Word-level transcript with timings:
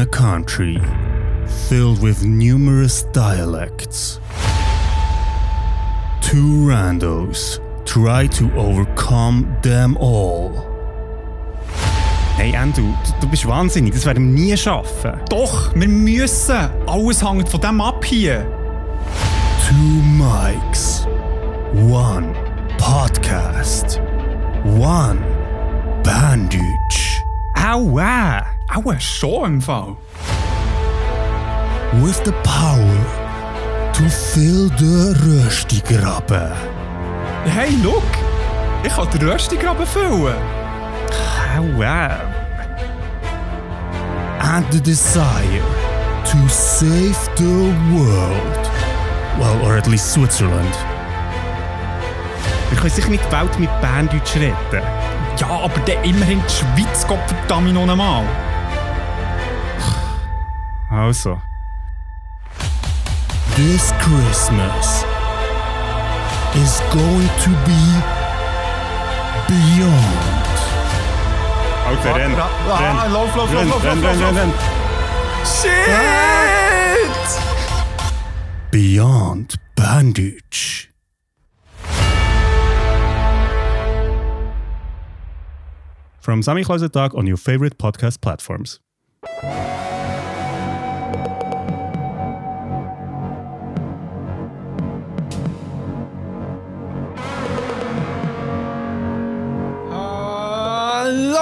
a 0.00 0.06
country 0.06 0.80
filled 1.68 2.00
with 2.02 2.24
numerous 2.24 3.02
dialects. 3.12 4.18
Two 6.22 6.64
randos 6.64 7.60
try 7.84 8.26
to 8.28 8.50
overcome 8.54 9.54
them 9.62 9.98
all. 9.98 10.52
Hey 12.36 12.54
Andrew, 12.54 12.94
du, 13.04 13.20
du 13.20 13.26
bist 13.28 13.44
wahnsinnig, 13.44 13.92
das 13.92 14.06
werden 14.06 14.34
wir 14.34 14.42
nie 14.42 14.56
schaffen. 14.56 15.20
Doch, 15.28 15.74
wir 15.74 15.88
müssen. 15.88 16.70
Alles 16.86 17.22
hängt 17.22 17.50
von 17.50 17.60
dem 17.60 17.80
ab 17.82 18.02
hier. 18.02 18.46
Two 19.68 20.02
mics, 20.16 21.06
one 21.74 22.32
podcast, 22.78 24.00
one 24.64 25.20
bandage. 26.02 27.22
Aua! 27.54 28.49
Auch 28.74 29.00
schon 29.00 29.54
im 29.54 29.60
Fall. 29.60 29.96
With 32.02 32.20
the 32.24 32.32
power 32.42 33.06
to 33.92 34.02
fill 34.08 34.70
the 34.78 35.14
Röstigraben. 35.24 36.52
Hey, 37.44 37.70
look! 37.82 38.02
Ich 38.84 38.94
kann 38.94 39.10
den 39.10 39.28
Röstigraben 39.28 39.86
füllen. 39.86 40.36
Aua! 41.56 42.30
and 44.42 44.66
the 44.72 44.80
desire 44.80 45.62
to 46.24 46.48
save 46.48 47.18
the 47.36 47.72
world. 47.92 48.64
Well, 49.38 49.56
or 49.64 49.76
at 49.76 49.86
least 49.86 50.12
Switzerland. 50.12 50.74
Wir 52.70 52.78
können 52.78 52.90
sicher 52.90 53.10
nicht 53.10 53.24
die 53.26 53.32
Welt 53.32 53.58
mit 53.58 53.70
Berndeutsch 53.80 54.36
retten. 54.36 54.82
Ja, 55.38 55.48
aber 55.48 55.80
dann 55.86 56.02
immerhin 56.04 56.42
die 56.46 56.52
Schweiz, 56.52 57.06
Gottverdammt 57.06 57.72
noch 57.72 57.88
einmal. 57.88 58.24
Also, 60.90 61.40
This 63.54 63.92
Christmas 64.00 65.04
is 66.56 66.80
going 66.92 67.30
to 67.44 67.50
be 67.64 67.82
beyond. 69.46 70.50
Alter, 71.86 72.14
renn! 72.18 72.34
Ah, 72.36 72.80
renn. 72.80 73.12
lauf, 73.12 73.36
lauf, 73.36 73.52
renn, 73.52 73.68
lauf, 73.68 73.84
lauf, 73.84 73.84
renn, 73.84 74.00
lauf, 74.00 74.04
renn, 74.04 74.20
lauf. 74.20 74.34
renn, 74.34 74.50
renn. 74.50 74.52
Shit! 75.46 75.90
Beyond 78.72 79.54
bandage. 79.76 80.90
From 86.20 86.42
Sammy 86.42 86.64
Tag 86.64 87.14
on 87.14 87.26
your 87.26 87.36
favorite 87.36 87.78
podcast 87.78 88.20
platforms. 88.20 88.80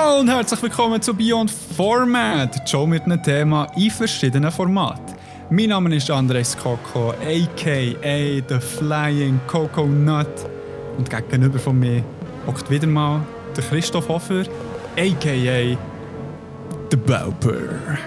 Hallo 0.08 0.20
und 0.20 0.28
herzlich 0.30 0.62
willkommen 0.62 1.02
zu 1.02 1.12
Beyond 1.12 1.50
Format, 1.50 2.66
Show 2.66 2.86
mit 2.86 3.02
einem 3.02 3.22
Thema 3.22 3.66
in 3.76 3.90
verschiedenen 3.90 4.50
Formaten. 4.50 5.14
Mein 5.50 5.68
Name 5.68 5.94
ist 5.94 6.10
Andres 6.10 6.56
Coco, 6.56 7.10
a.k.a. 7.10 8.42
The 8.48 8.58
Flying 8.58 9.38
Coconut. 9.46 10.48
Und 10.96 11.10
gegenüber 11.10 11.58
von 11.58 11.78
mir 11.78 12.02
hockt 12.46 12.70
wieder 12.70 12.86
mal 12.86 13.20
der 13.54 13.64
Christoph 13.64 14.08
Hofer, 14.08 14.44
a.k.a. 14.96 15.76
The 16.90 16.96
Bauper. 16.96 17.98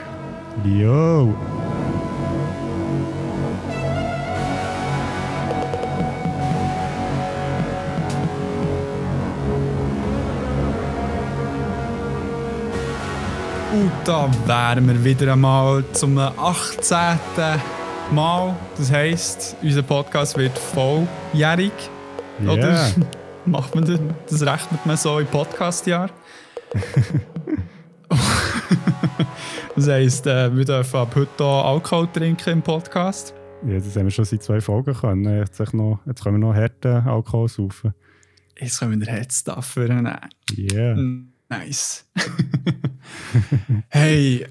Yo! 0.66 1.36
Da 14.06 14.30
wären 14.46 14.88
wir 14.88 15.04
wieder 15.04 15.34
einmal 15.34 15.84
zum 15.94 16.18
18. 16.18 17.20
Mal. 18.12 18.56
Das 18.78 18.92
heisst, 18.92 19.56
unser 19.62 19.84
Podcast 19.84 20.38
wird 20.38 20.58
volljährig. 20.58 21.72
Yeah. 22.42 22.54
Oder 22.54 22.92
macht 23.46 23.76
man 23.76 23.86
das, 23.86 24.00
das 24.30 24.42
rechnet 24.42 24.86
man 24.86 24.98
so 24.98 25.20
im 25.20 25.28
Podcastjahr? 25.28 26.10
das 29.76 29.88
heisst, 29.88 30.26
äh, 30.28 30.56
wir 30.56 30.66
dürfen 30.66 30.98
ab 30.98 31.16
heute 31.16 31.44
Alkohol 31.44 32.08
trinken 32.08 32.50
im 32.50 32.62
Podcast. 32.62 33.34
Ja, 33.68 33.76
das 33.76 33.96
haben 33.96 34.06
wir 34.06 34.12
schon 34.12 34.26
seit 34.26 34.42
zwei 34.42 34.60
Folgen 34.62 34.94
können. 34.94 35.38
Jetzt, 35.38 35.60
echt 35.60 35.74
noch, 35.74 36.00
jetzt 36.06 36.24
können 36.24 36.42
wir 36.42 36.48
noch 36.48 36.56
harten 36.56 37.08
Alkohol 37.08 37.48
saufen. 37.48 37.94
Jetzt 38.60 38.80
können 38.80 39.00
wir 39.00 39.06
den 39.06 39.14
Headstuff 39.14 39.76
nehmen. 39.78 40.18
Yeah. 40.58 40.98
Nice. 41.52 42.06
hey, 43.90 44.48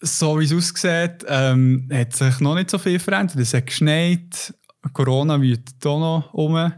so 0.00 0.38
wie 0.38 0.44
es 0.44 0.52
aussieht, 0.52 1.26
ähm, 1.26 1.88
hat 1.92 2.14
sich 2.14 2.38
noch 2.38 2.54
nicht 2.54 2.70
so 2.70 2.78
viel 2.78 3.00
verändert. 3.00 3.36
Es 3.38 3.52
hat 3.52 3.66
geschneit, 3.66 4.54
Corona 4.92 5.40
wütet 5.40 5.84
auch 5.84 5.98
noch 5.98 6.34
um. 6.34 6.72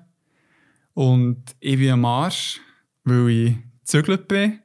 Und 0.95 1.55
ich 1.61 1.77
bin 1.77 1.91
am 1.91 2.05
Arsch, 2.07 2.61
weil 3.05 3.29
ich 3.29 3.57
gezügelt 3.81 4.27
bin. 4.27 4.61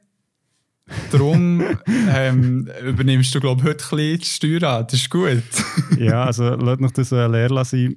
Darum 1.10 1.62
ähm, 1.86 2.66
übernimmst 2.82 3.34
du, 3.34 3.40
glaube 3.40 3.60
ich, 3.60 3.66
heute 3.68 3.84
ein 3.84 3.96
bisschen 3.96 4.18
die 4.20 4.58
Steuer 4.58 4.70
an. 4.70 4.86
Das 4.86 4.94
ist 4.94 5.10
gut. 5.10 5.42
ja, 5.98 6.24
also 6.24 6.54
lasst 6.54 6.80
noch 6.80 6.92
das 6.92 7.12
äh, 7.12 7.26
leer 7.26 7.62
sein. 7.62 7.96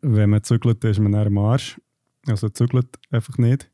Wenn 0.00 0.30
man 0.30 0.42
zügelt, 0.42 0.82
ist 0.84 1.00
man 1.00 1.12
dann 1.12 1.26
am 1.26 1.36
Arsch. 1.36 1.78
Also 2.26 2.48
zügelt 2.48 2.98
einfach 3.10 3.36
nicht. 3.36 3.69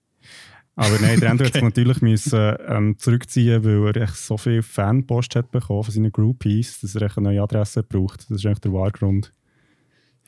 Aber 0.77 0.99
nein, 1.01 1.19
der 1.19 1.31
Andrew 1.31 1.47
hat 1.47 1.55
sich 1.55 1.63
natürlich 1.63 2.03
müssen, 2.03 2.55
ähm, 2.69 2.99
zurückziehen, 2.99 3.65
weil 3.65 3.97
er 3.97 4.03
echt 4.03 4.17
so 4.17 4.37
viel 4.37 4.63
Fanpost 4.63 5.35
hat 5.35 5.51
bekommen 5.51 5.83
von 5.83 5.93
seinen 5.93 6.13
Groupies, 6.13 6.81
dass 6.81 6.95
er 6.95 7.03
echt 7.03 7.17
eine 7.17 7.31
neue 7.31 7.43
Adresse 7.43 7.83
braucht. 7.83 8.31
Das 8.31 8.39
ist 8.39 8.47
eigentlich 8.47 8.61
der 8.61 8.73
wahre 8.73 8.93
Grund. 8.93 9.33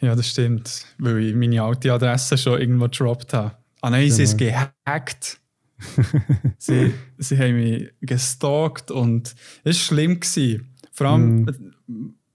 Ja, 0.01 0.15
das 0.15 0.29
stimmt. 0.29 0.87
Weil 0.99 1.19
ich 1.19 1.35
meine 1.35 1.63
alte 1.63 1.93
Adresse 1.93 2.39
schon 2.39 2.61
irgendwo 2.61 2.85
gedroppt 2.85 3.35
habe. 3.35 3.57
Ah 3.81 3.91
nein, 3.91 4.11
sie 4.11 4.23
ist 4.23 4.39
gehackt. 4.39 5.41
sie, 6.59 6.93
sie 7.19 7.39
haben 7.39 7.55
mich 7.55 7.91
gestalkt 8.01 8.91
und 8.91 9.35
es 9.65 9.77
war 9.77 9.97
schlimm. 9.97 10.19
Gewesen. 10.19 10.75
Vor 10.93 11.07
allem, 11.07 11.75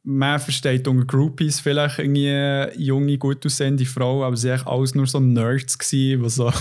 man 0.03 0.40
versteht 0.40 0.88
unter 0.88 1.06
Groupies 1.06 1.59
vielleicht 1.59 2.00
irgendwie 2.00 2.30
eine 2.30 2.72
junge, 2.78 3.18
gut 3.18 3.46
aussehende 3.46 3.86
Frau, 3.86 4.24
aber 4.25 4.36
sie 4.36 4.50
waren 4.50 4.68
alles 4.68 4.96
nur 4.96 5.08
so 5.08 5.19
Nerds, 5.19 5.78
gewesen, 5.78 6.24
die 6.24 6.30
so 6.30 6.52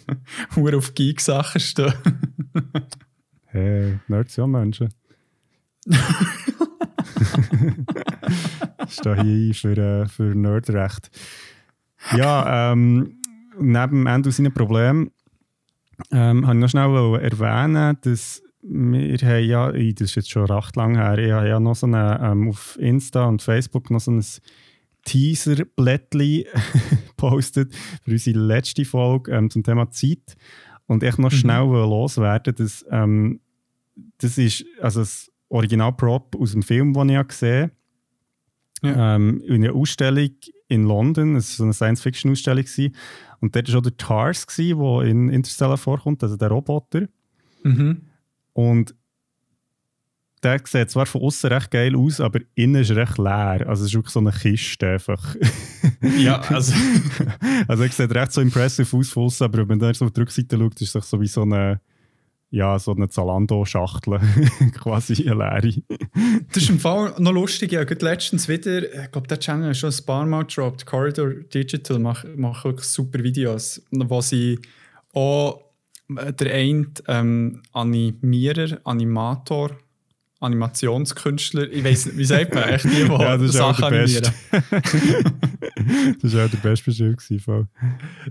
nur 0.56 0.76
auf 0.76 0.94
Geek-Sachen 0.94 1.60
stehen. 1.60 1.94
Hey, 3.46 3.98
Nerds 4.08 4.34
sind 4.34 4.42
ja 4.42 4.46
Menschen. 4.46 4.88
ist 8.86 9.06
da 9.06 9.22
hier 9.22 9.54
für, 9.54 9.78
äh, 9.78 10.06
für 10.06 10.34
Nerdrecht. 10.34 11.10
Ja, 12.16 12.72
ähm, 12.72 13.18
neben 13.58 14.06
Endo 14.06 14.30
seinen 14.30 14.52
Problemen 14.52 15.10
ähm, 16.10 16.46
habe 16.46 16.56
ich 16.56 16.60
noch 16.60 16.68
schnell 16.68 17.20
erwähnen, 17.20 17.96
dass 18.02 18.42
wir 18.62 19.18
haben 19.18 19.44
ja, 19.44 19.72
das 19.72 20.10
ist 20.10 20.14
jetzt 20.16 20.30
schon 20.30 20.46
recht 20.46 20.76
lang 20.76 20.96
her, 20.96 21.18
ich 21.18 21.32
habe 21.32 21.48
ja 21.48 21.60
noch 21.60 21.76
so 21.76 21.86
eine, 21.86 22.20
ähm, 22.22 22.48
auf 22.48 22.76
Insta 22.80 23.26
und 23.26 23.42
Facebook 23.42 23.90
noch 23.90 24.00
so 24.00 24.10
ein 24.10 24.24
Teaser-Blättchen 25.04 26.44
gepostet 27.08 27.74
für 28.04 28.12
unsere 28.12 28.38
letzte 28.38 28.84
Folge 28.84 29.32
ähm, 29.32 29.50
zum 29.50 29.62
Thema 29.62 29.90
Zeit. 29.90 30.36
Und 30.86 31.02
ich 31.02 31.18
noch 31.18 31.30
schnell 31.30 31.66
mhm. 31.66 31.72
loswerden, 31.72 32.54
dass 32.54 32.84
ähm, 32.90 33.40
das 34.18 34.38
ist 34.38 34.64
also 34.80 35.00
das 35.00 35.30
Original-Prop 35.48 36.36
aus 36.36 36.52
dem 36.52 36.62
Film, 36.62 36.92
den 36.92 37.10
ich 37.10 37.28
gesehen 37.28 37.62
habe. 37.62 37.72
Ja. 38.82 39.16
Ähm, 39.16 39.42
in 39.46 39.64
einer 39.64 39.74
Ausstellung 39.74 40.30
in 40.68 40.84
London, 40.84 41.36
es 41.36 41.50
war 41.52 41.56
so 41.56 41.64
eine 41.64 41.72
Science-Fiction-Ausstellung. 41.72 42.64
Und 43.40 43.56
dort 43.56 43.72
war 43.72 43.78
auch 43.78 43.82
der 43.82 43.96
TARS, 43.96 44.46
der 44.46 45.02
in 45.02 45.30
Interstellar 45.30 45.76
vorkommt, 45.76 46.22
also 46.22 46.36
der 46.36 46.48
Roboter. 46.48 47.08
Mhm. 47.64 48.02
Und 48.58 48.92
der 50.42 50.60
sieht 50.64 50.90
zwar 50.90 51.06
von 51.06 51.22
außen 51.22 51.48
recht 51.48 51.70
geil 51.70 51.94
aus, 51.94 52.20
aber 52.20 52.40
innen 52.56 52.82
ist 52.82 52.90
recht 52.90 53.16
leer. 53.16 53.64
Also 53.68 53.84
es 53.84 53.90
ist 53.90 53.94
wirklich 53.94 54.12
so 54.12 54.18
eine 54.18 54.32
Kiste 54.32 54.88
einfach. 54.88 55.36
ja, 56.18 56.40
also... 56.40 56.74
also 57.68 57.82
er 57.84 57.88
sieht 57.88 58.12
recht 58.12 58.32
so 58.32 58.40
impressive 58.40 58.96
aus 58.96 59.10
von 59.10 59.26
außen, 59.26 59.44
aber 59.44 59.68
wenn 59.68 59.78
man 59.78 59.94
so 59.94 60.06
auf 60.06 60.10
die 60.10 60.20
Rückseite 60.20 60.58
schaut, 60.58 60.80
ist 60.80 60.96
es 60.96 61.08
so 61.08 61.20
wie 61.20 61.28
so 61.28 61.42
eine 61.42 61.80
ja, 62.50 62.78
so 62.78 62.94
eine 62.94 63.10
Zalando-Schachtel, 63.10 64.20
quasi 64.80 65.28
eine 65.28 65.60
leere. 65.60 65.82
das 66.48 66.62
ist 66.62 66.70
im 66.70 66.80
Fall 66.80 67.14
noch 67.18 67.32
lustig. 67.32 67.72
Ja, 67.72 67.84
gerade 67.84 68.02
letztens 68.06 68.48
wieder, 68.48 68.82
ich 69.04 69.12
glaube, 69.12 69.28
der 69.28 69.38
Channel 69.38 69.70
ist 69.72 69.78
schon 69.78 69.90
ein 69.90 70.06
paar 70.06 70.24
Mal 70.24 70.46
gedroppt. 70.46 70.86
Corridor 70.86 71.28
Digital 71.28 71.98
macht, 71.98 72.26
macht 72.36 72.64
wirklich 72.64 72.86
super 72.86 73.22
Videos, 73.22 73.82
wo 73.90 74.22
sie 74.22 74.58
auch 75.12 75.67
der 76.08 76.54
eine 76.54 76.86
ähm, 77.06 77.62
Animierer, 77.72 78.78
Animator 78.84 79.76
Animationskünstler, 80.40 81.68
ich 81.68 81.82
weiß 81.82 82.06
nicht, 82.06 82.18
wie 82.18 82.24
sagt 82.24 82.54
man, 82.54 82.68
echt 82.68 82.84
die, 82.84 82.90
die 82.90 83.10
Ja, 83.10 83.36
das 83.36 83.52
Sachen 83.52 83.84
animieren. 83.86 84.32
das 86.22 86.34
war 86.34 86.46
auch 86.46 86.50
der 86.50 86.58
beste 86.62 86.84
Beschrieb. 86.84 87.18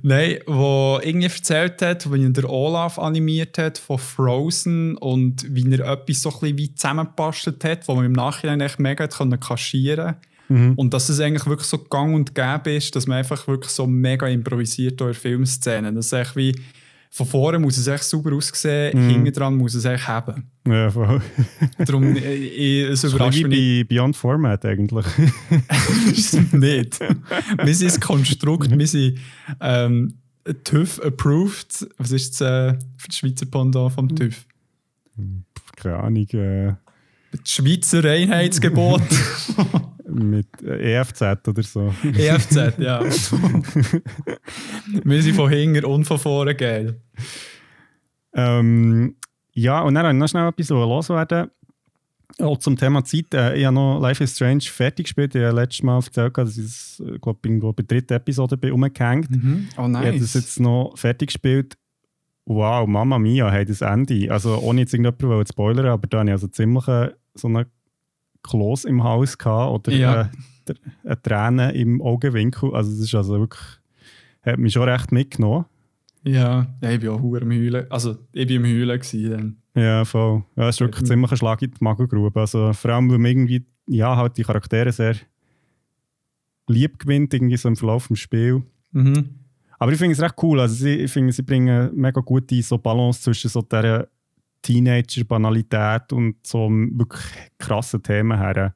Nein, 0.03 0.37
wo 0.45 0.99
irgendwie 1.03 1.25
erzählt 1.27 1.81
hat, 1.81 2.11
wie 2.11 2.23
er 2.23 2.29
der 2.29 2.49
Olaf 2.49 2.97
animiert 2.97 3.57
hat 3.57 3.77
von 3.77 3.97
Frozen 3.97 4.95
und 4.95 5.53
wie 5.53 5.69
er 5.69 5.85
etwas 5.85 6.21
so 6.21 6.29
ein 6.29 6.39
bisschen 6.39 6.57
wie 6.57 6.73
zusammengepastet 6.73 7.61
hat, 7.65 7.85
wo 7.89 7.95
man 7.95 8.05
im 8.05 8.13
Nachhinein 8.13 8.61
echt 8.61 8.79
mega 8.79 9.03
hat 9.03 9.17
können 9.17 9.39
kaschieren 9.39 10.15
Mhm. 10.49 10.75
Und 10.75 10.93
dass 10.93 11.09
es 11.09 11.19
eigentlich 11.19 11.45
wirklich 11.45 11.67
so 11.67 11.77
gang 11.77 12.15
und 12.15 12.33
gäbe 12.33 12.71
ist, 12.71 12.95
dass 12.95 13.05
man 13.05 13.17
einfach 13.17 13.47
wirklich 13.47 13.69
so 13.69 13.85
mega 13.85 14.27
improvisiert 14.27 14.99
durch 15.01 15.17
Filmszenen. 15.17 15.95
Das 15.95 16.05
ist 16.05 16.13
echt 16.13 16.37
wie, 16.37 16.55
von 17.09 17.25
vorne 17.25 17.57
muss 17.59 17.77
es 17.77 17.87
echt 17.87 18.03
super 18.03 18.33
aussehen, 18.33 18.97
Mhm. 19.05 19.09
hinten 19.09 19.33
dran 19.33 19.55
muss 19.55 19.73
es 19.73 19.85
echt 19.85 20.07
haben. 20.07 20.49
Ja, 20.67 20.89
voll. 20.91 21.21
Darum, 21.77 22.15
äh, 22.15 22.33
ich, 22.35 22.83
es 22.83 23.01
Das 23.01 23.03
ist 23.11 23.13
überrascht 23.15 23.43
mich 23.43 23.47
nicht. 23.47 23.87
bei 23.89 23.95
Beyond 23.95 24.15
Format 24.15 24.65
eigentlich. 24.65 25.05
Stimmt 26.15 26.53
nicht. 26.53 26.99
wir 27.63 27.75
sind 27.75 27.89
das 27.91 27.99
Konstrukt, 27.99 28.69
wir 28.77 28.87
sind 28.87 29.17
ähm, 29.61 30.13
TÜV 30.63 30.99
approved. 31.03 31.87
Was 31.97 32.11
ist 32.11 32.39
das 32.41 32.73
äh, 32.75 32.79
für 32.97 33.07
das 33.07 33.17
Schweizer 33.17 33.45
Pendant 33.45 33.93
vom 33.93 34.13
TÜV? 34.15 34.45
Keine 35.75 35.95
Ahnung. 35.97 36.27
Äh, 36.33 36.73
Das 37.31 37.49
Schweizer 37.51 38.03
Einheitsgebot. 38.03 39.01
mit 40.17 40.47
EFZ 40.63 41.47
oder 41.47 41.63
so. 41.63 41.93
EFZ, 42.03 42.77
ja. 42.77 43.01
wir 45.03 45.21
sind 45.21 45.35
von 45.35 45.49
hinten 45.49 45.85
und 45.85 46.05
von 46.05 46.19
vorne 46.19 46.55
geil. 46.55 47.01
Ähm, 48.33 49.15
ja, 49.53 49.81
und 49.81 49.95
dann 49.95 50.03
wollte 50.03 50.15
ich 50.15 50.19
noch 50.19 50.29
schnell 50.29 50.47
etwas 50.47 50.69
loswerden. 50.69 51.49
Auch 52.39 52.59
zum 52.59 52.77
Thema 52.77 53.03
Zeit. 53.03 53.33
Äh, 53.33 53.57
ich 53.57 53.65
habe 53.65 53.73
noch 53.73 53.99
Life 53.99 54.23
is 54.23 54.35
Strange 54.35 54.61
fertig 54.61 55.05
gespielt. 55.05 55.33
Ich 55.33 55.41
habe 55.41 55.55
letztes 55.55 55.81
Mal 55.81 55.95
erzählt, 55.95 56.37
dass 56.37 56.57
ich 56.57 56.65
es, 56.65 57.03
äh, 57.05 57.17
glaub, 57.19 57.43
irgendwo 57.43 57.73
bei 57.73 57.83
der 57.83 57.97
dritten 57.97 58.13
Episode 58.13 58.57
bin 58.57 58.73
umgehängt. 58.73 59.29
Oh 59.77 59.87
Ich 59.87 59.95
habe 59.95 60.19
das 60.19 60.33
jetzt 60.35 60.59
noch 60.59 60.93
fertig 60.95 61.29
gespielt. 61.29 61.77
Wow, 62.45 62.87
Mama 62.87 63.17
Mia, 63.17 63.49
hey, 63.49 63.65
das 63.65 63.81
Ende. 63.81 64.31
Also 64.31 64.59
ohne 64.59 64.81
jetzt 64.81 64.93
irgendjemanden 64.93 65.47
zu 65.47 65.53
spoilern, 65.53 65.87
aber 65.87 66.07
da 66.07 66.19
hatte 66.19 66.29
ich 66.29 66.33
also 66.33 66.47
ziemlich 66.47 66.87
äh, 66.87 67.11
so 67.33 67.47
einen 67.47 67.65
Kloß 68.43 68.85
im 68.85 69.03
Hals 69.03 69.37
gehabt 69.37 69.87
oder 69.87 69.97
Ja. 69.97 70.21
äh, 70.21 70.27
tr- 70.71 70.77
eine 71.03 71.21
Träne 71.21 71.71
im 71.73 72.01
Augenwinkel. 72.01 72.73
Also 72.75 72.91
das 72.91 72.99
ist 72.99 73.15
also 73.15 73.39
wirklich, 73.39 73.61
hat 74.43 74.57
mich 74.59 74.73
schon 74.73 74.83
recht 74.89 75.11
mitgenommen. 75.11 75.65
Ja, 76.23 76.67
ja 76.81 76.91
ich 76.91 76.99
bin 76.99 77.09
auch 77.09 77.21
hure 77.21 77.41
am 77.41 77.51
Heulen. 77.51 77.89
Also, 77.89 78.17
ich 78.33 78.47
bin 78.47 78.57
am 78.57 78.65
Heulen 78.65 78.99
gewesen. 78.99 79.61
Ja, 79.75 80.03
voll. 80.03 80.43
Ja, 80.55 80.67
es 80.67 80.75
ist 80.75 80.81
wirklich 80.81 81.03
Mhm. 81.03 81.05
ziemlich 81.07 81.31
ein 81.31 81.37
Schlag 81.37 81.61
in 81.61 81.71
die 81.71 81.77
Magengrube. 81.83 82.39
Also 82.39 82.73
vor 82.73 82.91
allem, 82.91 83.09
weil 83.09 83.17
man 83.19 83.31
irgendwie, 83.31 83.65
ja, 83.87 84.15
halt 84.17 84.37
die 84.37 84.43
Charaktere 84.43 84.91
sehr 84.91 85.15
lieb 86.67 86.99
gewinnt, 86.99 87.33
irgendwie 87.33 87.57
so 87.57 87.69
im 87.69 87.75
Verlauf 87.75 88.07
des 88.07 88.19
Spiels. 88.19 88.61
Mhm. 88.91 89.29
Aber 89.79 89.91
ich 89.91 89.97
finde 89.99 90.13
es 90.13 90.21
recht 90.21 90.35
cool. 90.41 90.59
Also 90.59 90.85
ich 90.87 91.11
finde, 91.11 91.31
sie 91.31 91.43
bringen 91.43 91.91
mega 91.95 92.19
gute 92.21 92.61
so 92.61 92.77
Balance 92.77 93.21
zwischen 93.21 93.49
so 93.49 93.61
dieser 93.61 94.07
Teenager-Banalität 94.67 96.11
und 96.11 96.35
so 96.45 96.69
wirklich 96.69 97.23
krassen 97.57 98.03
Themen 98.03 98.37
her. 98.37 98.75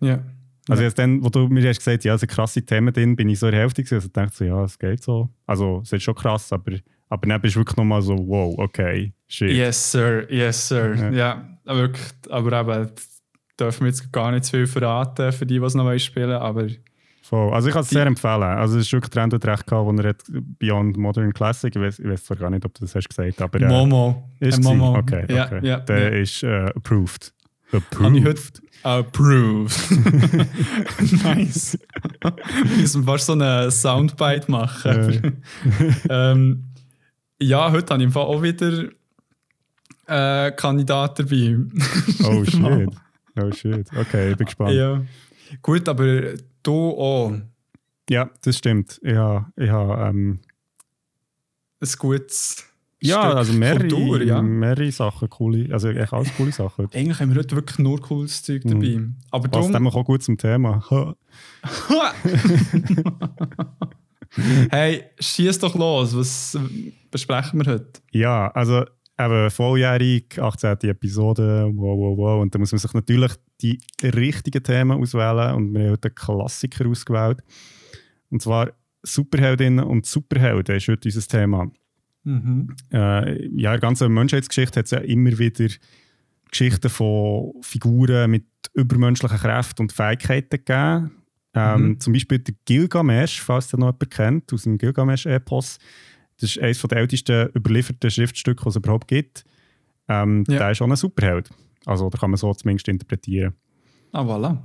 Ja. 0.00 0.22
Also 0.68 0.82
jetzt 0.82 0.98
dann, 0.98 1.22
wo 1.24 1.28
du 1.28 1.48
mir 1.48 1.68
hast 1.68 1.78
gesagt 1.78 2.04
ja, 2.04 2.14
es 2.14 2.20
sind 2.20 2.30
krasse 2.30 2.62
Themen 2.62 2.92
drin, 2.92 3.16
bin 3.16 3.28
ich 3.28 3.38
so 3.38 3.46
in 3.46 3.52
der 3.52 3.60
Hälfte 3.62 3.82
gewesen. 3.82 3.94
Also 3.96 4.06
ich 4.06 4.12
dachte 4.12 4.36
so, 4.36 4.44
ja, 4.44 4.64
es 4.64 4.78
geht 4.78 5.02
so. 5.02 5.28
Also 5.46 5.80
es 5.82 5.92
ist 5.92 6.02
schon 6.02 6.14
krass, 6.14 6.52
aber, 6.52 6.72
aber 7.08 7.26
dann 7.26 7.40
bist 7.40 7.56
du 7.56 7.60
wirklich 7.60 7.76
nochmal 7.76 8.02
so, 8.02 8.16
wow, 8.16 8.54
okay, 8.58 9.12
shit. 9.26 9.52
Yes, 9.52 9.92
sir, 9.92 10.30
yes, 10.30 10.68
sir. 10.68 10.94
Ja. 10.94 11.10
Ja, 11.10 11.58
aber 11.64 11.78
wirklich, 11.80 12.06
aber 12.28 12.60
eben, 12.60 12.90
dürfen 13.58 13.80
wir 13.80 13.88
jetzt 13.88 14.12
gar 14.12 14.32
nicht 14.32 14.44
zu 14.44 14.52
viel 14.52 14.66
verraten 14.66 15.32
für 15.32 15.46
die, 15.46 15.58
die 15.58 15.64
es 15.64 15.74
noch 15.74 15.98
spielen 15.98 16.30
aber 16.30 16.66
Voll. 17.30 17.54
Also 17.54 17.68
ich 17.68 17.74
kann 17.74 17.82
es 17.82 17.90
sehr 17.90 18.06
empfehlen. 18.06 18.42
Also 18.42 18.76
es 18.76 18.86
ist 18.86 18.92
wirklich 18.92 19.10
Trend 19.10 19.32
und 19.32 19.44
recht 19.44 19.64
gehabt, 19.64 19.86
wo 19.86 19.92
er 19.92 20.08
hat 20.08 20.24
Beyond 20.58 20.96
Modern 20.96 21.32
Classic, 21.32 21.72
ich 21.72 21.80
weiß, 21.80 22.00
ich 22.00 22.08
weiß 22.08 22.24
zwar 22.24 22.36
gar 22.36 22.50
nicht, 22.50 22.64
ob 22.64 22.74
du 22.74 22.80
das 22.80 22.92
hast 22.96 23.08
gesagt, 23.08 23.40
aber 23.40 23.60
äh, 23.60 23.68
Momo. 23.68 24.28
ist? 24.40 24.60
Momo. 24.60 24.98
Okay, 24.98 25.26
Ja, 25.32 25.46
okay. 25.46 25.60
ja, 25.62 25.78
Der 25.78 26.12
ja. 26.12 26.20
ist 26.22 26.42
äh, 26.42 26.64
approved. 26.74 27.32
Approved. 27.70 28.60
approved. 28.82 29.90
nice. 31.24 31.78
Wir 32.20 32.76
müssen 32.78 33.04
fast 33.04 33.26
so 33.26 33.34
eine 33.34 33.70
Soundbite 33.70 34.50
machen. 34.50 35.42
ähm, 36.10 36.64
ja, 37.40 37.70
heute 37.70 37.94
habe 37.94 38.02
ich 38.02 38.06
im 38.08 38.12
Fall 38.12 38.24
auch 38.24 38.42
wieder 38.42 38.86
äh, 40.08 40.50
Kandidat 40.50 41.20
dabei. 41.20 41.58
Oh 42.24 42.44
shit. 42.44 42.88
Oh 43.40 43.52
shit. 43.52 43.86
Okay, 43.96 44.32
ich 44.32 44.36
bin 44.36 44.46
gespannt. 44.46 44.72
Ja, 44.72 44.94
ja. 44.94 45.02
Gut, 45.62 45.88
aber 45.88 46.34
du 46.62 46.90
auch 46.90 47.32
das 48.42 48.56
stimmt. 48.58 49.00
Ich 49.02 49.14
habe, 49.14 49.46
ich 49.56 49.70
habe 49.70 50.08
ähm, 50.08 50.40
ein 51.80 51.88
gutes 51.98 52.64
ja, 53.00 53.22
Stück 53.22 53.36
also 53.36 53.52
mehrere, 53.54 53.88
Kultur, 53.88 54.22
ja. 54.22 54.42
mehrere 54.42 54.92
Sachen, 54.92 55.30
coole, 55.30 55.72
also 55.72 55.88
echt 55.88 56.12
alles 56.12 56.34
coole 56.36 56.52
Sachen. 56.52 56.88
Eigentlich 56.94 57.20
haben 57.20 57.30
wir 57.30 57.38
heute 57.38 57.56
wirklich 57.56 57.78
nur 57.78 58.00
cooles 58.00 58.42
Zeug 58.42 58.62
dabei. 58.64 59.00
Aber 59.30 59.48
Passt 59.48 59.72
darum, 59.72 59.86
auch 59.86 60.04
gut 60.04 60.22
zum 60.22 60.36
Thema. 60.36 60.82
Hey, 64.70 65.06
schieß 65.18 65.58
doch 65.58 65.74
los. 65.74 66.16
Was 66.16 66.56
besprechen 67.10 67.58
wir 67.64 67.72
heute? 67.72 68.00
Ja, 68.12 68.46
also 68.52 68.84
eben 69.18 69.50
volljährig, 69.50 70.38
18. 70.40 70.78
Episode, 70.82 71.68
wow, 71.74 71.98
wow, 71.98 72.16
wow. 72.16 72.40
Und 72.40 72.54
da 72.54 72.60
muss 72.60 72.70
man 72.70 72.78
sich 72.78 72.94
natürlich 72.94 73.32
die 73.62 73.78
richtigen 74.02 74.62
Themen 74.62 75.00
auswählen. 75.00 75.54
Und 75.54 75.72
wir 75.74 75.80
haben 75.84 75.90
heute 75.92 76.08
einen 76.08 76.14
Klassiker 76.14 76.86
ausgewählt. 76.86 77.42
Und 78.30 78.42
zwar 78.42 78.72
Superheldinnen 79.02 79.84
und 79.84 80.06
Superhelden 80.06 80.76
ist 80.76 80.88
heute 80.88 81.08
unser 81.08 81.26
Thema. 81.26 81.70
Mhm. 82.24 82.76
Äh, 82.92 82.96
ja, 82.96 83.22
in 83.30 83.56
der 83.56 83.78
ganzen 83.78 84.12
Menschheitsgeschichte 84.12 84.80
hat 84.80 84.84
es 84.86 84.90
ja 84.90 84.98
immer 84.98 85.38
wieder 85.38 85.68
Geschichten 86.50 86.90
von 86.90 87.52
Figuren 87.62 88.30
mit 88.30 88.44
übermenschlichen 88.74 89.38
Kräften 89.38 89.82
und 89.82 89.92
Fähigkeiten 89.92 90.50
gegeben. 90.64 91.12
Ähm, 91.54 91.82
Mhm. 91.88 92.00
Zum 92.00 92.12
Beispiel 92.12 92.38
der 92.38 92.54
Gilgamesh, 92.64 93.40
falls 93.40 93.68
der 93.68 93.80
noch 93.80 93.86
jemand 93.88 94.10
kennt, 94.10 94.52
aus 94.52 94.62
dem 94.64 94.78
Gilgamesh-Epos. 94.78 95.78
Das 96.38 96.50
ist 96.50 96.58
eines 96.62 96.80
der 96.82 96.98
ältesten 96.98 97.48
überlieferten 97.56 98.10
Schriftstücke, 98.10 98.62
die 98.62 98.68
es 98.68 98.76
überhaupt 98.76 99.08
gibt. 99.08 99.44
Ähm, 100.08 100.44
Ja. 100.48 100.58
Der 100.58 100.70
ist 100.72 100.82
auch 100.82 100.88
ein 100.88 100.96
Superheld. 100.96 101.50
Also, 101.86 102.10
da 102.10 102.18
kann 102.18 102.30
man 102.30 102.38
so 102.38 102.52
zumindest 102.54 102.88
interpretieren. 102.88 103.54
Ah, 104.12 104.22
voilà. 104.22 104.58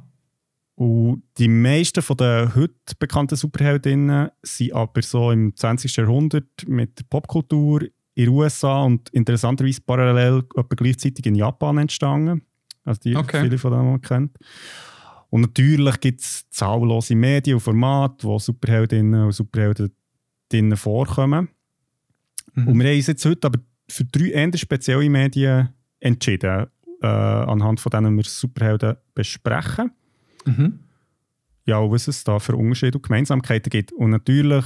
Und 0.76 1.24
die 1.38 1.48
meisten 1.48 2.02
von 2.02 2.18
den 2.18 2.54
heute 2.54 2.74
bekannten 3.00 3.38
Superheldinnen 3.38 4.30
sind 4.44 4.74
aber 4.74 5.02
so 5.02 5.32
im 5.32 5.56
20. 5.56 5.96
Jahrhundert 5.96 6.68
mit 6.68 7.00
der 7.00 7.06
Popkultur 7.10 7.84
in 8.16 8.26
den 8.26 8.30
USA 8.30 8.84
und 8.84 9.10
interessanterweise 9.10 9.82
parallel 9.82 10.44
etwa 10.56 10.76
gleichzeitig 10.76 11.26
in 11.26 11.36
Japan 11.36 11.78
entstanden. 11.78 12.42
Also 12.84 13.00
die 13.02 13.16
Okay. 13.16 13.44
viele 13.44 13.58
von 13.58 13.72
denen 13.72 13.92
man 13.92 14.02
kennt. 14.02 14.38
Und 15.30 15.42
natürlich 15.42 16.00
gibt 16.00 16.22
es 16.22 16.50
zahllose 16.50 17.16
Medien 17.16 17.56
und 17.56 17.62
Formate, 17.62 18.26
wo 18.28 18.38
Superheldinnen 18.38 19.26
und 19.26 19.32
Superhelden 19.32 19.92
vorkommen. 20.76 21.50
Mhm. 22.54 22.68
Und 22.68 22.80
wir 22.80 22.90
haben 22.90 22.96
uns 22.98 23.08
jetzt 23.08 23.26
heute 23.26 23.48
aber 23.48 23.60
für 23.90 24.06
drei 24.06 24.30
eher 24.30 24.58
spezielle 24.58 25.10
Medien 25.10 25.70
entschieden, 26.00 26.68
äh, 27.02 27.08
anhand 27.08 27.80
von 27.80 27.90
denen 27.90 28.16
wir 28.18 28.24
Superhelden 28.24 28.96
besprechen 29.14 29.92
Mhm. 30.46 30.80
ja, 31.66 31.80
und 31.80 31.92
was 31.92 32.08
es 32.08 32.24
da 32.24 32.38
für 32.40 32.56
Unterschiede 32.56 32.98
und 32.98 33.04
Gemeinsamkeiten 33.04 33.70
gibt. 33.72 33.92
Und 33.94 34.12
natürlich. 34.12 34.64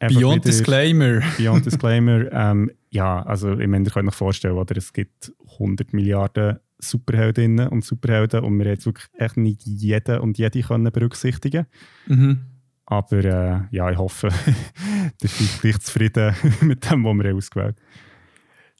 Beyond 0.00 0.14
wieder- 0.20 0.38
Disclaimer. 0.40 1.20
Beyond 1.38 1.66
Disclaimer. 1.66 2.32
ähm, 2.32 2.70
ja, 2.90 3.22
also 3.22 3.52
ich 3.58 3.66
meine, 3.68 3.84
ihr 3.84 3.90
könnt 3.92 4.08
euch 4.08 4.14
vorstellen, 4.14 4.56
oder, 4.56 4.76
es 4.76 4.92
gibt 4.92 5.32
100 5.58 5.92
Milliarden 5.92 6.58
Superheldinnen 6.80 7.68
und 7.68 7.84
Superhelden 7.84 8.44
und 8.44 8.56
wir 8.58 8.64
haben 8.66 8.70
jetzt 8.74 8.86
wirklich 8.86 9.06
echt 9.14 9.36
nicht 9.36 9.62
jeden 9.66 10.18
und 10.20 10.38
jede 10.38 10.60
können 10.62 10.92
berücksichtigen. 10.92 11.66
Mhm. 12.06 12.38
Aber 12.86 13.16
äh, 13.24 13.60
ja, 13.70 13.90
ich 13.90 13.98
hoffe, 13.98 14.28
ihr 15.22 15.28
seid 15.28 15.60
gleich 15.60 15.78
zufrieden 15.80 16.34
mit 16.62 16.88
dem, 16.90 17.04
was 17.04 17.14
wir 17.16 17.24
haben 17.30 17.36
ausgewählt 17.36 17.76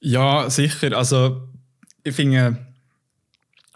Ja, 0.00 0.48
sicher. 0.50 0.96
Also, 0.96 1.48
ich 2.04 2.14
finde, 2.14 2.58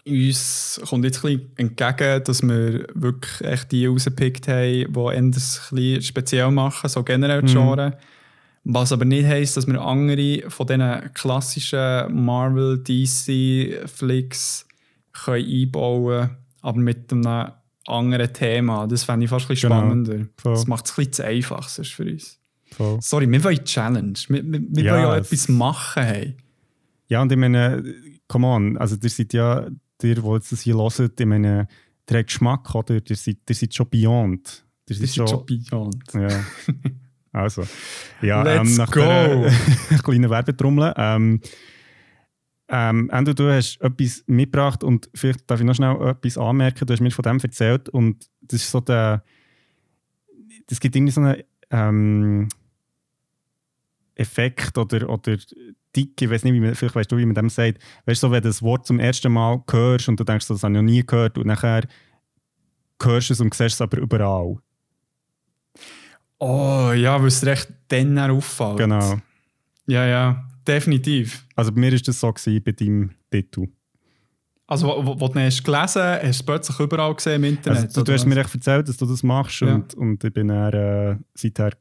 uns 0.05 0.81
kommt 0.89 1.05
jetzt 1.05 1.23
ein 1.23 1.49
entgegen, 1.55 2.23
dass 2.23 2.41
wir 2.43 2.87
wirklich 2.93 3.41
echt 3.41 3.71
die 3.71 3.85
rausgepickt 3.85 4.47
haben, 4.47 4.93
die 4.93 5.15
bisschen 5.31 6.01
speziell 6.01 6.51
machen, 6.51 6.89
so 6.89 7.03
generell 7.03 7.41
die 7.41 7.53
Mhm. 7.55 7.57
Genre. 7.57 7.97
Was 8.65 8.91
aber 8.93 9.05
nicht 9.05 9.25
heisst, 9.25 9.57
dass 9.57 9.67
wir 9.67 9.81
andere 9.81 10.49
von 10.49 10.67
diesen 10.67 11.13
klassischen 11.13 12.23
Marvel, 12.25 12.81
DC, 12.81 13.87
Flicks 13.89 14.65
können 15.11 15.45
einbauen 15.45 16.29
aber 16.61 16.79
mit 16.79 17.11
einem 17.11 17.51
anderen 17.87 18.31
Thema. 18.33 18.87
Das 18.87 19.03
fände 19.03 19.25
ich 19.25 19.29
fast 19.29 19.49
ein 19.49 19.55
Genau. 19.55 19.75
spannender. 19.75 20.27
Voll. 20.37 20.53
Das 20.53 20.65
macht 20.67 20.85
es 20.85 20.97
ein 20.97 21.05
bisschen 21.05 21.25
einfach 21.25 21.67
für 21.69 22.03
uns. 22.03 22.39
Voll. 22.71 22.97
Sorry, 23.01 23.29
wir 23.29 23.43
wollen 23.43 23.63
Challenge. 23.65 24.13
Wir, 24.29 24.43
wir, 24.45 24.61
wir 24.69 24.83
Ja, 24.83 24.93
wollen 24.93 25.03
ja 25.03 25.17
etwas 25.17 25.49
machen. 25.49 26.03
Hey. 26.03 26.37
Ja, 27.09 27.21
und 27.21 27.31
ich 27.33 27.37
meine, 27.37 27.83
come 28.33 28.47
on, 28.47 28.77
also 28.77 28.95
ihr 29.01 29.09
seid 29.09 29.33
ja, 29.33 29.67
ihr, 30.01 30.15
die 30.15 30.21
jetzt 30.21 30.51
das 30.51 30.61
hier 30.61 30.75
hört, 30.75 31.19
ich 31.19 31.25
meine, 31.25 31.67
der 32.09 32.19
hat 32.19 32.27
Geschmack, 32.27 32.73
oder? 32.73 32.95
Ihr 32.95 33.15
seid, 33.15 33.37
ihr 33.47 33.55
seid 33.55 33.73
schon 33.73 33.89
beyond. 33.89 34.65
Ihr 34.89 34.95
seid 34.95 35.09
schon, 35.09 35.27
schon 35.27 35.45
beyond. 35.45 36.13
Ja. 36.13 36.29
Also, 37.35 37.63
ja, 38.21 38.43
Let's 38.43 38.69
ähm, 38.69 38.77
nach 38.77 38.91
go. 38.91 39.01
dieser 39.89 40.03
kleinen 40.03 40.29
Werbetrommel. 40.29 40.93
Ähm, 40.95 41.41
ähm, 42.67 43.09
Endo, 43.09 43.33
du 43.33 43.51
hast 43.51 43.81
etwas 43.81 44.23
mitgebracht 44.27 44.83
und 44.83 45.09
vielleicht 45.15 45.49
darf 45.49 45.59
ich 45.59 45.65
noch 45.65 45.73
schnell 45.73 45.99
etwas 46.09 46.37
anmerken. 46.37 46.85
Du 46.85 46.93
hast 46.93 46.99
mir 46.99 47.09
von 47.09 47.23
dem 47.23 47.39
erzählt 47.39 47.89
und 47.89 48.29
das 48.41 48.61
ist 48.61 48.69
so 48.69 48.81
der. 48.81 49.23
Das 50.67 50.79
gibt 50.79 50.95
irgendwie 50.95 51.11
so 51.11 51.21
einen 51.21 51.41
ähm, 51.71 52.49
Effekt 54.13 54.77
oder, 54.77 55.09
oder 55.09 55.35
Tick, 55.93 56.19
ich 56.21 56.29
weiß 56.29 56.43
nicht, 56.43 56.53
wie 56.53 56.59
man, 56.59 56.75
vielleicht 56.75 56.95
weißt 56.95 57.11
du, 57.11 57.17
wie 57.17 57.25
man 57.25 57.35
dem 57.35 57.49
sagt. 57.49 57.77
Weißt 58.05 58.21
du, 58.23 58.27
so, 58.27 58.31
wenn 58.31 58.41
du 58.41 58.49
das 58.49 58.61
Wort 58.61 58.85
zum 58.85 58.99
ersten 58.99 59.31
Mal 59.31 59.63
hörst 59.69 60.09
und 60.09 60.19
du 60.19 60.23
denkst, 60.23 60.47
das 60.47 60.63
habe 60.63 60.73
ich 60.73 60.75
noch 60.77 60.83
nie 60.83 61.05
gehört 61.05 61.37
und 61.37 61.47
nachher 61.47 61.83
hörst 63.01 63.29
du 63.29 63.33
es 63.33 63.39
und 63.39 63.53
siehst 63.53 63.75
es 63.75 63.81
aber 63.81 63.97
überall. 63.97 64.57
Oh 66.39 66.91
ja, 66.95 67.19
weil 67.19 67.27
es 67.27 67.39
dir 67.41 67.51
echt 67.51 67.71
dann 67.87 68.17
auffällt. 68.17 68.77
Genau. 68.77 69.17
Ja, 69.87 70.05
ja, 70.05 70.49
definitiv. 70.67 71.45
Also 71.55 71.71
bei 71.71 71.79
mir 71.79 71.91
war 71.91 71.99
das 71.99 72.19
so 72.19 72.31
gewesen, 72.33 72.63
bei 72.63 72.71
deinem 72.71 73.11
Titel. 73.31 73.67
Also, 74.65 74.87
wo, 74.87 75.05
wo, 75.05 75.19
wo 75.19 75.27
du 75.27 75.39
hast 75.39 75.63
gelesen 75.63 75.81
hast, 75.83 75.95
hast 75.95 76.23
du 76.23 76.27
es 76.29 76.43
plötzlich 76.43 76.79
überall 76.79 77.13
gesehen 77.13 77.43
im 77.43 77.49
Internet. 77.55 77.83
Also, 77.83 78.01
du, 78.01 78.05
du 78.05 78.13
hast 78.13 78.21
was? 78.21 78.25
mir 78.33 78.41
echt 78.41 78.53
erzählt, 78.55 78.87
dass 78.89 78.97
du 78.97 79.05
das 79.05 79.21
machst 79.21 79.61
Ja. 79.61 79.75
und, 79.75 79.93
und 79.93 80.23
ich 80.23 80.33
bin 80.33 80.47
dann, 80.47 80.73
äh, 80.73 81.17
seither 81.35 81.71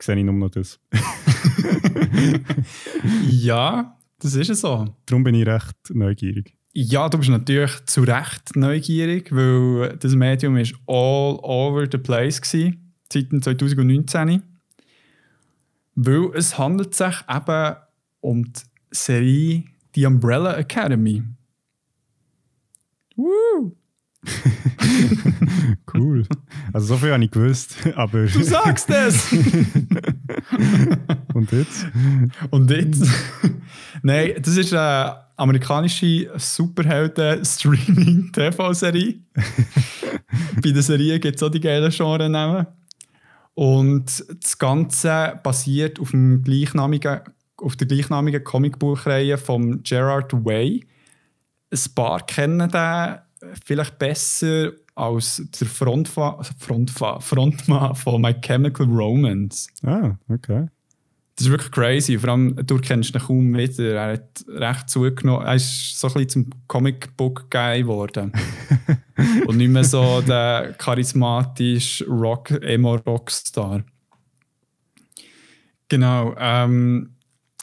sehe 0.00 0.16
ich 0.16 0.24
nur 0.24 0.34
noch 0.34 0.50
das. 0.50 0.78
Ja, 3.30 3.96
das 4.20 4.34
ist 4.34 4.50
es 4.50 4.60
so. 4.60 4.94
Darum 5.06 5.24
bin 5.24 5.34
ich 5.34 5.46
recht 5.46 5.76
neugierig. 5.90 6.54
Ja, 6.72 7.08
du 7.08 7.18
bist 7.18 7.30
natürlich 7.30 7.84
zu 7.86 8.02
Recht 8.02 8.56
neugierig, 8.56 9.30
weil 9.30 9.96
das 9.98 10.14
Medium 10.14 10.56
ist 10.56 10.74
all 10.86 11.38
over 11.42 11.86
the 11.90 11.98
place 11.98 12.40
gewesen, 12.40 12.94
seit 13.12 13.30
dem 13.30 13.40
2019. 13.40 14.42
Weil 15.94 16.30
es 16.34 16.58
handelt 16.58 16.94
sich 16.94 17.14
eben 17.30 17.76
um 18.20 18.44
die 18.44 18.60
Serie 18.90 19.64
The 19.94 20.06
Umbrella 20.06 20.56
Academy. 20.56 21.22
Woo! 23.14 23.76
Cool. 25.92 26.24
also 26.72 26.86
so 26.86 26.96
viel 26.96 27.12
habe 27.12 27.24
ich 27.24 27.30
gewusst, 27.30 27.76
aber... 27.94 28.24
Du 28.26 28.42
sagst 28.42 28.88
es! 28.90 29.30
und 31.34 31.52
jetzt? 31.52 31.86
Und 32.50 32.70
jetzt? 32.70 33.06
Nein, 34.02 34.32
das 34.40 34.56
ist 34.56 34.74
eine 34.74 35.16
amerikanische 35.36 36.30
Superhelden-Streaming-TV-Serie. 36.36 39.20
Bei 40.62 40.70
der 40.70 40.82
Serie 40.82 41.20
gibt 41.20 41.36
es 41.36 41.42
auch 41.42 41.50
die 41.50 41.60
geilen 41.60 41.92
Genre-Namen. 41.92 42.66
Und 43.54 44.24
das 44.42 44.58
Ganze 44.58 45.38
basiert 45.42 46.00
auf, 46.00 46.10
dem 46.10 46.42
gleichnamigen, 46.42 47.20
auf 47.56 47.76
der 47.76 47.86
gleichnamigen 47.86 48.42
Comicbuchreihe 48.42 49.38
von 49.38 49.82
Gerard 49.84 50.32
Way. 50.44 50.84
Ein 51.70 51.94
paar 51.94 52.26
kennen 52.26 52.68
den 52.68 53.18
vielleicht 53.64 53.98
besser 53.98 54.72
als 54.94 55.42
der 55.60 55.66
Frontfa 55.66 56.40
Frontfa 56.58 57.20
Frontmann 57.20 57.94
von 57.94 58.20
My 58.20 58.34
Chemical 58.34 58.86
Romance. 58.86 59.68
Ah, 59.82 60.16
okay. 60.28 60.68
Das 61.36 61.46
ist 61.46 61.50
wirklich 61.50 61.72
crazy. 61.72 62.16
Vor 62.16 62.30
allem, 62.30 62.54
du 62.64 62.78
kennst 62.78 63.12
ihn 63.12 63.20
kaum 63.20 63.56
wieder. 63.56 63.94
Er 63.94 64.12
hat 64.12 64.44
recht 64.46 64.88
zugenommen. 64.88 65.44
Er 65.44 65.56
ist 65.56 65.98
so 65.98 66.06
ein 66.06 66.14
bisschen 66.14 66.28
zum 66.28 66.50
Comic-Book-Guy 66.68 67.82
geworden. 67.82 68.32
Und 69.46 69.56
nicht 69.56 69.70
mehr 69.70 69.82
so 69.82 70.20
der 70.20 70.74
charismatische 70.78 72.06
Rock, 72.06 72.50
Emo-Rockstar. 72.50 73.82
Genau. 75.88 76.34
Ähm, 76.38 77.13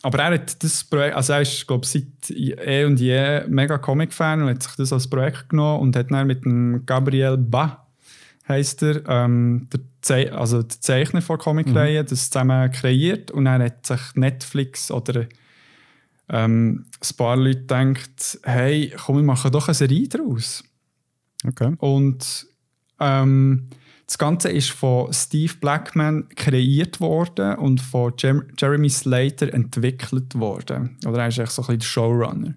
aber 0.04 0.20
er 0.20 0.34
hat 0.34 0.64
das 0.64 0.84
Projekt, 0.84 1.16
also 1.16 1.34
er 1.34 1.42
ist, 1.42 1.68
glaube 1.68 1.86
ich, 1.86 1.92
seit 1.92 2.38
eh 2.38 2.86
und 2.86 3.00
je 3.00 3.44
mega 3.48 3.78
Comic-Fan 3.78 4.42
und 4.42 4.50
hat 4.50 4.64
sich 4.64 4.76
das 4.76 4.94
als 4.94 5.08
Projekt 5.08 5.50
genommen 5.50 5.82
und 5.82 5.96
hat 5.96 6.12
dann 6.12 6.28
mit 6.28 6.44
dem 6.44 6.86
Gabriel 6.86 7.38
Ba, 7.38 7.88
heisst 8.48 8.82
er, 8.84 9.08
ähm, 9.08 9.68
der, 9.72 9.82
Ze 10.02 10.34
also 10.34 10.64
der 10.64 10.82
Zeichner 10.82 11.22
von 11.22 11.38
Comic-Reihe, 11.38 12.04
das 12.04 12.32
zusammen 12.32 12.72
kreiert 12.72 13.30
und 13.30 13.46
dann 13.46 13.62
hat 13.62 13.86
sich 13.86 14.02
Netflix 14.16 14.90
oder 14.90 15.28
ähm, 16.30 16.86
ein 17.00 17.18
paar 17.18 17.38
Leute 17.38 17.62
gedacht, 17.62 18.40
hey, 18.44 18.94
komm, 19.06 19.18
wir 19.18 19.24
machen 19.24 19.52
doch 19.52 19.68
eine 19.68 19.76
Serie 19.76 20.08
daraus. 20.08 20.64
Okay. 21.46 21.76
Und 21.78 22.48
ähm, 23.00 23.70
das 24.12 24.18
Ganze 24.18 24.50
ist 24.50 24.72
von 24.72 25.14
Steve 25.14 25.54
Blackman 25.62 26.28
kreiert 26.36 27.00
worden 27.00 27.56
und 27.56 27.80
von 27.80 28.12
Jem 28.18 28.44
Jeremy 28.58 28.90
Slater 28.90 29.54
entwickelt 29.54 30.36
worden. 30.36 30.98
Oder 31.08 31.22
er 31.22 31.28
ist 31.30 31.40
eigentlich 31.40 31.52
so 31.52 31.62
ein 31.62 31.78
bisschen 31.78 31.80
der 31.80 31.86
Showrunner. 31.86 32.54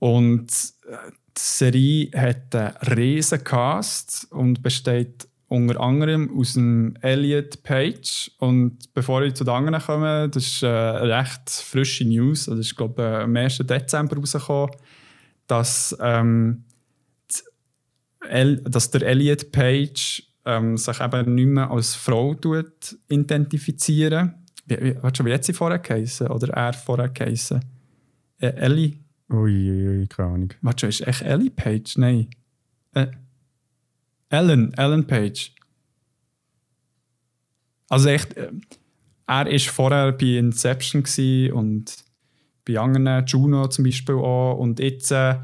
Und 0.00 0.50
äh, 0.86 1.12
die 1.34 1.40
Serie 1.40 2.10
hat 2.14 2.54
einen 2.54 2.76
riesen 2.94 3.42
Cast 3.42 4.30
und 4.30 4.62
besteht 4.62 5.26
unter 5.48 5.80
anderem 5.80 6.30
aus 6.38 6.52
dem 6.52 6.94
Elliot 7.00 7.62
Page. 7.62 8.32
Und 8.36 8.92
bevor 8.92 9.22
ich 9.22 9.32
zu 9.32 9.44
den 9.44 9.54
anderen 9.54 9.80
komme, 9.80 10.28
das 10.28 10.44
ist 10.44 10.62
äh, 10.62 10.66
recht 10.66 11.48
frische 11.48 12.04
News. 12.04 12.44
Das 12.44 12.58
ist, 12.58 12.76
glaube 12.76 13.00
ich, 13.00 13.24
am 13.24 13.34
1. 13.34 13.56
Dezember 13.66 14.16
rausgekommen, 14.16 14.76
dass 15.46 15.96
ähm, 16.02 16.64
El 18.28 18.56
dass 18.58 18.90
der 18.90 19.02
Elliot 19.02 19.52
Page 19.52 20.22
ähm, 20.44 20.76
sich 20.76 21.00
eben 21.00 21.34
nicht 21.34 21.46
mehr 21.46 21.70
als 21.70 21.94
Frau 21.94 22.34
tut, 22.34 22.96
identifizieren. 23.08 24.34
Wie, 24.66 24.80
wie, 24.80 25.02
warte 25.02 25.18
schon, 25.18 25.26
wie 25.26 25.34
hat 25.34 25.44
sie 25.44 25.52
vorher 25.52 25.78
geheißen? 25.78 26.28
Oder 26.28 26.52
er 26.54 26.72
vorher 26.72 27.08
geheißen? 27.08 27.60
Äh, 28.38 28.46
Ellie? 28.46 28.98
Ui, 29.30 29.70
ui, 29.70 29.88
ui, 29.88 30.06
keine 30.06 30.28
Ahnung. 30.28 30.54
Warte 30.62 30.80
schon, 30.80 30.88
ist 30.90 31.06
echt 31.06 31.22
Ellie 31.22 31.50
Page? 31.50 31.96
Nein. 31.96 32.28
Äh, 32.94 33.08
Ellen, 34.28 34.72
Ellen 34.74 35.06
Page. 35.06 35.54
Also 37.88 38.08
echt, 38.08 38.36
äh, 38.36 38.50
er 39.26 39.46
war 39.46 39.58
vorher 39.58 40.12
bei 40.12 40.38
Inception 40.38 41.04
und 41.52 41.96
bei 42.66 42.78
anderen, 42.78 43.26
Juno 43.26 43.68
zum 43.68 43.84
Beispiel 43.84 44.14
auch. 44.14 44.58
Und 44.58 44.80
jetzt 44.80 45.10
äh, 45.12 45.36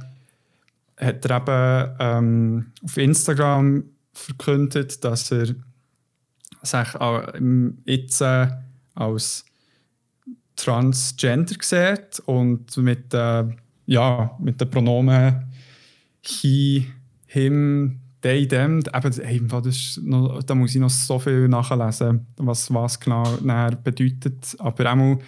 hat 0.98 1.24
er 1.24 1.36
eben 1.36 1.96
ähm, 2.00 2.72
auf 2.82 2.96
Instagram 2.96 3.84
verkündet, 4.12 5.04
dass 5.04 5.30
er 5.30 5.54
sich 6.62 6.88
jetzt 7.84 8.20
äh, 8.20 8.48
als 8.94 9.44
Transgender 10.56 11.54
sieht 11.60 12.20
und 12.26 12.76
mit, 12.78 13.14
äh, 13.14 13.44
ja, 13.86 14.36
mit 14.40 14.60
den 14.60 14.70
Pronomen 14.70 15.46
he, 16.20 16.86
him, 17.26 18.00
they, 18.22 18.46
them. 18.46 18.82
Eben, 18.92 19.12
hey, 19.22 19.40
das 19.46 20.00
noch, 20.02 20.42
da 20.42 20.54
muss 20.54 20.74
ich 20.74 20.80
noch 20.80 20.90
so 20.90 21.18
viel 21.18 21.48
nachlesen, 21.48 22.26
was, 22.36 22.72
was 22.74 22.98
genau 22.98 23.38
bedeutet. 23.84 24.56
Aber 24.58 24.92
auch 24.92 25.18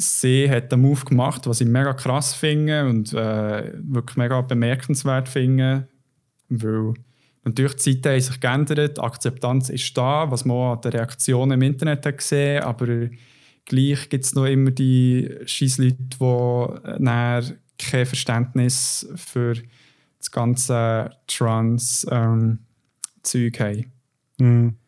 sie 0.00 0.50
hat 0.50 0.72
einen 0.72 0.82
Move 0.82 1.04
gemacht, 1.04 1.46
was 1.46 1.60
ich 1.60 1.68
mega 1.68 1.92
krass 1.92 2.34
finde 2.34 2.88
und 2.88 3.12
äh, 3.12 3.72
wirklich 3.82 4.16
mega 4.16 4.40
bemerkenswert 4.40 5.28
finde, 5.28 5.88
weil 6.48 6.94
natürlich 7.44 7.76
die 7.76 8.00
Zeiten 8.00 8.08
haben 8.08 8.20
sich 8.20 8.40
geändert, 8.40 8.98
Akzeptanz 8.98 9.68
ist 9.68 9.96
da, 9.96 10.30
was 10.30 10.44
man 10.44 10.56
auch 10.56 10.72
an 10.74 10.80
den 10.80 10.92
Reaktionen 10.92 11.52
im 11.52 11.62
Internet 11.62 12.06
hat 12.06 12.18
gesehen, 12.18 12.62
aber 12.62 13.08
gleich 13.66 14.08
gibt 14.08 14.24
es 14.24 14.34
noch 14.34 14.46
immer 14.46 14.70
die 14.70 15.30
Scheissleute, 15.44 15.96
die 16.18 16.66
näher 17.02 17.44
kein 17.78 18.06
Verständnis 18.06 19.08
für 19.16 19.54
das 20.18 20.30
ganze 20.30 21.10
Trans-Zeug 21.26 22.60
haben. 23.60 23.92
Mhm. 24.38 24.79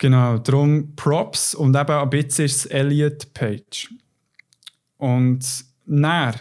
Genau, 0.00 0.38
darum 0.38 0.96
Props 0.96 1.54
und 1.54 1.76
eben 1.76 1.90
ein 1.90 2.08
bisschen 2.08 2.46
ist 2.46 2.56
es 2.56 2.66
Elliot 2.66 3.34
Page. 3.34 3.92
Und 4.96 5.44
näher 5.84 6.34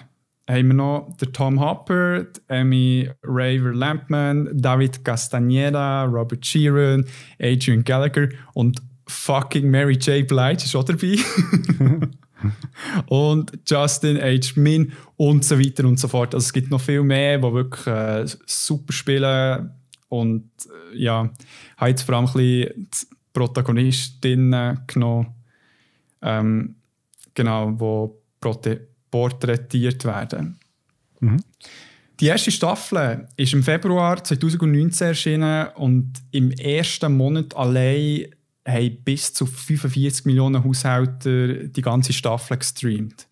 haben 0.50 0.68
wir 0.68 0.74
noch 0.74 1.18
den 1.20 1.34
Tom 1.34 1.60
Hopper, 1.60 2.24
die 2.24 2.40
Amy 2.48 3.10
Raver 3.22 3.74
Lampman, 3.74 4.50
David 4.54 5.04
Castaneda, 5.04 6.06
Robert 6.06 6.46
Sheeran, 6.46 7.04
Adrian 7.38 7.84
Gallagher 7.84 8.30
und 8.54 8.82
fucking 9.08 9.70
Mary 9.70 9.96
J. 9.96 10.26
Blige 10.26 10.64
ist 10.64 10.74
auch 10.78 10.86
dabei. 10.86 11.18
und 13.08 13.52
Justin 13.68 14.22
H. 14.22 14.54
Min 14.56 14.94
und 15.18 15.44
so 15.44 15.60
weiter 15.60 15.84
und 15.84 16.00
so 16.00 16.08
fort. 16.08 16.34
Also 16.34 16.46
es 16.46 16.54
gibt 16.54 16.72
noch 16.72 16.80
viel 16.80 17.04
mehr, 17.04 17.40
die 17.40 17.54
wirklich 17.54 17.88
äh, 17.88 18.26
super 18.46 18.94
spielen 18.94 19.72
und 20.08 20.50
äh, 20.94 20.98
ja, 20.98 21.30
jetzt 21.86 22.04
vor 22.04 22.16
allem 22.16 22.26
ein 22.26 22.34
bisschen 22.34 22.88
Protagonistinnen 23.40 24.82
genommen, 24.88 25.28
ähm, 26.22 26.76
genau, 27.34 27.72
die 27.72 28.46
prote- 28.46 28.82
porträtiert 29.10 30.04
werden. 30.06 30.60
Mhm. 31.22 31.42
Die 32.20 32.26
erste 32.26 32.52
Staffel 32.52 33.28
ist 33.38 33.54
im 33.54 33.64
Februar 33.64 34.22
2019 34.22 35.08
erschienen 35.08 35.68
und 35.76 36.12
im 36.32 36.52
ersten 36.52 37.16
Monat 37.16 37.56
allein 37.56 38.26
haben 38.68 38.98
bis 39.06 39.34
zu 39.34 39.46
45 39.46 40.26
Millionen 40.26 40.62
Haushalte 40.64 41.70
die 41.70 41.82
ganze 41.82 42.12
Staffel 42.12 42.58
gestreamt. 42.58 43.26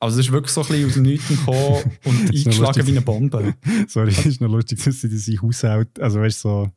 Also 0.00 0.18
es 0.18 0.26
ist 0.26 0.32
wirklich 0.32 0.52
so 0.52 0.62
ein 0.62 0.68
bisschen 0.68 0.86
aus 0.86 0.94
dem 0.94 1.02
Nichts 1.02 1.28
gekommen 1.28 1.98
und 2.04 2.34
eingeschlagen 2.34 2.86
wie 2.86 2.90
eine 2.92 3.02
Bombe. 3.02 3.54
Sorry, 3.88 4.08
es 4.08 4.24
ist 4.24 4.40
noch 4.40 4.48
lustig, 4.50 4.82
dass 4.82 5.02
sie 5.02 5.10
diese 5.10 5.36
Haushalt, 5.42 6.00
also 6.00 6.20
weißt 6.20 6.42
du, 6.44 6.48
so 6.48 6.70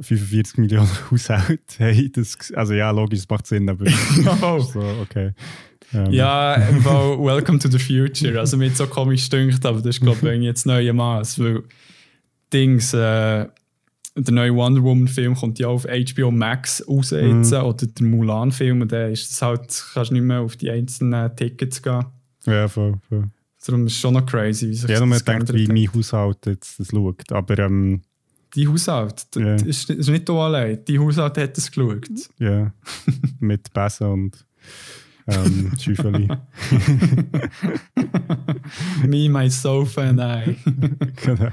45 0.00 0.58
Millionen 0.58 0.88
Haushalte 1.10 1.58
haben 1.80 2.12
das, 2.12 2.52
also 2.54 2.74
ja, 2.74 2.90
logisch, 2.90 3.20
es 3.20 3.28
macht 3.28 3.46
Sinn, 3.46 3.68
aber 3.68 3.88
so, 4.60 4.80
okay. 5.02 5.32
Ähm. 5.94 6.12
Ja, 6.12 6.60
weil 6.84 7.18
Welcome 7.18 7.58
to 7.58 7.70
the 7.70 7.78
Future, 7.78 8.38
also 8.38 8.56
mir 8.56 8.70
so 8.70 8.86
komisch 8.86 9.28
dünkt, 9.30 9.64
aber 9.64 9.78
das 9.78 9.96
ist 9.96 10.00
glaube 10.00 10.34
ich 10.34 10.42
jetzt 10.42 10.66
neue 10.66 10.92
Maß, 10.92 11.38
weil 11.38 11.62
Dings, 12.52 12.92
äh, 12.92 13.46
der 14.16 14.34
neue 14.34 14.54
Wonder 14.54 14.82
Woman 14.82 15.08
Film 15.08 15.34
kommt 15.34 15.58
ja 15.58 15.68
auf 15.68 15.84
HBO 15.84 16.30
Max 16.30 16.84
raus 16.86 17.10
jetzt, 17.10 17.52
mhm. 17.52 17.58
oder 17.58 17.86
der 17.86 18.06
Mulan 18.06 18.52
Film, 18.52 18.82
und 18.82 18.92
dann 18.92 19.12
ist 19.12 19.30
das 19.30 19.42
halt, 19.42 19.84
kannst 19.94 20.10
du 20.10 20.14
nicht 20.14 20.24
mehr 20.24 20.40
auf 20.40 20.56
die 20.56 20.70
einzelnen 20.70 21.34
Tickets 21.36 21.82
gehen. 21.82 22.04
Ja, 22.46 22.68
voll, 22.68 22.94
voll. 23.08 23.24
Darum 23.64 23.86
ist 23.86 23.94
es 23.94 23.98
schon 23.98 24.14
noch 24.14 24.24
crazy, 24.24 24.68
wie 24.68 24.74
sich 24.74 24.88
ja, 24.88 25.04
das 25.04 25.24
denkt, 25.24 25.52
wie 25.52 25.66
mein 25.66 25.92
Haushalt 25.92 26.46
jetzt 26.46 26.80
das 26.80 26.88
schaut. 26.88 27.30
Aber, 27.32 27.58
ähm, 27.58 28.02
die 28.54 28.66
Haushalt, 28.66 29.26
yeah. 29.36 29.56
das 29.56 29.62
ist, 29.62 29.90
ist 29.90 30.08
nicht 30.08 30.28
du 30.28 30.38
allein. 30.38 30.84
Die 30.86 30.98
Haushalt 30.98 31.36
hat 31.38 31.58
es 31.58 31.70
geschaut. 31.70 32.08
Ja, 32.38 32.48
yeah. 32.48 32.72
mit 33.40 33.72
Besen 33.72 34.06
und 34.06 34.46
ähm, 35.28 35.72
Schüffeli. 35.78 36.26
Me, 39.06 39.28
my 39.28 39.48
sofa 39.50 40.02
and 40.02 40.20
I. 40.20 40.56
genau. 41.16 41.50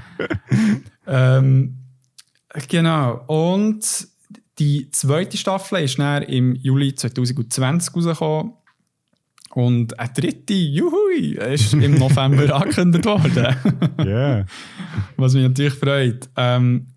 ähm, 1.06 1.76
genau. 2.68 3.24
Und 3.26 4.08
die 4.58 4.90
zweite 4.90 5.36
Staffel 5.36 5.84
ist 5.84 5.98
dann 5.98 6.22
im 6.22 6.54
Juli 6.54 6.94
2020 6.94 7.94
rausgekommen. 7.94 8.54
Und 9.56 9.98
eine 9.98 10.12
dritte, 10.12 10.52
juhui, 10.52 11.38
ist 11.38 11.72
im 11.72 11.94
November 11.94 12.54
angekündigt 12.60 13.06
worden. 13.06 13.56
yeah. 14.00 14.44
Was 15.16 15.32
mich 15.32 15.44
natürlich 15.44 15.72
freut. 15.72 16.28
Ähm, 16.36 16.88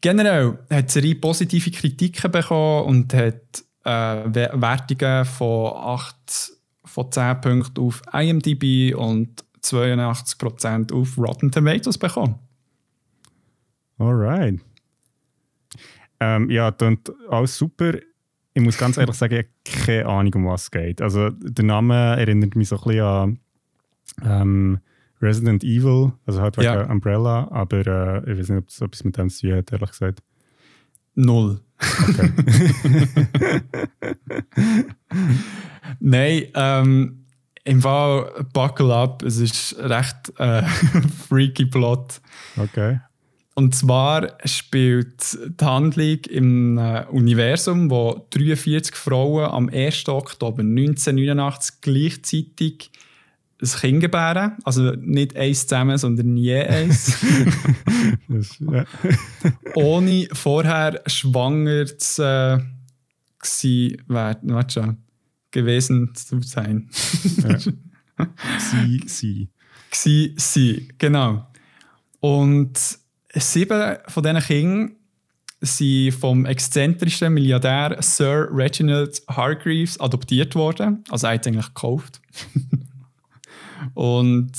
generell 0.00 0.58
hat 0.68 0.88
die 0.88 0.92
Serie 0.92 1.14
positive 1.14 1.70
Kritiken 1.70 2.32
bekommen 2.32 2.86
und 2.86 3.14
hat 3.14 3.62
äh, 3.84 4.50
Wertungen 4.60 5.24
von 5.24 5.72
8 5.72 6.52
von 6.84 7.12
10 7.12 7.40
Punkten 7.42 7.80
auf 7.80 8.02
IMDb 8.12 8.92
und 8.92 9.44
82% 9.62 10.92
auf 10.92 11.16
Rotten 11.16 11.52
Tomatoes 11.52 11.96
bekommen. 11.96 12.40
Alright. 13.98 14.58
Ähm, 16.18 16.50
ja, 16.50 16.72
dann 16.72 16.98
alles 17.28 17.56
super 17.56 17.92
ich 18.54 18.62
muss 18.62 18.78
ganz 18.78 18.96
ehrlich 18.96 19.16
sagen, 19.16 19.34
ich 19.34 19.74
habe 19.74 19.84
keine 19.84 20.06
Ahnung, 20.06 20.34
um 20.34 20.46
was 20.46 20.64
es 20.64 20.70
geht. 20.70 21.00
Also 21.00 21.30
der 21.30 21.64
Name 21.64 21.94
erinnert 21.94 22.56
mich 22.56 22.68
so 22.68 22.76
ein 22.76 22.82
bisschen 22.82 23.00
an 23.00 23.38
ähm, 24.24 24.78
Resident 25.22 25.62
Evil, 25.64 26.12
also 26.26 26.40
halt 26.40 26.56
ja. 26.56 26.90
Umbrella, 26.90 27.48
aber 27.50 27.86
äh, 28.26 28.32
ich 28.32 28.38
weiß 28.38 28.48
nicht, 28.48 28.58
ob 28.58 28.68
es 28.68 28.80
etwas 28.80 29.04
mit 29.04 29.16
dem 29.16 29.28
zu 29.28 29.48
tun 29.48 29.56
hat, 29.56 29.72
ehrlich 29.72 29.90
gesagt. 29.90 30.22
Null. 31.14 31.60
Okay. 32.08 32.30
Nein, 36.00 36.42
ähm, 36.54 37.26
im 37.64 37.82
Fall 37.82 38.46
Buckle 38.52 38.94
Up, 38.94 39.22
es 39.22 39.38
ist 39.38 39.76
recht 39.78 40.32
äh, 40.38 40.62
freaky 41.28 41.66
Plot. 41.66 42.20
Okay. 42.56 43.00
Und 43.60 43.74
zwar 43.74 44.38
spielt 44.46 45.38
die 45.60 45.64
Handlung 45.66 46.16
im 46.30 46.78
äh, 46.78 47.04
Universum, 47.10 47.90
wo 47.90 48.26
43 48.30 48.94
Frauen 48.94 49.50
am 49.50 49.68
1. 49.68 50.08
Oktober 50.08 50.62
1989 50.62 51.82
gleichzeitig 51.82 52.90
ein 53.60 53.68
Kind 53.68 54.00
gebären. 54.00 54.56
Also 54.64 54.92
nicht 54.92 55.36
eins 55.36 55.66
zusammen, 55.66 55.98
sondern 55.98 56.38
je 56.38 56.62
eins. 56.62 57.18
Ohne 59.74 60.28
vorher 60.32 61.02
schwanger 61.04 61.84
zu 61.98 62.22
äh, 62.22 62.60
gewesen, 63.40 64.02
warte 64.06 64.72
schon, 64.72 64.96
gewesen 65.50 66.14
zu 66.14 66.40
sein. 66.40 66.88
ja. 67.36 67.58
Sie, 68.58 69.02
sie. 69.06 69.48
Sie, 69.92 70.34
sie, 70.38 70.88
genau. 70.96 71.46
Und 72.20 73.00
Sieben 73.34 73.96
von 74.08 74.22
diesen 74.22 74.40
Kindern 74.40 74.96
sind 75.60 76.14
vom 76.14 76.46
exzentrischen 76.46 77.34
Milliardär 77.34 77.98
Sir 78.00 78.48
Reginald 78.50 79.20
Hargreaves 79.28 80.00
adoptiert 80.00 80.54
worden. 80.54 81.04
Also 81.10 81.26
er 81.26 81.34
hat 81.34 81.46
eigentlich 81.46 81.66
gekauft. 81.66 82.22
Und 83.94 84.52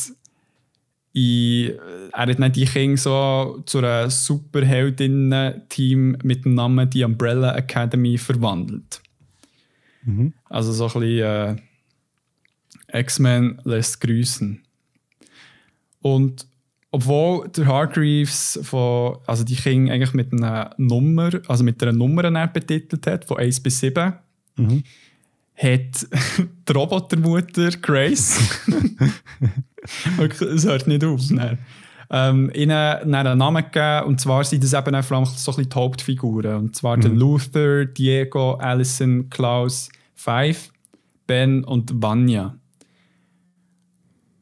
ich, 1.14 1.74
er 2.14 2.14
hat 2.14 2.40
dann 2.40 2.52
die 2.52 2.66
Kinder 2.66 2.98
so 2.98 3.64
zu 3.66 3.80
einem 3.80 4.10
Superheldinnen-Team 4.10 6.18
mit 6.24 6.46
dem 6.46 6.54
Namen 6.54 6.90
die 6.90 7.04
Umbrella 7.04 7.56
Academy 7.56 8.18
verwandelt. 8.18 9.02
Mhm. 10.04 10.34
Also 10.50 10.72
so 10.72 10.86
ein 10.86 11.02
bisschen 11.02 11.62
äh, 12.92 13.00
X-Men 13.00 13.60
lässt 13.64 14.00
grüßen. 14.02 14.64
Und 16.02 16.48
obwohl 16.92 17.48
der 17.50 17.66
Hargreaves 17.66 18.60
von, 18.64 19.18
also 19.26 19.44
die 19.44 19.56
Kinder 19.56 19.94
eigentlich 19.94 20.14
mit 20.14 20.34
einer 20.34 20.74
Nummer, 20.78 21.32
also 21.48 21.64
mit 21.64 21.82
einer 21.82 21.94
Nummer 21.94 22.48
betitelt 22.48 23.08
hat, 23.08 23.26
von 23.26 23.38
1 23.38 23.62
bis 23.62 23.80
7, 23.80 24.14
mhm. 24.58 24.84
hat 25.56 26.08
die 26.68 26.72
Robotermutter 26.72 27.72
Grace, 27.82 28.40
es 30.18 30.66
hört 30.66 30.88
nicht 30.88 31.04
auf, 31.06 31.30
ne? 31.30 31.58
ähm, 32.10 32.52
ihnen 32.54 32.72
einen 32.72 33.38
Namen 33.38 33.64
gegeben, 33.64 34.08
und 34.08 34.20
zwar 34.20 34.44
sind 34.44 34.62
das 34.62 34.74
eben 34.74 35.02
vor 35.02 35.18
allem 35.18 35.26
so 35.26 35.52
ein 35.52 35.56
bisschen 35.56 35.70
die 35.70 35.76
Hauptfiguren, 35.76 36.56
und 36.58 36.76
zwar 36.76 36.98
mhm. 36.98 37.16
Luther, 37.18 37.86
Diego, 37.86 38.56
Allison, 38.56 39.30
Klaus, 39.30 39.90
Five, 40.14 40.72
Ben 41.26 41.64
und 41.64 41.90
Vanya. 42.02 42.58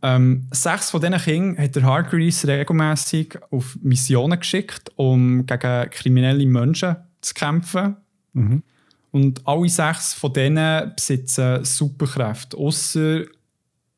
Ähm, 0.02 0.48
sechs 0.52 0.92
von 0.92 1.02
diesen 1.02 1.18
Kindern 1.18 1.64
hat 1.64 1.76
der 1.76 1.84
Hargreaves 1.84 2.48
regelmäßig 2.48 3.38
auf 3.52 3.78
Missionen 3.82 4.40
geschickt, 4.40 4.92
um 4.96 5.46
gegen 5.46 5.90
kriminelle 5.90 6.46
Menschen 6.46 6.96
zu 7.22 7.34
kämpfen. 7.34 7.98
Mhm. 8.34 8.64
Und 9.12 9.46
alle 9.46 9.68
sechs 9.68 10.14
von 10.14 10.34
denen 10.34 10.94
besitzen 10.96 11.66
Superkräfte, 11.66 12.56
außer 12.58 13.24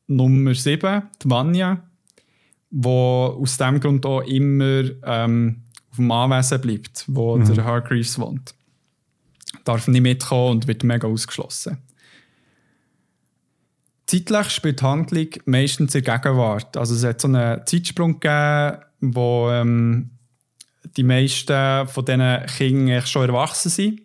Nummer 0.08 0.54
7, 0.54 1.02
die 1.22 1.30
Vanya, 1.30 1.82
die 2.70 2.88
aus 2.88 3.56
dem 3.58 3.78
Grund 3.78 4.04
auch 4.06 4.22
immer 4.22 4.84
ähm, 5.04 5.62
auf 5.90 5.96
dem 5.96 6.10
Anwesen 6.10 6.60
bleibt, 6.60 7.04
wo 7.06 7.36
mhm. 7.36 7.54
der 7.54 7.64
Hargreaves 7.64 8.18
wohnt. 8.18 8.54
Darf 9.64 9.86
nicht 9.86 10.00
mitkommen 10.00 10.52
und 10.52 10.66
wird 10.66 10.82
mega 10.82 11.06
ausgeschlossen. 11.06 11.78
Zeitlich 14.12 14.50
spielt 14.50 14.80
die 14.80 14.84
Handlung 14.84 15.28
meistens 15.46 15.94
in 15.94 16.04
der 16.04 16.18
Gegenwart. 16.18 16.76
Also 16.76 16.94
es 16.94 17.02
hat 17.02 17.22
so 17.22 17.28
einen 17.28 17.66
Zeitsprung 17.66 18.20
gegeben, 18.20 18.84
wo 19.00 19.48
ähm, 19.50 20.10
die 20.98 21.02
meisten 21.02 21.88
von 21.88 22.04
diesen 22.04 22.46
Kindern 22.58 23.06
schon 23.06 23.30
erwachsen 23.30 23.70
sind. 23.70 24.02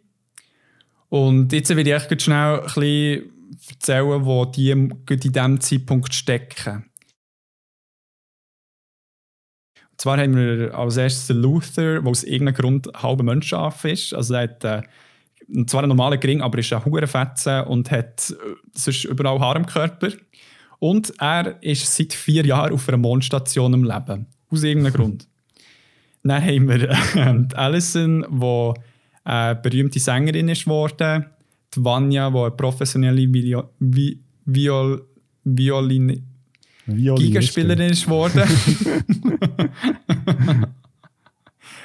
Und 1.09 1.51
jetzt 1.51 1.75
will 1.75 1.85
ich 1.85 1.93
euch 1.93 2.21
schnell 2.21 2.61
ein 2.61 2.63
bisschen 2.63 3.33
erzählen, 3.69 4.25
wo 4.25 4.45
die 4.45 4.71
in 4.71 5.03
diesem 5.09 5.59
Zeitpunkt 5.59 6.13
stecken. 6.13 6.85
Und 9.91 10.01
zwar 10.01 10.19
haben 10.19 10.37
wir 10.37 10.73
als 10.73 10.95
erstes 10.95 11.35
Luther, 11.35 11.99
der 11.99 12.09
aus 12.09 12.23
irgendeinem 12.23 12.55
Grund 12.55 12.87
halber 12.95 13.23
Menschenhaft 13.23 13.83
ist. 13.83 14.13
Also 14.13 14.35
er 14.35 14.43
hat 14.43 14.63
äh, 14.63 14.83
zwar 15.65 15.83
ein 15.83 15.89
normaler 15.89 16.17
Gring, 16.17 16.41
aber 16.41 16.59
ist 16.59 16.73
ein 16.73 16.83
Hurenfetzen 16.83 17.63
und 17.63 17.89
hat 17.91 18.31
äh, 18.31 18.35
sonst 18.73 19.05
überall 19.05 19.39
Haar 19.39 19.55
im 19.55 19.65
Körper. 19.65 20.09
Und 20.79 21.13
er 21.19 21.61
ist 21.61 21.95
seit 21.95 22.13
vier 22.13 22.45
Jahren 22.45 22.73
auf 22.73 22.87
einer 22.87 22.97
Mondstation 22.97 23.73
im 23.73 23.83
Leben. 23.83 24.27
Aus 24.49 24.63
irgendeinem 24.63 24.93
Grund. 24.97 25.27
Dann 26.23 26.43
haben 26.43 26.67
wir 26.67 26.89
äh, 26.89 27.55
Alison, 27.55 28.25
die 28.29 28.73
eine 29.23 29.55
berühmte 29.55 29.99
Sängerin 29.99 30.49
ist 30.49 30.65
geworden. 30.65 31.25
Die 31.75 31.83
Vanya, 31.83 32.29
die 32.29 32.37
eine 32.37 32.51
professionelle 32.51 33.27
Viol 33.27 33.69
Viol 34.45 35.05
Violin 35.43 36.23
Gigaspielerin 36.87 37.91
ist 37.91 38.05
geworden. 38.05 38.43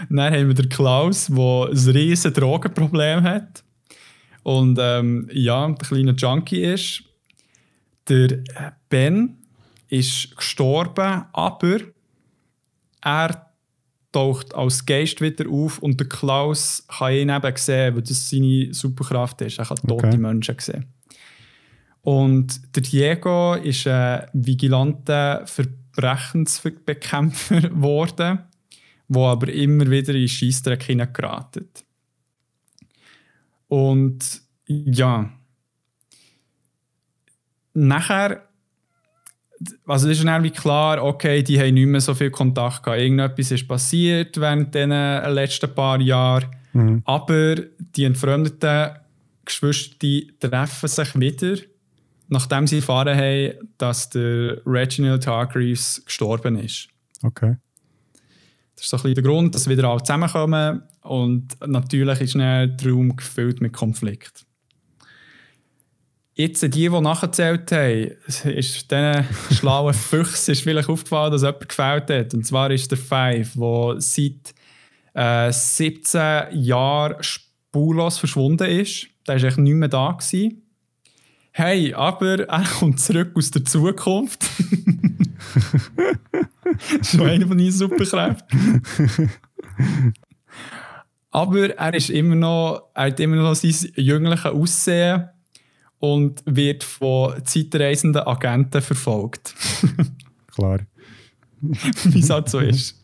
Dann 0.09 0.33
haben 0.33 0.49
wir 0.49 0.55
den 0.55 0.69
Klaus, 0.69 1.27
der 1.27 1.37
ein 1.37 1.91
riesiges 1.91 2.35
Drogenproblem 2.35 3.23
hat. 3.23 3.63
Und 4.43 4.79
ähm, 4.81 5.29
ja, 5.33 5.65
ein 5.65 5.79
kleiner 5.79 6.15
Junkie 6.15 6.63
ist. 6.63 7.05
Der 8.09 8.43
Ben 8.89 9.39
ist 9.89 10.37
gestorben, 10.37 11.25
aber 11.33 11.79
er 13.03 13.47
taucht 14.11 14.55
als 14.55 14.85
Geist 14.85 15.21
wieder 15.21 15.49
auf 15.49 15.79
und 15.79 15.99
der 15.99 16.09
Klaus 16.09 16.85
kann 16.89 17.15
ihn 17.15 17.31
eben 17.31 17.57
sehen, 17.57 17.95
weil 17.95 18.03
das 18.03 18.29
seine 18.29 18.73
Superkraft 18.73 19.41
ist. 19.43 19.59
Er 19.59 19.67
kann 19.67 19.77
tote 19.79 20.07
Okay. 20.07 20.17
Menschen 20.17 20.57
sehen. 20.59 20.87
Und 22.03 22.77
der 22.77 22.83
Diego 22.83 23.55
ist 23.55 23.87
ein 23.87 24.27
vigilanter 24.33 25.47
Verbrechensbekämpfer 25.47 27.61
geworden, 27.71 28.41
der 29.15 29.29
aber 29.29 29.49
immer 29.49 29.91
wieder 29.91 30.15
in 30.15 30.29
Scheissdreck 30.29 30.83
hineingeraten. 30.85 31.69
Und 33.69 34.43
ja, 34.67 35.31
nachher, 37.75 38.49
also 39.87 40.09
es 40.09 40.19
ist 40.19 40.27
dann 40.27 40.43
wie 40.43 40.51
klar, 40.51 41.03
okay, 41.03 41.43
die 41.43 41.59
haben 41.59 41.75
nicht 41.75 41.87
mehr 41.87 42.01
so 42.01 42.15
viel 42.15 42.31
Kontakt 42.31 42.83
gehabt. 42.83 43.01
Irgendetwas 43.01 43.51
ist 43.51 43.69
passiert 43.69 44.39
während 44.41 44.75
den 44.75 44.91
letzten 44.91 45.75
paar 45.75 46.01
Jahren. 46.01 46.51
Mhm. 46.73 47.03
Aber 47.05 47.57
die 47.79 48.05
entfremdeten 48.05 48.97
Geschwister 49.45 49.97
die 50.01 50.33
treffen 50.39 50.89
sich 50.89 51.19
wieder, 51.19 51.57
nachdem 52.29 52.67
sie 52.67 52.77
erfahren 52.77 53.17
haben, 53.17 53.71
dass 53.79 54.11
der 54.11 54.61
Reginald 54.67 55.27
Hargreaves 55.27 56.03
gestorben 56.05 56.57
ist. 56.57 56.89
Okay. 57.23 57.57
Das 58.83 58.87
ist 58.87 58.91
so 58.91 58.97
ein 58.97 59.03
bisschen 59.03 59.23
der 59.23 59.31
Grund, 59.31 59.55
dass 59.55 59.69
wieder 59.69 59.89
alle 59.89 60.03
zusammenkommen 60.03 60.83
und 61.03 61.57
natürlich 61.65 62.21
ist 62.21 62.35
dann 62.35 62.77
der 62.77 62.91
Raum 62.91 63.15
gefüllt 63.15 63.61
mit 63.61 63.73
Konflikt. 63.73 64.45
Jetzt, 66.35 66.63
die, 66.63 66.69
die 66.69 66.89
nachgezählt 66.89 67.71
haben, 67.71 68.11
ist 68.27 68.91
diesen 68.91 69.25
schlauen 69.53 69.95
Füchsen 69.95 70.51
ist 70.51 70.63
vielleicht 70.63 70.89
aufgefallen, 70.89 71.31
dass 71.31 71.43
jemand 71.43 71.69
gefällt 71.69 72.11
hat. 72.11 72.35
Und 72.35 72.45
zwar 72.45 72.73
ist 72.73 72.91
der 72.91 72.99
Five, 72.99 73.53
der 73.55 74.01
seit 74.01 74.53
äh, 75.15 75.53
17 75.53 76.59
Jahren 76.65 77.23
spurlos 77.23 78.19
verschwunden 78.19 78.69
ist. 78.69 79.07
Der 79.29 79.37
war 79.37 79.43
eigentlich 79.45 79.57
nicht 79.59 79.75
mehr 79.75 79.89
da. 79.91 80.11
Gewesen. 80.11 80.61
Hey, 81.53 81.95
aber 81.95 82.49
er 82.49 82.65
kommt 82.65 82.99
zurück 82.99 83.31
aus 83.37 83.53
der 83.53 83.65
Zukunft. 83.65 84.45
Schon 87.03 87.29
einer 87.29 87.47
von 87.47 87.57
meinen 87.57 87.73
Superkräften. 87.73 88.83
aber 91.31 91.77
er, 91.77 91.95
ist 91.95 92.11
immer 92.11 92.35
noch, 92.35 92.91
er 92.95 93.07
hat 93.07 93.21
immer 93.21 93.37
noch 93.37 93.55
sein 93.55 93.75
jüngliches 93.97 94.47
Aussehen 94.47 95.29
und 95.99 96.43
wird 96.47 96.85
von 96.85 97.45
zeitreisenden 97.45 98.23
Agenten 98.23 98.83
verfolgt. 98.83 99.55
Klar. 100.55 100.81
Wie 101.61 102.19
es 102.19 102.31
halt 102.31 102.49
so 102.49 102.59
ist. 102.59 103.03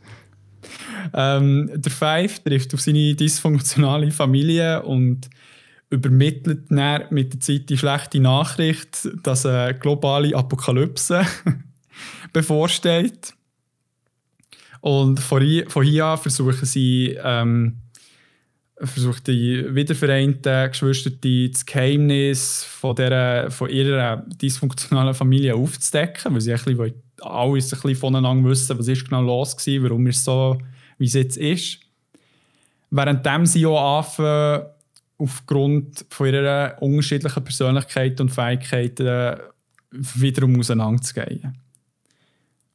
Ähm, 1.14 1.70
der 1.74 1.92
Five 1.92 2.40
trifft 2.40 2.74
auf 2.74 2.80
seine 2.80 3.14
dysfunktionale 3.14 4.10
Familie 4.10 4.82
und 4.82 5.30
übermittelt 5.90 6.70
dann 6.70 7.04
mit 7.10 7.32
der 7.32 7.40
Zeit 7.40 7.70
die 7.70 7.78
schlechte 7.78 8.20
Nachricht, 8.20 9.08
dass 9.22 9.46
eine 9.46 9.78
globale 9.78 10.34
Apokalypse 10.36 11.22
bevorsteht. 12.32 13.34
Und 14.80 15.20
von 15.20 15.42
hier, 15.42 15.68
von 15.68 15.84
hier 15.84 16.06
an 16.06 16.18
versuchen 16.18 16.64
sie, 16.64 17.18
ähm, 17.22 17.78
versucht 18.80 19.26
die 19.26 19.64
wiedervereinten 19.74 20.70
Geschwister 20.70 21.10
das 21.10 21.66
Geheimnis 21.66 22.64
von, 22.64 22.94
dieser, 22.94 23.50
von 23.50 23.68
ihrer 23.68 24.24
dysfunktionalen 24.40 25.14
Familie 25.14 25.54
aufzudecken, 25.54 26.32
weil 26.32 26.40
sie 26.40 26.52
ein 26.52 26.58
bisschen, 26.58 26.94
alles 27.20 27.72
ein 27.72 27.80
bisschen 27.80 27.96
voneinander 27.96 28.48
wissen, 28.48 28.78
was 28.78 28.88
ist 28.88 29.04
genau 29.04 29.22
los 29.22 29.56
war, 29.56 29.82
warum 29.82 30.06
es 30.06 30.24
so, 30.24 30.58
wie 30.98 31.06
es 31.06 31.14
jetzt 31.14 31.36
ist. 31.36 31.80
Währenddem 32.90 33.46
sie 33.46 33.66
auch 33.66 33.98
anfangen, 33.98 34.66
aufgrund 35.18 36.06
von 36.10 36.28
ihrer 36.28 36.76
unterschiedlichen 36.80 37.44
Persönlichkeit 37.44 38.20
und 38.20 38.30
Fähigkeiten 38.30 39.40
wiederum 39.90 40.58
auseinanderzugehen. 40.60 41.58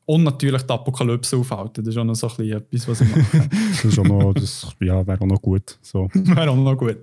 Und 0.05 0.23
natürlich 0.23 0.61
die 0.63 0.73
Apokalypse 0.73 1.37
aufhalten. 1.37 1.83
Das 1.83 1.93
ist 1.93 1.97
auch 1.97 2.03
noch 2.03 2.15
so 2.15 2.27
ein 2.27 2.35
bisschen 2.35 2.57
etwas, 2.57 2.87
was 2.87 3.01
ich 3.01 3.15
mache. 3.15 3.49
Das, 3.71 3.85
ist 3.85 3.99
auch 3.99 4.03
noch, 4.03 4.33
das 4.33 4.67
ja, 4.81 5.05
wäre 5.07 5.21
auch 5.21 5.25
noch 5.25 5.41
gut. 5.41 5.77
So. 5.81 6.09
Wäre 6.13 6.51
auch 6.51 6.55
noch 6.55 6.75
gut. 6.75 6.97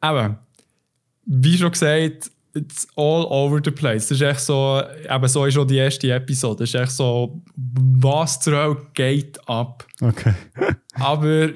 Aber, 0.00 0.38
wie 1.24 1.56
schon 1.56 1.70
gesagt, 1.70 2.30
it's 2.54 2.88
all 2.96 3.24
over 3.26 3.60
the 3.64 3.70
place. 3.70 4.08
Das 4.08 4.20
ist 4.20 4.22
echt 4.22 4.40
so, 4.40 4.82
eben 5.08 5.28
so 5.28 5.44
ist 5.44 5.54
schon 5.54 5.68
die 5.68 5.76
erste 5.76 6.12
Episode. 6.12 6.60
Das 6.60 6.70
ist 6.70 6.74
echt 6.74 6.92
so, 6.92 7.40
was 7.56 8.40
zur 8.40 8.56
Hölle 8.56 8.86
geht 8.94 9.48
ab. 9.48 9.86
Okay. 10.00 10.34
Aber 10.94 11.50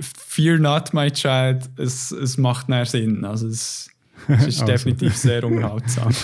fear 0.00 0.58
not, 0.58 0.94
my 0.94 1.10
child, 1.10 1.68
es, 1.76 2.10
es 2.12 2.38
macht 2.38 2.68
mehr 2.68 2.86
Sinn. 2.86 3.24
Also 3.24 3.48
es, 3.48 3.90
es 4.28 4.46
ist 4.46 4.60
Also. 4.60 4.72
definitiv 4.72 5.16
sehr 5.16 5.44
unterhaltsam. 5.44 6.14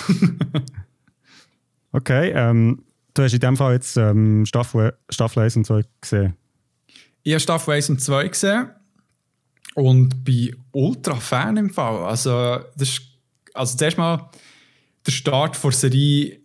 Okay, 1.91 2.31
ähm, 2.33 2.83
du 3.13 3.23
hast 3.23 3.33
in 3.33 3.39
dem 3.39 3.57
Fall 3.57 3.73
jetzt 3.73 3.97
ähm, 3.97 4.45
Staffel, 4.45 4.93
Staffel 5.09 5.43
1 5.43 5.57
und 5.57 5.65
2 5.65 5.81
gesehen. 5.99 6.35
Ich 7.23 7.33
habe 7.33 7.39
Staffel 7.39 7.75
1 7.75 7.89
und 7.89 8.01
2 8.01 8.27
gesehen 8.27 8.69
und 9.75 10.23
bin 10.23 10.55
ultra 10.71 11.15
Fan 11.15 11.57
im 11.57 11.69
Fall. 11.69 12.03
Also, 12.05 12.59
das 12.75 12.89
ist, 12.89 13.01
also 13.53 13.77
zuerst 13.77 13.97
mal 13.97 14.29
der 15.05 15.11
Start 15.11 15.63
der 15.63 15.71
Serie, 15.71 16.39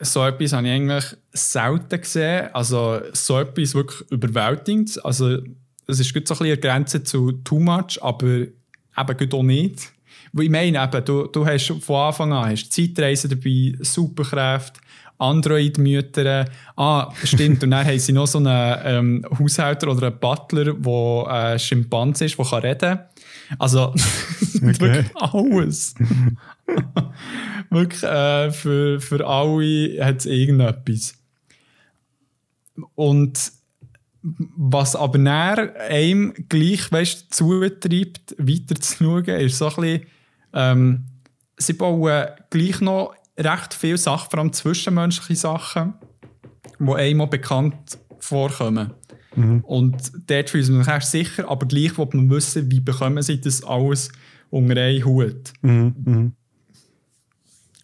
so 0.00 0.24
etwas 0.24 0.52
habe 0.52 0.66
ich 0.66 0.72
eigentlich 0.72 1.04
selten 1.32 2.00
gesehen. 2.00 2.48
Also 2.52 3.00
so 3.12 3.38
etwas 3.38 3.74
wirklich 3.74 4.10
überwältigend. 4.10 5.02
Also 5.04 5.38
es 5.86 6.00
ist 6.00 6.12
gut 6.12 6.26
so 6.26 6.34
ein 6.34 6.38
bisschen 6.38 6.52
eine 6.52 6.58
Grenze 6.58 7.02
zu 7.02 7.32
too 7.32 7.60
much, 7.60 8.02
aber 8.02 8.26
eben 8.26 9.16
gut 9.18 9.34
auch 9.34 9.42
nicht. 9.42 9.92
Weil 10.32 10.46
ich 10.46 10.50
meine, 10.50 10.82
eben, 10.82 11.04
du, 11.04 11.26
du 11.28 11.46
hast 11.46 11.72
von 11.80 11.96
Anfang 11.96 12.32
an 12.32 12.50
hast 12.50 12.72
Zeitreisen 12.72 13.30
dabei, 13.30 13.74
Superkräfte, 13.80 14.80
Android-Mütter. 15.18 16.46
Ah, 16.76 17.12
stimmt. 17.24 17.62
Und 17.62 17.70
dann 17.70 17.86
haben 17.86 17.98
sie 17.98 18.12
noch 18.12 18.26
so 18.26 18.38
einen 18.38 18.78
ähm, 18.84 19.26
Haushälter 19.38 19.90
oder 19.90 20.08
einen 20.08 20.18
Butler, 20.18 20.74
der 20.74 21.26
ein 21.28 21.58
Schimpanse 21.58 22.26
ist, 22.26 22.38
der 22.38 22.44
kann 22.44 22.60
reden 22.60 22.78
kann. 22.78 23.00
Also, 23.58 23.94
wirklich 24.60 25.06
alles. 25.16 25.94
wirklich, 27.70 28.02
äh, 28.02 28.50
für, 28.50 29.00
für 29.00 29.26
alle 29.26 30.04
hat 30.04 30.18
es 30.18 30.26
irgendetwas. 30.26 31.14
Und 32.94 33.52
was 34.22 34.96
aber 34.96 35.18
näher 35.18 35.74
einem 35.88 36.32
gleich 36.48 36.90
weißt, 36.90 37.32
zutreibt, 37.34 38.34
weiter 38.38 38.74
zu 38.80 38.96
schauen, 38.96 39.24
ist 39.26 39.58
so 39.58 39.68
ein 39.68 39.74
bisschen, 39.74 40.06
ähm, 40.54 41.04
sie 41.58 41.74
bauen 41.74 42.28
gleich 42.50 42.80
noch 42.80 43.14
recht 43.36 43.74
viele 43.74 43.98
Sachen, 43.98 44.30
vor 44.30 44.38
allem 44.38 44.52
zwischenmenschliche 44.52 45.40
Sachen, 45.40 45.94
die 46.78 46.92
einem 46.92 47.20
auch 47.22 47.30
bekannt 47.30 47.98
vorkommen. 48.18 48.92
Mhm. 49.36 49.60
Und 49.64 50.12
dort 50.26 50.50
fühlt 50.50 50.68
man 50.68 50.84
sich 50.84 51.04
sicher, 51.04 51.48
aber 51.48 51.66
gleich 51.66 51.98
will 51.98 52.08
man 52.12 52.30
wissen, 52.30 52.70
wie 52.70 52.80
bekommen 52.80 53.22
sie 53.22 53.40
das 53.40 53.64
alles 53.64 54.10
unter 54.50 54.80
einen 54.80 55.04
Hut. 55.04 55.52
Mhm. 55.62 55.94
Mhm. 56.04 56.32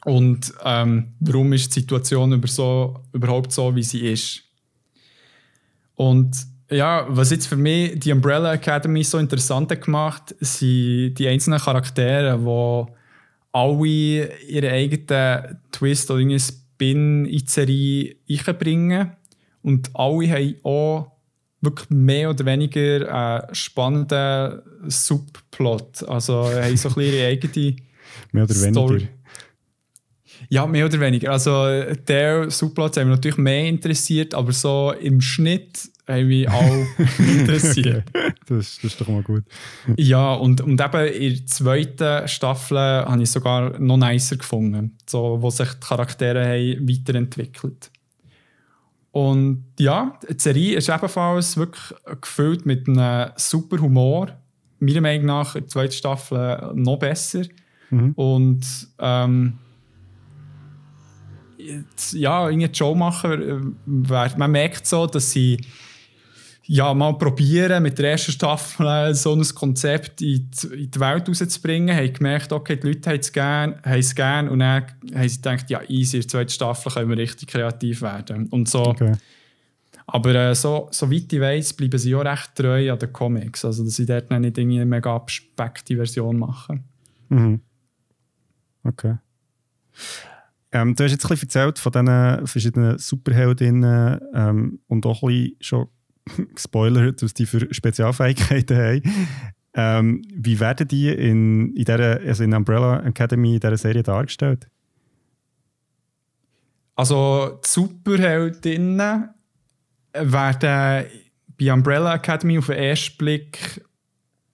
Und 0.04 0.54
ähm, 0.64 1.12
warum 1.20 1.52
ist 1.52 1.74
die 1.76 1.80
Situation 1.80 2.32
über 2.32 2.48
so, 2.48 3.02
überhaupt 3.12 3.52
so, 3.52 3.74
wie 3.74 3.82
sie 3.82 4.12
ist? 4.12 4.42
Und 5.94 6.46
ja, 6.70 7.04
was 7.08 7.30
jetzt 7.30 7.46
für 7.46 7.56
mich 7.56 7.98
die 7.98 8.12
Umbrella 8.12 8.54
Academy 8.54 9.02
so 9.04 9.18
interessant 9.18 9.70
hat 9.70 9.82
gemacht, 9.82 10.34
sind 10.40 11.14
die 11.14 11.28
einzelnen 11.28 11.58
Charaktere, 11.58 12.38
die 12.38 12.99
alle 13.52 14.40
ihren 14.46 14.70
eigenen 14.70 15.58
Twist 15.72 16.10
oder 16.10 16.20
irgendeinen 16.20 16.40
Spin 16.40 17.26
in 17.26 17.38
die 17.38 17.44
Serie 17.46 18.16
einbringen. 18.28 19.12
Und 19.62 19.90
alle 19.94 20.30
haben 20.30 20.54
auch 20.62 21.12
wirklich 21.60 21.90
mehr 21.90 22.30
oder 22.30 22.46
weniger 22.46 23.12
einen 23.12 23.54
spannenden 23.54 24.62
Subplot. 24.88 26.04
Also 26.08 26.44
haben 26.54 26.76
so 26.76 26.88
ein 26.88 26.94
bisschen 26.94 27.14
ihre 27.14 27.26
eigene 27.26 27.76
Mehr 28.32 28.44
oder 28.44 28.54
weniger. 28.54 28.72
Story. 28.72 29.08
Ja, 30.48 30.66
mehr 30.66 30.86
oder 30.86 31.00
weniger. 31.00 31.32
Also 31.32 31.66
der 32.08 32.50
Subplot 32.50 32.96
hat 32.96 33.04
mich 33.04 33.16
natürlich 33.16 33.38
mehr 33.38 33.66
interessiert, 33.66 34.34
aber 34.34 34.52
so 34.52 34.92
im 34.98 35.20
Schnitt 35.20 35.90
haben 36.08 36.28
mich 36.28 36.48
auch 36.50 36.86
interessiert. 37.18 38.04
Okay. 38.08 38.32
Das, 38.46 38.76
das 38.76 38.84
ist 38.84 39.00
doch 39.00 39.08
mal 39.08 39.22
gut. 39.22 39.44
Ja, 39.96 40.34
und, 40.34 40.60
und 40.60 40.80
eben 40.80 41.06
in 41.06 41.34
der 41.34 41.46
zweiten 41.46 42.28
Staffel 42.28 42.78
habe 42.78 43.16
ich 43.18 43.24
es 43.24 43.32
sogar 43.32 43.78
noch 43.78 43.96
nicer 43.96 44.36
gefunden, 44.36 44.96
so, 45.06 45.38
wo 45.40 45.50
sich 45.50 45.72
die 45.74 45.80
Charaktere 45.80 46.44
haben 46.44 46.88
weiterentwickelt 46.88 47.90
Und 49.12 49.64
ja, 49.78 50.18
die 50.28 50.38
Serie 50.38 50.76
ist 50.76 50.88
ebenfalls 50.88 51.56
wirklich 51.56 51.94
gefüllt 52.20 52.66
mit 52.66 52.88
einem 52.88 53.30
super 53.36 53.78
Humor. 53.78 54.36
Meiner 54.78 55.02
Meinung 55.02 55.26
nach 55.26 55.54
in 55.54 55.62
der 55.62 55.68
zweiten 55.68 55.92
Staffel 55.92 56.72
noch 56.74 56.98
besser. 56.98 57.42
Mhm. 57.90 58.12
Und 58.12 58.66
ähm, 58.98 59.58
ja, 62.12 62.46
eine 62.46 62.74
Show 62.74 62.94
machen. 62.94 63.76
Man 63.84 64.50
merkt 64.50 64.86
so, 64.86 65.06
dass 65.06 65.30
sie 65.30 65.58
ja, 66.72 66.94
mal 66.94 67.18
probieren, 67.18 67.82
mit 67.82 67.98
der 67.98 68.12
ersten 68.12 68.30
Staffel 68.30 69.12
so 69.12 69.34
ein 69.34 69.42
Konzept 69.56 70.22
in 70.22 70.48
die, 70.52 70.66
in 70.84 70.88
die 70.92 71.00
Welt 71.00 71.28
rauszubringen. 71.28 71.96
Haben 71.96 72.12
gemerkt, 72.12 72.52
okay, 72.52 72.76
die 72.76 72.86
Leute 72.86 73.10
haben 73.10 73.18
es 73.18 73.32
gerne, 73.32 73.82
haben 73.82 73.98
es 73.98 74.14
gerne 74.14 74.48
und 74.48 74.60
dann 74.60 74.84
haben 75.12 75.28
sie 75.28 75.36
gedacht, 75.38 75.68
ja, 75.68 75.82
easy, 75.88 76.18
in 76.18 76.20
der 76.20 76.28
zweiten 76.28 76.50
Staffel 76.50 76.92
können 76.92 77.10
wir 77.10 77.16
richtig 77.16 77.48
kreativ 77.48 78.02
werden. 78.02 78.46
Und 78.50 78.68
so. 78.68 78.84
Okay. 78.84 79.14
Aber 80.06 80.32
äh, 80.32 80.54
so, 80.54 80.86
soweit 80.92 81.32
ich 81.32 81.40
weiß, 81.40 81.72
bleiben 81.72 81.98
sie 81.98 82.14
auch 82.14 82.24
recht 82.24 82.54
treu 82.54 82.92
an 82.92 83.00
den 83.00 83.12
Comics. 83.12 83.64
Also, 83.64 83.82
dass 83.82 83.96
sie 83.96 84.06
dort 84.06 84.30
nicht 84.30 84.56
eine 84.56 84.86
mega 84.86 85.12
abspeckte 85.12 85.96
Version 85.96 86.38
machen. 86.38 86.84
Mhm. 87.30 87.62
Okay. 88.84 89.16
Ähm, 90.70 90.94
du 90.94 91.02
hast 91.02 91.10
jetzt 91.10 91.24
ein 91.24 91.30
bisschen 91.30 91.48
erzählt 91.48 91.80
von 91.80 91.90
diesen 91.90 92.46
verschiedenen 92.46 92.96
Superheldinnen 92.96 94.20
ähm, 94.34 94.78
und 94.86 95.04
auch 95.04 95.24
ein 95.24 95.30
bisschen 95.30 95.56
schon 95.58 95.88
gespoilert, 96.54 97.22
was 97.22 97.34
die 97.34 97.46
für 97.46 97.72
Spezialfähigkeiten 97.72 98.76
haben. 98.76 99.28
Ähm, 99.72 100.22
wie 100.34 100.58
werden 100.58 100.88
die 100.88 101.08
in, 101.08 101.74
in, 101.76 101.84
der, 101.84 102.20
also 102.20 102.42
in 102.42 102.52
Umbrella 102.54 103.00
Academy 103.04 103.54
in 103.54 103.60
dieser 103.60 103.76
Serie 103.76 104.02
dargestellt? 104.02 104.68
Also 106.96 107.60
die 107.64 107.68
Superheldinnen 107.68 109.28
werden 110.12 111.06
bei 111.58 111.72
Umbrella 111.72 112.14
Academy 112.14 112.58
auf 112.58 112.66
den 112.66 112.76
ersten 112.76 113.16
Blick 113.16 113.80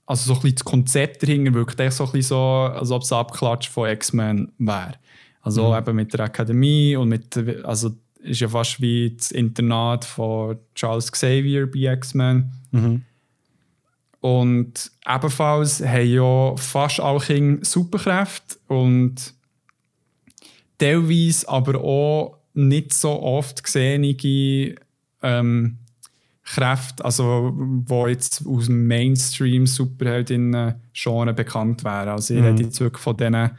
also 0.06 0.32
so 0.32 0.34
ein 0.34 0.42
bisschen 0.42 0.56
das 0.56 0.64
Konzept 0.64 1.22
dahinter 1.22 1.52
wirkt 1.52 1.80
echt 1.80 1.96
so 1.96 2.04
ein 2.04 2.12
bisschen 2.12 2.28
so, 2.28 2.38
als 2.38 2.90
ob 2.90 3.02
es 3.02 3.12
ein 3.12 3.18
Abklatsch 3.18 3.68
von 3.68 3.90
X-Men 3.90 4.52
wäre. 4.58 4.94
Also 5.42 5.70
mhm. 5.70 5.78
eben 5.78 5.96
mit 5.96 6.12
der 6.14 6.20
Akademie 6.20 6.96
und 6.96 7.08
mit, 7.08 7.36
also 7.64 7.90
ist 8.26 8.40
ja 8.40 8.48
fast 8.48 8.80
wie 8.80 9.14
das 9.16 9.30
Internat 9.30 10.04
von 10.04 10.58
Charles 10.74 11.10
Xavier 11.12 11.70
bei 11.70 11.92
X-Men. 11.92 12.52
Mhm. 12.70 13.02
Und 14.20 14.90
ebenfalls 15.06 15.80
haben 15.84 16.08
ja 16.08 16.56
fast 16.56 17.00
alle 17.00 17.20
Kinder 17.20 17.64
Superkräfte 17.64 18.56
und 18.66 19.34
teilweise 20.78 21.48
aber 21.48 21.80
auch 21.80 22.38
nicht 22.54 22.92
so 22.92 23.22
oft 23.22 23.62
gesehene 23.62 24.16
ähm, 25.22 25.78
Kräfte, 26.42 27.04
also 27.04 27.52
wo 27.56 28.06
jetzt 28.06 28.46
aus 28.46 28.66
dem 28.66 28.86
Mainstream 28.86 29.66
Superheldinnen 29.66 30.74
Genre 30.92 31.34
bekannt 31.34 31.84
wären. 31.84 32.08
Also 32.08 32.34
ich 32.34 32.40
mhm. 32.40 32.46
rede 32.46 32.62
jetzt 32.64 32.80
wirklich 32.80 33.02
von 33.02 33.16
denen, 33.16 33.50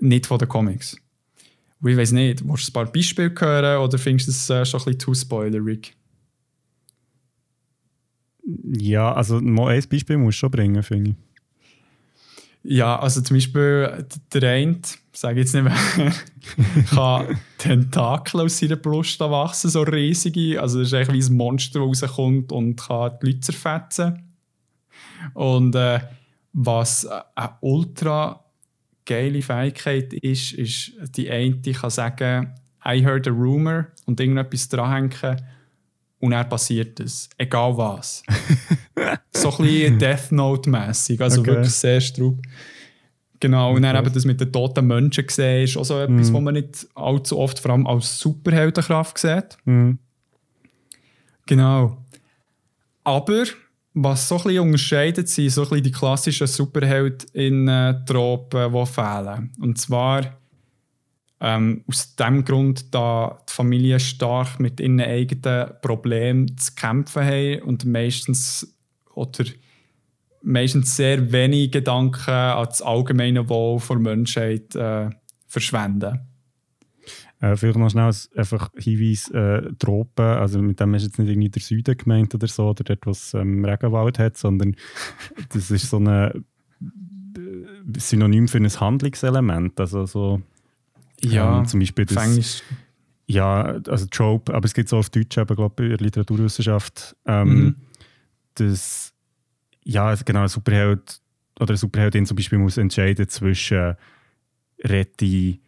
nicht 0.00 0.26
von 0.26 0.38
den 0.38 0.48
Comics. 0.48 0.96
Und 1.80 1.90
ich 1.90 1.96
weiß 1.96 2.12
nicht, 2.12 2.46
willst 2.46 2.68
du 2.68 2.70
ein 2.70 2.72
paar 2.72 2.92
Beispiele 2.92 3.32
hören 3.38 3.82
oder 3.82 3.98
findest 3.98 4.28
du 4.28 4.32
das 4.32 4.50
äh, 4.50 4.64
schon 4.64 4.80
ein 4.80 4.84
bisschen 4.84 5.00
zu 5.00 5.14
spoilerig? 5.14 5.94
Ja, 8.64 9.12
also 9.12 9.40
mal 9.40 9.74
ein 9.74 9.84
Beispiel 9.88 10.16
musst 10.16 10.38
du 10.38 10.40
schon 10.40 10.50
bringen, 10.50 10.82
finde 10.82 11.10
ich. 11.10 11.16
Ja, 12.64 12.98
also 12.98 13.20
zum 13.20 13.36
Beispiel 13.36 14.06
der 14.32 14.50
eine, 14.50 14.80
sage 15.12 15.40
jetzt 15.40 15.54
nicht 15.54 15.62
mehr, 15.62 15.76
kann 16.90 17.38
Tentakel 17.56 18.40
aus 18.40 18.58
seiner 18.58 18.76
Brust 18.76 19.20
wachsen, 19.20 19.70
so 19.70 19.82
riesige. 19.82 20.60
Also 20.60 20.80
das 20.80 20.88
ist 20.88 20.94
eigentlich 20.94 21.26
wie 21.26 21.32
ein 21.32 21.36
Monster, 21.36 21.80
das 21.80 22.02
rauskommt 22.02 22.52
und 22.52 22.76
kann 22.76 23.12
die 23.22 23.26
Leute 23.26 23.40
zerfetzen. 23.40 24.34
Und 25.34 25.74
äh, 25.76 26.00
was 26.52 27.06
eine 27.06 27.56
ultra 27.60 28.44
geile 29.08 29.42
Fähigkeit 29.42 30.12
ist, 30.12 30.52
ist, 30.52 30.92
die 31.16 31.30
eine 31.30 31.60
kann 31.72 31.90
sagen, 31.90 32.54
I 32.86 33.04
heard 33.04 33.26
a 33.26 33.30
rumor 33.30 33.88
und 34.06 34.20
irgendetwas 34.20 34.68
dranhängen 34.68 35.40
und 36.20 36.30
dann 36.30 36.48
passiert 36.48 37.00
es. 37.00 37.28
Egal 37.38 37.76
was. 37.76 38.22
so 39.34 39.50
ein 39.50 39.56
bisschen 39.64 39.98
Death 39.98 40.30
Note-mässig. 40.30 41.20
Also 41.20 41.40
okay. 41.40 41.50
wirklich 41.50 41.70
sehr 41.70 42.00
strub. 42.00 42.40
Genau, 43.40 43.74
und 43.74 43.82
dann 43.82 43.96
eben 43.96 44.12
das 44.12 44.24
mit 44.24 44.40
den 44.40 44.52
toten 44.52 44.86
Menschen 44.86 45.26
gesehen, 45.26 45.64
ist 45.64 45.76
auch 45.76 45.84
so 45.84 46.00
etwas, 46.00 46.30
mm. 46.30 46.34
was 46.34 46.42
man 46.42 46.54
nicht 46.54 46.88
allzu 46.96 47.38
oft 47.38 47.60
vor 47.60 47.70
allem 47.70 47.86
als 47.86 48.18
Superheldenkraft 48.18 49.16
sieht. 49.16 49.56
Mm. 49.64 49.92
Genau. 51.46 52.04
Aber 53.04 53.44
was 54.02 54.28
so 54.28 54.42
ein 54.44 54.58
unterscheidet, 54.58 55.28
sind 55.28 55.50
so 55.50 55.62
ein 55.62 55.68
bisschen 55.68 55.84
die 55.84 55.92
klassischen 55.92 56.46
Superheldinnen-Tropen, 56.46 58.72
die 58.72 58.86
fehlen. 58.86 59.52
Und 59.60 59.78
zwar 59.78 60.38
ähm, 61.40 61.84
aus 61.86 62.16
dem 62.16 62.44
Grund, 62.44 62.92
da 62.94 63.40
die 63.48 63.52
Familien 63.52 64.00
stark 64.00 64.60
mit 64.60 64.80
ihren 64.80 65.00
eigenen 65.00 65.70
Problemen 65.80 66.58
zu 66.58 66.74
kämpfen 66.74 67.24
haben 67.24 67.62
und 67.62 67.84
meistens 67.84 68.74
oder 69.14 69.44
meistens 70.42 70.96
sehr 70.96 71.32
wenig 71.32 71.72
Gedanken 71.72 72.30
an 72.30 72.66
das 72.66 72.82
allgemeine 72.82 73.48
Wohl 73.48 73.80
der 73.88 73.98
Menschheit 73.98 74.76
äh, 74.76 75.10
verschwenden. 75.46 76.20
Äh, 77.40 77.56
vielleicht 77.56 77.78
noch 77.78 77.90
schnell 77.90 78.12
einfach 78.36 78.70
Hinweis, 78.76 79.30
äh, 79.30 79.72
Tropen, 79.78 80.24
also 80.24 80.60
mit 80.60 80.80
dem 80.80 80.94
ist 80.94 81.04
jetzt 81.04 81.18
nicht 81.18 81.28
irgendwie 81.28 81.50
der 81.50 81.62
Süden 81.62 81.96
gemeint 81.96 82.34
oder 82.34 82.48
so, 82.48 82.70
oder 82.70 82.82
dort, 82.82 83.06
was 83.06 83.32
ähm, 83.34 83.64
Regenwald 83.64 84.18
hat, 84.18 84.36
sondern 84.36 84.74
das 85.50 85.70
ist 85.70 85.90
so 85.90 85.98
ein 85.98 86.06
äh, 86.08 86.32
Synonym 87.96 88.48
für 88.48 88.58
ein 88.58 88.68
Handlungselement, 88.68 89.78
also 89.78 90.04
so 90.06 90.42
ja, 91.20 91.58
ähm, 91.58 91.66
zum 91.66 91.80
Beispiel 91.80 92.06
das, 92.06 92.26
Englisch. 92.26 92.62
Ja, 93.26 93.62
also 93.86 94.06
Trope, 94.06 94.52
aber 94.52 94.64
es 94.64 94.74
gibt 94.74 94.88
so 94.88 94.98
auf 94.98 95.10
Deutsch, 95.10 95.38
aber 95.38 95.54
glaube 95.54 95.84
in 95.84 95.90
der 95.90 95.98
Literaturwissenschaft, 95.98 97.14
ähm, 97.26 97.48
mhm. 97.48 97.76
das 98.54 99.14
ja, 99.84 100.12
genau, 100.16 100.42
ein 100.42 100.48
Superheld 100.48 101.20
oder 101.60 101.70
eine 101.70 101.78
Superheldin 101.78 102.26
zum 102.26 102.36
Beispiel 102.36 102.58
muss 102.58 102.78
entscheiden 102.78 103.28
zwischen 103.28 103.94
Rette 104.82 105.58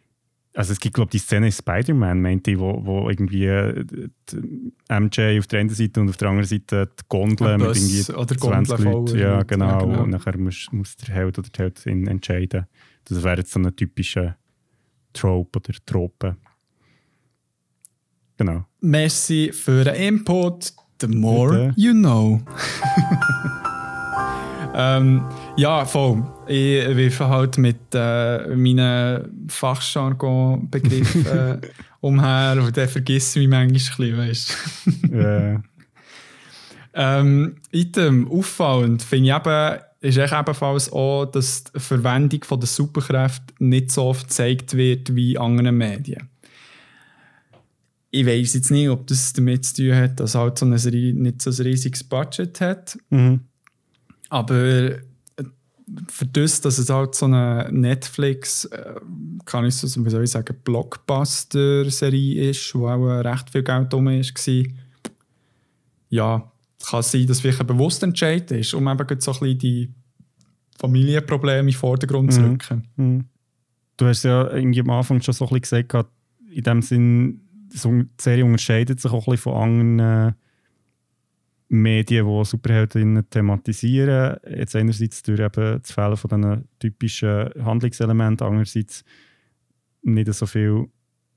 also 0.53 0.73
es 0.73 0.79
gibt 0.79 0.95
glaube 0.95 1.09
ich 1.09 1.21
die 1.21 1.25
Szene 1.25 1.47
in 1.47 1.51
Spider-Man, 1.51 2.21
meinte 2.21 2.51
ich, 2.51 2.59
wo, 2.59 2.85
wo 2.85 3.09
irgendwie 3.09 3.47
MJ 4.89 5.39
auf 5.39 5.47
der 5.47 5.59
einen 5.59 5.69
Seite 5.69 6.01
und 6.01 6.09
auf 6.09 6.17
der 6.17 6.29
anderen 6.29 6.47
Seite 6.47 6.87
die 6.87 7.03
Gondel 7.07 7.57
mit 7.57 7.75
irgendwie 7.77 8.13
oder 8.13 8.37
20 8.37 8.79
Leuten. 8.79 9.17
Ja, 9.17 9.43
genau. 9.43 9.65
Ja, 9.65 9.79
genau. 9.79 10.03
Und 10.03 10.09
nachher 10.09 10.37
muss, 10.37 10.67
muss 10.71 10.95
der 10.97 11.15
Held 11.15 11.39
oder 11.39 11.49
die 11.49 11.59
Heldin 11.59 12.07
entscheiden. 12.07 12.65
Das 13.05 13.23
wäre 13.23 13.37
jetzt 13.37 13.51
so 13.51 13.59
eine 13.59 13.75
typische 13.75 14.35
Trope 15.13 15.59
oder 15.59 15.73
Trope. 15.85 16.37
Genau. 18.37 18.65
Merci 18.81 19.51
für 19.53 19.83
den 19.83 19.95
Input. 19.95 20.73
The 20.99 21.07
more 21.07 21.67
Bitte. 21.67 21.73
you 21.77 21.93
know. 21.93 22.41
ähm, 24.73 25.25
ja, 25.57 25.85
voll. 25.85 26.23
Ich 26.47 26.95
werfe 26.95 27.27
halt 27.27 27.57
mit 27.57 27.79
äh, 27.93 28.55
meinen 28.55 29.47
Fachjargon-Begriffen 29.47 31.25
äh, 31.25 31.57
umher 32.01 32.61
und 32.61 32.75
dann 32.75 32.87
vergesse 32.87 33.39
ich 33.39 33.47
mich 33.47 33.49
manchmal 33.49 33.67
ein 33.67 33.73
bisschen, 33.73 34.17
weißt 34.17 34.57
yeah. 35.11 35.63
ähm, 36.93 37.55
Item, 37.71 38.29
auffallend, 38.29 39.01
finde 39.01 39.29
ich 39.29 39.35
eben, 39.35 39.79
ist 40.01 40.17
echt 40.17 40.33
ebenfalls 40.33 40.91
auch, 40.91 41.25
dass 41.25 41.65
die 41.65 41.79
Verwendung 41.79 42.43
von 42.43 42.59
der 42.59 42.67
Superkräfte 42.67 43.53
nicht 43.59 43.91
so 43.91 44.05
oft 44.05 44.27
gezeigt 44.27 44.75
wird 44.75 45.15
wie 45.15 45.33
in 45.33 45.41
anderen 45.41 45.77
Medien. 45.77 46.29
Ich 48.09 48.25
weiß 48.25 48.55
jetzt 48.55 48.71
nicht, 48.71 48.89
ob 48.89 49.07
das 49.07 49.31
damit 49.31 49.63
zu 49.63 49.83
tun 49.83 49.95
hat, 49.95 50.19
dass 50.19 50.35
halt 50.35 50.57
so 50.57 50.65
eine 50.65 50.79
Serie 50.79 51.13
nicht 51.13 51.41
so 51.41 51.49
ein 51.49 51.67
riesiges 51.67 52.03
Budget 52.03 52.59
hat. 52.59 52.97
Mhm. 53.09 53.41
Aber 54.31 54.91
für 56.07 56.25
das, 56.25 56.61
dass 56.61 56.77
es 56.77 56.89
halt 56.89 57.15
so 57.15 57.25
eine 57.25 57.67
Netflix, 57.69 58.63
äh, 58.63 58.95
kann 59.43 59.65
ich 59.65 59.75
so, 59.75 60.05
wie 60.05 60.09
soll 60.09 60.23
ich 60.23 60.31
sagen, 60.31 60.55
Blockbuster-Serie 60.63 62.49
ist, 62.49 62.73
wo 62.73 62.87
auch 62.87 63.23
recht 63.25 63.49
viel 63.49 63.61
Geld 63.61 63.91
drum 63.91 64.05
war, 64.05 64.65
ja, 66.09 66.51
kann 66.81 67.03
sein, 67.03 67.27
dass 67.27 67.41
vielleicht 67.41 67.59
ein 67.59 67.67
bewusster 67.67 68.07
Entscheid 68.07 68.49
ist, 68.51 68.73
um 68.73 68.87
eben 68.87 69.19
so 69.19 69.31
ein 69.33 69.39
bisschen 69.39 69.57
die 69.57 69.89
Familienprobleme 70.79 71.59
in 71.59 71.67
den 71.67 71.73
Vordergrund 71.73 72.31
zu 72.31 72.39
mhm. 72.39 72.51
rücken. 72.51 72.87
Mhm. 72.95 73.25
Du 73.97 74.05
hast 74.05 74.23
ja 74.23 74.49
irgendwie 74.49 74.79
am 74.79 74.91
Anfang 74.91 75.21
schon 75.21 75.33
so 75.33 75.45
ein 75.45 75.59
bisschen 75.59 75.85
gesagt, 75.89 76.09
in 76.49 76.63
dem 76.63 76.81
Sinn, 76.81 77.41
die 77.73 78.07
Serie 78.17 78.45
unterscheidet 78.45 79.01
sich 79.01 79.11
auch 79.11 79.27
ein 79.27 79.31
bisschen 79.31 79.51
von 79.51 79.61
anderen 79.61 80.35
Medien, 81.71 82.27
die 82.27 82.45
Superheldinnen 82.45 83.29
thematisieren. 83.29 84.35
Jetzt 84.45 84.75
einerseits 84.75 85.23
durch 85.23 85.39
eben 85.39 85.81
das 85.81 85.91
Fehlen 85.91 86.17
von 86.17 86.29
diesen 86.29 86.67
typischen 86.79 87.49
Handlungselementen, 87.63 88.45
andererseits 88.45 89.05
nicht 90.01 90.33
so 90.33 90.45
viel 90.45 90.87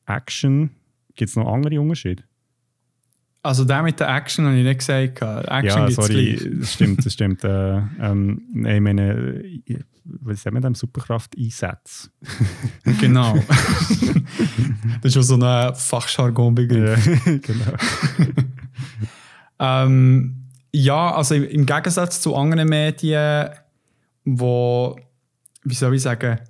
Action. 0.06 0.70
Gibt 1.14 1.30
es 1.30 1.36
noch 1.36 1.46
andere 1.46 1.80
Unterschiede? 1.80 2.24
Also 3.42 3.64
der 3.64 3.82
mit 3.82 4.00
der 4.00 4.08
Action 4.08 4.46
habe 4.46 4.56
ich 4.56 4.64
nicht 4.64 4.78
gesagt. 4.78 5.22
Action 5.22 5.82
ja, 5.82 5.90
sorry, 5.90 6.58
das 6.60 6.72
stimmt, 6.72 7.06
das 7.06 7.12
stimmt. 7.12 7.44
Äh, 7.44 7.76
ähm, 8.00 8.42
nein, 8.52 8.76
ich 8.76 8.80
meine, 8.80 9.12
äh, 9.66 9.80
was 10.04 10.42
sagen 10.42 10.56
wir 10.56 10.62
dem? 10.62 10.74
Superkraft-Einsätze. 10.74 12.10
Genau. 13.00 13.34
das 15.02 15.04
ist 15.04 15.14
schon 15.14 15.22
so 15.22 15.36
ein 15.36 15.74
Fachjargon-Begriff. 15.76 17.06
ja, 17.06 17.36
genau. 17.36 17.76
Ähm, 19.64 20.36
ja, 20.72 21.14
also 21.14 21.34
im, 21.34 21.66
Gegensatz 21.66 22.20
zu 22.20 22.34
anderen 22.34 22.68
Medien, 22.68 23.50
wo, 24.24 24.96
wie 25.62 25.74
soll 25.74 25.94
ich 25.94 26.02
sagen, 26.02 26.40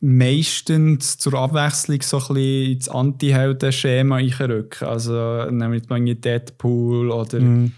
meistens 0.00 1.18
zur 1.18 1.34
Abwechslung 1.34 2.00
so 2.00 2.18
ein 2.18 2.34
bisschen 2.34 2.72
ins 2.72 2.88
Anti-Helden-Schema 2.88 4.16
einrücken. 4.16 4.88
Also 4.88 5.46
nämlich 5.50 5.84
irgendwie 5.90 6.14
Deadpool 6.14 7.10
oder 7.10 7.40
Mhm. 7.40 7.72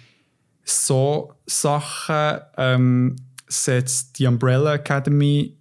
so 0.62 1.32
Sachen 1.46 2.40
ähm, 2.56 3.16
setzt 3.48 4.18
die 4.18 4.26
Umbrella 4.26 4.74
Academy 4.74 5.56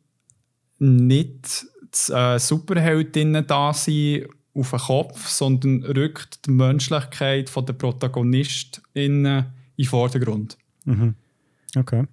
nicht 0.78 1.66
das 1.90 2.10
äh, 2.10 2.40
Superheldinnen 2.40 3.46
da 3.48 3.74
sein 3.74 4.26
auf 4.54 4.72
den 4.72 4.80
Kopf, 4.80 5.28
sondern 5.28 5.84
rückt 5.84 6.46
die 6.46 6.52
Menschlichkeit 6.52 7.50
von 7.50 7.66
der 7.66 7.74
ProtagonistInnen 7.74 8.86
in 8.94 9.46
den 9.78 9.86
Vordergrund. 9.86 10.58
Mhm. 10.86 11.16
Okay. 11.76 12.06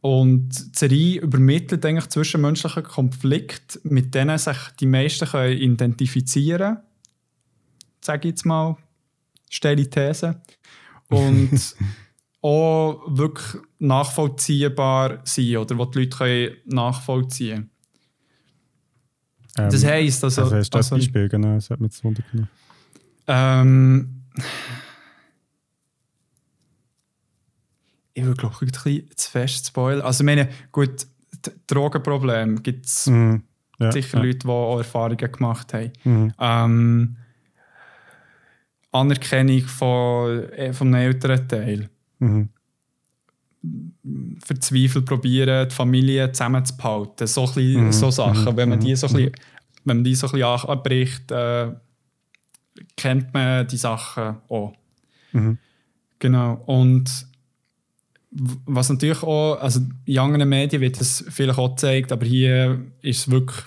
Und 0.00 0.50
die 0.50 0.78
Serie 0.78 1.20
übermittelt 1.20 1.84
eigentlich 1.86 2.08
zwischenmenschlichen 2.08 2.82
Konflikt, 2.82 3.80
mit 3.84 4.14
denen 4.14 4.38
sich 4.38 4.58
die 4.78 4.86
meisten 4.86 5.26
können 5.26 5.58
identifizieren 5.58 6.74
können. 6.74 6.82
Sage 8.02 8.28
ich 8.28 8.32
jetzt 8.32 8.44
mal, 8.44 8.76
steile 9.48 9.88
These. 9.88 10.42
Und 11.08 11.74
auch 12.42 13.02
wirklich 13.06 13.62
nachvollziehbar 13.78 15.20
sein 15.24 15.56
oder 15.56 15.78
wo 15.78 15.86
die 15.86 16.00
Leute 16.00 16.16
können 16.16 16.56
nachvollziehen 16.66 17.70
Ähm, 19.58 19.70
Das 19.70 19.84
heisst, 19.84 20.24
also, 20.24 20.42
also 20.42 20.56
hast 20.56 20.68
du 20.74 20.78
das 20.78 20.92
also, 20.92 20.96
Beispiel, 20.96 21.28
genau, 21.28 21.54
das 21.54 21.70
hat 21.70 21.80
mich 21.80 21.92
jetzt 21.92 22.04
wundern 22.04 22.48
ähm, 23.26 24.22
ich 28.12 28.24
würde 28.24 28.36
glaube 28.38 28.54
ich 28.56 28.62
ein 28.62 28.66
bisschen 28.70 29.16
zu 29.16 29.30
fest 29.30 29.66
spoilern. 29.68 30.02
Also 30.02 30.22
ich 30.22 30.26
meine, 30.26 30.48
gut, 30.72 31.06
Drogenproblem 31.66 32.62
gibt 32.62 32.86
es 32.86 33.06
Mhm. 33.06 33.42
Ja, 33.80 33.90
sicher 33.90 34.18
ja. 34.18 34.24
Leute, 34.24 34.38
die 34.38 34.48
auch 34.48 34.78
Erfahrungen 34.78 35.16
gemacht 35.32 35.74
haben. 35.74 35.92
Mhm. 36.04 36.32
Ähm, 36.38 37.16
Anerkennung 38.92 39.62
von, 39.62 40.48
äh, 40.50 40.72
vom 40.72 40.94
älteren 40.94 41.48
Teil. 41.48 41.90
Mhm. 42.20 42.50
Verzweifelt 44.44 45.06
probieren, 45.06 45.68
die 45.68 45.74
Familie 45.74 46.30
zusammenzuhalten. 46.32 47.26
So, 47.26 47.46
bisschen, 47.46 47.86
Mhm, 47.86 47.92
so 47.92 48.10
Sachen. 48.10 48.52
mhm, 48.52 48.56
Wenn, 48.56 48.68
man 48.68 48.78
mhm, 48.78 48.84
die 48.84 48.96
so 48.96 49.06
ein 49.06 49.12
bisschen, 49.14 49.32
wenn 49.84 49.96
man 49.98 50.04
die 50.04 50.14
so 50.14 50.26
ein 50.26 50.32
bisschen 50.32 50.68
anbricht, 50.70 51.30
äh, 51.30 51.72
kennt 52.96 53.32
man 53.32 53.66
die 53.66 53.76
Sachen 53.76 54.36
auch. 54.48 54.74
Mhm. 55.32 55.58
Genau. 56.18 56.62
Und 56.66 57.26
was 58.66 58.88
natürlich 58.88 59.22
auch, 59.22 59.56
also 59.60 59.80
in 60.04 60.18
anderen 60.18 60.48
Medien 60.48 60.82
wird 60.82 61.00
das 61.00 61.24
vielleicht 61.28 61.58
auch 61.58 61.70
gezeigt, 61.70 62.10
aber 62.12 62.26
hier 62.26 62.84
ist 63.00 63.18
es 63.20 63.30
wirklich 63.30 63.64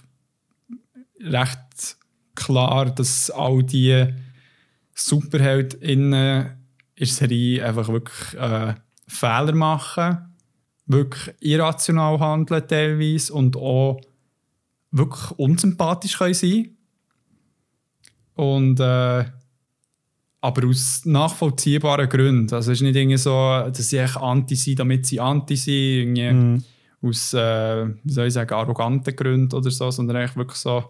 recht 1.21 1.97
klar, 2.35 2.85
dass 2.93 3.31
all 3.31 3.63
die 3.63 4.07
SuperheldInnen 4.93 6.57
in 6.95 7.05
der 7.05 7.07
Serie 7.07 7.65
einfach 7.65 7.87
wirklich 7.87 8.33
äh, 8.39 8.73
Fehler 9.07 9.55
machen, 9.55 10.35
wirklich 10.85 11.35
irrational 11.39 12.19
handeln 12.19 12.67
teilweise 12.67 13.33
und 13.33 13.55
auch 13.55 13.99
wirklich 14.91 15.31
unsympathisch 15.37 16.17
können 16.17 16.33
sein 16.33 16.69
Und 18.35 18.79
äh, 18.79 19.25
aber 20.39 20.67
aus 20.67 21.01
nachvollziehbaren 21.05 22.07
Gründen. 22.07 22.53
Also 22.53 22.71
es 22.71 22.77
ist 22.77 22.83
nicht 22.83 22.95
irgendwie 22.95 23.17
so, 23.17 23.31
dass 23.31 23.89
sie 23.89 23.97
echt 23.97 24.17
anti 24.17 24.55
sind, 24.55 24.79
damit 24.79 25.05
sie 25.05 25.19
anti 25.19 25.55
sind, 25.55 25.73
irgendwie 25.73 26.31
Mhm. 26.31 26.63
aus, 27.01 27.33
äh, 27.33 27.87
wie 28.03 28.11
soll 28.11 28.27
ich 28.27 28.33
sagen, 28.33 28.53
arroganten 28.53 29.15
Gründen 29.15 29.55
oder 29.55 29.71
so, 29.71 29.89
sondern 29.91 30.17
eigentlich 30.17 30.35
wirklich 30.35 30.59
so, 30.59 30.85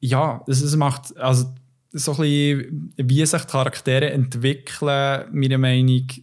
ja, 0.00 0.42
es, 0.46 0.60
es 0.62 0.76
macht, 0.76 1.16
also 1.16 1.46
so 1.92 2.12
ein 2.12 2.18
bisschen, 2.18 2.92
wie 2.96 3.24
sich 3.26 3.40
die 3.40 3.46
Charaktere 3.50 4.10
entwickeln, 4.10 5.28
meiner 5.32 5.58
Meinung 5.58 6.06
nach, 6.06 6.16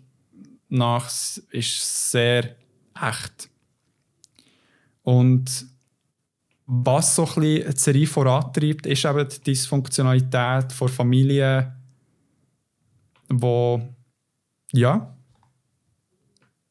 ist 1.51 2.11
sehr 2.11 2.55
echt. 2.95 3.49
Und 5.03 5.67
was 6.65 7.15
so 7.15 7.25
ein 7.25 7.33
bisschen 7.33 7.75
Serie 7.75 8.07
vorantreibt, 8.07 8.85
ist 8.85 9.05
eben 9.05 9.27
die 9.27 9.41
Dysfunktionalität 9.41 10.71
von 10.71 10.87
Familien, 10.87 11.73
wo 13.29 13.81
ja 14.71 15.15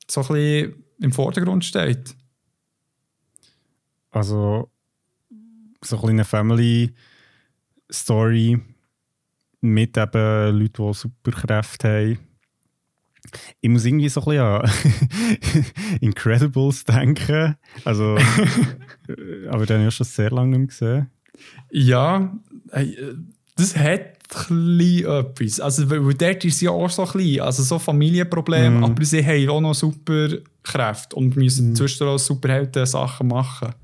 so 0.09 0.21
ein 0.21 0.27
bisschen 0.29 0.85
im 1.01 1.13
Vordergrund 1.13 1.65
steht. 1.65 2.15
Also 4.11 4.71
so 5.83 6.01
ein 6.03 6.09
eine 6.09 6.25
Family 6.25 6.95
Story 7.91 8.61
mit 9.61 9.97
eben 9.97 10.59
Leuten, 10.59 10.87
die 10.87 10.95
Superkräfte 10.95 11.89
haben. 11.89 12.28
Ich 13.61 13.69
muss 13.69 13.85
irgendwie 13.85 14.09
so 14.09 14.21
ein 14.21 14.25
bisschen 14.25 14.43
an 14.43 14.71
Incredibles 16.01 16.85
denken. 16.85 17.57
Also, 17.85 18.17
äh, 19.09 19.49
aber 19.49 19.67
den 19.67 19.79
habe 19.81 19.89
ich 19.89 19.95
schon 19.95 20.07
sehr 20.07 20.31
lange 20.31 20.59
nicht 20.59 20.71
gesehen. 20.71 21.09
Ja, 21.71 22.33
äh, 22.73 22.87
das 23.57 23.77
hat 23.77 24.01
ein 24.49 24.77
bisschen 24.79 25.07
etwas. 25.11 25.61
Also, 25.61 25.89
weil 25.91 26.15
dort 26.15 26.45
ist 26.45 26.55
es 26.57 26.61
ja 26.61 26.71
auch 26.71 26.91
so 26.91 27.05
klein, 27.05 27.41
also 27.41 27.63
so 27.63 27.79
Familienproblem, 27.79 28.79
Mhm. 28.79 28.85
aber 28.85 29.05
sie 29.05 29.25
haben 29.25 29.49
auch 29.49 29.61
noch 29.61 29.75
Superkräfte 29.75 31.17
und 31.17 31.37
müssen 31.37 31.75
zwischendurch 31.75 32.15
auch 32.15 32.19
Superhelden-Sachen 32.19 33.29
machen. 33.29 33.75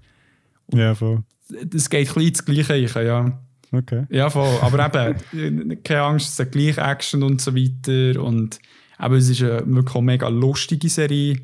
Ja, 0.73 0.95
voll. 0.95 1.23
Das 1.67 1.89
geht 1.91 2.09
ein 2.09 2.15
bisschen 2.15 2.29
ins 2.29 2.45
Gleiche, 2.45 3.03
ja. 3.05 3.39
Okay. 3.73 4.05
Ja, 4.11 4.31
voll. 4.31 4.57
Aber 4.61 5.15
eben, 5.33 5.83
keine 5.85 6.03
Angst, 6.03 6.29
es 6.33 6.39
ist 6.47 6.53
gleich 6.53 6.79
Action 6.79 7.23
und 7.23 7.41
so 7.41 7.55
weiter. 7.57 8.23
Und 8.23 8.59
eben, 9.01 9.15
es 9.15 9.29
ist 9.29 9.43
eine 9.43 9.63
wirklich 9.67 10.03
mega 10.03 10.29
lustige 10.29 10.89
Serie. 10.89 11.41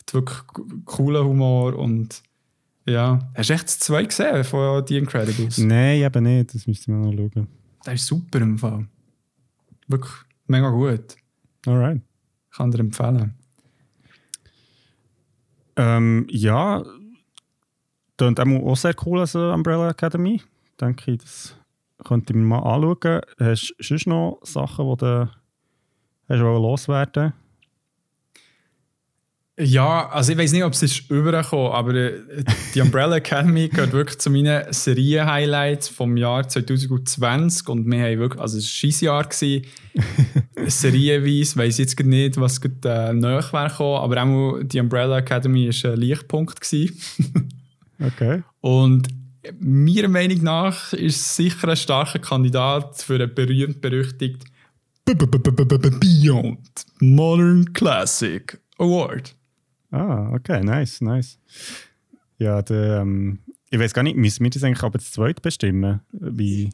Hat 0.00 0.14
wirklich 0.14 0.38
coolen 0.84 1.24
Humor 1.24 1.74
und 1.76 2.22
ja. 2.86 3.18
Hast 3.34 3.50
du 3.50 3.54
echt 3.54 3.64
das 3.64 3.78
zwei 3.78 4.04
gesehen 4.04 4.44
von 4.44 4.86
The 4.86 4.98
Incredibles? 4.98 5.58
Nein, 5.58 6.02
eben 6.02 6.24
nicht. 6.24 6.54
Das 6.54 6.66
müsste 6.66 6.90
man 6.90 7.02
noch 7.02 7.12
schauen. 7.12 7.46
Der 7.86 7.94
ist 7.94 8.06
super 8.06 8.40
im 8.40 8.58
Fall. 8.58 8.86
Wirklich 9.86 10.12
mega 10.46 10.70
gut. 10.70 11.16
Alright. 11.66 12.02
Ich 12.50 12.56
kann 12.56 12.70
dir 12.70 12.80
empfehlen. 12.80 13.34
Ähm, 15.76 16.26
ja, 16.28 16.82
klingt 18.18 18.40
auch 18.40 18.46
auch 18.46 18.76
sehr 18.76 18.94
cool 19.06 19.20
als 19.20 19.34
äh, 19.34 19.38
Umbrella 19.38 19.90
Academy. 19.90 20.42
Denke 20.80 21.12
ich, 21.12 21.18
das 21.18 21.56
könnte 22.04 22.32
ich 22.32 22.36
mir 22.36 22.44
mal 22.44 22.58
anschauen. 22.58 23.20
Hast 23.38 23.74
du 23.78 23.84
sonst 23.84 24.06
noch 24.06 24.40
Sachen, 24.42 24.90
die 24.90 24.96
du 24.96 25.30
hast 26.30 26.40
wollen 26.42 26.62
loswerden 26.62 27.32
Ja, 29.58 30.08
also 30.08 30.32
ich 30.32 30.38
weiß 30.38 30.52
nicht, 30.52 30.64
ob 30.64 30.72
es 30.72 30.82
ist 30.82 31.10
übergekommen, 31.10 31.72
aber 31.72 31.94
äh, 31.94 32.44
die 32.74 32.80
Umbrella 32.80 33.16
Academy 33.16 33.68
gehört 33.72 33.92
wirklich 33.92 34.18
zu 34.18 34.30
meinen 34.30 34.72
Serien-Highlights 34.72 35.88
vom 35.88 36.16
Jahr 36.16 36.48
2020 36.48 37.68
und 37.68 37.90
wir 37.90 38.00
haben 38.00 38.18
wirklich, 38.18 38.40
also 38.40 38.58
es 38.58 38.82
war 38.82 38.88
ein 38.88 39.04
Jahr 39.04 39.24
gewesen. 39.24 39.66
Serienweise, 40.66 41.56
weiß 41.56 41.78
jetzt 41.78 41.98
nicht, 42.00 42.40
was 42.40 42.60
gerade 42.60 43.10
äh, 43.10 43.12
näher 43.12 43.44
wäre 43.52 43.68
gekommen, 43.68 43.98
aber 43.98 44.22
auch 44.22 44.62
die 44.62 44.78
Umbrella 44.80 45.18
Academy 45.18 45.68
war 45.68 45.92
ein 45.92 46.00
Lichtpunkt 46.00 46.60
gewesen. 46.60 47.48
Okay. 48.02 48.42
Und 48.62 49.08
meiner 49.58 50.08
Meinung 50.08 50.42
nach 50.42 50.94
ist 50.94 51.16
es 51.16 51.36
sicher 51.36 51.68
ein 51.68 51.76
starker 51.76 52.18
Kandidat 52.18 52.96
für 53.02 53.16
einen 53.16 53.34
berühmt-berüchtigten 53.34 54.50
Beyond 55.14 56.86
Modern 57.00 57.72
Classic 57.72 58.60
Award. 58.78 59.34
Ah, 59.90 60.32
okay, 60.32 60.62
nice, 60.62 61.00
nice. 61.00 61.38
Ja, 62.38 62.62
der, 62.62 63.00
ähm, 63.00 63.40
ich 63.70 63.78
weiß 63.78 63.92
gar 63.92 64.02
nicht, 64.02 64.16
müssen 64.16 64.44
wir 64.44 64.50
das 64.50 64.62
eigentlich 64.62 64.82
aber 64.82 64.98
zu 64.98 65.10
zweit 65.12 65.42
bestimmen? 65.42 66.00
Wie, 66.12 66.70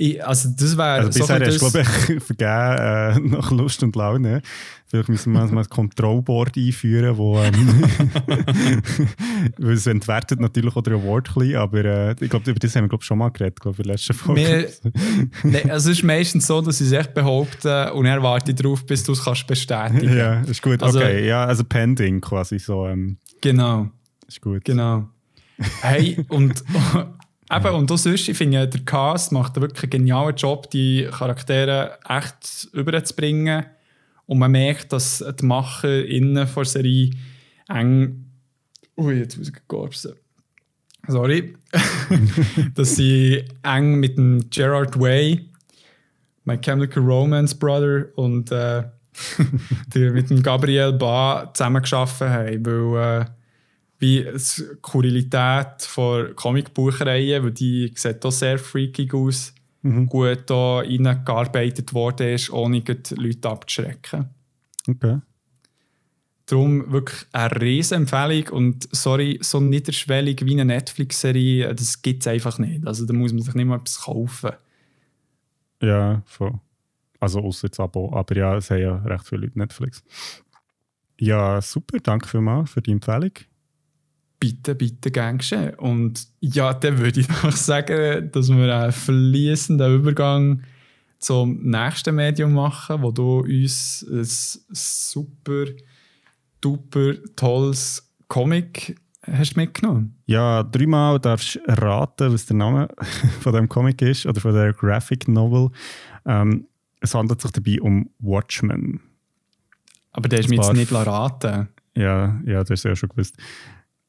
Ich, 0.00 0.24
also 0.24 0.50
das 0.56 0.76
wäre 0.76 0.90
also 0.90 1.10
so 1.10 1.18
bisher 1.18 1.36
ein 1.36 1.44
hast 1.44 1.60
du, 1.60 1.70
glaube 1.70 1.80
ich, 1.80 2.22
vergeben 2.22 3.32
äh, 3.32 3.36
nach 3.36 3.50
Lust 3.50 3.82
und 3.82 3.96
Laune. 3.96 4.42
Vielleicht 4.90 5.08
müssen 5.10 5.32
wir 5.34 5.44
mal 5.46 5.62
ein 5.62 5.68
Controlboard 5.68 6.56
einführen, 6.56 7.16
wo, 7.18 7.38
ähm, 7.38 7.52
Weil 9.58 9.72
es 9.74 9.86
entwertet 9.86 10.40
natürlich 10.40 10.74
auch 10.74 10.82
den 10.82 10.94
Award 10.94 11.28
ein 11.28 11.34
bisschen, 11.34 11.56
aber 11.56 11.84
äh, 11.84 12.12
ich 12.20 12.30
glaube, 12.30 12.50
über 12.50 12.58
das 12.58 12.74
haben 12.74 12.84
wir 12.84 12.88
glaub, 12.88 13.04
schon 13.04 13.18
mal 13.18 13.28
geredet, 13.30 13.60
glaube 13.60 13.74
ich, 13.74 13.78
in 13.80 13.84
der 13.84 13.92
letzten 13.94 14.14
Folge. 14.14 14.68
nee, 15.42 15.62
also 15.70 15.90
es 15.90 15.98
ist 15.98 16.04
meistens 16.04 16.46
so, 16.46 16.60
dass 16.62 16.78
sie 16.78 16.84
es 16.84 16.92
echt 16.92 17.14
behaupten 17.14 17.90
und 17.92 18.06
er 18.06 18.22
wartet 18.22 18.62
darauf, 18.64 18.84
bis 18.86 19.02
du 19.04 19.12
es 19.12 19.22
kannst 19.22 19.46
bestätigen 19.46 20.16
Ja, 20.16 20.40
ist 20.40 20.62
gut, 20.62 20.82
Also- 20.82 20.98
okay. 20.98 21.26
Ja, 21.26 21.44
also 21.44 21.64
pending 21.64 22.20
quasi 22.20 22.58
so. 22.58 22.86
Ähm, 22.86 23.18
Genau, 23.40 23.88
ist 24.26 24.40
gut. 24.40 24.64
genau. 24.64 25.08
Hey, 25.82 26.24
und 26.28 26.62
eben, 27.50 27.74
und 27.74 27.90
auch 27.90 27.98
sonst, 27.98 28.28
ich 28.28 28.36
finde, 28.36 28.68
der 28.68 28.80
Cast 28.82 29.32
macht 29.32 29.60
wirklich 29.60 29.84
einen 29.84 29.90
genialen 29.90 30.36
Job, 30.36 30.70
die 30.70 31.08
Charaktere 31.10 31.98
echt 32.08 32.68
überzubringen. 32.72 33.64
Und 34.28 34.38
man 34.38 34.52
merkt, 34.52 34.92
dass 34.92 35.24
die 35.40 35.44
Macher 35.46 36.04
innen 36.04 36.46
von 36.46 36.62
der 36.62 36.70
Serie 36.70 37.10
eng. 37.66 38.26
Ui, 38.98 39.14
jetzt 39.14 39.38
muss 39.38 39.48
ich 39.48 39.54
gorpsen. 39.66 40.12
Sorry. 41.06 41.56
dass 42.74 42.96
sie 42.96 43.42
eng 43.62 43.94
mit 43.94 44.18
dem 44.18 44.50
Gerard 44.50 45.00
Way, 45.00 45.48
My 46.44 46.58
Chemical 46.58 47.02
Romance 47.02 47.54
Brother 47.54 48.08
und 48.16 48.52
äh, 48.52 48.84
die 49.94 50.10
mit 50.10 50.28
dem 50.28 50.42
Gabriel 50.42 50.92
Ba 50.92 51.50
zusammengearbeitet 51.54 52.20
haben. 52.20 52.66
Weil, 52.66 53.22
äh, 53.22 53.24
wie 53.98 54.24
die 54.24 54.38
Skurrilität 54.38 55.80
von 55.80 56.36
Comicbuchreihen, 56.36 57.44
weil 57.44 57.52
die 57.52 57.90
sieht 57.94 58.22
auch 58.26 58.30
sehr 58.30 58.58
freakig 58.58 59.14
aus, 59.14 59.54
gut 60.08 60.44
da 60.46 60.78
reingearbeitet 60.78 61.92
worden 61.94 62.28
ist, 62.34 62.50
ohne 62.50 62.80
die 62.80 63.14
Leute 63.14 63.48
abzuschrecken. 63.48 64.28
Okay. 64.88 65.20
Darum 66.46 66.90
wirklich 66.90 67.26
eine 67.32 67.60
riesen 67.60 68.02
Empfehlung 68.02 68.48
und 68.48 68.88
sorry, 68.90 69.38
so 69.42 69.60
niederschwellig 69.60 70.44
wie 70.44 70.52
eine 70.52 70.64
Netflix-Serie, 70.64 71.74
das 71.74 72.00
gibt 72.00 72.22
es 72.22 72.26
einfach 72.26 72.58
nicht. 72.58 72.86
Also 72.86 73.04
da 73.04 73.12
muss 73.12 73.32
man 73.32 73.42
sich 73.42 73.54
nicht 73.54 73.66
mal 73.66 73.76
etwas 73.76 74.00
kaufen. 74.00 74.52
Ja, 75.82 76.22
voll. 76.24 76.58
Also 77.20 77.40
außer 77.40 77.68
das 77.68 77.80
Abo. 77.80 78.12
Aber 78.14 78.34
ja, 78.34 78.56
es 78.56 78.70
haben 78.70 78.80
ja 78.80 78.96
recht 78.96 79.26
viele 79.26 79.42
Leute 79.42 79.58
Netflix. 79.58 80.02
Ja, 81.20 81.60
super. 81.60 81.98
Danke 82.00 82.28
vielmals 82.28 82.70
für 82.70 82.80
die 82.80 82.92
Empfehlung. 82.92 83.32
Bitte, 84.40 84.74
bitte, 84.74 85.10
gern 85.10 85.38
geschehen. 85.38 85.74
Und 85.74 86.26
ja, 86.40 86.72
dann 86.74 86.98
würde 86.98 87.20
ich 87.20 87.28
noch 87.42 87.52
sagen, 87.52 88.30
dass 88.32 88.48
wir 88.48 88.76
einen 88.76 88.92
fließenden 88.92 89.94
Übergang 89.94 90.62
zum 91.18 91.60
nächsten 91.62 92.14
Medium 92.14 92.52
machen, 92.52 93.02
wo 93.02 93.10
du 93.10 93.40
uns 93.40 94.06
ein 94.08 94.24
super, 94.24 95.64
duper 96.60 97.14
tolles 97.34 98.08
Comic 98.28 98.96
hast 99.26 99.56
mitgenommen. 99.56 100.16
Ja, 100.26 100.62
dreimal 100.62 101.18
darfst 101.18 101.56
du 101.56 101.60
raten, 101.66 102.32
was 102.32 102.46
der 102.46 102.56
Name 102.56 102.88
von 103.40 103.52
dem 103.52 103.68
Comic 103.68 104.02
ist 104.02 104.26
oder 104.26 104.40
von 104.40 104.54
der 104.54 104.72
Graphic 104.72 105.28
Novel. 105.28 105.70
Ähm, 106.24 106.66
es 107.00 107.14
handelt 107.14 107.40
sich 107.40 107.50
dabei 107.52 107.80
um 107.80 108.10
Watchmen. 108.18 109.00
Aber 110.12 110.28
der 110.28 110.40
ist 110.40 110.48
mir 110.48 110.56
jetzt 110.56 110.72
nicht 110.72 110.92
raten. 110.92 111.68
Ja, 111.94 112.40
ja, 112.44 112.60
das 112.60 112.70
hast 112.70 112.84
du 112.84 112.88
ja 112.88 112.96
schon 112.96 113.08
gewusst. 113.08 113.36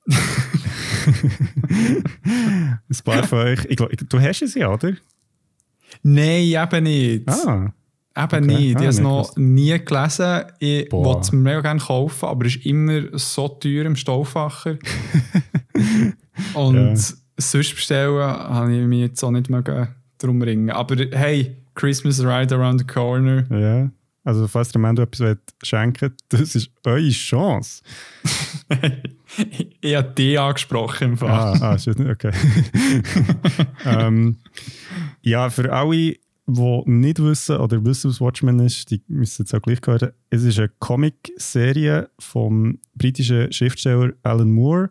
Ein 2.26 2.80
paar 3.04 3.24
von 3.28 3.40
euch. 3.40 3.66
Ich 3.70 3.78
glaub, 3.78 3.90
du 3.92 4.20
hast 4.20 4.42
es 4.42 4.54
ja, 4.56 4.70
oder? 4.72 4.94
Nein, 6.04 6.44
eben 6.44 6.84
nicht. 6.84 7.28
Ah, 7.30 7.72
Eben 8.18 8.44
okay. 8.46 8.56
nicht. 8.58 8.58
Ah, 8.58 8.70
Ich 8.70 8.76
habe 8.76 8.86
es 8.88 9.00
noch 9.00 9.36
nie 9.38 9.80
gelesen. 9.84 10.44
Ich 10.60 10.92
wollte 10.92 11.22
es 11.22 11.32
mir 11.32 11.40
mega 11.40 11.62
gerne 11.62 11.80
kaufen, 11.80 12.26
aber 12.26 12.46
es 12.46 12.56
ist 12.58 12.66
immer 12.66 13.02
so 13.18 13.48
teuer 13.48 13.86
im 13.86 13.96
Stauffacher. 13.96 14.78
Und 16.54 16.76
Ja. 16.76 16.96
sonst 17.38 17.76
bestellen 17.76 18.20
habe 18.22 18.76
ich 18.76 18.86
mich 18.88 19.00
jetzt 19.02 19.24
auch 19.24 19.32
nicht 19.32 19.50
mögen 19.50 19.88
drum 20.18 20.42
ringen. 20.42 20.70
Aber 20.72 20.96
hey, 21.12 21.56
Christmas 21.76 22.24
right 22.24 22.52
around 22.52 22.80
the 22.82 22.86
corner. 22.88 23.46
ja. 23.50 23.90
Also, 24.24 24.48
falls 24.48 24.72
der 24.72 24.82
Mando 24.82 25.02
etwas 25.02 25.38
schenken 25.64 26.14
das 26.30 26.56
ist 26.56 26.72
eure 26.86 27.10
Chance. 27.10 27.82
ich 29.82 29.96
habe 29.96 30.10
dich 30.12 30.40
angesprochen 30.40 31.12
im 31.12 31.18
Fall. 31.18 31.30
Ah, 31.30 31.76
ah 31.76 31.78
okay. 32.12 32.32
ähm, 33.86 34.38
ja, 35.22 35.50
für 35.50 35.72
alle, 35.72 36.16
die 36.48 36.82
nicht 36.86 37.20
wissen 37.20 37.58
oder 37.58 37.84
wissen, 37.86 38.10
was 38.10 38.20
Watchmen 38.20 38.60
ist, 38.60 38.92
die 38.92 39.02
müssen 39.08 39.46
es 39.46 39.54
auch 39.54 39.62
gleich 39.62 39.80
hören. 39.86 40.12
Es 40.30 40.44
ist 40.44 40.60
eine 40.60 40.70
Comic-Serie 40.80 42.10
vom 42.20 42.80
britischen 42.96 43.52
Schriftsteller 43.54 44.14
Alan 44.24 44.52
Moore, 44.52 44.90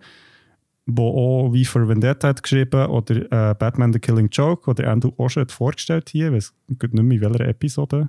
der 0.87 1.05
auch 1.05 1.53
wie 1.53 1.67
für 1.67 1.87
Vendetta 1.87 2.29
hat 2.29 2.43
geschrieben 2.43 2.87
oder 2.87 3.51
äh, 3.51 3.55
Batman 3.55 3.93
The 3.93 3.99
Killing 3.99 4.31
Joke 4.31 4.71
oder 4.71 4.91
Andrew 4.91 5.13
Osher 5.19 5.43
hat 5.43 5.53
vorgestellt 5.53 6.09
hier. 6.09 6.29
Ich 6.29 6.35
weiß 6.35 6.55
nicht 6.69 6.95
mehr 6.95 7.03
in 7.03 7.21
welcher 7.21 7.47
Episode. 7.49 8.09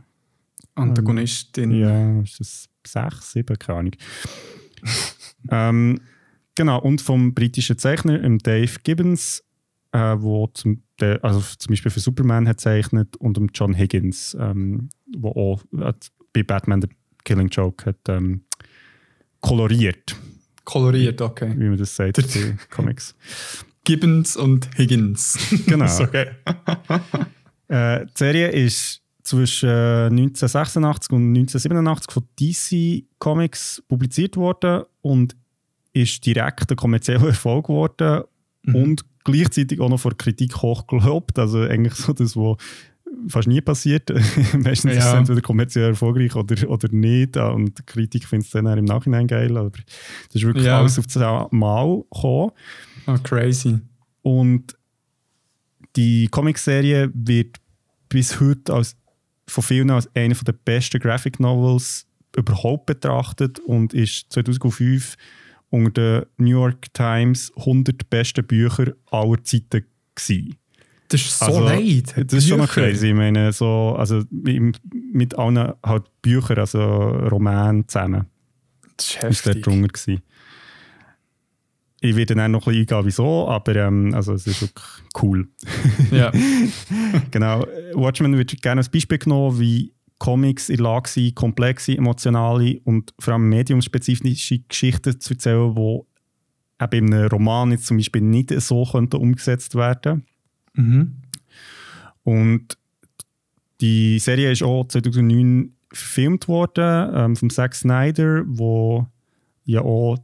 Antagonistin. 0.79 1.71
Ja, 1.71 2.21
ist 2.21 2.39
das 2.39 2.69
sechs, 2.85 3.31
sieben, 3.31 3.57
keine 3.57 3.79
Ahnung. 3.79 3.91
ähm, 5.51 6.01
genau, 6.55 6.81
und 6.81 7.01
vom 7.01 7.33
britischen 7.33 7.77
Zeichner, 7.77 8.19
dem 8.19 8.39
Dave 8.39 8.71
Gibbons, 8.83 9.43
äh, 9.91 10.15
wo 10.17 10.47
zum, 10.47 10.83
der, 10.99 11.23
also 11.23 11.41
zum 11.41 11.71
Beispiel 11.71 11.91
für 11.91 11.99
Superman 11.99 12.47
hat 12.47 12.59
zeichnet 12.59 13.15
und 13.17 13.37
dem 13.37 13.49
John 13.53 13.77
Higgins, 13.77 14.37
ähm, 14.39 14.89
wo 15.17 15.29
auch 15.29 15.63
äh, 15.79 15.93
bei 16.33 16.43
Batman 16.43 16.81
The 16.81 16.89
Killing 17.23 17.49
Joke 17.49 17.85
hat 17.85 17.97
ähm, 18.07 18.43
koloriert, 19.41 20.15
Koloriert, 20.69 21.19
okay. 21.19 21.51
wie 21.57 21.67
man 21.67 21.77
das 21.79 21.95
sagt 21.95 22.17
bei 22.17 22.57
Comics. 22.69 23.15
Gibbons 23.85 24.37
und 24.37 24.69
Higgins. 24.77 25.37
Genau. 25.65 25.85
Okay. 25.99 26.27
Äh, 27.69 28.05
die 28.05 28.11
Serie 28.15 28.49
ist 28.49 29.01
zwischen 29.29 29.69
äh, 29.69 30.05
1986 30.07 31.11
und 31.11 31.35
1987 31.35 32.11
von 32.11 32.23
DC 32.39 33.05
Comics 33.19 33.83
publiziert 33.87 34.37
worden 34.37 34.83
und 35.01 35.35
ist 35.93 36.25
direkt 36.25 36.69
ein 36.71 36.75
kommerzieller 36.77 37.27
Erfolg 37.27 37.67
geworden 37.67 38.23
und 38.73 39.03
gleichzeitig 39.23 39.79
auch 39.79 39.89
noch 39.89 39.99
vor 39.99 40.15
Kritik 40.17 40.55
hochgelobt. 40.61 41.37
Also 41.39 41.61
eigentlich 41.61 41.95
so 41.95 42.13
das, 42.13 42.35
was 42.35 42.57
fast 43.27 43.47
nie 43.47 43.61
passiert. 43.61 44.09
Meistens 44.53 44.91
ist 44.93 44.97
es 44.99 45.05
Ja. 45.05 45.17
entweder 45.17 45.41
kommerziell 45.41 45.89
erfolgreich 45.89 46.35
oder, 46.35 46.69
oder 46.69 46.87
nicht. 46.91 47.37
Ah, 47.37 47.49
Und 47.49 47.77
die 47.77 47.83
Kritik 47.83 48.25
findet 48.25 48.47
es 48.47 48.51
dann 48.53 48.67
auch 48.67 48.75
im 48.77 48.85
Nachhinein 48.85 49.27
geil. 49.27 49.55
Aber 49.57 49.71
das 49.71 50.35
ist 50.35 50.43
wirklich 50.43 50.65
Ja. 50.65 50.79
alles 50.79 50.97
auf 50.99 51.07
das 51.07 51.15
Mal 51.51 52.03
gekommen. 52.11 52.51
Oh, 53.07 53.17
crazy. 53.23 53.79
Und 54.21 54.75
die 55.95 56.27
Comicserie 56.29 57.09
wird 57.13 57.57
bis 58.09 58.39
heute 58.39 58.73
als, 58.73 58.95
von 59.49 59.63
vielen 59.63 59.89
als 59.89 60.09
eine 60.15 60.33
der 60.33 60.53
besten 60.53 60.99
Graphic 60.99 61.39
Novels 61.39 62.05
überhaupt 62.35 62.85
betrachtet 62.85 63.59
und 63.59 63.93
ist 63.93 64.31
2005 64.31 65.15
unter 65.69 66.21
den 66.21 66.25
New 66.37 66.61
York 66.61 66.93
Times 66.93 67.51
100 67.57 68.09
besten 68.09 68.45
Bücher 68.45 68.93
aller 69.11 69.43
Zeiten 69.43 69.85
gewesen. 70.15 70.55
Das 71.09 71.21
ist 71.21 71.39
so 71.39 71.45
Also, 71.45 71.59
leid. 71.61 72.13
Das 72.15 72.33
ist 72.33 72.47
schon 72.47 72.59
noch 72.59 72.69
crazy. 72.69 73.07
Ich 73.07 73.15
meine, 73.15 73.51
so, 73.51 73.95
also 73.97 74.23
mit 74.31 75.37
allen 75.37 75.73
halt 75.83 76.03
Büchern, 76.21 76.59
also 76.59 76.79
Romanen 76.79 77.87
zusammen. 77.87 78.27
Das 78.95 79.15
ist 79.15 79.45
heftig. 79.45 79.63
drunter 79.63 79.87
gewesen. 79.87 80.21
Ich 82.01 82.15
werde 82.15 82.35
dann 82.35 82.51
noch 82.51 82.65
ein 82.65 82.73
bisschen 82.73 82.81
eingehen, 82.81 83.05
wieso, 83.05 83.47
aber 83.49 83.75
ähm, 83.75 84.13
also, 84.13 84.33
es 84.33 84.47
ist 84.47 84.61
wirklich 84.61 84.85
cool. 85.21 85.47
Ja. 86.11 86.31
Genau. 87.31 87.65
Watchmen 87.93 88.37
wird 88.37 88.61
gerne 88.61 88.79
als 88.79 88.89
Beispiel 88.89 89.17
genommen, 89.17 89.59
wie 89.59 89.93
Comics 90.17 90.69
in 90.69 90.77
der 90.77 90.83
Lage 90.85 91.09
sind, 91.09 91.35
komplexe, 91.35 91.97
emotionale 91.97 92.79
und 92.83 93.13
vor 93.19 93.33
allem 93.33 93.49
mediumspezifische 93.49 94.59
Geschichten 94.59 95.19
zu 95.19 95.33
erzählen, 95.33 95.75
die 95.75 95.99
eben 96.81 97.07
in 97.07 97.13
einem 97.13 97.27
Roman 97.27 97.71
jetzt 97.71 97.85
zum 97.85 97.97
Beispiel 97.97 98.21
nicht 98.21 98.51
so 98.61 98.85
könnten 98.85 99.17
umgesetzt 99.17 99.75
werden 99.75 100.25
mhm. 100.73 101.15
Und 102.23 102.77
die 103.81 104.19
Serie 104.19 104.51
ist 104.51 104.61
auch 104.61 104.85
2009 104.87 105.73
verfilmt 105.91 106.47
worden 106.47 107.11
ähm, 107.15 107.35
von 107.35 107.49
Zack 107.49 107.73
Snyder, 107.73 108.43
wo 108.45 109.07
ja 109.65 109.81
auch 109.81 110.17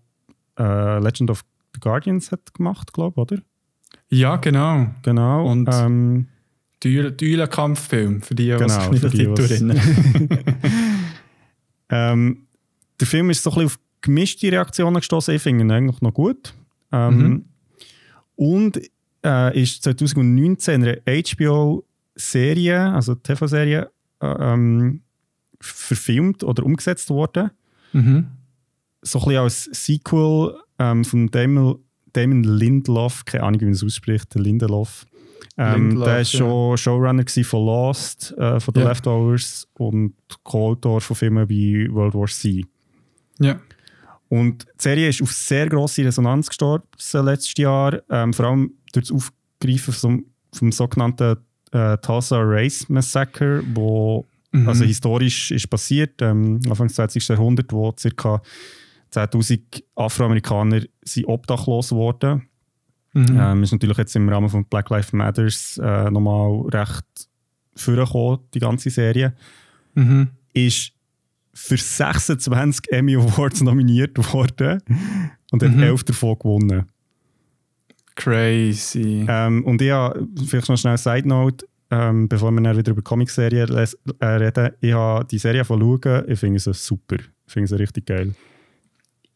äh, 0.60 1.00
Legend 1.00 1.32
of 1.32 1.44
the 1.76 1.80
Guardians 1.80 2.32
hat 2.32 2.54
gemacht, 2.54 2.92
glaube 2.94 3.14
ich, 3.16 3.22
oder? 3.32 3.42
Ja, 4.10 4.38
genau. 4.38 4.88
Genau. 5.04 5.46
Und- 5.52 5.70
ähm, 5.72 6.28
Duellen-Kampffilm, 6.84 8.22
für 8.22 8.36
die, 8.36 8.44
die 8.52 8.58
Genau, 8.58 8.90
nicht 8.92 9.02
für 9.02 9.10
die, 9.10 9.28
was-. 9.28 9.62
Ähm, 11.90 12.48
der 13.00 13.08
Film 13.08 13.30
ist 13.30 13.44
so 13.44 13.50
ein 13.52 13.54
bisschen 13.56 13.66
auf 13.68 13.80
gemischte 14.02 14.52
Reaktionen 14.52 14.96
gestoßen. 14.96 15.34
Ich 15.36 15.42
finde 15.42 15.64
ihn 15.64 15.72
eigentlich 15.72 16.02
noch 16.02 16.14
gut. 16.14 16.54
Ähm, 16.92 17.18
Mhm. 17.18 17.46
Und 18.36 18.82
äh, 19.24 19.62
ist 19.62 19.84
2019 19.84 20.84
in 20.84 20.90
einer 20.90 21.24
HBO-Serie, 21.24 22.92
also 22.94 23.16
TV-Serie, 23.16 23.90
äh, 24.22 24.26
ähm, 24.28 25.02
verfilmt 25.62 26.44
oder 26.44 26.64
umgesetzt 26.64 27.10
worden. 27.10 27.52
mhm. 27.94 28.28
So 29.02 29.20
ein 29.20 29.26
bisschen 29.26 29.42
als 29.42 29.64
Sequel 29.72 30.56
ähm, 30.80 31.04
von 31.06 31.28
Damon, 31.32 31.80
Damon 32.14 32.44
Lindelof, 32.44 33.26
keine 33.26 33.44
Ahnung, 33.44 33.62
wie 33.62 33.66
man 33.66 33.74
es 33.74 33.84
ausspricht, 33.84 34.34
der 34.34 34.42
Lindelof. 34.42 35.06
Ähm, 35.58 35.90
Lindelof, 35.90 36.06
der 36.06 36.14
war 36.14 36.18
ja. 36.20 36.26
schon 36.26 36.78
Showrunner 36.78 37.24
von 37.44 37.66
Lost, 37.66 38.34
äh, 38.38 38.60
von 38.60 38.74
The 38.74 38.82
Ja. 38.82 38.88
Leftovers 38.90 39.68
und 39.74 40.14
Co-Autor 40.44 41.02
von 41.02 41.16
Filmen 41.16 41.48
wie 41.50 41.92
World 41.92 42.14
War 42.14 42.28
C. 42.28 42.66
Ja. 43.40 43.60
Und 44.30 44.64
die 44.64 44.82
Serie 44.84 45.10
ist 45.10 45.22
auf 45.22 45.32
sehr 45.32 45.68
grosse 45.70 46.04
Resonanz 46.04 46.48
gestoßen 46.50 47.26
letztes 47.26 47.54
Jahr, 47.58 48.02
ähm, 48.10 48.34
vor 48.34 48.46
allem 48.48 48.72
durch 48.92 49.08
das 49.08 49.12
Aufgreifen 49.16 49.94
vom, 49.94 50.26
vom 50.54 50.72
sogenannten 50.72 51.38
äh, 51.72 51.98
Tulsa 51.98 52.40
Race 52.42 52.90
Massacre, 52.90 53.62
wo 53.74 54.26
Mhm. 54.56 54.70
also 54.70 54.86
historisch 54.86 55.52
ist 55.52 55.70
passiert, 55.70 56.22
ähm, 56.22 56.62
Anfang 56.70 56.88
des 56.88 56.96
20. 56.96 57.28
Jahrhunderts, 57.28 57.74
wo 57.74 57.94
ca. 58.16 58.42
10'000 59.16 59.84
Afroamerikaner 59.96 60.82
sind 61.04 61.26
obdachlos 61.28 61.92
wurden. 61.92 62.48
Mhm. 63.14 63.38
Ähm, 63.40 63.64
ist 63.64 63.72
natürlich 63.72 63.98
jetzt 63.98 64.16
im 64.16 64.28
Rahmen 64.28 64.50
von 64.50 64.66
Black 64.66 64.90
Lives 64.90 65.14
Matters 65.14 65.80
äh, 65.82 66.10
nochmal 66.12 66.68
recht 66.70 67.06
vorgekommen, 67.76 68.40
die 68.54 68.60
ganze 68.60 68.90
Serie. 68.90 69.34
Mhm. 69.94 70.30
Ist 70.54 70.92
für 71.54 71.78
26 71.78 72.92
Emmy 72.92 73.16
Awards 73.16 73.62
nominiert 73.62 74.18
worden 74.34 74.82
und 75.52 75.64
hat 75.64 75.72
Mhm. 75.72 75.84
11 75.84 76.04
davon 76.04 76.38
gewonnen. 76.38 76.86
Crazy. 78.16 79.26
Ähm, 79.28 79.64
und 79.66 79.82
ich 79.82 79.92
habe, 79.92 80.28
vielleicht 80.46 80.70
noch 80.70 80.78
schnell 80.78 80.92
eine 80.92 80.98
Side 80.98 81.28
Note, 81.28 81.66
ähm, 81.92 82.28
bevor 82.30 82.52
wir 82.52 82.62
dann 82.62 82.78
wieder 82.78 82.92
über 82.92 83.02
Comicserien 83.02 83.70
äh, 84.20 84.26
reden. 84.26 84.72
Ich 84.80 84.94
habe 84.94 85.26
die 85.26 85.38
Serie 85.38 85.66
von 85.66 85.80
schauen, 85.80 86.24
ich 86.28 86.40
finde 86.40 86.60
sie 86.60 86.74
super. 86.74 87.18
Ich 87.48 87.54
finde 87.54 87.68
sie 87.68 87.76
richtig 87.80 88.06
geil. 88.06 88.34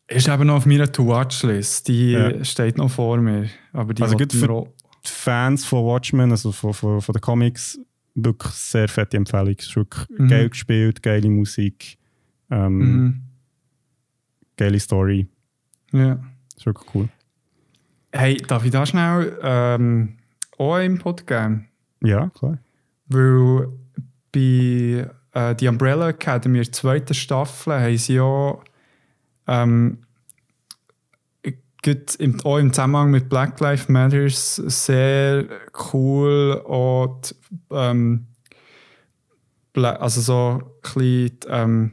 Ist 0.09 0.27
eben 0.27 0.47
noch 0.47 0.55
auf 0.55 0.65
meiner 0.65 0.91
To-Watch-List. 0.91 1.87
Die 1.87 2.11
Ja. 2.11 2.43
steht 2.43 2.77
noch 2.77 2.89
vor 2.89 3.17
mir. 3.17 3.49
Aber 3.73 3.93
die 3.93 4.01
Also 4.01 4.17
gut 4.17 4.33
für- 4.33 4.67
Die 5.05 5.09
Fans 5.11 5.65
von 5.65 5.85
Watchmen, 5.85 6.31
also 6.31 6.51
von, 6.51 6.73
von, 6.73 6.99
von 7.01 7.13
den 7.13 7.21
Comics, 7.21 7.79
wirklich 8.15 8.51
sehr 8.53 8.87
fette 8.89 9.15
Empfehlung. 9.17 9.55
Es 9.57 9.67
ist 9.67 9.75
wirklich 9.75 10.07
Mhm. 10.19 10.27
geil 10.27 10.49
gespielt, 10.49 11.01
geile 11.03 11.29
Musik, 11.29 11.97
ähm, 12.51 12.77
Mhm. 12.77 13.21
geile 14.57 14.79
Story. 14.79 15.27
Ja. 15.93 16.19
Ist 16.57 16.65
wirklich 16.65 16.95
cool. 16.95 17.09
Hey, 18.11 18.37
darf 18.37 18.65
ich 18.65 18.71
da 18.71 18.85
schnell 18.85 19.37
ähm, 19.41 20.17
auch 20.57 20.77
Input 20.79 21.25
geben? 21.27 21.67
Ja, 22.03 22.29
klar. 22.29 22.57
Weil 23.07 23.69
bei 24.33 25.07
äh, 25.33 25.55
die 25.55 25.67
Umbrella 25.67 26.09
Academy, 26.09 26.57
der 26.57 26.71
zweiten 26.71 27.13
Staffel, 27.13 27.73
haben 27.79 27.97
sie 27.97 28.15
ja 28.15 28.57
ähm, 29.49 29.97
gut 31.83 32.15
im, 32.15 32.39
auch 32.43 32.57
im 32.57 32.73
Zusammenhang 32.73 33.09
mit 33.11 33.29
Black 33.29 33.59
Lives 33.61 33.87
Matters 33.89 34.55
sehr 34.57 35.45
cool 35.93 36.61
auch 36.67 37.21
die, 37.21 37.35
ähm, 37.71 38.25
also 39.75 40.21
so 40.21 40.61
ein 40.61 40.93
bisschen 40.93 41.39
ähm, 41.49 41.91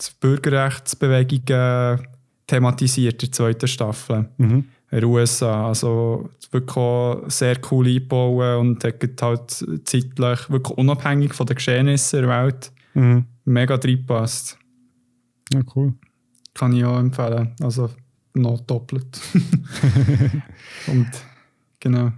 die 0.00 0.10
Bürgerrechtsbewegungen 0.20 2.06
thematisiert 2.46 3.22
in 3.22 3.28
der 3.30 3.32
zweiten 3.32 3.68
Staffel 3.68 4.28
Mhm. 4.36 4.64
in 4.90 5.00
den 5.00 5.04
USA. 5.04 5.68
Also 5.68 6.28
wirklich 6.50 7.32
sehr 7.32 7.56
cool 7.70 7.86
eingebaut 7.86 8.58
und 8.60 8.82
hat 8.84 9.22
halt 9.22 9.50
zeitlich 9.84 10.50
wirklich 10.50 10.76
unabhängig 10.76 11.34
von 11.34 11.46
den 11.46 11.54
Geschehnissen 11.54 12.20
der 12.22 12.28
Welt 12.28 12.72
Mhm. 12.94 13.26
mega 13.44 13.76
reinpasst. 13.76 14.58
Ja, 15.52 15.60
cool. 15.76 15.94
Kann 16.54 16.72
ich 16.72 16.84
auch 16.84 16.98
empfehlen. 16.98 17.52
Also 17.60 17.90
noch 18.34 18.60
doppelt. 18.60 19.20
und 20.86 21.08
genau. 21.80 22.12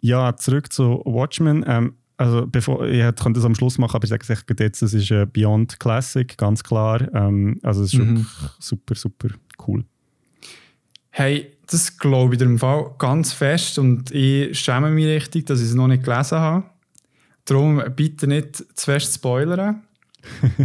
Ja, 0.00 0.36
zurück 0.36 0.72
zu 0.72 1.02
Watchmen. 1.04 1.64
Ähm, 1.66 1.94
also 2.16 2.46
bevor, 2.46 2.84
ich 2.86 3.00
könnte 3.16 3.34
das 3.34 3.44
am 3.44 3.54
Schluss 3.54 3.78
machen, 3.78 3.94
aber 3.96 4.04
ich 4.04 4.10
sage 4.10 4.24
es 4.28 4.44
jetzt, 4.58 4.82
es 4.82 4.94
ist 4.94 5.10
äh, 5.10 5.26
Beyond 5.26 5.78
Classic, 5.78 6.36
ganz 6.36 6.62
klar. 6.64 7.12
Ähm, 7.14 7.58
also 7.62 7.82
es 7.82 7.92
ist 7.94 8.00
Mhm. 8.00 8.26
super, 8.58 8.94
super 8.94 9.28
cool. 9.66 9.84
Hey, 11.10 11.52
das 11.66 11.96
glaube 11.98 12.34
ich 12.36 12.40
im 12.40 12.58
Fall 12.58 12.92
ganz 12.98 13.32
fest 13.32 13.78
und 13.78 14.10
ich 14.12 14.58
schäme 14.58 14.90
mich 14.90 15.06
richtig, 15.06 15.46
dass 15.46 15.60
ich 15.60 15.66
es 15.68 15.74
noch 15.74 15.88
nicht 15.88 16.04
gelesen 16.04 16.38
habe. 16.38 16.64
Darum 17.44 17.82
bitte 17.96 18.26
nicht 18.26 18.56
zu 18.56 18.84
fest 18.84 19.14
spoilern. 19.14 19.82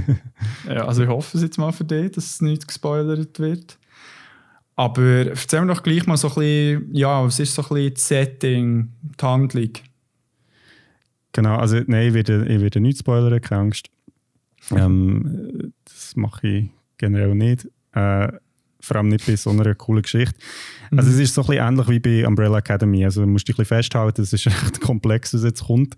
ja, 0.68 0.86
also 0.86 1.04
ich 1.04 1.10
hoffe 1.10 1.38
es 1.38 1.44
jetzt 1.44 1.58
mal 1.58 1.72
für 1.72 1.84
dich, 1.84 2.12
dass 2.12 2.26
es 2.26 2.42
nicht 2.42 2.68
gespoilert 2.68 3.40
wird. 3.40 3.78
Aber 4.76 5.28
erzähl 5.28 5.62
mir 5.62 5.74
doch 5.74 5.84
gleich 5.84 6.08
mal 6.08 6.18
so 6.18 6.30
ein 6.30 6.34
bisschen, 6.36 6.96
ja, 6.96 7.24
was 7.24 7.40
ist 7.40 7.54
so 7.54 7.62
ein 7.62 7.70
bisschen 7.70 7.94
das 7.94 8.08
Setting, 8.08 8.90
die 9.02 9.26
Handlung? 9.26 9.70
Genau, 11.32 11.58
also 11.58 11.80
nein, 11.88 12.08
ich 12.08 12.14
werde, 12.14 12.46
ich 12.48 12.62
werde 12.62 12.80
nicht 12.80 13.00
spoilern, 13.00 13.42
keine 13.42 13.62
Angst. 13.62 13.90
Ähm, 14.72 15.74
das 15.86 16.16
mache 16.16 16.48
ich 16.48 16.70
generell 16.98 17.36
nicht. 17.36 17.68
Äh, 17.94 18.32
vor 18.80 18.98
allem 18.98 19.10
nicht 19.10 19.26
bei 19.26 19.36
so 19.36 19.50
einer 19.50 19.76
coolen 19.76 20.02
Geschichte. 20.02 20.36
Also 20.92 21.10
es 21.10 21.18
ist 21.18 21.34
so 21.34 21.42
ein 21.42 21.48
bisschen 21.48 21.68
ähnlich 21.68 21.90
wie 21.90 22.00
bei 22.00 22.28
Umbrella 22.28 22.58
Academy. 22.58 23.06
Also 23.06 23.22
du 23.22 23.28
musst 23.28 23.48
dich 23.48 23.56
ein 23.56 23.58
bisschen 23.58 23.78
festhalten, 23.78 24.22
es 24.22 24.34
ist 24.34 24.46
recht 24.48 24.82
komplex, 24.82 25.34
was 25.34 25.44
jetzt 25.44 25.66
kommt. 25.66 25.96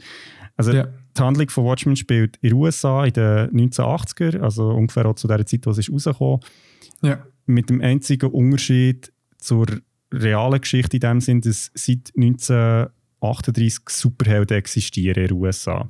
Also 0.55 0.73
Ja. 0.73 0.87
Die 1.17 1.21
Handlung 1.21 1.49
von 1.49 1.65
Watchmen 1.65 1.95
spielt 1.95 2.37
in 2.37 2.49
den 2.49 2.57
USA 2.57 3.05
in 3.05 3.13
den 3.13 3.49
1980er, 3.51 4.39
also 4.39 4.69
ungefähr 4.69 5.05
auch 5.05 5.15
zu 5.15 5.27
der 5.27 5.45
Zeit, 5.45 5.65
wo 5.65 5.71
es 5.71 5.91
rausgekommen 5.91 6.39
Ja. 7.01 7.25
mit 7.45 7.69
dem 7.69 7.81
einzigen 7.81 8.29
Unterschied 8.31 9.11
zur 9.37 9.67
realen 10.11 10.61
Geschichte 10.61 10.97
in 10.97 11.01
dem 11.01 11.21
Sinn, 11.21 11.41
dass 11.41 11.71
seit 11.73 12.11
1938 12.15 13.89
Superhelden 13.89 14.57
existieren 14.57 15.23
in 15.23 15.27
den 15.29 15.37
USA. 15.37 15.89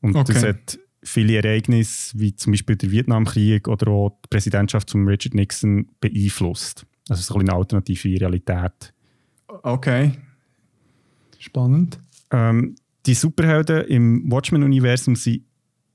Und 0.00 0.14
das 0.14 0.28
Okay. 0.30 0.48
hat 0.48 0.78
viele 1.02 1.36
Ereignisse, 1.36 2.18
wie 2.18 2.34
zum 2.34 2.52
Beispiel 2.52 2.76
der 2.76 2.90
Vietnamkrieg 2.90 3.68
oder 3.68 3.88
auch 3.88 4.18
die 4.24 4.28
Präsidentschaft 4.30 4.90
von 4.90 5.06
Richard 5.06 5.34
Nixon 5.34 5.88
beeinflusst. 6.00 6.86
Also 7.08 7.22
so 7.22 7.34
ein 7.34 7.38
bisschen 7.40 7.50
eine 7.50 7.58
alternative 7.58 8.20
Realität. 8.20 8.92
Okay. 9.62 10.12
Spannend. 11.38 11.98
Ähm, 12.30 12.76
die 13.06 13.14
Superhelden 13.14 13.84
im 13.86 14.30
Watchmen-Universum 14.30 15.16
sind 15.16 15.44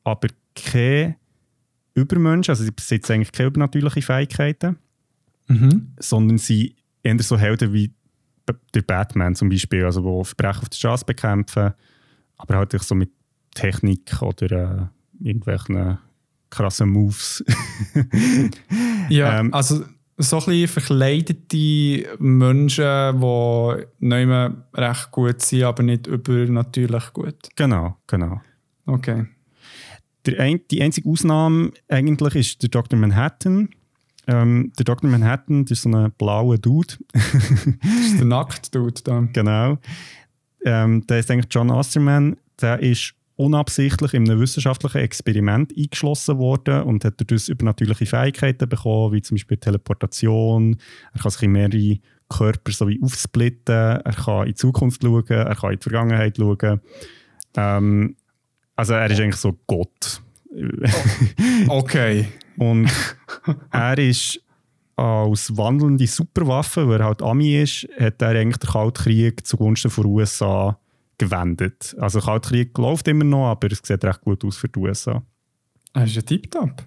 aber 0.04 0.30
keine 0.56 1.16
Übermenschen, 1.94 2.52
also 2.52 2.64
sie 2.64 2.72
besitzen 2.72 3.14
eigentlich 3.14 3.32
keine 3.32 3.48
übernatürlichen 3.48 4.02
Fähigkeiten. 4.02 4.78
Mhm. 5.48 5.94
sondern 6.00 6.38
sie 6.38 6.76
eher 7.02 7.20
so 7.24 7.36
Helden 7.38 7.74
wie 7.74 7.92
der 8.74 8.82
Batman 8.84 9.36
zum 9.36 9.50
Beispiel, 9.50 9.84
also 9.84 10.04
wo 10.04 10.24
Verbrechen 10.24 10.62
auf 10.62 10.70
der 10.70 10.78
Straße 10.78 11.06
bekämpfen, 11.06 11.74
aber 12.38 12.56
halt 12.56 12.72
so 12.72 12.96
mit 12.96 13.12
Technik 13.56 14.22
oder 14.22 14.92
äh, 15.22 15.28
irgendwelchen 15.28 15.98
krassen 16.50 16.90
Moves. 16.90 17.44
Ja, 19.10 19.40
Ähm, 19.40 19.54
also 19.54 19.86
so 20.22 20.38
ein 20.38 20.46
bisschen 20.46 20.68
verkleidete 20.68 22.18
Menschen, 22.20 23.22
die 23.22 23.86
nicht 24.00 24.28
mehr 24.28 24.54
recht 24.74 25.12
gut 25.12 25.42
sind, 25.42 25.64
aber 25.64 25.84
nicht 25.84 26.08
übernatürlich 26.08 27.14
gut. 27.14 27.50
genau, 27.56 27.98
genau. 28.06 28.42
Okay. 28.86 29.28
Ein, 30.38 30.60
die 30.70 30.82
einzige 30.82 31.10
Ausnahme 31.10 31.72
eigentlich 31.88 32.36
ist 32.36 32.62
der 32.62 32.70
Dr. 32.70 33.00
Manhattan. 33.00 33.70
Ähm, 34.28 34.72
der 34.78 34.86
Dr. 34.86 35.10
Manhattan 35.10 35.66
das 35.66 35.80
ist 35.80 35.84
so 35.84 35.90
ein 35.90 36.12
blauer 36.12 36.58
Dude. 36.58 36.96
Das 37.14 37.34
ist 37.34 38.20
der 38.20 38.26
Nackt-Dude 38.26 39.02
da. 39.04 39.28
Genau. 39.34 39.80
Ähm, 40.66 41.08
der 41.08 41.20
ist 41.20 41.32
eigentlich 41.32 41.48
John 41.50 41.72
Osterman. 41.72 42.36
Der 42.62 42.80
ist 42.80 43.16
unabsichtlich 43.40 44.14
in 44.14 44.30
einem 44.30 44.42
wissenschaftlichen 44.42 44.98
Experiment 44.98 45.74
eingeschlossen 45.76 46.38
worden 46.38 46.84
und 46.84 47.06
hat 47.06 47.22
dadurch 47.22 47.48
übernatürliche 47.48 48.06
Fähigkeiten 48.06 48.68
bekommen, 48.68 49.14
wie 49.14 49.22
zum 49.22 49.36
Beispiel 49.36 49.56
Teleportation. 49.56 50.76
Er 51.14 51.22
kann 51.22 51.32
sich 51.32 51.44
in 51.44 51.54
mehrere 51.54 52.00
Körper 52.28 52.72
so 52.74 52.90
wie 52.90 53.02
aufsplitten. 53.02 53.76
Er 53.76 54.02
kann 54.02 54.42
in 54.42 54.48
die 54.48 54.56
Zukunft 54.56 55.02
schauen, 55.02 55.24
er 55.30 55.56
kann 55.56 55.72
in 55.72 55.80
die 55.80 55.84
Vergangenheit 55.84 56.36
schauen. 56.36 56.82
Ähm, 57.56 58.18
also 58.76 58.94
er 58.94 59.10
ist 59.10 59.22
eigentlich 59.22 59.38
so 59.38 59.58
Gott. 59.68 60.22
Okay. 61.70 62.28
Und 62.58 62.92
er 63.72 63.98
ist 63.98 64.42
als 64.98 65.56
wandelnde 65.56 66.08
Superwaffe, 66.08 66.90
weil 66.90 67.00
er 67.00 67.06
halt 67.06 67.22
Ami 67.22 67.62
ist, 67.62 67.88
hat 67.98 68.22
er 68.22 68.32
eigentlich 68.32 68.58
den 68.58 68.70
Kaltkrieg 68.70 69.48
zugunsten 69.48 69.90
der 69.96 70.06
USA 70.06 70.78
gewendet. 71.20 71.96
Also 72.00 72.20
Kaltkrieg 72.20 72.76
läuft 72.78 73.08
immer 73.08 73.24
noch, 73.24 73.50
aber 73.50 73.72
es 73.72 73.82
sieht 73.84 74.04
recht 74.04 74.22
gut 74.22 74.44
aus 74.44 74.58
für 74.58 74.70
die 74.70 74.80
USA. 74.80 75.22
Das 75.94 76.10
ist 76.10 76.18
ein 76.18 76.26
Tipptopp. 76.26 76.84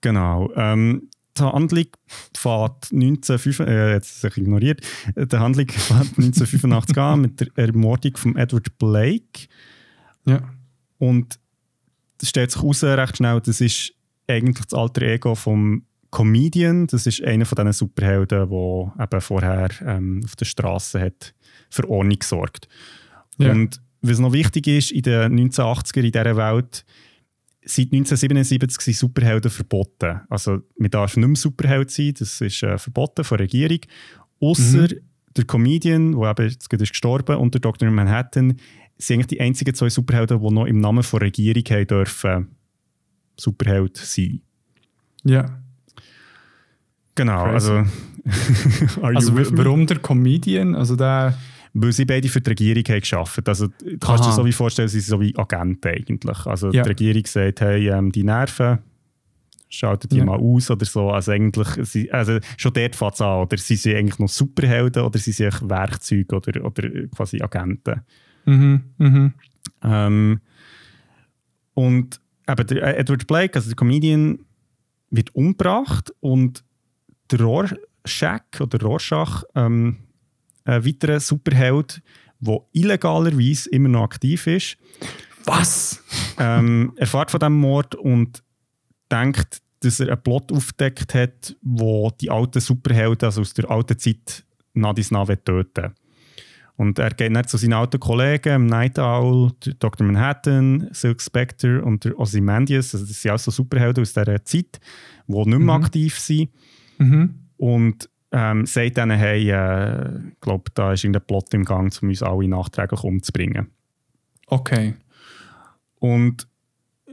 Genau. 0.00 0.50
Ähm, 0.56 1.08
die 1.38 1.42
Handlung 1.42 1.86
fährt 2.34 2.92
1985, 2.92 3.60
äh, 3.60 3.92
jetzt 3.92 4.20
sich 4.20 4.36
ignoriert, 4.36 4.80
die 5.16 5.36
Handlung 5.36 5.68
fährt 5.68 6.00
1985 6.18 6.98
an 6.98 7.20
mit 7.20 7.40
der 7.40 7.48
Ermordung 7.54 8.16
von 8.16 8.36
Edward 8.36 8.76
Blake. 8.78 9.46
Ja. 10.26 10.42
Und 10.98 11.38
es 12.20 12.28
stellt 12.28 12.50
sich 12.50 12.60
heraus 12.60 12.84
recht 12.84 13.16
schnell, 13.16 13.40
das 13.40 13.60
ist 13.60 13.94
eigentlich 14.28 14.66
das 14.66 14.78
alter 14.78 15.02
Ego 15.02 15.34
vom 15.34 15.84
Comedian, 16.10 16.86
das 16.86 17.06
ist 17.06 17.24
einer 17.24 17.46
von 17.46 17.56
diesen 17.56 17.72
Superhelden, 17.72 18.50
der 18.50 19.04
eben 19.04 19.20
vorher 19.20 19.70
ähm, 19.80 20.20
auf 20.24 20.36
der 20.36 20.44
Straße 20.44 21.00
hat 21.00 21.34
für 21.70 21.88
Ordnung 21.88 22.18
gesorgt. 22.18 22.68
Ja. 23.38 23.52
Und 23.52 23.80
was 24.00 24.18
noch 24.18 24.32
wichtig 24.32 24.66
ist, 24.66 24.90
in 24.90 25.02
den 25.02 25.50
1980er 25.50 26.00
in 26.00 26.12
dieser 26.12 26.36
Welt, 26.36 26.84
seit 27.64 27.86
1977 27.92 28.80
sind 28.80 28.96
Superhelden 28.96 29.50
verboten. 29.50 30.20
Also 30.28 30.62
man 30.76 30.90
darf 30.90 31.16
nicht 31.16 31.26
mehr 31.26 31.36
Superheld 31.36 31.90
sein, 31.90 32.14
das 32.18 32.40
ist 32.40 32.62
äh, 32.62 32.76
verboten 32.78 33.24
von 33.24 33.38
der 33.38 33.44
Regierung. 33.44 33.78
Außer 34.40 34.88
der 35.36 35.44
Comedian, 35.44 36.12
der 36.18 36.30
eben 36.30 36.48
jetzt 36.48 36.68
gerade 36.68 36.82
ist 36.82 36.90
gestorben, 36.90 37.36
und 37.36 37.54
der 37.54 37.60
Dr. 37.60 37.88
Manhattan 37.90 38.56
sind 38.98 39.14
eigentlich 39.14 39.26
die 39.28 39.40
einzigen 39.40 39.74
zwei 39.74 39.88
Superhelden, 39.88 40.40
die 40.40 40.52
noch 40.54 40.66
im 40.66 40.78
Namen 40.80 41.04
der 41.10 41.20
Regierung 41.20 41.62
haben 41.70 41.86
dürfen 41.86 42.48
Superheld 43.36 43.96
sein. 43.96 44.42
Ja. 45.24 45.62
Genau, 47.14 47.44
Crazy. 47.44 47.70
also... 47.70 47.90
Also 49.02 49.32
you 49.32 49.36
with 49.38 49.48
w- 49.48 49.52
me? 49.52 49.58
warum 49.64 49.86
der 49.86 49.98
Comedian? 49.98 50.74
Also 50.76 50.94
der. 50.96 51.36
Weil 51.74 51.92
sie 51.92 52.04
beide 52.04 52.28
für 52.28 52.40
die 52.40 52.50
Regierung 52.50 52.84
haben 52.84 53.00
gearbeitet 53.00 53.48
Also, 53.48 53.68
du 53.68 53.98
kannst 53.98 54.24
dir 54.24 54.28
Aha. 54.28 54.32
so 54.36 54.44
wie 54.44 54.52
vorstellen, 54.52 54.88
sie 54.88 55.00
sind 55.00 55.10
so 55.10 55.20
wie 55.20 55.36
Agenten 55.36 55.88
eigentlich. 55.88 56.46
Also, 56.46 56.70
Ja. 56.70 56.82
die 56.82 56.88
Regierung 56.90 57.24
sagt, 57.26 57.60
hey, 57.62 57.88
ähm, 57.88 58.12
die 58.12 58.24
Nerven, 58.24 58.78
schaltet 59.70 60.12
die 60.12 60.18
Ja. 60.18 60.26
mal 60.26 60.38
aus 60.38 60.70
oder 60.70 60.84
so. 60.84 61.10
Also, 61.10 61.32
eigentlich, 61.32 61.68
sie, 61.88 62.12
also 62.12 62.38
schon 62.58 62.74
dort 62.74 62.94
fängt 62.94 63.14
es 63.14 63.20
an. 63.22 63.40
Oder 63.40 63.56
sie 63.56 63.76
sind 63.76 63.96
eigentlich 63.96 64.18
noch 64.18 64.28
Superhelden 64.28 65.02
oder 65.02 65.18
sie 65.18 65.32
sind 65.32 65.46
eigentlich 65.46 65.70
Werkzeuge 65.70 66.36
oder, 66.36 66.64
oder 66.64 66.88
quasi 67.08 67.40
Agenten. 67.40 68.02
Mhm, 68.44 68.82
mhm. 68.98 69.32
Ähm, 69.82 70.40
und 71.74 72.20
eben 72.48 72.66
der 72.66 72.98
Edward 72.98 73.26
Blake, 73.26 73.54
also 73.54 73.70
der 73.70 73.76
Comedian, 73.76 74.40
wird 75.10 75.34
umgebracht 75.34 76.12
und 76.20 76.64
der 77.30 77.40
Rorschach 77.40 78.40
oder 78.60 78.80
Rorschach, 78.80 79.44
ähm, 79.54 79.98
ein 80.64 80.84
weiterer 80.86 81.20
Superheld, 81.20 82.02
der 82.40 82.58
illegalerweise 82.72 83.70
immer 83.70 83.88
noch 83.88 84.04
aktiv 84.04 84.46
ist, 84.46 84.76
Was? 85.44 86.02
ähm, 86.38 86.92
erfährt 86.96 87.30
von 87.30 87.40
diesem 87.40 87.58
Mord 87.58 87.94
und 87.94 88.42
denkt, 89.10 89.58
dass 89.80 90.00
er 90.00 90.08
einen 90.12 90.22
Plot 90.22 90.52
aufgedeckt 90.52 91.14
hat, 91.14 91.56
wo 91.62 92.10
die 92.20 92.30
alten 92.30 92.60
Superhelden, 92.60 93.26
also 93.26 93.40
aus 93.40 93.54
der 93.54 93.70
alten 93.70 93.98
Zeit, 93.98 94.44
nach 94.74 94.94
dies 94.94 95.10
nach 95.10 95.26
töten 95.44 95.92
Und 96.76 96.98
er 96.98 97.10
geht 97.10 97.34
dann 97.34 97.46
zu 97.46 97.56
seinen 97.58 97.74
alten 97.74 98.00
Kollegen, 98.00 98.66
Night 98.66 98.98
Owl, 98.98 99.50
Dr. 99.78 100.06
Manhattan, 100.06 100.88
Silk 100.92 101.20
Spectre 101.20 101.82
und 101.84 102.04
der 102.04 102.18
Ozymandias. 102.18 102.94
Also 102.94 103.06
das 103.06 103.20
sind 103.20 103.30
auch 103.32 103.38
so 103.38 103.50
Superhelden 103.50 104.02
aus 104.02 104.12
dieser 104.14 104.44
Zeit, 104.44 104.80
die 105.26 105.32
nicht 105.34 105.46
mehr 105.46 105.58
Mhm. 105.58 105.70
aktiv 105.70 106.18
sind. 106.18 106.50
Mhm. 106.98 107.34
Und 107.56 108.08
ähm, 108.32 108.66
sagt 108.66 108.98
ihnen, 108.98 109.10
hey, 109.10 109.50
äh, 109.50 110.28
ich 110.28 110.40
glaube, 110.40 110.70
da 110.74 110.92
ist 110.92 111.04
irgendein 111.04 111.26
Plot 111.26 111.52
im 111.54 111.64
Gang, 111.64 111.96
um 112.02 112.08
uns 112.08 112.22
alle 112.22 112.48
nachträglich 112.48 113.04
umzubringen. 113.04 113.70
Okay. 114.46 114.94
Und 115.98 116.48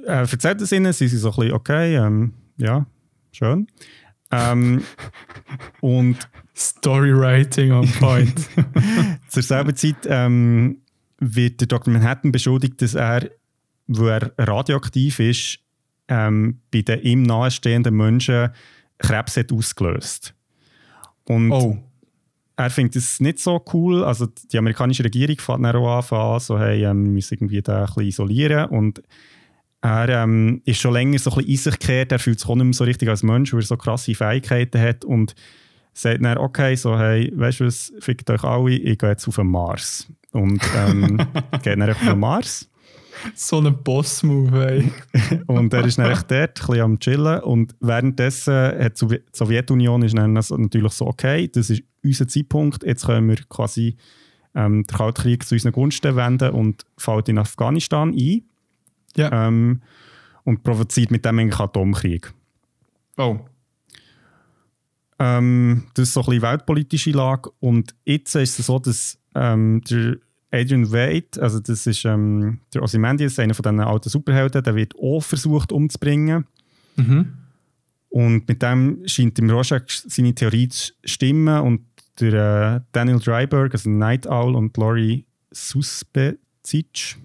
äh, 0.05 0.22
erzählt 0.22 0.61
es 0.61 0.72
ihnen, 0.72 0.93
sie 0.93 1.07
sind 1.07 1.20
so 1.20 1.30
ein 1.32 1.36
bisschen, 1.36 1.53
okay, 1.53 1.95
ähm, 1.95 2.34
ja, 2.57 2.86
schön. 3.32 3.67
Ähm, 4.32 4.84
und 5.82 6.17
Storywriting 6.55 7.72
on 7.72 7.88
point. 7.99 8.47
zur 9.30 9.43
selben 9.43 9.76
Zeit 9.76 9.97
ähm, 10.05 10.82
wird 11.20 11.59
der 11.61 11.67
Dr. 11.67 11.93
Manhattan 11.93 12.32
beschuldigt, 12.32 12.82
dass 12.82 12.95
er, 12.95 13.30
wo 13.88 14.07
er 14.07 14.32
radioaktiv 14.38 15.20
ist, 15.20 15.59
ähm, 16.07 16.59
bei 16.72 16.82
den 16.82 17.01
ihm 17.01 17.24
nahestehenden 17.24 17.95
Menschen 17.95 18.49
Krebs 18.97 19.38
hat 19.38 19.51
ausgelöst. 19.51 20.34
Und 21.30 21.52
oh. 21.52 21.78
er 22.56 22.70
findet 22.72 22.96
es 22.96 23.20
nicht 23.20 23.40
so 23.40 23.64
cool. 23.72 24.04
Also 24.04 24.28
die 24.52 24.58
amerikanische 24.58 25.04
Regierung 25.04 25.38
fängt 25.38 25.64
dann 25.64 25.76
auch 25.76 26.12
an, 26.12 26.40
so, 26.40 26.60
hey, 26.60 26.84
ähm, 26.84 27.06
wir 27.06 27.12
müssen 27.12 27.36
irgendwie 27.36 27.62
den 27.62 27.76
ein 27.76 27.86
bisschen 27.86 28.08
isolieren. 28.08 28.70
Und 28.70 29.04
er 29.82 30.10
ähm, 30.10 30.62
ist 30.66 30.82
schon 30.82 30.94
länger 30.94 31.20
so 31.20 31.30
ein 31.30 31.38
bisschen 31.38 31.52
in 31.52 31.58
sich 31.58 31.80
gekehrt. 31.80 32.12
Er 32.12 32.20
fühlt 32.20 32.40
sich 32.40 32.50
auch 32.50 32.56
nicht 32.56 32.66
mehr 32.66 32.74
so 32.74 32.84
richtig 32.84 33.10
als 33.10 33.22
Mensch, 33.22 33.54
weil 33.54 33.60
er 33.60 33.66
so 33.66 33.78
krasse 33.78 34.16
Fähigkeiten 34.16 34.82
hat. 34.82 35.06
Und 35.06 35.36
sagt 35.94 36.26
dann, 36.26 36.40
okay, 36.40 36.76
so, 36.76 36.98
hey, 36.98 37.32
weißt 37.36 37.60
du 37.60 37.66
was, 37.68 37.94
fickt 38.00 38.30
euch 38.32 38.44
alle, 38.44 38.72
ich 38.72 38.98
gehe 38.98 39.10
jetzt 39.10 39.28
auf 39.28 39.36
den 39.36 39.48
Mars. 39.48 40.12
Und 40.32 40.62
ähm, 40.76 41.18
geht 41.62 41.80
dann 41.80 41.90
auf 41.90 42.00
den 42.00 42.20
Mars. 42.20 42.68
So 43.36 43.59
ein 43.59 43.84
Boss-Move, 43.84 44.65
ey. 44.67 44.91
Und 45.47 45.74
er 45.74 45.86
ist 45.86 45.97
dann 45.97 46.11
echt 46.11 46.30
dort, 46.32 46.49
ein 46.49 46.53
bisschen 46.67 46.82
am 46.82 46.99
Chillen. 46.99 47.39
Und 47.41 47.76
währenddessen 47.80 48.53
hat 48.53 48.99
die 49.01 49.05
Sowjet- 49.05 49.26
die 49.34 49.38
Sowjetunion 49.38 50.01
ist 50.03 50.17
dann 50.17 50.36
also 50.38 50.57
natürlich 50.57 50.93
so, 50.93 51.07
okay, 51.07 51.47
das 51.47 51.70
ist 51.70 51.84
unser 52.03 52.28
Zeitpunkt, 52.28 52.84
jetzt 52.84 53.05
können 53.05 53.28
wir 53.28 53.38
quasi 53.49 53.97
ähm, 54.55 54.84
den 54.84 54.97
Kalten 54.97 55.22
Krieg 55.22 55.45
zu 55.45 55.55
unseren 55.55 55.74
Gunsten 55.74 56.15
wenden 56.15 56.51
und 56.51 56.86
fällt 56.97 57.30
in 57.30 57.38
Afghanistan 57.38 58.09
ein 58.13 58.43
Ja. 59.15 59.47
ähm, 59.47 59.82
und 60.43 60.63
provoziert 60.63 61.11
mit 61.11 61.26
dem 61.26 61.39
eigentlich 61.39 61.59
Atomkrieg. 61.59 62.34
Oh. 63.17 63.39
Ähm, 65.20 65.84
das 65.93 66.07
ist 66.07 66.13
so 66.13 66.22
ein 66.22 66.26
bisschen 66.28 66.41
weltpolitische 66.43 67.11
Lage. 67.11 67.51
Und 67.59 67.93
jetzt 68.05 68.34
ist 68.36 68.57
es 68.59 68.65
so, 68.67 68.80
dass 68.80 69.20
ähm, 69.36 69.82
der 69.89 70.17
Adrian 70.52 70.91
Wade, 70.91 71.41
also 71.41 71.60
das 71.60 71.86
ist 71.86 72.06
ähm, 72.06 72.60
der 72.74 72.82
Ozymandias, 72.82 73.38
einer 73.38 73.54
von 73.54 73.64
diesen 73.64 73.80
alten 73.82 74.10
Superhelden, 74.10 74.64
der 74.64 74.76
wird 74.76 74.95
auch 74.95 75.22
versucht 75.22 75.72
umzubringen. 75.72 76.45
Mhm. 76.95 77.34
Und 78.10 78.47
mit 78.47 78.62
dem 78.64 79.04
scheint 79.06 79.38
im 79.38 79.50
Rorschach 79.52 79.84
seine 79.88 80.34
Theorie 80.34 80.70
zu 80.70 80.93
stimmen 81.06 81.62
und 81.62 81.82
der 82.20 82.82
äh, 82.82 82.88
Daniel 82.91 83.20
Dryberg, 83.20 83.74
also 83.74 83.89
Night 83.89 84.26
Owl 84.28 84.56
und 84.56 84.76
Laurie 84.78 85.26
Suspecic, 85.52 87.18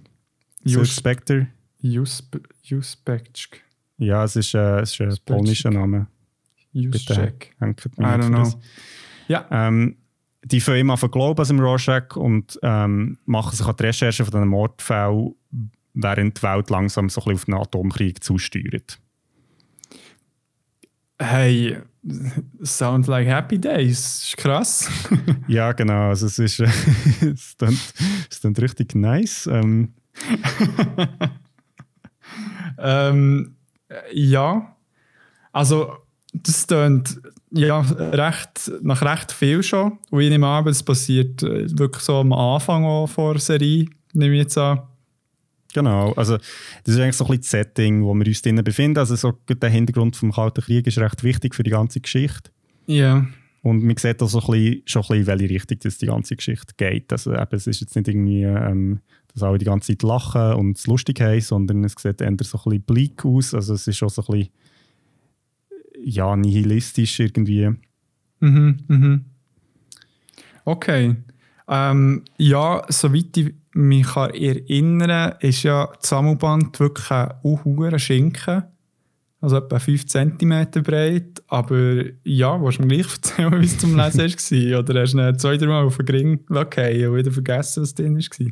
Suspector. 0.65 1.47
Jusp 1.81 2.37
Juspekczk. 2.63 3.61
Ja, 3.99 4.25
es 4.25 4.37
ist, 4.37 4.55
äh, 4.55 4.81
es 4.81 4.93
ist 4.93 5.01
ein 5.01 5.17
polnischer 5.25 5.71
Name. 5.71 6.07
Hängt 7.59 7.87
I 7.87 7.89
don't 8.01 8.29
know. 8.29 8.39
das. 8.39 8.57
Ja. 9.29 9.47
Ähm, 9.51 9.97
die 10.45 10.61
fangen 10.61 10.81
immer 10.81 11.03
an 11.03 11.11
glauben 11.11 11.41
an 11.41 11.49
dem 11.49 11.61
Rorschach 11.61 12.17
und 12.17 12.59
ähm, 12.63 13.19
machen 13.25 13.57
sich 13.57 13.67
an 13.67 13.77
die 13.77 13.85
Recherche 13.85 14.25
von 14.25 14.33
diesen 14.33 14.49
Mordfällen, 14.49 15.35
während 15.95 16.39
die 16.39 16.43
Welt 16.43 16.71
langsam 16.71 17.09
so 17.09 17.21
ein 17.23 17.25
bisschen 17.25 17.35
auf 17.35 17.45
den 17.45 17.55
Atomkrieg 17.55 18.23
zusteuert. 18.23 18.99
Hey, 21.19 21.79
sound 22.63 23.07
like 23.07 23.27
happy 23.27 23.59
days. 23.59 24.25
Ist 24.25 24.37
krass. 24.37 24.91
Ja, 25.47 25.73
genau. 25.73 26.09
Also 26.09 26.27
es 26.27 26.39
ist, 26.39 26.61
es 26.61 27.57
klingt, 27.57 27.95
es 28.31 28.41
klingt 28.41 28.63
richtig 28.63 28.95
nice. 28.95 29.47
Ähm, 29.47 29.93
ähm, 32.79 33.57
ja. 34.13 34.77
Also, 35.53 35.93
das 36.35 36.67
klingt 36.67 37.21
ja, 37.51 37.81
recht, 37.81 38.71
nach 38.83 39.03
recht 39.03 39.33
viel 39.33 39.63
schon. 39.63 39.99
Und 40.11 40.21
ich 40.21 40.29
nehme 40.29 40.47
an, 40.47 40.67
es 40.67 40.83
passiert 40.83 41.43
äh, 41.43 41.67
wirklich 41.79 42.03
so 42.03 42.17
am 42.17 42.33
Anfang 42.33 42.85
auch 42.85 43.07
vor 43.07 43.35
der 43.35 43.41
Serie, 43.41 43.87
nehme 44.13 44.35
ich 44.35 44.41
jetzt 44.41 44.59
an. 44.59 44.83
Genau, 45.73 46.13
also 46.13 46.37
das 46.37 46.95
ist 46.95 47.01
eigentlich 47.01 47.17
so 47.17 47.25
ein 47.25 47.31
bisschen 47.31 47.43
das 47.43 47.51
Setting, 47.51 48.05
wo 48.05 48.15
wir 48.15 48.27
uns 48.27 48.43
drinnen 48.43 48.63
befinden. 48.63 48.99
Also 48.99 49.17
so 49.17 49.33
der 49.49 49.71
Hintergrund 49.71 50.17
vom 50.17 50.33
Kalten 50.33 50.63
Krieg 50.63 50.87
ist 50.87 50.99
recht 50.99 51.25
wichtig 51.25 51.55
für 51.55 51.65
die 51.65 51.71
ganze 51.71 52.01
Geschichte. 52.01 52.51
Ja. 52.87 53.27
Und 53.63 53.83
man 53.83 53.97
sieht 53.97 54.23
auch 54.23 54.29
so 54.29 54.41
ein 54.41 54.47
bisschen, 54.47 54.83
schon 54.87 55.03
ein 55.03 55.09
bisschen, 55.09 55.21
in 55.21 55.27
welche 55.27 55.55
Richtung 55.55 55.79
das 55.83 55.99
die 55.99 56.07
ganze 56.07 56.37
Geschichte 56.37 56.75
geht. 56.77 57.11
Also 57.13 57.33
eben, 57.33 57.47
es 57.51 57.67
ist 57.67 57.81
jetzt 57.81 57.97
nicht 57.97 58.07
irgendwie, 58.07 58.43
ähm, 58.43 59.01
dass 59.33 59.43
alle 59.43 59.59
die 59.59 59.65
ganze 59.65 59.93
Zeit 59.93 60.03
lachen 60.03 60.55
und 60.55 60.79
es 60.79 60.87
lustig 60.87 61.21
haben, 61.21 61.41
sondern 61.41 61.83
es 61.83 61.95
sieht 61.99 62.21
eher 62.21 62.29
so 62.29 62.29
ein 62.29 62.37
bisschen 62.37 62.83
bleak 62.83 63.25
aus. 63.25 63.53
Also 63.53 63.75
es 63.75 63.89
ist 63.89 63.97
schon 63.97 64.11
so 64.11 64.23
ein 64.23 64.27
bisschen, 64.27 64.53
ja, 66.05 66.37
nihilistisch 66.37 67.21
irgendwie. 67.21 67.71
Mhm, 68.41 68.79
mhm. 68.89 69.25
Okay. 70.65 71.17
Ähm, 71.69 72.23
ja, 72.37 72.85
soweit 72.89 73.37
ich 73.37 73.55
mich 73.75 74.07
kann 74.07 74.31
erinnern 74.31 75.35
ist 75.41 75.65
ja 75.65 75.89
das 76.01 76.09
Sammelband 76.09 76.79
wirklich 76.79 77.11
ein 77.11 77.33
unhurer 77.43 77.99
Schinken. 77.99 78.65
Also 79.41 79.57
etwa 79.59 79.79
5 79.79 80.07
cm 80.07 80.71
breit. 80.83 81.43
Aber 81.49 82.05
ja, 82.25 82.61
willst 82.63 82.79
du 82.79 82.83
mir 82.83 82.89
gleich 82.89 83.13
erzählen, 83.15 83.61
wie 83.61 83.67
es 83.67 83.79
zum 83.79 83.97
Lesen 83.97 84.73
war? 84.73 84.79
Oder 84.81 85.03
hast 85.03 85.13
du 85.13 85.19
ihn 85.19 85.39
zwei, 85.39 85.57
drei 85.57 85.67
Mal 85.67 85.85
auf 85.85 85.99
den 85.99 86.09
Ring 86.09 86.41
fallen 86.49 87.09
und 87.11 87.17
wieder 87.17 87.33
vergessen, 87.33 87.83
was 87.83 87.95
drin 87.95 88.17
war? 88.17 88.47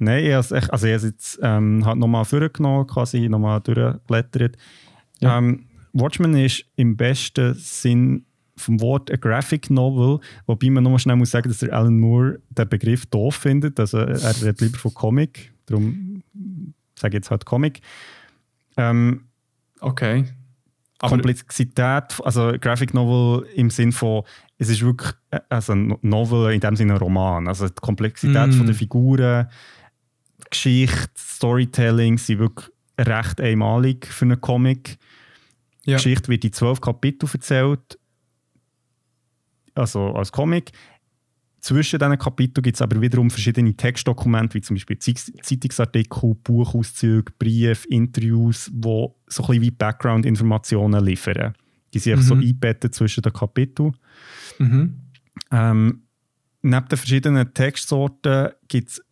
Nein, 0.00 0.24
ich 0.24 0.32
habe 0.32 0.72
also 0.72 0.86
ich 0.86 0.92
habe 0.92 0.96
es 0.96 1.02
jetzt 1.04 1.38
ähm, 1.42 1.84
halt 1.84 1.98
nochmal 1.98 2.24
vorgenommen, 2.24 2.86
quasi 2.86 3.28
nochmal 3.28 3.60
durchgeblättert. 3.60 4.56
Ja. 5.20 5.38
Ähm, 5.38 5.67
Watchmen 5.92 6.36
ist 6.36 6.64
im 6.76 6.96
besten 6.96 7.54
Sinn 7.54 8.24
vom 8.56 8.80
Wort 8.80 9.10
ein 9.10 9.20
Graphic 9.20 9.70
Novel, 9.70 10.18
wobei 10.46 10.70
man 10.70 10.82
nochmal 10.82 10.98
schnell 10.98 11.16
muss 11.16 11.30
sagen, 11.30 11.48
dass 11.48 11.58
der 11.58 11.72
Alan 11.72 11.98
Moore 11.98 12.40
den 12.50 12.68
Begriff 12.68 13.06
doof 13.06 13.36
findet. 13.36 13.78
Also 13.78 13.98
er 13.98 14.36
redet 14.42 14.60
lieber 14.60 14.78
von 14.78 14.94
Comic, 14.94 15.52
darum 15.66 16.22
sage 16.96 17.12
ich 17.12 17.20
jetzt 17.20 17.30
halt 17.30 17.44
Comic. 17.44 17.80
Ähm, 18.76 19.28
Okay. 19.80 20.24
Komplexität, 21.00 22.20
also 22.24 22.54
Graphic 22.60 22.92
Novel 22.92 23.46
im 23.54 23.70
Sinn 23.70 23.92
von, 23.92 24.24
es 24.58 24.68
ist 24.68 24.82
wirklich 24.82 25.12
also 25.48 25.72
ein 25.72 25.96
Novel, 26.02 26.52
in 26.52 26.60
dem 26.60 26.74
Sinne 26.74 26.94
ein 26.94 26.98
Roman. 26.98 27.46
Also 27.46 27.68
die 27.68 27.74
Komplexität 27.80 28.48
mm. 28.48 28.52
von 28.52 28.66
der 28.66 28.74
Figuren, 28.74 29.46
Geschichte, 30.50 31.08
Storytelling 31.16 32.18
sind 32.18 32.40
wirklich 32.40 32.68
recht 32.98 33.40
einmalig 33.40 34.06
für 34.06 34.24
einen 34.24 34.40
Comic. 34.40 34.98
Ja. 35.88 35.96
Die 35.96 36.02
Geschichte 36.02 36.28
wird 36.28 36.44
in 36.44 36.52
zwölf 36.52 36.82
Kapiteln 36.82 37.32
erzählt, 37.32 37.98
also 39.74 40.12
als 40.12 40.30
Comic. 40.30 40.70
Zwischen 41.60 41.98
diesen 41.98 42.18
Kapiteln 42.18 42.62
gibt 42.62 42.76
es 42.76 42.82
aber 42.82 43.00
wiederum 43.00 43.30
verschiedene 43.30 43.74
Textdokumente, 43.74 44.54
wie 44.54 44.60
zum 44.60 44.76
Beispiel 44.76 44.98
Zeitungsartikel, 44.98 46.34
Buchauszüge, 46.44 47.32
Briefe, 47.38 47.88
Interviews, 47.88 48.70
die 48.70 48.82
so 48.82 49.16
ein 49.42 49.46
bisschen 49.46 49.62
wie 49.62 49.70
Background-Informationen 49.70 51.02
liefern. 51.02 51.54
Die 51.94 51.98
sind 51.98 52.18
mhm. 52.18 52.22
so 52.22 52.34
eingebettet 52.34 52.94
zwischen 52.94 53.22
den 53.22 53.32
Kapiteln. 53.32 53.96
Mhm. 54.58 54.94
Ähm, 55.50 56.02
neben 56.60 56.88
den 56.88 56.98
verschiedenen 56.98 57.54
Textsorten 57.54 58.50
gibt 58.68 58.90
es 58.90 59.02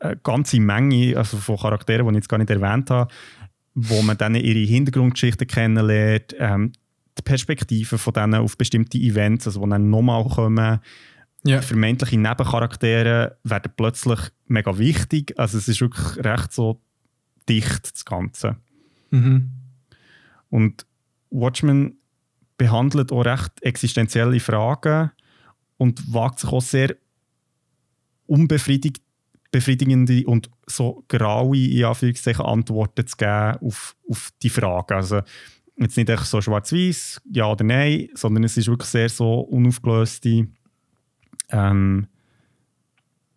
eine 0.00 0.16
ganze 0.16 0.60
Menge 0.60 1.14
also 1.16 1.36
von 1.36 1.58
Charakteren, 1.58 2.06
die 2.06 2.12
ich 2.12 2.16
jetzt 2.16 2.28
gar 2.28 2.38
nicht 2.38 2.50
erwähnt 2.50 2.90
habe, 2.90 3.12
wo 3.76 4.00
man 4.00 4.16
dann 4.16 4.34
ihre 4.34 4.58
Hintergrundgeschichten 4.58 5.46
kennenlernt, 5.46 6.34
ähm, 6.38 6.72
die 7.18 7.22
Perspektiven 7.22 7.98
von 7.98 8.14
denen 8.14 8.34
auf 8.36 8.56
bestimmte 8.56 8.96
Events, 8.98 9.46
also 9.46 9.62
die 9.64 9.70
dann 9.70 9.90
nochmal 9.90 10.24
kommen. 10.24 10.80
Ja. 11.44 11.60
Vermeintliche 11.60 12.18
Nebencharaktere 12.18 13.36
werden 13.44 13.72
plötzlich 13.76 14.18
mega 14.46 14.78
wichtig. 14.78 15.38
Also 15.38 15.58
es 15.58 15.68
ist 15.68 15.80
wirklich 15.82 16.24
recht 16.24 16.52
so 16.52 16.80
dicht, 17.48 17.92
das 17.92 18.04
Ganze. 18.04 18.56
Mhm. 19.10 19.50
Und 20.48 20.86
Watchmen 21.30 21.98
behandelt 22.56 23.12
auch 23.12 23.26
recht 23.26 23.62
existenzielle 23.62 24.40
Fragen 24.40 25.10
und 25.76 26.12
wagt 26.12 26.40
sich 26.40 26.50
auch 26.50 26.62
sehr 26.62 26.96
unbefriedigt 28.26 29.02
befriedigende 29.56 30.26
und 30.26 30.50
so 30.66 31.02
graue 31.08 31.56
in 31.56 31.84
Anführungszeichen, 31.84 32.44
Antworten 32.44 33.06
zu 33.06 33.16
geben 33.16 33.56
auf, 33.62 33.96
auf 34.08 34.30
die 34.42 34.50
Fragen. 34.50 34.94
Also 34.94 35.22
jetzt 35.78 35.96
nicht 35.96 36.10
echt 36.10 36.26
so 36.26 36.42
schwarz-weiß, 36.42 37.22
ja 37.32 37.50
oder 37.50 37.64
nein, 37.64 38.08
sondern 38.14 38.44
es 38.44 38.56
ist 38.58 38.68
wirklich 38.68 38.90
sehr 38.90 39.08
so 39.08 39.40
unaufgelöste 39.40 40.48
ähm, 41.48 42.06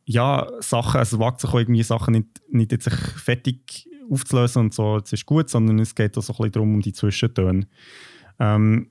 ja, 0.06 0.48
Sachen, 0.60 0.98
also 0.98 1.16
es 1.16 1.20
wagt 1.20 1.40
sich 1.40 1.50
auch 1.50 1.60
irgendwie 1.60 1.84
Sachen 1.84 2.14
nicht, 2.16 2.28
nicht 2.50 2.72
jetzt 2.72 2.90
fertig 2.90 3.88
aufzulösen 4.10 4.64
und 4.64 4.74
so, 4.74 4.98
es 4.98 5.14
ist 5.14 5.26
gut, 5.26 5.50
sondern 5.50 5.80
es 5.80 5.96
geht 5.96 6.18
auch 6.18 6.24
so 6.24 6.34
ein 6.34 6.38
bisschen 6.38 6.52
darum, 6.52 6.74
um 6.74 6.82
die 6.82 6.94
Zwischentöne. 6.94 7.68
Ähm, 8.40 8.90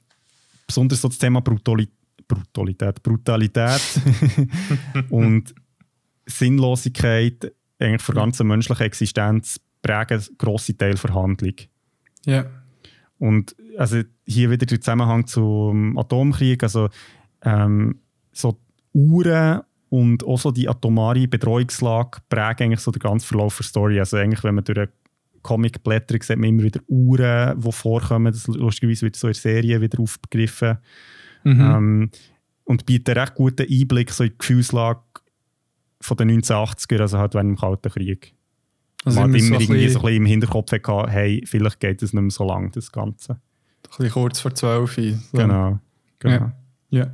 besonders 0.66 1.02
so 1.02 1.08
das 1.08 1.18
Thema 1.18 1.40
Brutalität, 1.40 1.92
Brutalität, 2.26 3.02
Brutalität 3.02 3.82
und 5.10 5.54
Sinnlosigkeit 6.28 7.52
eigentlich 7.78 8.02
für 8.02 8.12
die 8.12 8.18
ganze 8.18 8.44
menschliche 8.44 8.84
Existenz 8.84 9.60
prägen 9.82 10.22
grosse 10.36 10.76
Teil 10.76 10.94
der 10.94 11.14
Handlung. 11.14 11.54
Ja. 12.24 12.46
Und 13.18 13.56
also 13.76 14.02
hier 14.26 14.50
wieder 14.50 14.66
der 14.66 14.80
Zusammenhang 14.80 15.26
zum 15.26 15.96
Atomkrieg, 15.98 16.62
also 16.62 16.88
ähm, 17.42 18.00
so 18.32 18.58
Uhren 18.92 19.62
und 19.88 20.24
auch 20.24 20.38
so 20.38 20.50
die 20.50 20.68
atomare 20.68 21.26
Bedrohungslage 21.26 22.18
prägen 22.28 22.64
eigentlich 22.64 22.80
so 22.80 22.90
den 22.90 23.00
ganzen 23.00 23.26
Verlauf 23.26 23.56
der 23.56 23.64
Story. 23.64 23.98
Also 23.98 24.16
eigentlich, 24.16 24.44
wenn 24.44 24.54
man 24.54 24.64
durch 24.64 24.78
einen 24.78 24.88
Comic 25.42 25.82
blättert, 25.82 26.22
sieht 26.22 26.38
man 26.38 26.50
immer 26.50 26.64
wieder 26.64 26.80
Uhren, 26.88 27.60
die 27.60 27.72
vorkommen. 27.72 28.32
Das 28.32 28.46
lustigerweise 28.46 29.02
wird 29.02 29.16
so 29.16 29.28
in 29.28 29.34
Serien 29.34 29.80
wieder 29.80 30.00
aufgegriffen. 30.00 30.78
Mhm. 31.44 31.60
Ähm, 31.60 32.10
und 32.64 32.84
bietet 32.84 33.16
einen 33.16 33.24
recht 33.24 33.34
guten 33.34 33.66
Einblick 33.70 34.10
so 34.10 34.24
in 34.24 34.30
die 34.30 34.38
Gefühlslage 34.38 35.00
von 36.00 36.16
den 36.16 36.40
1980er, 36.40 37.00
also 37.00 37.18
halt 37.18 37.34
während 37.34 37.50
dem 37.50 37.56
Kalten 37.56 37.90
Krieg. 37.90 38.34
Also 39.04 39.20
man 39.20 39.32
hat 39.32 39.40
immer 39.40 39.56
so 39.56 39.62
irgendwie 39.62 39.88
so 39.88 39.98
ein 39.98 40.02
bisschen 40.02 40.16
im 40.16 40.26
Hinterkopf 40.26 40.70
gehabt, 40.70 41.10
hey, 41.10 41.42
vielleicht 41.46 41.80
geht 41.80 42.02
es 42.02 42.12
nicht 42.12 42.22
mehr 42.22 42.30
so 42.30 42.44
lang, 42.44 42.72
das 42.72 42.90
Ganze. 42.92 43.32
Ein 43.34 43.40
bisschen 43.88 44.10
kurz 44.10 44.40
vor 44.40 44.54
12 44.54 44.94
so. 44.94 45.02
Genau. 45.38 45.78
genau. 46.18 46.52
Ja. 46.90 47.00
ja. 47.00 47.10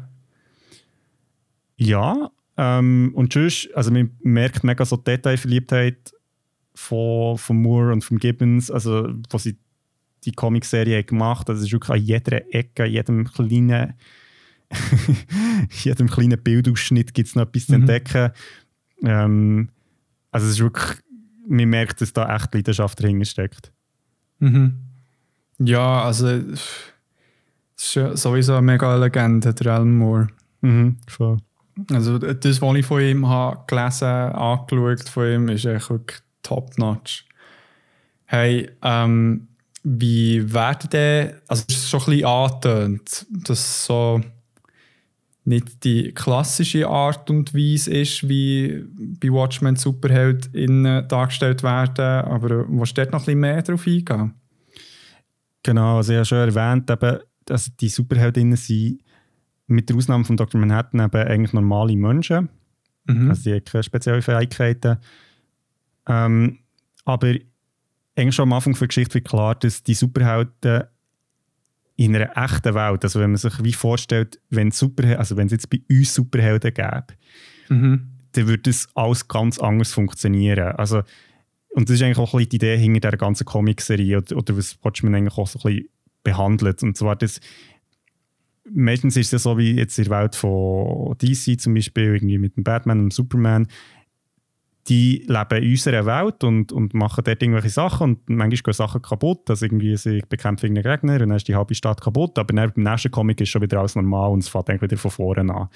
Ja, 1.77 2.31
ähm, 2.57 3.13
und 3.15 3.33
sonst, 3.33 3.69
also 3.75 3.91
man 3.91 4.11
merkt 4.23 4.65
mega 4.65 4.85
so 4.85 4.97
die 4.97 5.05
Detailverliebtheit 5.05 6.13
von, 6.75 7.37
von 7.37 7.61
Moore 7.61 7.93
und 7.93 8.05
von 8.05 8.19
Gibbons, 8.19 8.71
also 8.71 9.09
wo 9.31 9.39
sie 9.39 9.57
die 10.25 10.33
Comicserie 10.33 11.03
gemacht 11.05 11.49
haben. 11.49 11.55
Also 11.55 11.63
es 11.63 11.67
ist 11.67 11.73
wirklich 11.73 11.91
an 11.91 12.05
jeder 12.05 12.55
Ecke, 12.55 12.85
jedem 12.85 13.25
kleinen, 13.25 13.95
jedem 15.83 16.09
kleinen 16.09 16.43
Bildausschnitt 16.43 17.13
gibt 17.13 17.29
es 17.29 17.35
noch 17.35 17.43
etwas 17.43 17.63
mhm. 17.63 17.67
zu 17.67 17.75
entdecken. 17.75 18.31
Ähm, 19.05 19.69
also 20.31 20.47
es 20.47 20.55
ist 20.55 20.61
wirklich, 20.61 20.99
man 21.47 21.69
merkt, 21.69 22.01
dass 22.01 22.13
da 22.13 22.35
echt 22.35 22.55
Leidenschaft 22.55 23.03
dahinter 23.03 23.25
steckt. 23.25 23.73
Mhm. 24.39 24.75
Ja, 25.59 26.03
also 26.03 26.29
es 26.29 27.97
ist 27.97 28.21
sowieso 28.21 28.55
eine 28.55 28.63
mega 28.63 28.97
Legende, 28.97 29.55
der 29.55 29.73
Alan 29.75 29.97
Moore. 29.97 30.29
Mhm, 30.61 30.97
voll. 31.07 31.39
Also 31.91 32.19
das, 32.19 32.63
was 32.63 32.77
ich 32.77 32.87
von 32.87 33.01
ihm 33.01 33.29
habe 33.29 33.61
gelesen, 33.67 34.07
angeschaut 34.07 35.09
von 35.09 35.27
ihm, 35.27 35.49
ist 35.49 35.65
echt 35.65 35.91
wirklich 35.91 36.21
top-notch. 36.43 37.27
Hey, 38.27 38.71
ähm, 38.83 39.49
wie 39.83 40.53
werden 40.53 40.91
denn, 40.91 41.35
also 41.47 41.65
es 41.69 41.77
ist 41.77 41.91
schon 41.91 42.01
ein 42.01 42.07
bisschen 42.07 42.27
angetönt, 42.27 43.27
dass 43.31 43.87
so 43.87 44.21
nicht 45.45 45.85
die 45.85 46.13
klassische 46.13 46.89
Art 46.89 47.29
und 47.29 47.55
Weise 47.55 47.93
ist, 47.93 48.29
wie 48.29 48.85
bei 49.21 49.29
Watchmen 49.29 49.77
SuperheldInnen 49.77 51.07
dargestellt 51.09 51.63
werden, 51.63 52.25
aber 52.25 52.67
wo 52.69 52.85
steht 52.87 53.13
noch 53.13 53.21
ein 53.21 53.25
bisschen 53.27 53.41
mehr 53.41 53.63
darauf 53.63 53.87
eingehen? 53.87 54.35
Genau, 55.63 55.99
also 55.99 56.13
ich 56.13 56.17
habe 56.17 56.27
schon 56.27 56.39
erwähnt, 56.39 56.91
eben, 56.91 57.19
dass 57.45 57.75
die 57.77 57.89
Superheldinnen 57.89 58.57
sind 58.57 59.01
mit 59.67 59.89
der 59.89 59.97
Ausnahme 59.97 60.25
von 60.25 60.37
Dr. 60.37 60.61
Manhattan 60.61 61.01
eben 61.01 61.29
eigentlich 61.29 61.53
normale 61.53 61.97
Menschen. 61.97 62.49
Mhm. 63.07 63.31
Also 63.31 63.43
die 63.45 63.55
haben 63.55 63.65
keine 63.65 63.83
speziellen 63.83 64.23
Fähigkeiten. 64.23 64.99
Ähm, 66.07 66.59
aber 67.05 67.35
eigentlich 68.17 68.35
schon 68.35 68.45
am 68.45 68.53
Anfang 68.55 68.75
der 68.75 68.89
Geschichte 68.89 69.15
wird 69.15 69.29
klar, 69.29 69.55
dass 69.55 69.83
die 69.83 69.95
Superhelden 69.95 70.85
in 71.97 72.15
einer 72.15 72.37
echten 72.37 72.75
Welt, 72.75 73.05
also 73.05 73.21
wenn 73.21 73.31
man 73.31 73.37
sich 73.37 73.63
wie 73.63 73.73
vorstellt, 73.73 74.41
wenn 74.51 74.73
also 75.17 75.37
wenn 75.37 75.47
es 75.47 75.53
jetzt 75.53 75.71
bei 75.71 75.81
uns 75.89 76.15
Superhelden 76.15 76.75
gäbe, 76.75 77.07
mhm. 77.69 78.09
dann 78.33 78.47
würde 78.47 78.63
das 78.65 78.89
alles 78.95 79.29
ganz 79.29 79.59
anders 79.59 79.93
funktionieren. 79.93 80.75
Also, 80.77 81.03
und 81.71 81.89
das 81.89 81.97
ist 81.97 82.03
eigentlich 82.03 82.19
auch 82.19 82.35
ein 82.35 82.39
bisschen 82.39 82.51
die 82.51 82.57
Idee 82.57 82.79
hinter 82.79 83.11
der 83.11 83.19
ganzen 83.19 83.45
Comicserie 83.45 84.19
oder, 84.19 84.37
oder 84.37 84.57
was 84.57 84.79
Watchmen 84.83 85.15
eigentlich 85.15 85.39
auch 85.39 85.47
so 85.47 85.61
ein 85.61 85.75
bisschen 85.75 85.89
behandelt. 86.25 86.83
Und 86.83 86.97
zwar, 86.97 87.15
dass 87.15 87.41
meistens 88.71 89.17
ist 89.17 89.27
es 89.27 89.33
ja 89.33 89.39
so 89.39 89.59
wie 89.59 89.73
jetzt 89.73 89.99
in 89.99 90.05
der 90.05 90.19
Welt 90.19 90.35
von 90.35 91.17
DC 91.19 91.61
zum 91.61 91.75
Beispiel, 91.75 92.15
irgendwie 92.15 92.39
mit 92.39 92.57
dem 92.57 92.65
Batman 92.65 92.99
und 92.99 93.05
dem 93.07 93.11
Superman, 93.11 93.69
die 94.89 95.25
leben 95.27 95.63
in 95.63 95.71
unserer 95.71 96.05
Welt 96.05 96.45
und, 96.45 96.71
und 96.71 96.93
machen 96.93 97.25
dort 97.25 97.43
irgendwelche 97.43 97.71
Sachen 97.71 98.03
und 98.11 98.29
manchmal 98.29 98.51
gehen 98.51 98.73
Sachen 98.75 99.01
kaputt, 99.01 99.49
also 99.49 99.65
irgendwie 99.65 99.97
sie 99.97 100.23
bekämpfen 100.29 100.67
irgendeinen 100.67 100.97
Gegner 100.97 101.13
und 101.15 101.21
dann 101.21 101.37
ist 101.37 101.49
die 101.49 101.55
halbe 101.55 101.75
Stadt 101.75 102.03
kaputt, 102.03 102.39
aber 102.39 102.53
dann 102.53 102.71
beim 102.75 102.85
nächsten 102.85 103.11
Comic 103.11 103.41
ist 103.41 103.49
schon 103.49 103.63
wieder 103.63 103.79
alles 103.79 103.97
normal 103.97 104.31
und 104.33 104.41
es 104.41 104.49
fängt 104.49 104.69
eigentlich 104.69 104.83
wieder 104.83 104.99
von 104.99 105.11
vorne 105.11 105.55
an. 105.55 105.69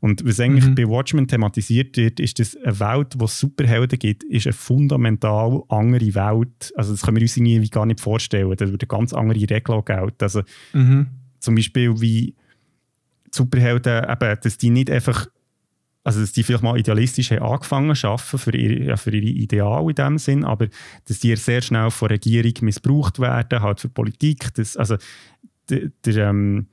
Und 0.00 0.26
was 0.26 0.40
eigentlich 0.40 0.66
mhm. 0.66 0.74
bei 0.74 0.88
Watchmen 0.88 1.28
thematisiert 1.28 1.96
wird, 1.96 2.18
ist, 2.18 2.40
dass 2.40 2.56
eine 2.56 2.80
Welt, 2.80 3.14
wo 3.18 3.26
es 3.26 3.38
Superhelden 3.38 3.98
gibt, 3.98 4.24
ist 4.24 4.46
eine 4.46 4.52
fundamental 4.54 5.62
andere 5.68 6.14
Welt, 6.14 6.72
also 6.76 6.92
das 6.92 7.02
können 7.02 7.18
wir 7.18 7.22
uns 7.22 7.36
irgendwie 7.36 7.70
gar 7.70 7.86
nicht 7.86 8.00
vorstellen, 8.00 8.50
da 8.56 8.68
wird 8.68 8.82
eine 8.82 8.88
ganz 8.88 9.12
andere 9.12 9.38
Regel 9.38 9.82
gelten. 9.82 10.16
Also 10.20 10.42
mhm. 10.72 11.06
zum 11.38 11.54
Beispiel 11.54 12.00
wie 12.00 12.34
Superhelden, 13.30 14.04
eben, 14.10 14.38
dass 14.42 14.58
die 14.58 14.70
nicht 14.70 14.90
einfach 14.90 15.28
also 16.08 16.22
dass 16.22 16.32
die 16.32 16.42
vielleicht 16.42 16.64
mal 16.64 16.78
idealistisch 16.78 17.32
haben 17.32 17.42
angefangen 17.42 17.94
zu 17.94 18.08
arbeiten 18.08 18.38
für 18.38 18.56
ihre, 18.56 18.82
ja, 18.82 18.96
für 18.96 19.14
ihre 19.14 19.26
Ideale 19.26 19.90
in 19.90 19.94
dem 19.94 20.16
Sinn, 20.16 20.42
aber 20.42 20.68
dass 21.04 21.18
die 21.18 21.36
sehr 21.36 21.60
schnell 21.60 21.90
von 21.90 22.08
der 22.08 22.14
Regierung 22.14 22.54
missbraucht 22.62 23.18
werden, 23.18 23.60
halt 23.60 23.80
für 23.80 23.90
Politik. 23.90 24.54
Das, 24.54 24.78
also 24.78 24.96
der, 25.68 25.90
der 26.06 26.28
ähm, 26.28 26.68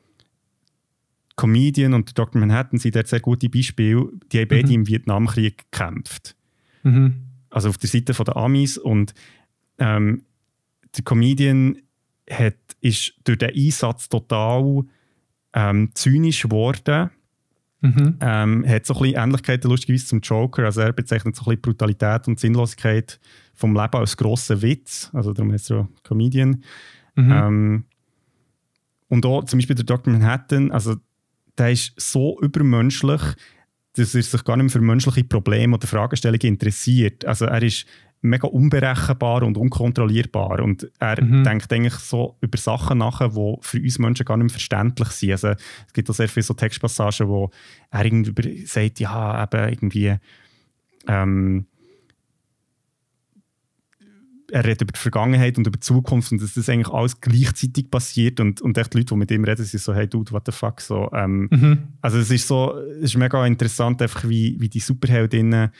Comedian 1.35 1.93
und 1.93 2.07
der 2.07 2.13
Dr. 2.13 2.39
Manhattan 2.39 2.79
sind 2.79 2.95
dort 2.95 3.09
sehr 3.09 3.19
gute 3.19 3.49
Beispiele. 3.49 4.07
Die 4.31 4.39
haben 4.39 4.47
beide 4.47 4.67
mhm. 4.67 4.73
im 4.73 4.87
Vietnamkrieg 4.87 5.69
gekämpft. 5.69 6.37
Mhm. 6.83 7.15
Also 7.49 7.67
auf 7.67 7.77
der 7.77 7.89
Seite 7.89 8.13
der 8.13 8.37
Amis 8.37 8.77
und 8.77 9.13
ähm, 9.79 10.23
der 10.95 11.03
Comedian 11.03 11.79
hat, 12.29 12.55
ist 12.79 13.15
durch 13.25 13.39
den 13.39 13.53
Einsatz 13.53 14.07
total 14.07 14.85
ähm, 15.51 15.89
zynisch 15.93 16.43
geworden 16.43 17.09
Mhm. 17.81 18.17
Ähm, 18.21 18.65
hat 18.67 18.85
so 18.85 18.95
ein 18.95 19.01
bisschen 19.01 19.21
Ähnlichkeiten 19.21 19.69
lustigerweise 19.69 20.05
zum 20.05 20.19
Joker. 20.21 20.63
Also 20.63 20.81
er 20.81 20.93
bezeichnet 20.93 21.35
so 21.35 21.41
ein 21.43 21.45
bisschen 21.45 21.61
Brutalität 21.61 22.27
und 22.27 22.39
Sinnlosigkeit 22.39 23.19
vom 23.53 23.75
Leben 23.75 23.97
als 23.97 24.17
grossen 24.17 24.61
Witz. 24.61 25.09
Also 25.13 25.33
darum 25.33 25.51
heißt 25.51 25.71
er 25.71 25.83
so 25.83 25.87
Comedian. 26.03 26.63
Mhm. 27.15 27.31
Ähm, 27.31 27.85
und 29.07 29.25
auch 29.25 29.43
zum 29.45 29.59
Beispiel 29.59 29.75
der 29.75 29.85
Dr. 29.85 30.11
Manhattan, 30.11 30.71
also 30.71 30.95
der 31.57 31.71
ist 31.71 31.93
so 31.97 32.39
übermenschlich, 32.41 33.21
dass 33.93 34.15
er 34.15 34.23
sich 34.23 34.43
gar 34.43 34.57
nicht 34.57 34.65
mehr 34.65 34.71
für 34.71 34.81
menschliche 34.81 35.23
Probleme 35.23 35.75
oder 35.75 35.87
Fragestellungen 35.87 36.41
interessiert. 36.41 37.23
Also 37.25 37.45
er 37.45 37.61
ist 37.61 37.85
mega 38.25 38.47
unberechenbar 38.47 39.43
und 39.43 39.57
unkontrollierbar 39.57 40.59
und 40.61 40.89
er 40.99 41.23
mhm. 41.23 41.43
denkt 41.43 41.71
eigentlich 41.71 41.95
so 41.95 42.37
über 42.41 42.57
Sachen 42.57 42.99
nach, 42.99 43.19
die 43.19 43.55
für 43.61 43.79
uns 43.79 43.99
Menschen 43.99 44.25
gar 44.25 44.37
nicht 44.37 44.45
mehr 44.45 44.51
verständlich 44.51 45.09
sind. 45.09 45.31
Also 45.31 45.47
es 45.49 45.93
gibt 45.93 46.09
auch 46.09 46.13
sehr 46.13 46.29
viele 46.29 46.43
so 46.43 46.53
Textpassagen, 46.53 47.27
wo 47.27 47.51
er 47.91 48.05
irgendwie 48.05 48.65
sagt, 48.65 48.99
ja, 48.99 49.43
eben 49.43 49.69
irgendwie 49.69 50.15
ähm, 51.07 51.65
er 54.51 54.63
redet 54.63 54.83
über 54.83 54.91
die 54.91 54.99
Vergangenheit 54.99 55.57
und 55.57 55.67
über 55.67 55.77
die 55.77 55.81
Zukunft 55.81 56.31
und 56.31 56.41
dass 56.41 56.53
das 56.53 56.69
eigentlich 56.69 56.93
alles 56.93 57.19
gleichzeitig 57.19 57.89
passiert 57.89 58.39
und, 58.39 58.61
und 58.61 58.77
echt 58.77 58.93
die 58.93 58.99
Leute, 58.99 59.13
die 59.13 59.19
mit 59.19 59.31
ihm 59.31 59.43
reden, 59.43 59.65
sind 59.65 59.81
so, 59.81 59.93
hey 59.93 60.07
dude, 60.07 60.31
what 60.31 60.43
the 60.45 60.51
fuck, 60.51 60.81
so. 60.81 61.09
Ähm, 61.13 61.47
mhm. 61.51 61.77
Also 62.01 62.19
es 62.19 62.29
ist 62.29 62.47
so, 62.47 62.77
es 62.77 63.05
ist 63.05 63.17
mega 63.17 63.45
interessant, 63.45 64.01
einfach 64.01 64.27
wie, 64.27 64.55
wie 64.59 64.69
die 64.69 64.79
Superheldinnen 64.79 65.71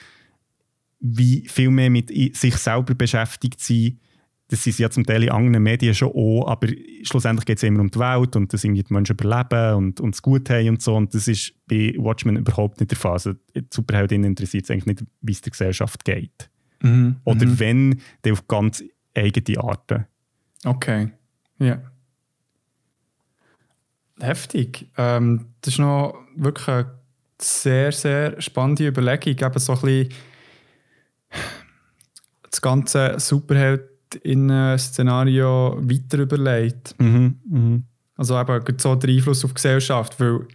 wie 1.00 1.46
viel 1.48 1.70
mehr 1.70 1.90
mit 1.90 2.08
sich 2.36 2.56
selber 2.56 2.94
beschäftigt 2.94 3.60
sind. 3.60 4.00
Das 4.48 4.62
sind 4.62 4.78
ja 4.78 4.88
zum 4.90 5.04
Teil 5.04 5.24
in 5.24 5.30
anderen 5.30 5.62
Medien 5.62 5.94
schon 5.94 6.12
auch, 6.12 6.46
aber 6.46 6.68
schlussendlich 7.02 7.46
geht 7.46 7.58
es 7.58 7.64
immer 7.64 7.80
um 7.80 7.90
die 7.90 7.98
Welt 7.98 8.36
und 8.36 8.52
dass 8.52 8.62
irgendwie 8.62 8.84
die 8.84 8.94
Menschen 8.94 9.16
überleben 9.18 9.74
und, 9.74 10.00
und 10.00 10.14
es 10.14 10.22
gut 10.22 10.48
haben 10.50 10.68
und 10.68 10.82
so. 10.82 10.94
Und 10.94 11.14
das 11.14 11.26
ist 11.26 11.52
bei 11.66 11.94
Watchmen 11.98 12.36
überhaupt 12.36 12.78
nicht 12.78 12.92
der 12.92 12.98
Fall. 12.98 13.12
Also 13.12 13.32
die 13.56 13.64
Superheldinnen 13.70 14.30
interessiert 14.30 14.64
es 14.64 14.70
eigentlich 14.70 14.86
nicht, 14.86 15.04
wie 15.20 15.32
es 15.32 15.40
der 15.40 15.50
Gesellschaft 15.50 16.04
geht. 16.04 16.48
Mhm. 16.80 17.16
Oder 17.24 17.46
mhm. 17.46 17.58
wenn, 17.58 18.02
dann 18.22 18.32
auf 18.34 18.46
ganz 18.46 18.84
eigene 19.16 19.58
Arten. 19.58 20.06
Okay, 20.64 21.10
ja. 21.58 21.80
Heftig. 24.20 24.86
Ähm, 24.96 25.46
das 25.60 25.74
ist 25.74 25.78
noch 25.78 26.14
wirklich 26.36 26.68
eine 26.68 26.90
sehr, 27.40 27.92
sehr 27.92 28.40
spannende 28.40 28.86
Überlegung. 28.86 29.36
Eben 29.46 29.58
so 29.58 29.74
ein 29.74 29.80
bisschen 29.80 30.08
das 32.50 32.60
ganze 32.60 33.14
Superheld-Szenario 33.18 35.78
weiter 35.80 36.18
überlegt. 36.18 36.94
Mhm, 36.98 37.36
mh. 37.48 37.80
Also 38.16 38.38
eben 38.40 38.78
so 38.78 38.94
der 38.94 39.10
Einfluss 39.10 39.44
auf 39.44 39.50
die 39.50 39.56
Gesellschaft. 39.56 40.18
Weil, 40.18 40.46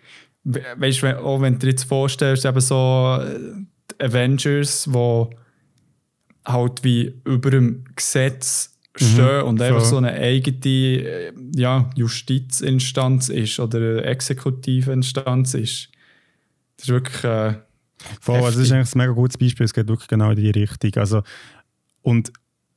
weißt 0.44 1.04
du, 1.04 1.24
auch 1.24 1.40
wenn 1.42 1.54
du 1.54 1.60
dir 1.60 1.70
jetzt 1.70 1.84
vorstellst, 1.84 2.44
eben 2.46 2.60
so 2.60 3.20
Avengers, 4.00 4.86
die 4.86 5.28
halt 6.46 6.84
wie 6.84 7.14
über 7.24 7.52
dem 7.52 7.84
Gesetz 7.96 8.76
mhm. 9.00 9.06
stehen 9.06 9.42
mhm, 9.42 9.48
und 9.48 9.62
einfach 9.62 9.82
so. 9.82 9.92
so 9.92 9.98
eine 9.98 10.14
eigene 10.14 10.66
äh, 10.66 11.32
ja, 11.56 11.88
Justizinstanz 11.96 13.30
ist 13.30 13.60
oder 13.60 13.78
eine 13.78 14.04
Exekutivinstanz 14.04 15.54
ist. 15.54 15.90
Das 16.78 16.88
ist 16.88 16.90
wirklich. 16.90 17.24
Äh, 17.24 17.54
Voll, 18.20 18.38
also 18.38 18.60
das 18.60 18.68
ist 18.68 18.72
eigentlich 18.72 18.96
ein 18.96 18.98
mega 18.98 19.12
gutes 19.12 19.38
Beispiel, 19.38 19.66
es 19.66 19.74
geht 19.74 19.88
wirklich 19.88 20.08
genau 20.08 20.32
in 20.32 20.38
die 20.38 20.50
Richtung. 20.50 20.92
Also, 20.96 21.24
und 22.02 22.32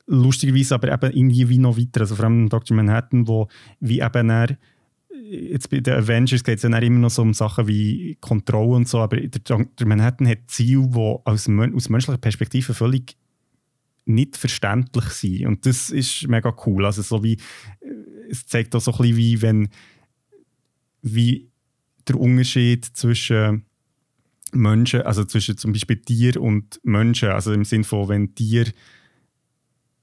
lustigerweise 0.07 0.75
aber 0.75 0.93
eben 0.93 1.17
irgendwie 1.17 1.49
wie 1.49 1.59
noch 1.59 1.79
weiter, 1.79 2.01
also 2.01 2.17
vor 2.17 2.27
allem 2.27 2.49
Dr. 2.49 2.77
Manhattan, 2.77 3.27
wo 3.27 3.49
wie 3.81 4.01
eben 4.01 4.31
er 4.31 4.59
jetzt 5.23 5.71
bei 5.71 5.81
den 5.81 5.95
Avengers 5.95 6.45
geht 6.45 6.59
es 6.59 6.63
ja 6.63 6.79
immer 6.79 6.99
noch 6.99 7.11
so 7.11 7.23
um 7.23 7.35
Sachen 7.35 7.67
wie 7.67 8.17
Kontrolle 8.21 8.77
und 8.77 8.89
so, 8.89 8.99
aber 8.99 9.17
der 9.17 9.41
Dr. 9.41 9.87
Manhattan 9.87 10.29
hat 10.29 10.39
Ziele, 10.49 10.89
die 10.89 10.99
aus, 10.99 11.49
aus 11.49 11.89
menschlicher 11.89 12.19
Perspektive 12.19 12.75
völlig 12.75 13.17
nicht 14.07 14.37
verständlich 14.37 15.07
sind. 15.07 15.47
Und 15.47 15.67
das 15.67 15.91
ist 15.91 16.29
mega 16.29 16.55
cool. 16.67 16.85
Also 16.85 17.03
so 17.03 17.23
wie, 17.23 17.39
es 18.29 18.47
zeigt 18.47 18.75
auch 18.75 18.81
so 18.81 18.93
ein 18.93 18.99
bisschen 18.99 19.17
wie, 19.17 19.43
wenn, 19.43 19.69
wie 21.03 21.49
der 22.07 22.21
Unterschied 22.21 22.85
zwischen 22.85 23.65
Menschen, 24.55 25.03
also 25.03 25.25
zwischen 25.25 25.57
zum 25.57 25.73
Beispiel 25.73 25.97
Tier 25.97 26.41
und 26.41 26.81
Menschen, 26.83 27.31
also 27.31 27.53
im 27.53 27.65
Sinne 27.65 27.85
von, 27.85 28.09
wenn 28.09 28.35
Tier 28.35 28.67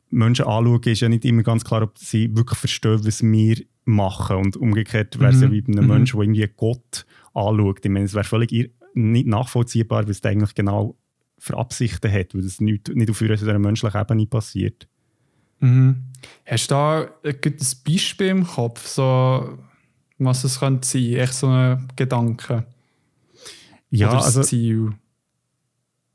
Menschen 0.10 0.46
anschauen, 0.46 0.82
ist 0.84 1.02
ja 1.02 1.10
nicht 1.10 1.26
immer 1.26 1.44
ganz 1.44 1.64
klar, 1.64 1.84
ob 1.84 1.98
sie 1.98 2.36
wirklich 2.36 2.60
verstehen, 2.60 3.06
was 3.06 3.24
wir 3.24 3.58
machen. 3.86 4.38
Und 4.38 4.58
umgekehrt 4.58 5.20
wäre 5.20 5.32
es 5.32 5.38
mhm. 5.38 5.44
ja 5.44 5.52
wie 5.52 5.62
bei 5.62 5.74
einem 5.74 5.86
mhm. 5.86 5.94
Menschen, 5.94 6.18
der 6.18 6.24
irgendwie 6.24 6.50
Gott 6.56 7.06
anschaut. 7.34 7.80
Ich 7.84 7.92
meine, 7.92 8.06
es 8.06 8.14
wäre 8.14 8.26
völlig 8.26 8.72
nicht 8.94 9.28
nachvollziehbar, 9.28 10.08
was 10.08 10.22
der 10.22 10.32
eigentlich 10.32 10.54
genau 10.54 10.98
für 11.38 11.58
Absichten 11.58 12.12
hat, 12.12 12.36
weil 12.36 12.44
das 12.44 12.62
nicht, 12.62 12.90
nicht 12.90 13.10
auf 13.10 13.22
einer 13.22 13.60
menschlichen 13.60 14.00
Ebene 14.00 14.28
passiert. 14.28 14.88
Mhm. 15.60 16.04
Hast 16.46 16.70
du 16.70 16.76
da 16.76 17.08
ein 17.24 17.36
Beispiel 17.88 18.28
im 18.28 18.46
Kopf, 18.46 18.86
so, 18.86 19.58
was 20.18 20.44
es 20.44 20.60
könnte 20.60 20.88
sein? 20.88 21.14
Echt 21.14 21.34
so 21.34 21.48
ein 21.48 21.88
Gedanke? 21.96 22.66
Ja, 23.92 24.08
Oder 24.08 24.18
das 24.18 24.26
also, 24.26 24.44
Ziel? 24.44 24.94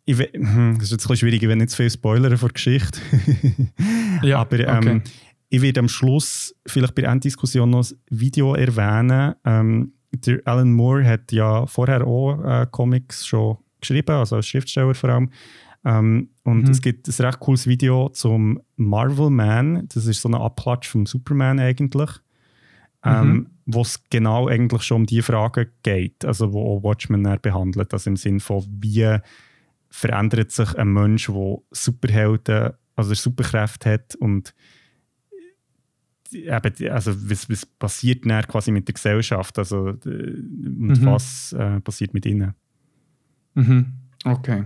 Ich, 0.07 0.19
hm, 0.19 0.75
das 0.79 0.85
ist 0.85 0.93
jetzt 0.93 1.05
ein 1.05 1.09
bisschen 1.09 1.17
schwierig, 1.17 1.43
ich 1.43 1.49
will 1.49 1.57
nicht 1.57 1.71
zu 1.71 1.77
viel 1.77 1.91
spoilern 1.91 2.37
vor 2.37 2.49
der 2.49 2.55
Geschichte. 2.55 3.01
ja, 4.23 4.39
Aber 4.41 4.59
ähm, 4.59 4.79
okay. 4.79 5.03
ich 5.51 5.63
werde 5.63 5.81
am 5.81 5.89
Schluss 5.89 6.55
vielleicht 6.67 6.95
bei 6.95 7.03
der 7.03 7.13
Enddiskussion 7.13 7.71
noch 7.71 7.91
ein 7.91 7.99
Video 8.11 8.55
erwähnen. 8.55 9.35
Ähm, 9.45 9.93
der 10.13 10.41
Alan 10.45 10.73
Moore 10.73 11.05
hat 11.05 11.33
ja 11.33 11.67
vorher 11.67 12.07
auch 12.07 12.43
äh, 12.45 12.67
Comics 12.71 13.27
schon 13.27 13.59
geschrieben, 13.81 14.17
also 14.17 14.37
als 14.37 14.47
Schriftsteller 14.47 14.95
vor 14.95 15.11
allem. 15.11 15.31
Ähm, 15.85 16.31
und 16.45 16.65
mhm. 16.65 16.71
es 16.71 16.81
gibt 16.81 17.09
ein 17.09 17.25
recht 17.25 17.41
cooles 17.41 17.67
Video 17.67 18.09
zum 18.09 18.61
Marvel 18.77 19.31
Man. 19.31 19.87
Das 19.89 20.07
ist 20.07 20.23
so 20.23 20.29
ein 20.29 20.35
Abklatsch 20.35 20.89
vom 20.89 21.05
Superman 21.05 21.61
eigentlich. 21.61 22.11
Ähm, 23.05 23.29
mhm. 23.29 23.51
Wo 23.67 23.83
es 23.83 24.03
genau 24.11 24.49
eigentlich 24.49 24.83
schon 24.83 25.03
um 25.03 25.07
die 25.07 25.23
Frage 25.23 25.73
geht, 25.83 26.25
also 26.25 26.53
wo 26.53 26.83
Watchmen 26.83 27.23
behandelt. 27.43 27.93
Also 27.93 28.11
im 28.11 28.17
Sinne 28.17 28.41
von, 28.41 28.65
wie 28.81 29.19
verändert 29.91 30.53
sich 30.53 30.75
ein 30.77 30.93
Mensch, 30.93 31.27
der 31.27 31.59
Superhelden, 31.73 32.73
also 32.95 33.15
Superkräfte 33.15 33.93
hat 33.93 34.15
und 34.15 34.55
eben, 36.33 36.91
also 36.91 37.13
was, 37.31 37.49
was 37.49 37.67
passiert 37.67 38.25
dann 38.27 38.47
quasi 38.47 38.71
mit 38.71 38.89
der 38.89 38.95
Gesellschaft, 38.95 39.59
also 39.59 39.89
und 40.05 41.01
mhm. 41.01 41.07
was 41.07 41.53
äh, 41.53 41.81
passiert 41.81 42.15
mit 42.15 42.27
ihnen. 42.27 42.55
Mhm. 43.55 43.93
Okay. 44.25 44.65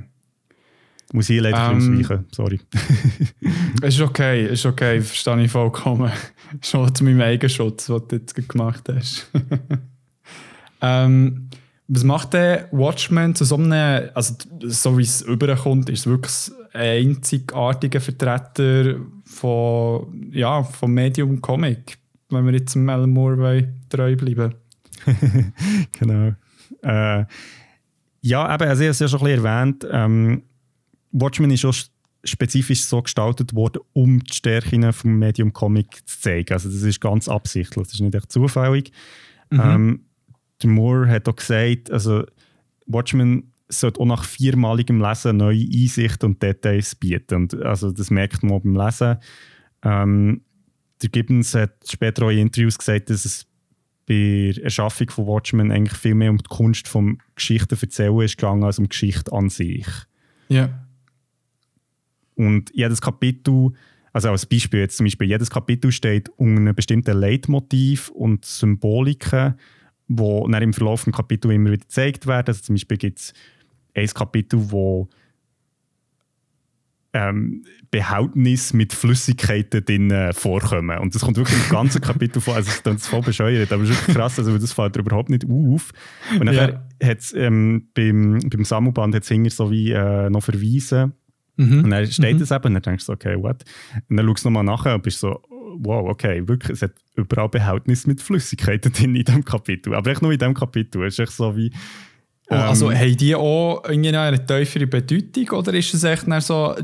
Muss 1.12 1.28
ich 1.28 1.40
leider 1.40 1.70
ähm, 1.70 1.76
ausweichen, 1.76 2.26
sorry. 2.30 2.60
ist 3.82 4.00
okay, 4.00 4.46
ist 4.46 4.64
okay, 4.64 5.00
verstehe 5.00 5.42
ich 5.42 5.50
vollkommen. 5.50 6.12
Schon 6.62 6.94
zu 6.94 7.04
meinem 7.04 7.20
Eigenschutz, 7.20 7.90
was 7.90 8.06
du 8.06 8.16
jetzt 8.16 8.48
gemacht 8.48 8.88
hast. 8.88 9.28
ähm, 10.80 11.48
was 11.88 12.04
macht 12.04 12.34
der 12.34 12.68
Watchman 12.70 13.34
zu 13.34 13.44
so 13.44 13.56
einem, 13.56 14.10
also 14.14 14.34
so 14.62 14.96
wie 14.96 15.02
es 15.02 15.22
überkommt, 15.22 15.90
ist 15.90 16.00
es 16.00 16.06
wirklich 16.06 16.32
ein 16.72 17.08
einzigartiger 17.08 18.00
Vertreter 18.00 18.94
von, 19.24 20.30
ja, 20.32 20.62
vom 20.62 20.94
Medium 20.94 21.40
Comic, 21.40 21.98
wenn 22.28 22.46
wir 22.46 22.52
jetzt 22.52 22.76
Alan 22.76 23.10
Moore 23.10 23.68
treu 23.88 24.14
bleiben 24.14 24.54
Genau. 25.98 26.34
Äh, 26.82 27.24
ja, 28.22 28.54
eben, 28.54 28.68
also 28.68 28.82
ich 28.82 28.86
habe 28.86 28.90
es 28.90 28.98
ja 28.98 29.08
schon 29.08 29.20
ein 29.20 29.24
bisschen 29.24 29.44
erwähnt. 29.44 29.86
Ähm, 29.90 30.42
Watchmen 31.12 31.50
ist 31.50 31.64
auch 31.64 31.74
spezifisch 32.24 32.84
so 32.84 33.02
gestaltet 33.02 33.54
worden, 33.54 33.82
um 33.92 34.22
die 34.22 34.34
Stärken 34.34 34.92
vom 34.92 35.18
Medium 35.18 35.52
Comic 35.52 36.06
zu 36.06 36.20
zeigen. 36.20 36.52
Also 36.52 36.68
das 36.68 36.82
ist 36.82 37.00
ganz 37.00 37.28
absichtlich, 37.28 37.84
das 37.84 37.94
ist 37.94 38.00
nicht 38.00 38.14
echt 38.14 38.30
zufällig. 38.30 38.92
Mhm. 39.50 39.60
Ähm, 39.60 40.00
der 40.62 40.70
Moore 40.70 41.08
hat 41.08 41.28
auch 41.28 41.36
gesagt, 41.36 41.90
also 41.90 42.24
Watchmen 42.86 43.52
sollte 43.68 44.00
auch 44.00 44.06
nach 44.06 44.24
viermaligem 44.24 45.00
Lesen 45.00 45.38
neue 45.38 45.64
Einsichten 45.64 46.30
und 46.30 46.42
Details 46.42 46.94
bieten. 46.94 47.34
Und 47.34 47.62
also 47.62 47.90
das 47.90 48.10
merkt 48.10 48.42
man 48.42 48.52
auch 48.52 48.60
beim 48.60 48.76
Lesen. 48.76 49.16
Ähm, 49.82 50.42
der 51.00 51.08
Gibbons 51.08 51.54
hat 51.54 51.72
später 51.88 52.26
auch 52.26 52.30
in 52.30 52.38
Interviews 52.38 52.76
gesagt, 52.76 53.08
dass 53.10 53.24
es 53.24 53.46
bei 54.06 54.52
der 54.54 54.64
Erschaffung 54.64 55.08
von 55.08 55.26
Watchmen 55.26 55.70
eigentlich 55.70 55.98
viel 55.98 56.14
mehr 56.14 56.30
um 56.30 56.38
die 56.38 56.48
Kunst 56.48 56.88
vom 56.88 57.18
Geschichten 57.36 57.78
erzählen 57.80 58.20
ist 58.20 58.36
gegangen, 58.36 58.64
als 58.64 58.78
um 58.78 58.84
die 58.84 58.90
Geschichte 58.90 59.32
an 59.32 59.48
sich. 59.48 59.86
Ja. 60.48 60.86
Und 62.40 62.70
jedes 62.72 63.02
Kapitel, 63.02 63.72
also 64.14 64.30
als 64.30 64.46
Beispiel 64.46 64.80
jetzt 64.80 64.96
zum 64.96 65.04
Beispiel, 65.04 65.28
jedes 65.28 65.50
Kapitel 65.50 65.92
steht 65.92 66.30
um 66.38 66.56
einen 66.56 66.74
bestimmten 66.74 67.14
Leitmotiv 67.18 68.08
und 68.08 68.46
Symboliken, 68.46 69.56
die 70.08 70.42
dann 70.50 70.62
im 70.62 70.72
Verlauf 70.72 71.04
des 71.04 71.12
Kapitels 71.12 71.54
immer 71.54 71.70
wieder 71.70 71.82
gezeigt 71.82 72.26
werden. 72.26 72.46
Also 72.48 72.62
zum 72.62 72.76
Beispiel 72.76 72.96
gibt 72.96 73.18
es 73.18 73.34
ein 73.94 74.06
Kapitel, 74.06 74.58
wo 74.70 75.10
ähm, 77.12 77.62
Behältnis 77.90 78.72
mit 78.72 78.94
Flüssigkeiten 78.94 79.84
drin 79.84 80.10
äh, 80.10 80.32
vorkommen. 80.32 80.96
Und 80.98 81.14
das 81.14 81.20
kommt 81.20 81.36
wirklich 81.36 81.62
im 81.62 81.70
ganzen 81.70 82.00
Kapitel 82.00 82.40
vor. 82.40 82.54
Also, 82.54 82.70
das 82.84 82.94
ist 82.94 83.08
voll 83.08 83.20
bescheuert, 83.20 83.70
aber 83.70 83.82
es 83.82 83.90
ist 83.90 83.98
wirklich 83.98 84.16
krass, 84.16 84.38
also, 84.38 84.56
das 84.56 84.72
fällt 84.72 84.96
überhaupt 84.96 85.28
nicht 85.28 85.44
auf. 85.44 85.92
Und 86.38 86.46
dann 86.46 86.54
ja. 86.54 86.82
hat 87.06 87.18
es 87.18 87.34
ähm, 87.34 87.88
beim, 87.92 88.38
beim 88.48 88.64
Sammelband 88.64 89.14
hat's 89.14 89.28
so 89.28 89.70
wie 89.70 89.90
äh, 89.90 90.30
noch 90.30 90.42
Verweise. 90.42 91.12
Mhm. 91.60 91.84
Und 91.84 91.90
dann 91.90 92.06
steht 92.06 92.36
mhm. 92.36 92.40
das 92.40 92.50
eben 92.50 92.64
und 92.64 92.74
dann 92.74 92.82
denkst 92.82 93.06
du 93.06 93.12
okay, 93.12 93.36
what? 93.36 93.64
Und 94.08 94.16
dann 94.16 94.26
schaust 94.26 94.44
du 94.44 94.48
nochmal 94.48 94.64
nachher 94.64 94.94
und 94.94 95.02
bist 95.02 95.20
so, 95.20 95.40
wow, 95.78 96.08
okay, 96.08 96.46
wirklich, 96.48 96.72
es 96.72 96.82
hat 96.82 96.92
überall 97.16 97.48
Behältnis 97.48 98.06
mit 98.06 98.20
Flüssigkeiten 98.20 98.92
drin 98.92 99.14
in 99.14 99.24
diesem 99.24 99.44
Kapitel. 99.44 99.94
Aber 99.94 100.10
echt 100.10 100.22
nur 100.22 100.32
in 100.32 100.38
diesem 100.38 100.54
Kapitel. 100.54 101.04
Es 101.04 101.14
ist 101.14 101.18
echt 101.20 101.32
so 101.32 101.56
wie. 101.56 101.70
Oh, 102.48 102.54
also 102.54 102.90
ähm, 102.90 102.98
haben 102.98 103.16
die 103.16 103.34
auch 103.34 103.82
eine 103.84 104.46
tiefere 104.46 104.86
Bedeutung 104.86 105.50
oder 105.50 105.74
ist 105.74 105.94
es 105.94 106.02
echt 106.02 106.26
so 106.42 106.74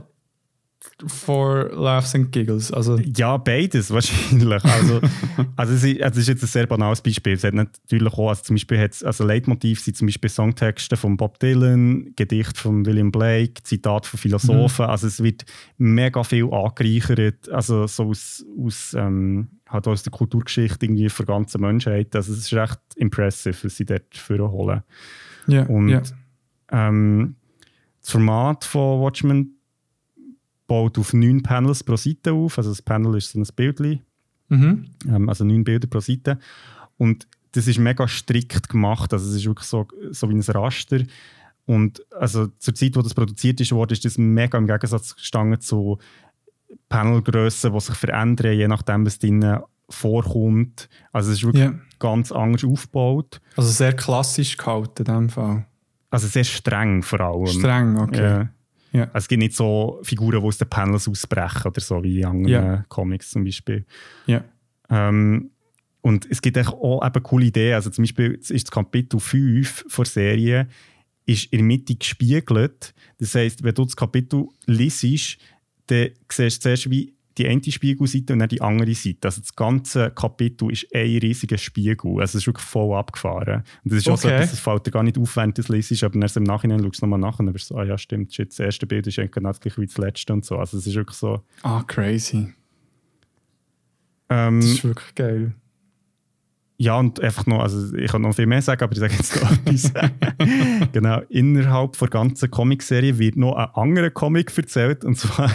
for 1.06 1.70
laughs 1.72 2.14
and 2.14 2.32
giggles? 2.32 2.72
Also 2.72 2.98
ja, 2.98 3.36
beides 3.36 3.90
wahrscheinlich. 3.90 4.64
Also, 4.64 5.00
also, 5.56 5.72
es 5.74 5.84
ist, 5.84 6.02
also 6.02 6.14
es 6.14 6.22
ist 6.22 6.28
jetzt 6.28 6.42
ein 6.44 6.46
sehr 6.46 6.66
banales 6.66 7.02
Beispiel. 7.02 7.34
Es 7.34 7.44
hat 7.44 7.54
natürlich 7.54 8.12
auch, 8.12 8.28
also 8.28 8.42
zum 8.42 8.56
Beispiel 8.56 8.78
hat 8.78 9.04
also 9.04 9.24
Leitmotiv 9.24 9.80
sind 9.80 9.96
zum 9.96 10.06
Beispiel 10.06 10.30
Songtexte 10.30 10.96
von 10.96 11.16
Bob 11.16 11.38
Dylan, 11.38 12.14
Gedicht 12.16 12.56
von 12.56 12.86
William 12.86 13.12
Blake, 13.12 13.62
Zitat 13.62 14.06
von 14.06 14.18
Philosophen. 14.18 14.86
Mhm. 14.86 14.90
Also 14.90 15.06
es 15.06 15.22
wird 15.22 15.44
mega 15.76 16.22
viel 16.24 16.52
angereichert, 16.52 17.50
also 17.50 17.86
so 17.86 18.04
aus, 18.08 18.44
aus 18.58 18.94
ähm, 18.98 19.48
halt 19.68 19.88
aus 19.88 20.02
der 20.02 20.12
Kulturgeschichte 20.12 20.86
irgendwie 20.86 21.08
für 21.08 21.24
ganze 21.24 21.58
Menschheit. 21.58 22.14
Also 22.16 22.32
es 22.32 22.38
ist 22.38 22.52
recht 22.54 22.80
impressive, 22.96 23.56
was 23.62 23.76
sie 23.76 23.84
dort 23.84 24.28
holen. 24.28 24.82
Yeah, 25.48 25.66
Und 25.66 25.88
yeah. 25.90 26.02
Ähm, 26.70 27.36
das 28.00 28.12
Format 28.12 28.64
von 28.64 29.00
Watchmen 29.00 29.55
baut 30.66 30.98
auf 30.98 31.12
neun 31.12 31.42
Panels 31.42 31.84
pro 31.84 31.96
Seite 31.96 32.32
auf. 32.32 32.58
Also 32.58 32.70
das 32.70 32.82
Panel 32.82 33.16
ist 33.16 33.30
so 33.30 33.38
ein 33.38 33.46
Bildchen. 33.54 34.00
Mhm. 34.48 34.86
Ähm, 35.08 35.28
also 35.28 35.44
neun 35.44 35.64
Bilder 35.64 35.86
pro 35.86 36.00
Seite. 36.00 36.38
Und 36.98 37.26
das 37.52 37.66
ist 37.66 37.78
mega 37.78 38.06
strikt 38.06 38.68
gemacht. 38.68 39.12
Also 39.12 39.28
es 39.30 39.36
ist 39.36 39.46
wirklich 39.46 39.68
so, 39.68 39.86
so 40.10 40.28
wie 40.28 40.34
ein 40.34 40.40
Raster. 40.40 41.00
Und 41.64 42.04
also 42.12 42.46
zur 42.58 42.74
Zeit, 42.74 42.96
wo 42.96 43.02
das 43.02 43.14
produziert 43.14 43.60
ist, 43.60 43.72
wurde, 43.72 43.94
ist 43.94 44.04
das 44.04 44.18
mega 44.18 44.56
im 44.56 44.66
Gegensatz 44.66 45.16
gestanden 45.16 45.60
zu 45.60 45.98
Panelgrössen, 46.88 47.72
die 47.72 47.80
sich 47.80 47.94
verändern, 47.94 48.56
je 48.56 48.68
nachdem, 48.68 49.04
was 49.04 49.18
drinnen 49.18 49.60
vorkommt. 49.88 50.88
Also 51.12 51.30
es 51.30 51.38
ist 51.38 51.44
wirklich 51.44 51.64
yeah. 51.64 51.78
ganz 51.98 52.32
anders 52.32 52.64
aufgebaut. 52.64 53.40
Also 53.56 53.70
sehr 53.70 53.94
klassisch 53.94 54.56
gehalten 54.56 55.04
in 55.06 55.14
dem 55.14 55.28
Fall. 55.28 55.66
Also 56.10 56.28
sehr 56.28 56.44
streng 56.44 57.02
vor 57.02 57.20
allem. 57.20 57.46
Streng, 57.46 57.96
okay. 57.96 58.22
Ja. 58.22 58.48
Ja. 58.96 59.04
Also 59.04 59.18
es 59.18 59.28
gibt 59.28 59.42
nicht 59.42 59.54
so 59.54 60.00
Figuren, 60.02 60.40
die 60.40 60.46
aus 60.46 60.58
den 60.58 60.68
Panels 60.68 61.08
ausbrechen 61.08 61.66
oder 61.66 61.80
so 61.80 62.02
wie 62.02 62.20
in 62.20 62.26
anderen 62.26 62.48
ja. 62.48 62.84
Comics 62.88 63.30
zum 63.30 63.44
Beispiel. 63.44 63.84
Ja. 64.26 64.42
Ähm, 64.88 65.50
und 66.00 66.26
es 66.30 66.40
gibt 66.40 66.56
auch 66.56 67.04
eben 67.04 67.22
coole 67.22 67.46
Ideen. 67.46 67.74
Also 67.74 67.90
zum 67.90 68.04
Beispiel 68.04 68.32
ist 68.34 68.50
das 68.50 68.70
Kapitel 68.70 69.20
5 69.20 69.84
der 69.96 70.04
Serie 70.04 70.68
ist 71.26 71.52
in 71.52 71.58
der 71.58 71.66
Mitte 71.66 71.96
gespiegelt. 71.96 72.94
Das 73.18 73.34
heisst, 73.34 73.62
wenn 73.62 73.74
du 73.74 73.84
das 73.84 73.96
Kapitel 73.96 74.46
liest, 74.66 75.38
dann 75.88 76.10
siehst 76.30 76.58
du 76.58 76.60
zuerst 76.62 76.90
wie 76.90 77.15
die 77.38 77.46
eine 77.46 77.62
Spiegelseite 77.62 78.32
und 78.32 78.38
dann 78.38 78.48
die 78.48 78.60
andere 78.60 78.94
Seite. 78.94 79.28
Also 79.28 79.40
das 79.40 79.54
ganze 79.54 80.10
Kapitel 80.10 80.70
ist 80.70 80.86
ein 80.94 81.18
riesiger 81.18 81.58
Spiegel. 81.58 82.12
Also 82.12 82.22
es 82.22 82.34
ist 82.36 82.46
wirklich 82.46 82.66
voll 82.66 82.96
abgefahren. 82.96 83.62
Und 83.84 83.92
das 83.92 83.98
ist 83.98 84.06
okay. 84.06 84.14
auch 84.14 84.18
so 84.18 84.28
etwas, 84.28 84.50
das 84.50 84.60
fällt 84.60 84.86
dir 84.86 84.90
gar 84.90 85.02
nicht 85.02 85.18
auf, 85.18 85.36
wenn 85.36 85.50
du 85.50 85.62
das 85.62 85.68
liest, 85.68 86.02
aber 86.02 86.18
dann 86.18 86.30
im 86.34 86.42
Nachhinein 86.44 86.82
schaust 86.82 87.02
du 87.02 87.06
nochmal 87.06 87.18
nach 87.18 87.38
und 87.38 87.46
dann 87.46 87.52
bist 87.52 87.70
du 87.70 87.74
so, 87.74 87.80
ah 87.80 87.84
ja 87.84 87.98
stimmt, 87.98 88.38
das 88.38 88.58
erste 88.58 88.86
Bild 88.86 89.06
ist 89.06 89.18
eigentlich 89.18 89.32
genau 89.32 89.50
das 89.50 89.60
gleiche 89.60 89.80
wie 89.80 89.86
das 89.86 89.98
letzte 89.98 90.32
und 90.32 90.44
so. 90.44 90.56
Also 90.56 90.78
es 90.78 90.86
ist 90.86 90.94
wirklich 90.94 91.18
so... 91.18 91.42
Ah, 91.62 91.82
crazy. 91.86 92.52
Ähm, 94.28 94.60
das 94.60 94.70
ist 94.70 94.84
wirklich 94.84 95.14
geil. 95.14 95.54
Ja, 96.78 96.98
und 96.98 97.20
einfach 97.20 97.46
noch, 97.46 97.60
also 97.60 97.94
ich 97.96 98.10
kann 98.10 98.22
noch 98.22 98.34
viel 98.34 98.46
mehr 98.46 98.60
sagen, 98.60 98.84
aber 98.84 98.92
ich 98.92 98.98
sage 98.98 99.14
jetzt 99.14 99.42
noch 99.42 99.50
etwas. 99.66 99.92
genau, 100.92 101.20
innerhalb 101.30 101.96
der 101.98 102.08
ganzen 102.08 102.50
Comicserie 102.50 103.18
wird 103.18 103.36
noch 103.36 103.56
ein 103.56 103.68
anderer 103.74 104.10
Comic 104.10 104.56
erzählt, 104.56 105.04
und 105.04 105.16
zwar 105.16 105.50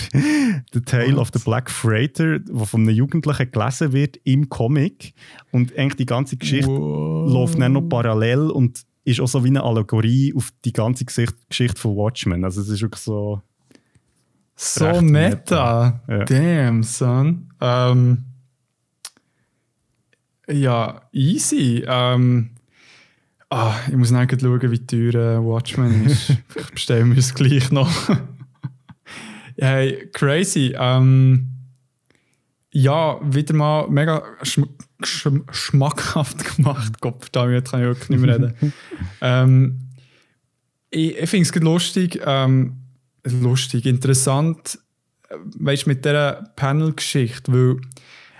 The 0.73 0.81
Tale 0.81 1.17
of 1.17 1.29
the 1.33 1.39
Black 1.39 1.69
Freighter, 1.69 2.39
der 2.39 2.65
von 2.65 2.81
einem 2.81 2.95
Jugendlichen 2.95 3.51
gelesen 3.51 3.93
wird 3.93 4.17
im 4.23 4.49
Comic. 4.49 5.13
Und 5.51 5.77
eigentlich 5.77 5.97
die 5.97 6.05
ganze 6.07 6.37
Geschichte 6.37 6.69
wow. 6.69 7.31
läuft 7.31 7.61
dann 7.61 7.73
noch 7.73 7.87
parallel 7.87 8.49
und 8.49 8.81
ist 9.03 9.19
auch 9.19 9.27
so 9.27 9.43
wie 9.43 9.49
eine 9.49 9.63
Allegorie 9.63 10.33
auf 10.35 10.49
die 10.65 10.73
ganze 10.73 11.05
Geschichte 11.05 11.79
von 11.79 11.95
Watchmen. 11.95 12.43
Also 12.43 12.61
es 12.61 12.69
ist 12.69 12.81
wirklich 12.81 13.01
so... 13.01 13.41
So 14.55 15.01
meta. 15.01 15.01
meta. 15.01 16.01
Ja. 16.07 16.25
Damn, 16.25 16.83
son. 16.83 17.49
Um 17.59 18.30
ja, 20.51 21.01
easy. 21.11 21.83
Ähm, 21.87 22.51
ah, 23.49 23.75
ich 23.87 23.95
muss 23.95 24.11
nicht 24.11 24.41
schauen, 24.41 24.71
wie 24.71 24.85
teuer 24.85 25.43
Watchmen 25.43 26.05
ist. 26.05 26.29
ich 26.55 26.71
bestelle 26.71 27.05
mir 27.05 27.17
es 27.17 27.33
gleich 27.33 27.71
noch. 27.71 27.91
hey, 29.57 30.09
crazy. 30.13 30.73
Ähm, 30.77 31.47
ja, 32.71 33.19
wieder 33.21 33.53
mal 33.53 33.87
mega 33.89 34.23
schm 34.43 34.69
schm 35.03 35.45
schmackhaft 35.51 36.55
gemacht. 36.55 37.01
Gott, 37.01 37.27
damit 37.31 37.69
kann 37.69 37.81
ich 37.81 37.87
wirklich 37.87 38.09
nicht 38.09 38.21
mehr 38.21 38.35
reden. 38.35 38.73
ähm, 39.21 39.79
ich 40.89 41.17
ich 41.17 41.29
finde 41.29 41.49
es 41.49 41.55
lustig, 41.55 42.21
ähm, 42.25 42.77
lustig, 43.23 43.85
interessant, 43.85 44.79
äh, 45.29 45.35
weißt 45.59 45.85
du, 45.85 45.89
mit 45.89 46.05
dieser 46.05 46.51
Panel-Geschichte, 46.55 47.51
weil, 47.51 47.81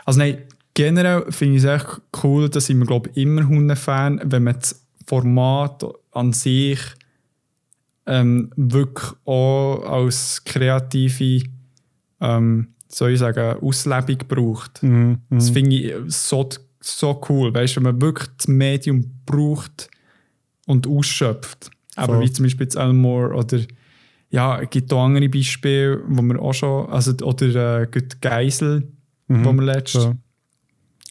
also 0.05 0.20
nein, 0.20 0.43
generell 0.74 1.32
finde 1.32 1.57
ich 1.57 1.63
es 1.63 1.69
echt 1.69 2.01
cool, 2.24 2.49
dass 2.49 2.69
ich 2.69 2.76
mir 2.76 2.86
glaube 2.86 3.09
immer 3.15 3.47
Hunde-Fan, 3.47 4.22
wenn 4.26 4.43
man 4.43 4.55
das 4.55 4.86
Format 5.07 5.84
an 6.11 6.34
sich 6.34 6.80
ähm, 8.05 8.51
wirklich 8.55 9.13
auch 9.26 9.84
als 9.84 10.43
kreative 10.43 11.43
ähm, 12.19 12.67
soll 12.88 13.11
ich 13.11 13.19
sagen, 13.19 13.57
Auslebung 13.61 14.17
braucht. 14.28 14.84
Mm, 14.84 14.88
mm. 14.88 15.19
Das 15.30 15.49
finde 15.49 15.76
ich 15.76 15.93
so, 16.07 16.47
so 16.80 17.22
cool, 17.30 17.53
weißt, 17.53 17.78
wenn 17.78 17.84
man 17.84 18.01
wirklich 18.01 18.30
das 18.38 18.47
Medium 18.47 19.05
braucht 19.26 19.89
und 20.67 20.88
ausschöpft. 20.88 21.72
Aber 21.95 22.15
so. 22.15 22.22
wie 22.22 22.32
zum 22.32 22.43
Beispiel 22.43 22.65
jetzt 22.65 22.76
Elmore 22.76 23.34
oder 23.34 23.59
ja, 24.30 24.61
es 24.61 24.69
gibt 24.69 24.93
auch 24.93 25.03
andere 25.03 25.28
Beispiele, 25.28 26.01
wo 26.07 26.22
man 26.22 26.38
auch 26.38 26.53
schon, 26.53 26.89
also 26.89 27.11
oder 27.24 27.82
äh, 27.82 28.01
Geisel, 28.22 28.88
mhm. 29.28 29.45
wo 29.45 29.53
wir 29.53 29.63
letztes 29.63 30.03
so 30.03 30.15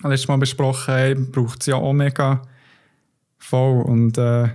letztes 0.04 0.28
Mal 0.28 0.38
besprochen 0.38 0.94
haben, 0.94 1.30
braucht 1.30 1.60
es 1.60 1.66
ja 1.66 1.76
Omega 1.76 2.42
voll. 3.38 3.82
Und 3.82 4.18
äh, 4.18 4.48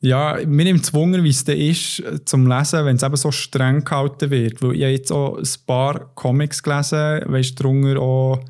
ja, 0.00 0.38
mir 0.46 0.64
nimmt 0.64 0.84
es 0.84 0.92
Wunder, 0.92 1.22
wie 1.22 1.30
es 1.30 1.44
dann 1.44 1.56
ist 1.56 2.00
äh, 2.00 2.24
zum 2.24 2.46
Lesen, 2.46 2.84
wenn 2.84 2.96
es 2.96 3.02
eben 3.02 3.16
so 3.16 3.30
streng 3.30 3.84
gehalten 3.84 4.30
wird. 4.30 4.62
Weil 4.62 4.74
ich 4.74 4.82
habe 4.82 4.92
jetzt 4.92 5.12
auch 5.12 5.38
ein 5.38 5.48
paar 5.66 6.10
Comics 6.14 6.62
gelesen, 6.62 7.22
weißt 7.26 7.58
du, 7.58 7.62
drunter 7.62 8.00
auch 8.00 8.40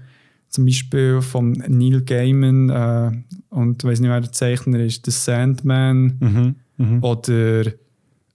zum 0.49 0.67
Beispiel 0.67 1.21
von 1.21 1.53
Neil 1.53 2.03
Gaiman 2.03 2.71
äh, 2.71 3.11
und 3.51 3.83
ich 3.83 3.91
weiß 3.91 4.01
nicht, 4.01 4.11
wer 4.11 4.21
der 4.21 4.31
Zeichner 4.31 4.79
ist, 4.79 5.05
The 5.05 5.11
Sandman 5.11 6.17
mhm, 6.21 6.55
mh. 6.77 6.99
oder 7.07 7.73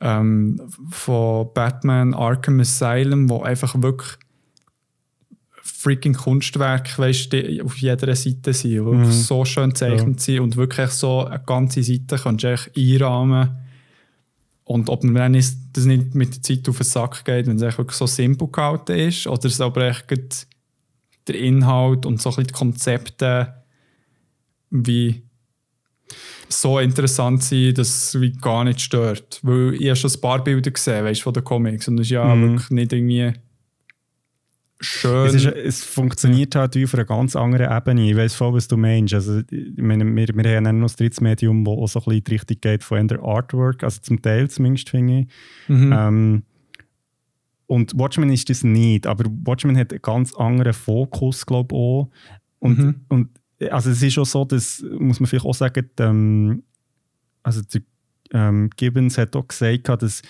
ähm, 0.01 0.61
von 0.89 1.47
Batman 1.53 2.13
Arkham 2.13 2.59
Asylum, 2.59 3.29
wo 3.29 3.41
einfach 3.41 3.81
wirklich 3.81 4.17
freaking 5.71 6.13
Kunstwerk 6.13 6.97
weißt, 6.97 7.31
die 7.33 7.61
auf 7.61 7.77
jeder 7.77 8.15
Seite 8.15 8.53
sind, 8.53 8.85
mhm. 8.85 9.11
so 9.11 9.45
schön 9.45 9.69
gezeichnet 9.69 10.17
ja. 10.17 10.23
sind 10.23 10.39
und 10.41 10.55
wirklich 10.57 10.89
so 10.91 11.25
eine 11.25 11.41
ganze 11.45 11.83
Seite 11.83 12.17
kannst 12.17 12.43
du 12.43 12.51
echt 12.51 12.71
einrahmen. 12.77 13.57
Und 14.63 14.89
ob 14.89 15.03
man 15.03 15.33
das 15.33 15.85
nicht 15.85 16.13
mit 16.13 16.35
der 16.35 16.41
Zeit 16.41 16.69
auf 16.69 16.77
den 16.77 16.83
Sack 16.83 17.25
geht, 17.25 17.47
wenn 17.47 17.55
es 17.55 17.77
wirklich 17.77 17.97
so 17.97 18.05
simpel 18.05 18.49
gehalten 18.49 18.99
ist, 18.99 19.25
oder 19.25 19.45
es 19.45 19.59
aber 19.61 19.87
echt 19.87 20.47
der 21.27 21.35
Inhalt 21.35 22.05
und 22.05 22.21
so 22.21 22.29
ein 22.29 22.35
bisschen 22.35 22.47
die 22.47 22.53
Konzepte 22.53 23.53
wie 24.69 25.23
so 26.49 26.79
interessant 26.79 27.43
sind, 27.43 27.77
dass 27.77 28.13
es 28.13 28.41
gar 28.41 28.63
nicht 28.63 28.81
stört. 28.81 29.39
Weil 29.43 29.75
ich 29.75 29.87
habe 29.87 29.95
schon 29.95 30.11
ein 30.11 30.21
paar 30.21 30.43
Bilder 30.43 30.71
gesehen, 30.71 31.05
weißt, 31.05 31.21
von 31.21 31.33
den 31.33 31.43
Comics 31.43 31.87
und 31.87 31.99
es 31.99 32.07
ist 32.07 32.11
ja 32.11 32.35
mhm. 32.35 32.51
wirklich 32.51 32.69
nicht 32.71 32.93
irgendwie 32.93 33.33
schön. 34.79 35.27
Es, 35.27 35.35
ist, 35.35 35.45
es 35.45 35.83
funktioniert 35.83 36.55
halt 36.55 36.77
auf 36.77 36.93
einer 36.93 37.05
ganz 37.05 37.35
anderen 37.35 37.71
Ebene. 37.71 38.09
Ich 38.09 38.17
weiß 38.17 38.35
voll, 38.35 38.53
was 38.53 38.67
du 38.67 38.77
meinst. 38.77 39.13
Also, 39.13 39.41
meine, 39.77 40.05
wir, 40.05 40.27
wir 40.27 40.55
haben 40.55 40.79
noch 40.79 40.89
ein 40.89 40.95
drittes 40.95 41.21
Medium, 41.21 41.65
das 41.65 41.73
auch 41.73 41.87
so 41.87 41.99
ein 41.99 42.03
bisschen 42.05 42.17
in 42.17 42.23
die 42.23 42.31
Richtung 42.31 42.57
geht 42.61 42.83
von 42.83 43.07
der 43.07 43.21
Artwork, 43.21 43.83
also 43.83 44.01
zum 44.01 44.21
Teil 44.21 44.49
zumindest, 44.49 44.89
finde 44.89 45.19
ich. 45.19 45.27
Mhm. 45.67 45.93
Ähm, 45.93 46.43
und 47.67 47.97
Watchmen 47.99 48.31
ist 48.31 48.49
das 48.49 48.63
nicht, 48.63 49.05
aber 49.05 49.25
Watchmen 49.43 49.77
hat 49.77 49.91
einen 49.91 50.01
ganz 50.01 50.33
anderen 50.35 50.73
Fokus, 50.73 51.45
glaube 51.45 51.75
ich, 51.75 51.79
auch. 51.79 52.09
Und, 52.59 52.79
mhm. 52.79 52.95
und 53.09 53.29
also 53.69 53.91
es 53.91 54.01
ist 54.01 54.17
auch 54.17 54.25
so, 54.25 54.45
dass, 54.45 54.83
muss 54.97 55.19
man 55.19 55.27
vielleicht 55.27 55.45
auch 55.45 55.53
sagen, 55.53 55.89
ähm, 55.99 56.63
also 57.43 57.61
der, 57.61 57.81
ähm, 58.31 58.69
Gibbons 58.75 59.17
hat 59.17 59.35
auch 59.35 59.47
gesagt, 59.47 59.89
dass 60.01 60.21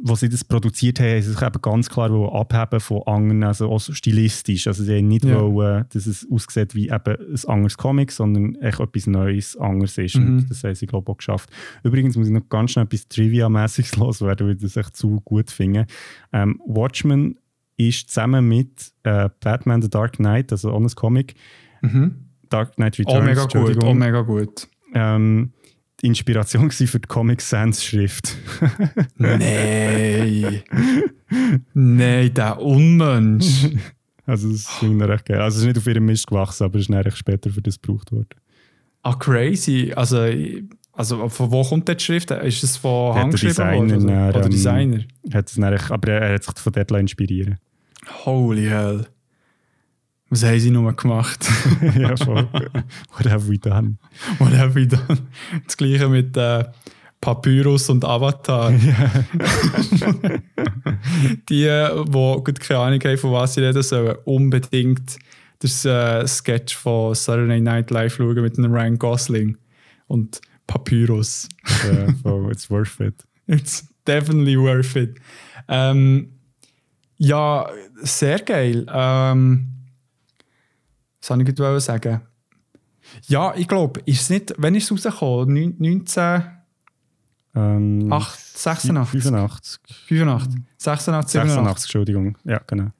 wo 0.00 0.14
sie 0.14 0.28
das 0.28 0.44
produziert 0.44 1.00
haben, 1.00 1.08
haben 1.08 1.22
sich 1.22 1.42
eben 1.42 1.60
ganz 1.60 1.88
klar 1.90 2.10
abheben 2.32 2.80
von 2.80 3.02
anderen, 3.06 3.42
also 3.42 3.68
auch 3.70 3.80
stilistisch. 3.80 4.66
Also 4.68 4.84
sie 4.84 4.96
haben 4.98 5.08
nicht 5.08 5.24
ja. 5.24 5.40
wollen, 5.40 5.86
dass 5.92 6.06
es 6.06 6.26
aussieht 6.30 6.74
wie 6.74 6.88
eben 6.88 7.16
ein 7.16 7.48
anderes 7.48 7.76
Comic, 7.76 8.12
sondern 8.12 8.54
echt 8.56 8.78
etwas 8.78 9.06
Neues, 9.08 9.56
anderes 9.56 9.98
ist. 9.98 10.16
Mhm. 10.16 10.26
Und 10.28 10.50
das 10.50 10.62
haben 10.62 10.74
sie, 10.76 10.86
glaube 10.86 11.04
ich, 11.08 11.12
auch 11.12 11.16
geschafft. 11.18 11.50
Übrigens 11.82 12.16
muss 12.16 12.28
ich 12.28 12.32
noch 12.32 12.48
ganz 12.48 12.70
schnell 12.72 12.84
etwas 12.84 13.08
Trivia-mäßiges 13.08 13.96
loswerden, 13.96 14.46
weil 14.46 14.54
ich 14.54 14.62
das 14.62 14.76
echt 14.76 14.96
zu 14.96 15.20
gut 15.22 15.50
finde. 15.50 15.86
Ähm, 16.32 16.60
Watchmen 16.66 17.38
ist 17.76 18.08
zusammen 18.10 18.46
mit 18.46 18.92
äh, 19.02 19.28
Batman 19.40 19.82
The 19.82 19.90
Dark 19.90 20.16
Knight, 20.16 20.52
also 20.52 20.70
auch 20.72 20.80
ein 20.80 20.88
Comic, 20.88 21.34
Mhm. 21.82 22.16
Dark 22.48 22.74
Knight 22.76 22.98
Returns, 22.98 23.20
Oh, 23.20 23.22
mega 23.22 23.44
gut. 23.44 23.84
Oh, 23.84 23.94
mega 23.94 24.20
gut. 24.22 24.68
ähm, 24.94 25.52
die 26.00 26.06
Inspiration 26.06 26.70
für 26.70 27.00
die 27.00 27.08
Comic 27.08 27.40
Sans 27.40 27.82
Schrift. 27.84 28.36
Nein. 29.16 30.62
Nein, 31.74 32.34
der 32.34 32.60
Unmensch. 32.60 33.66
also 34.26 34.50
das 34.50 34.68
ich 34.80 35.08
recht 35.08 35.24
geil. 35.24 35.40
Also 35.40 35.56
es 35.56 35.62
ist 35.62 35.66
nicht 35.66 35.78
auf 35.78 35.86
ihrem 35.86 36.06
Mist 36.06 36.26
gewachsen, 36.26 36.64
aber 36.64 36.78
es 36.78 36.88
ist 36.88 36.94
recht 36.94 37.18
später 37.18 37.50
für 37.50 37.62
das 37.62 37.80
gebraucht 37.80 38.12
worden. 38.12 38.28
Ah, 39.02 39.14
crazy. 39.14 39.92
Also, 39.94 40.26
also 40.92 41.28
von 41.28 41.50
wo 41.50 41.62
kommt 41.64 41.88
die 41.88 41.98
Schrift? 41.98 42.30
Ist 42.30 42.62
es 42.62 42.76
von 42.76 43.14
Der 43.14 43.22
Hand 43.22 43.32
geschrieben 43.32 43.50
Designer 43.50 43.94
worden? 43.94 44.06
dann, 44.06 44.28
Oder, 44.28 44.36
oder 44.36 44.44
ähm, 44.44 44.50
Designer? 44.50 45.04
Hat 45.32 45.48
es 45.48 45.54
dann 45.54 45.64
aber 45.64 46.08
er, 46.12 46.20
er 46.22 46.34
hat 46.34 46.44
sich 46.44 46.58
von 46.58 46.72
dort 46.72 46.90
inspirieren 46.92 47.58
Holy 48.24 48.66
hell. 48.66 49.06
Was 50.30 50.44
haben 50.44 50.60
sie 50.60 50.70
nur 50.70 50.92
gemacht? 50.94 51.46
ja, 51.98 52.16
voll. 52.16 52.48
What 53.16 53.26
have 53.26 53.48
we 53.48 53.58
done? 53.58 53.96
What 54.38 54.52
have 54.52 54.74
we 54.74 54.86
done? 54.86 55.26
Das 55.64 55.76
gleiche 55.76 56.08
mit 56.08 56.36
äh, 56.36 56.64
Papyrus 57.20 57.88
und 57.88 58.04
Avatar. 58.04 58.70
die, 58.72 60.42
die 61.48 62.04
gut 62.44 62.60
keine 62.60 62.80
Ahnung 62.80 63.00
haben, 63.02 63.18
von 63.18 63.32
was 63.32 63.54
sie 63.54 63.62
reden 63.62 63.82
sollen, 63.82 64.16
unbedingt 64.24 65.18
das 65.60 65.84
äh, 65.84 66.26
Sketch 66.26 66.76
von 66.76 67.14
Saturday 67.14 67.60
Night 67.60 67.90
Live 67.90 68.16
schauen 68.16 68.40
mit 68.42 68.58
einem 68.58 68.72
Ryan 68.72 68.98
Gosling 68.98 69.56
und 70.06 70.40
Papyrus. 70.66 71.48
ja, 71.84 72.12
voll, 72.22 72.52
it's 72.52 72.70
worth 72.70 73.00
it. 73.00 73.24
It's 73.46 73.88
definitely 74.06 74.58
worth 74.58 74.94
it. 74.94 75.18
Ähm, 75.68 76.32
ja, 77.16 77.68
sehr 78.02 78.38
geil. 78.40 78.86
Ähm, 78.92 79.77
was 81.20 81.26
soll 81.26 81.40
ich 81.40 81.54
gerade 81.54 81.80
sagen? 81.80 82.20
Ja, 83.26 83.54
ich 83.56 83.68
glaube, 83.68 84.00
ist 84.04 84.22
es 84.22 84.30
nicht, 84.30 84.54
wenn 84.58 84.74
ist 84.74 84.90
es 84.90 85.06
rausgekommen? 85.06 85.74
19, 85.78 86.42
Ähm, 87.54 88.12
8, 88.12 88.38
86? 88.38 89.22
85. 89.22 89.80
85, 90.06 90.62
86, 90.76 91.32
87. 91.32 91.32
86, 91.32 91.84
Entschuldigung. 91.84 92.36
Ja, 92.44 92.60
genau. 92.66 92.90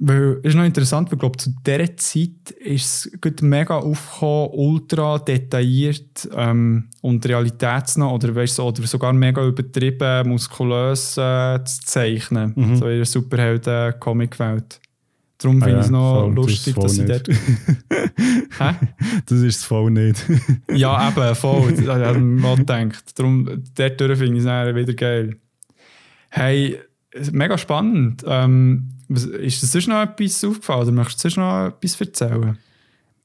Weil, 0.00 0.38
ist 0.44 0.54
noch 0.54 0.62
interessant, 0.64 1.08
weil 1.08 1.14
ich 1.14 1.18
glaube, 1.18 1.36
zu 1.38 1.52
dieser 1.66 1.96
Zeit 1.96 2.50
ist 2.60 3.10
es 3.20 3.42
mega 3.42 3.78
aufgekommen, 3.78 4.50
ultra 4.52 5.18
detailliert 5.18 6.28
ähm, 6.32 6.88
und 7.02 7.26
realitätsnah 7.26 8.08
oder, 8.08 8.32
weißt, 8.32 8.60
oder 8.60 8.86
sogar 8.86 9.12
mega 9.12 9.44
übertrieben, 9.44 10.28
muskulös 10.28 11.16
äh, 11.16 11.64
zu 11.64 11.80
zeichnen. 11.80 12.52
Mhm. 12.54 12.76
So 12.76 12.86
in 12.86 12.98
der 12.98 13.06
Superhelden-Comic-Welt. 13.06 14.80
Darum 15.38 15.62
Ah 15.62 15.66
finde 15.66 15.78
ich 15.80 15.84
es 15.86 15.90
noch 15.90 16.20
voll, 16.20 16.34
das 16.34 16.46
lustig, 16.46 16.76
ist 16.76 16.84
dass 16.84 16.94
sie 16.94 17.06
voll 17.06 17.06
dort. 17.06 17.28
Hä? 18.58 18.86
Das 19.26 19.38
ist 19.38 19.56
es 19.56 19.64
voll 19.64 19.90
nicht. 19.90 20.26
Ja, 20.72 21.08
eben, 21.08 21.34
voll. 21.36 21.72
Das 21.72 21.86
habe 21.86 22.18
ich 22.18 22.22
mal 22.22 22.56
gedacht. 22.56 23.18
Darum, 23.18 23.44
dort 23.74 23.98
finde 23.98 24.32
ich 24.32 24.38
es 24.38 24.44
dann 24.44 24.74
wieder 24.74 24.94
geil. 24.94 25.36
Hey, 26.30 26.80
mega 27.30 27.56
spannend. 27.56 28.24
Ähm, 28.26 28.90
ist 29.08 29.62
dir 29.62 29.66
sonst 29.66 29.88
noch 29.88 30.02
etwas 30.02 30.44
aufgefallen 30.44 30.82
oder 30.82 30.92
möchtest 30.92 31.24
du 31.24 31.30
sonst 31.30 31.36
noch 31.36 31.68
etwas 31.68 32.00
erzählen? 32.00 32.58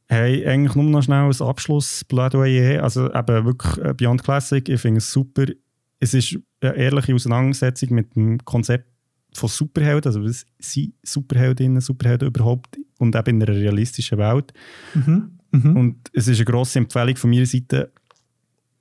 Hey, 0.07 0.45
eigentlich 0.47 0.75
nur 0.75 0.85
noch 0.85 1.01
schnell 1.01 1.23
ein 1.23 1.41
Abschlussplädoyer. 1.41 2.83
Also 2.83 3.11
eben 3.11 3.45
wirklich 3.45 3.77
äh, 3.83 3.93
Beyond 3.95 4.23
Classic, 4.23 4.67
ich 4.69 4.79
finde 4.79 4.99
es 4.99 5.11
super. 5.11 5.45
Es 5.99 6.13
ist 6.13 6.37
eine 6.61 6.75
ehrliche 6.75 7.15
Auseinandersetzung 7.15 7.93
mit 7.93 8.15
dem 8.15 8.37
Konzept 8.45 8.92
von 9.37 9.49
Superhelden, 9.49 10.09
also 10.09 10.23
was 10.23 10.45
sind 10.59 10.93
Superheldinnen, 11.03 11.81
Superhelden 11.81 12.27
überhaupt 12.27 12.77
und 12.99 13.15
eben 13.15 13.41
in 13.41 13.43
einer 13.43 13.55
realistischen 13.55 14.17
Welt. 14.17 14.53
Mhm. 14.93 15.31
Und 15.51 15.97
es 16.13 16.27
ist 16.27 16.37
eine 16.37 16.45
grosse 16.45 16.79
Empfehlung 16.79 17.15
von 17.15 17.29
meiner 17.29 17.45
Seite, 17.45 17.91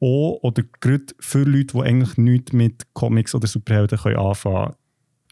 auch 0.01 0.41
oder 0.43 0.65
gerade 0.81 1.07
für 1.21 1.45
Leute, 1.45 1.77
die 1.77 1.83
eigentlich 1.83 2.17
nichts 2.17 2.53
mit 2.53 2.87
Comics 2.95 3.35
oder 3.35 3.47
Superhelden 3.47 3.99
können 3.99 4.17
anfangen 4.17 4.65
können. 4.65 4.77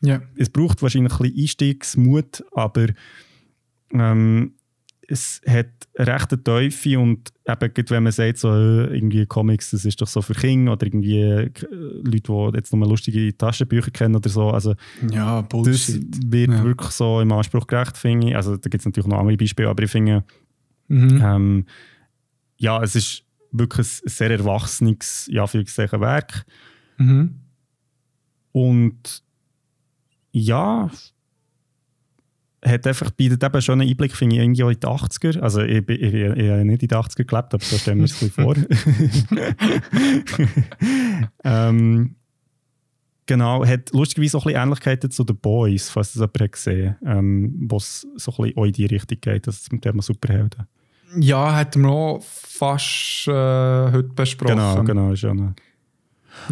Ja. 0.02 0.22
Es 0.36 0.48
braucht 0.50 0.82
wahrscheinlich 0.82 1.12
ein 1.12 1.18
bisschen 1.18 1.40
Einstiegsmut, 1.40 2.44
aber 2.52 2.88
ähm, 3.92 4.54
es 5.12 5.40
hat 5.46 5.66
eine 5.96 6.06
rechte 6.06 6.42
Teufel 6.42 6.96
und 6.98 7.32
eben, 7.48 7.90
wenn 7.90 8.02
man 8.04 8.12
sagt, 8.12 8.38
so, 8.38 8.48
äh, 8.54 8.94
irgendwie 8.94 9.26
Comics, 9.26 9.72
das 9.72 9.84
ist 9.84 10.00
doch 10.00 10.06
so 10.06 10.22
für 10.22 10.34
Kinder 10.34 10.72
oder 10.72 10.86
irgendwie 10.86 11.18
äh, 11.20 11.50
Leute, 12.04 12.32
die 12.52 12.56
jetzt 12.56 12.72
nur 12.72 12.88
lustige 12.88 13.36
Taschenbücher 13.36 13.90
kennen 13.90 14.14
oder 14.16 14.28
so, 14.30 14.50
also 14.50 14.74
Ja, 15.10 15.42
das 15.42 15.48
Bullshit. 15.48 16.32
wird 16.32 16.50
Ja. 16.50 16.64
wirklich 16.64 16.90
so 16.92 17.20
im 17.20 17.32
Anspruch 17.32 17.66
gerecht, 17.66 17.96
finde 17.98 18.28
ich. 18.28 18.36
Also 18.36 18.56
da 18.56 18.68
gibt 18.68 18.80
es 18.82 18.86
natürlich 18.86 19.08
noch 19.08 19.18
andere 19.18 19.36
Beispiele, 19.36 19.68
aber 19.68 19.82
ich 19.82 19.90
finde, 19.90 20.24
Mhm. 20.88 21.20
ähm, 21.22 21.66
ja, 22.58 22.82
es 22.82 22.94
ist 22.94 23.24
wirklich 23.52 23.86
ein 24.04 24.08
sehr 24.08 24.30
erwachsenes, 24.30 25.28
ja, 25.32 25.42
Anführungszeichen, 25.42 26.00
Werk. 26.00 26.44
Mhm. 26.98 27.34
Und 28.52 29.22
ja, 30.32 30.90
hat 32.64 32.86
einfach, 32.86 33.10
bietet 33.10 33.42
eben 33.42 33.62
schon 33.62 33.80
einen 33.80 33.90
Einblick, 33.90 34.14
finde 34.14 34.36
ich, 34.36 34.42
irgendwie 34.42 34.62
in 34.62 34.80
die 34.80 34.86
80er. 34.86 35.40
Also 35.40 35.62
ich, 35.62 35.88
ich, 35.88 36.02
ich, 36.02 36.14
ich 36.14 36.50
habe 36.50 36.64
nicht 36.64 36.82
in 36.82 36.88
die 36.88 36.94
80er 36.94 37.24
gelebt, 37.24 37.54
aber 37.54 37.64
so 37.64 37.78
stellen 37.78 37.98
wir 37.98 38.04
es 38.04 38.22
ein 38.22 38.30
vor. 38.30 38.54
ähm, 41.44 42.16
genau, 43.26 43.64
hat 43.64 43.90
lustigerweise 43.92 44.36
auch 44.36 44.44
ein 44.44 44.52
bisschen 44.52 44.62
Ähnlichkeiten 44.62 45.10
zu 45.10 45.24
The 45.26 45.32
Boys, 45.32 45.88
falls 45.88 46.12
das 46.12 46.20
jemand 46.20 46.40
hat 46.40 46.52
gesehen 46.52 46.96
hat, 47.00 47.18
ähm, 47.18 47.54
wo 47.68 47.78
es 47.78 48.06
so 48.16 48.32
ein 48.32 48.36
bisschen 48.36 48.58
auch 48.58 48.64
in 48.64 48.72
die 48.72 48.86
Richtung 48.86 49.18
geht, 49.20 49.46
also 49.46 49.68
zum 49.68 49.80
Thema 49.80 50.02
Superhelden. 50.02 50.66
Ja, 51.16 51.56
hätten 51.56 51.82
wir 51.82 51.90
auch 51.90 52.22
fast 52.22 53.26
äh, 53.26 53.32
heute 53.32 54.10
besprochen. 54.14 54.56
Genau, 54.56 54.84
genau, 54.84 55.12
ist 55.12 55.22
ja 55.22 55.30
eine 55.30 55.54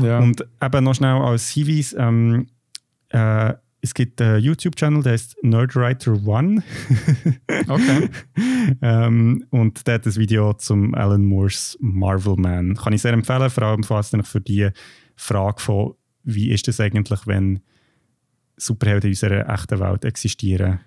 Ja. 0.02 0.18
Und 0.18 0.44
eben 0.60 0.84
noch 0.84 0.94
schnell 0.94 1.16
als 1.16 1.50
Hinweis, 1.50 1.94
ähm, 1.96 2.48
äh, 3.10 3.54
es 3.80 3.94
gibt 3.94 4.20
einen 4.20 4.42
YouTube-Channel, 4.42 5.02
der 5.02 5.12
heißt 5.12 5.36
Nerdwriter 5.42 6.12
One. 6.26 6.62
okay. 7.68 8.08
ähm, 8.82 9.44
und 9.50 9.86
der 9.86 9.94
hat 9.94 10.06
ein 10.06 10.16
Video 10.16 10.52
zum 10.54 10.94
Alan 10.94 11.24
Moores 11.24 11.76
Marvel 11.80 12.36
Man. 12.36 12.74
Kann 12.74 12.92
ich 12.92 13.02
sehr 13.02 13.12
empfehlen, 13.12 13.50
vor 13.50 13.62
allem 13.64 13.82
für 14.24 14.40
die 14.40 14.68
Frage 15.16 15.60
von, 15.60 15.94
wie 16.24 16.50
ist 16.50 16.66
es 16.68 16.80
eigentlich, 16.80 17.26
wenn 17.26 17.60
Superhelden 18.56 19.08
in 19.08 19.12
unserer 19.12 19.48
echten 19.48 19.78
Welt 19.80 20.04
existieren, 20.04 20.80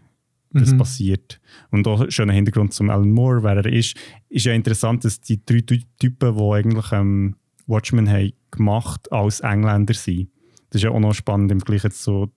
das 0.52 0.74
Mhm. 0.74 0.78
passiert. 0.80 1.40
Und 1.70 1.88
auch 1.88 2.02
ein 2.02 2.12
schöner 2.12 2.34
Hintergrund 2.34 2.74
zum 2.74 2.90
Alan 2.90 3.12
Moore, 3.12 3.42
wer 3.44 3.56
er 3.58 3.66
ist. 3.72 3.96
Ist 4.28 4.46
ja 4.46 4.54
interessant, 4.54 5.06
dass 5.06 5.22
die 5.22 5.44
drei 5.46 5.62
Ty- 5.62 5.86
Typen, 5.98 6.36
die 6.36 6.44
eigentlich 6.52 6.92
ähm, 6.92 7.36
Watchmen 7.68 8.10
haben 8.10 8.34
gemacht, 8.52 9.10
als 9.14 9.40
Engländer 9.40 9.94
sind. 9.94 10.30
Das 10.70 10.82
ist 10.82 10.84
ja 10.84 10.92
auch 10.92 11.00
noch 11.00 11.14
spannend 11.14 11.52
im 11.54 11.62
Vergleich 11.62 11.94
so, 11.94 12.30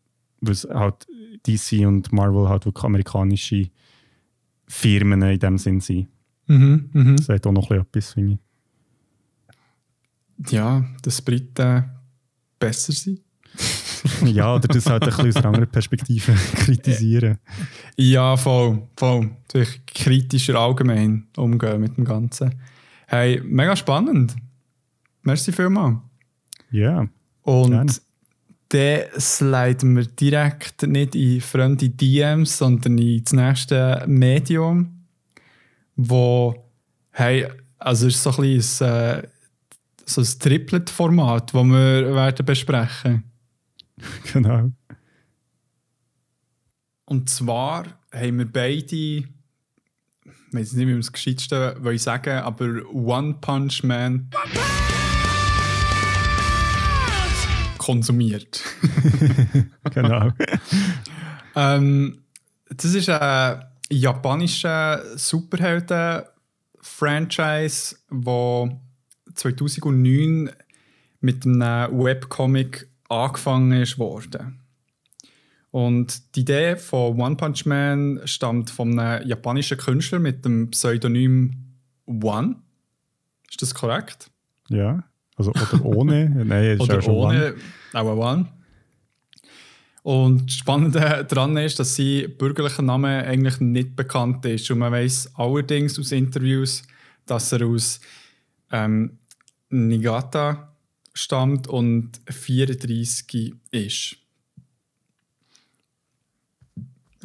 was 0.49 0.65
halt 0.65 1.07
DC 1.47 1.87
und 1.87 2.13
Marvel 2.13 2.49
halt 2.49 2.67
wirklich 2.67 2.85
amerikanische 2.85 3.71
Firmen 4.67 5.23
in 5.23 5.39
dem 5.39 5.59
Sinn 5.59 5.81
sind. 5.81 6.09
Mhm. 6.47 6.91
Mhm. 6.93 7.17
Das 7.17 7.29
hat 7.29 7.47
auch 7.47 7.53
noch 7.53 7.71
etwas, 7.71 8.13
finde 8.13 8.39
ich. 10.39 10.53
Ja, 10.53 10.85
dass 11.03 11.23
Briten 11.23 11.85
besser 12.59 12.93
sind. 12.93 13.21
Ja, 14.23 14.55
oder 14.55 14.69
das 14.69 14.85
halt 14.85 15.03
ein 15.03 15.09
bisschen 15.09 15.29
aus 15.29 15.37
einer 15.37 15.47
anderen 15.47 15.71
Perspektive 15.71 16.35
kritisieren. 16.57 17.39
Ja, 17.97 18.37
voll, 18.37 18.87
voll. 18.99 19.31
Natürlich 19.43 19.87
kritischer 19.87 20.57
allgemein 20.57 21.29
umgehen 21.39 21.81
mit 21.81 21.97
dem 21.97 22.05
Ganzen. 22.05 22.55
Hey, 23.07 23.41
mega 23.43 23.75
spannend. 23.75 24.37
Merci 25.23 25.53
vielmals. 25.53 25.99
Ja, 26.71 27.07
Und 27.43 27.71
Gerne. 27.71 27.93
Dann 28.75 29.21
sliden 29.21 29.97
wir 29.97 30.05
direkt 30.05 30.83
nicht 30.83 31.15
in 31.15 31.41
fremde 31.41 31.89
DMs, 31.89 32.59
sondern 32.59 32.99
in 32.99 33.23
das 33.23 33.33
nächste 33.33 34.05
Medium, 34.09 35.05
wo, 35.95 36.71
hey, 37.13 37.47
also 37.79 38.09
es 38.09 38.17
ist 38.17 38.23
so 38.25 38.31
ein 38.31 38.57
bisschen 38.57 38.89
ein, 38.89 39.25
äh, 39.25 39.29
so 40.05 40.21
ein 40.21 40.27
Triplet-Format, 40.39 41.55
das 41.55 41.65
wir 41.65 42.15
werden 42.15 42.47
besprechen. 42.47 43.25
Genau. 44.33 44.73
Und 47.05 47.31
zwar 47.31 47.87
haben 48.13 48.39
wir 48.39 48.53
beide, 48.53 48.97
ich 48.97 49.25
weiß 50.51 50.73
nicht, 50.73 50.89
wie 50.89 50.93
wir 50.93 50.99
es 50.99 51.13
gescheitsten 51.13 51.99
sagen, 51.99 52.39
aber 52.39 52.85
One 52.93 53.35
Punch 53.41 53.85
Man 53.85 54.31
konsumiert. 57.85 58.63
genau. 59.95 60.33
ähm, 61.55 62.25
das 62.71 62.95
ist 62.95 63.11
ein 63.11 63.63
japanischer 63.91 65.03
Superhelden-Franchise, 65.19 67.97
wo 68.09 68.81
2009 69.35 70.51
mit 71.21 71.45
einem 71.45 72.03
Webcomic 72.03 72.89
angefangen 73.11 73.83
ist 73.83 73.99
worden. 73.99 74.61
Und 75.71 76.37
die 76.37 76.41
Idee 76.41 76.77
von 76.77 77.21
One 77.21 77.37
Punch 77.37 77.67
Man 77.67 78.23
stammt 78.25 78.71
von 78.71 78.99
einem 78.99 79.29
japanischen 79.29 79.77
Künstler 79.77 80.21
mit 80.21 80.43
dem 80.45 80.71
Pseudonym 80.71 81.75
One. 82.07 82.57
Ist 83.51 83.61
das 83.61 83.75
korrekt? 83.75 84.31
Ja. 84.69 85.05
Also, 85.37 85.51
oder 85.51 85.85
ohne. 85.85 86.29
Nein, 86.45 86.65
ist 86.65 86.81
Oder 86.81 86.95
ja 86.95 87.03
schon 87.03 87.15
ohne, 87.15 87.55
auch 87.93 88.05
One. 88.05 88.47
Und 90.03 90.51
das 90.51 90.57
Spannende 90.57 91.27
daran 91.29 91.57
ist, 91.57 91.79
dass 91.79 91.97
sein 91.97 92.35
bürgerlicher 92.37 92.83
Name 92.83 93.25
eigentlich 93.25 93.59
nicht 93.61 93.97
bekannt 93.97 94.45
ist. 94.45 94.71
Und 94.71 94.79
man 94.79 94.93
weiß 94.93 95.33
allerdings 95.35 95.99
aus 95.99 96.13
Interviews, 96.13 96.83
dass 97.25 97.53
er 97.53 97.67
aus 97.67 98.01
ähm, 98.71 99.19
Niigata 99.71 100.75
stammt 101.15 101.69
und 101.69 102.21
34 102.29 103.55
ist. 103.71 104.17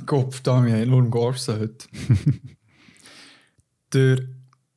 Gott, 0.06 0.40
da 0.44 0.66
wir 0.66 0.74
haben 0.74 0.90
nur 0.90 1.02
einen 1.02 1.12
Gorsen 1.12 1.60
heute. 1.60 1.88
Der 3.94 4.20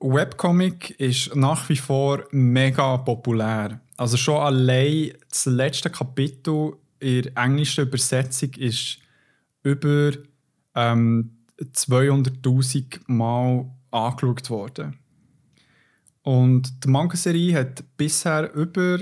Webcomic 0.03 0.91
ist 0.99 1.35
nach 1.37 1.69
wie 1.69 1.77
vor 1.77 2.25
mega 2.33 2.97
populär. 2.99 3.81
Also 3.97 4.17
schon 4.17 4.41
allein 4.41 5.13
das 5.29 5.47
letzte 5.47 5.91
Kapitel 5.91 6.73
in 6.99 7.23
der 7.23 7.37
englischen 7.37 7.87
Übersetzung 7.87 8.51
ist 8.55 8.99
über 9.63 10.13
ähm, 10.75 11.31
200.000 11.61 13.01
Mal 13.07 13.71
angeschaut 13.91 14.51
worden. 14.51 14.99
Und 16.23 16.85
die 16.85 16.89
Manga-Serie 16.89 17.59
hat 17.59 17.85
bisher 17.97 18.53
über 18.55 18.99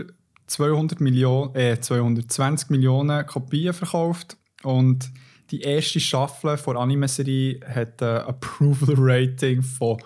200 0.47 1.01
Millionen, 1.01 1.55
äh, 1.55 1.81
220 1.81 2.71
Millionen 2.71 3.27
Kopien 3.27 3.73
verkauft 3.73 4.37
und 4.63 5.11
die 5.51 5.63
erste 5.63 6.01
Staffel 6.01 6.57
der 6.57 6.77
Anime-Serie 6.77 7.61
hat 7.67 8.03
ein 8.03 8.19
Approval-Rating 8.19 9.63
von 9.63 9.99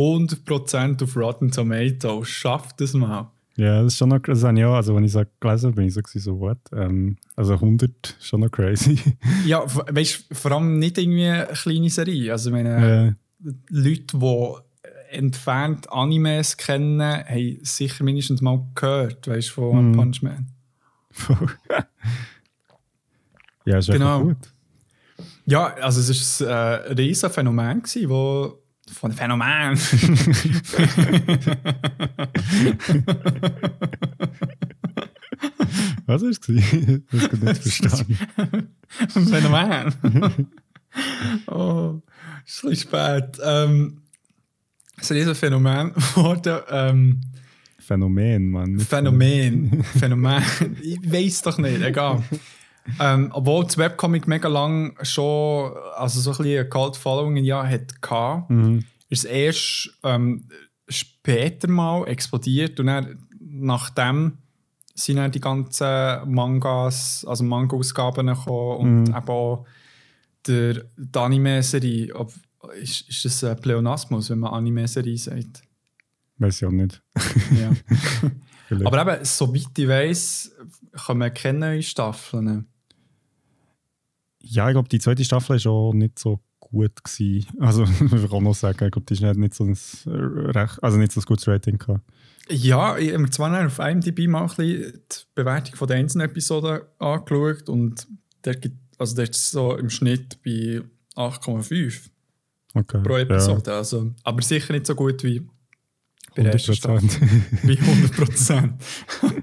100% 0.00 1.02
auf 1.02 1.16
Rotten 1.16 1.50
Tomatoes. 1.50 2.28
Schafft 2.28 2.80
das 2.80 2.94
mal. 2.94 3.30
Ja, 3.56 3.82
das 3.82 3.92
ist 3.92 3.98
schon 3.98 4.08
noch 4.08 4.20
das 4.20 4.42
habe 4.42 4.58
ich 4.58 4.64
auch, 4.64 4.74
also 4.74 4.94
wenn 4.96 5.04
ich 5.04 5.14
es 5.14 5.26
gelesen 5.40 5.66
habe, 5.66 5.76
bin 5.76 5.86
ich 5.88 5.94
so, 5.94 6.00
so 6.14 6.40
what? 6.40 6.58
Ähm, 6.72 7.16
also 7.36 7.54
100 7.54 7.90
ist 8.18 8.26
schon 8.26 8.40
noch 8.40 8.50
crazy. 8.50 8.98
Ja, 9.44 9.62
weißt 9.66 10.26
du, 10.30 10.34
vor 10.34 10.52
allem 10.52 10.78
nicht 10.78 10.96
irgendwie 10.96 11.26
eine 11.26 11.46
kleine 11.48 11.90
Serie. 11.90 12.32
Also, 12.32 12.48
ich 12.50 12.54
meine, 12.54 13.16
äh, 13.44 13.48
Leute, 13.68 14.16
die 14.18 14.54
entfernt 15.10 15.90
Animes 15.92 16.56
kennen, 16.56 17.00
haben 17.02 17.58
sicher 17.62 18.04
mindestens 18.04 18.40
mal 18.40 18.64
gehört, 18.74 19.26
weißt 19.28 19.48
du, 19.50 19.52
von 19.52 19.64
One 19.70 19.82
Mhm. 19.88 19.92
Punch 19.96 20.22
Man. 20.22 20.46
ja, 23.66 23.78
ist 23.78 23.90
Genau. 23.90 24.22
gut. 24.22 24.36
Ja, 25.46 25.74
also 25.74 26.00
es 26.00 26.40
war 26.40 26.84
ein 26.84 26.96
riesen 26.96 27.30
Phänomen, 27.30 27.82
gewesen, 27.82 28.08
wo 28.08 28.58
von 28.92 29.12
Phänomen. 29.12 29.78
Was 36.06 36.22
war 36.22 36.28
es? 36.28 36.40
Das 36.40 36.48
habe 36.48 36.58
ich 36.58 37.40
nicht 37.40 37.62
verstanden. 37.62 38.18
Phänomen. 39.08 39.94
oh, 41.46 42.00
ist 42.46 42.64
ein 42.64 42.76
spät. 42.76 43.38
Ähm, 43.42 44.02
es 44.96 45.10
ist 45.10 45.28
ein 45.28 45.34
Phänomen 45.34 45.92
geworden. 45.94 46.60
Ähm, 46.68 47.20
Phänomen, 47.78 48.50
Mann. 48.50 48.78
Phänomen. 48.80 49.84
Phänomen. 49.84 50.42
Ich 50.82 51.12
weiß 51.12 51.42
doch 51.42 51.58
nicht, 51.58 51.80
egal. 51.82 52.22
Ähm, 52.98 53.30
obwohl 53.32 53.64
das 53.64 53.76
Webcomic 53.78 54.26
mega 54.26 54.48
lang 54.48 54.96
schon 55.02 55.72
also 55.96 56.20
so 56.20 56.30
ein 56.30 56.36
bisschen 56.38 56.60
eine 56.60 56.68
Cult 56.68 56.96
Following 56.96 57.36
ja 57.44 57.64
hat 57.66 58.00
gehabt, 58.02 58.50
Mhm. 58.50 58.84
ist 59.08 59.24
es 59.24 59.30
erst 59.30 59.98
ähm, 60.02 60.48
später 60.88 61.68
mal 61.68 62.04
explodiert 62.08 62.80
und 62.80 62.86
dann, 62.86 63.28
nachdem 63.38 64.38
sind 64.94 65.16
dann 65.16 65.30
die 65.30 65.40
ganzen 65.40 65.86
Mangas, 66.32 67.24
also 67.28 67.44
Manga-Ausgaben 67.44 68.26
gekommen 68.26 68.76
und 68.78 69.02
Mhm. 69.04 69.16
eben 69.16 69.28
auch 69.28 69.66
der, 70.46 70.84
die 70.96 71.18
Anime-Serie. 71.18 72.12
Ist, 72.80 73.08
ist 73.08 73.24
das 73.24 73.44
ein 73.44 73.60
Pleonasmus, 73.60 74.30
wenn 74.30 74.40
man 74.40 74.52
Anime-Serie 74.52 75.16
sagt? 75.16 75.62
Weiß 76.38 76.60
ich 76.60 76.66
auch 76.66 76.70
nicht. 76.72 77.02
Ja. 77.58 77.70
Aber 78.86 79.14
eben, 79.14 79.24
soweit 79.24 79.78
ich 79.78 79.88
weiss, 79.88 80.52
kommen 81.06 81.32
keine 81.34 81.58
neuen 81.58 81.82
Staffeln. 81.82 82.66
Ja, 84.42 84.68
ich 84.68 84.74
glaube, 84.74 84.88
die 84.88 84.98
zweite 84.98 85.24
Staffel 85.24 85.62
war 85.64 85.72
auch 85.72 85.92
nicht 85.92 86.18
so 86.18 86.40
gut. 86.60 87.02
Gewesen. 87.02 87.46
Also, 87.58 87.84
ich 88.14 88.30
auch 88.30 88.40
noch 88.40 88.54
sagen, 88.54 88.84
ich 88.84 88.92
glaube, 88.92 89.14
die 89.14 89.26
hat 89.26 89.36
nicht 89.36 89.54
so 89.54 89.64
ein, 89.64 89.76
äh, 90.06 90.10
recht, 90.50 90.82
also 90.82 90.98
nicht 90.98 91.12
so 91.12 91.20
ein 91.20 91.24
gutes 91.24 91.48
Rating 91.48 91.78
gehabt. 91.78 92.02
Ja, 92.48 92.96
ich 92.98 93.08
habe 93.10 93.18
mir 93.18 93.30
zwar 93.30 93.66
auf 93.66 93.78
IMDb 93.78 94.26
mal 94.28 94.42
ein 94.42 94.46
bisschen 94.48 94.92
die 94.92 95.16
Bewertung 95.34 95.76
von 95.76 95.88
der 95.88 95.98
einzelnen 95.98 96.28
Episoden 96.28 96.80
angeschaut 96.98 97.68
und 97.68 98.06
der, 98.44 98.56
gibt, 98.56 98.76
also 98.98 99.14
der 99.14 99.30
ist 99.30 99.50
so 99.50 99.76
im 99.76 99.90
Schnitt 99.90 100.42
bei 100.44 100.80
8,5 101.16 102.10
Okay. 102.74 103.02
pro 103.02 103.16
Episode. 103.16 103.74
Also, 103.74 104.12
aber 104.22 104.42
sicher 104.42 104.72
nicht 104.72 104.86
so 104.86 104.94
gut 104.94 105.22
wie 105.24 105.40
bei 105.40 106.42
Ja, 106.42 106.42
der 106.44 106.52
ersten 106.54 106.74
Staffel. 106.74 107.08
100%. 107.08 107.42
Wie 107.64 107.78
100 107.78 108.12
Prozent. 108.16 108.74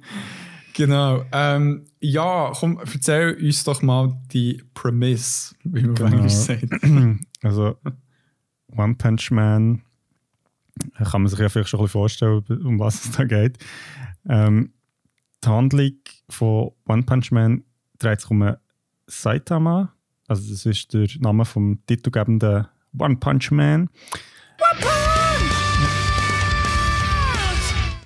genau. 0.78 1.26
Ähm, 1.34 1.84
ja, 2.00 2.52
komm, 2.56 2.80
erzähl 2.80 3.34
uns 3.36 3.64
doch 3.66 3.82
mal 3.82 4.18
die 4.32 4.64
Premise, 4.74 5.54
wie 5.66 5.84
man 5.84 5.96
Genau. 5.96 6.16
Englisch 6.16 6.34
sagt. 6.34 6.64
Also, 7.44 7.78
One 8.76 8.96
Punch 8.96 9.30
Man 9.32 9.84
kann 11.04 11.22
man 11.22 11.28
sich 11.30 11.38
ja 11.40 11.50
vielleicht 11.50 11.70
schon 11.70 11.80
ein 11.80 11.84
bisschen 11.84 12.00
vorstellen, 12.02 12.44
um 12.66 12.80
was 12.80 13.06
es 13.06 13.12
da 13.12 13.26
geht. 13.26 13.58
Ähm, 14.28 14.74
die 15.44 15.50
Handlung 15.50 15.92
von 16.30 16.72
One 16.88 17.04
Punch 17.04 17.32
Man 17.32 17.64
dreht 18.00 18.22
sich 18.22 18.30
um 18.32 18.56
Saitama. 19.06 19.94
Also, 20.28 20.50
das 20.52 20.66
ist 20.66 20.94
der 20.94 21.08
Name 21.20 21.46
vom 21.46 21.80
titelgebenden 21.86 22.68
One 22.98 23.18
Punch 23.18 23.52
Man. 23.52 23.90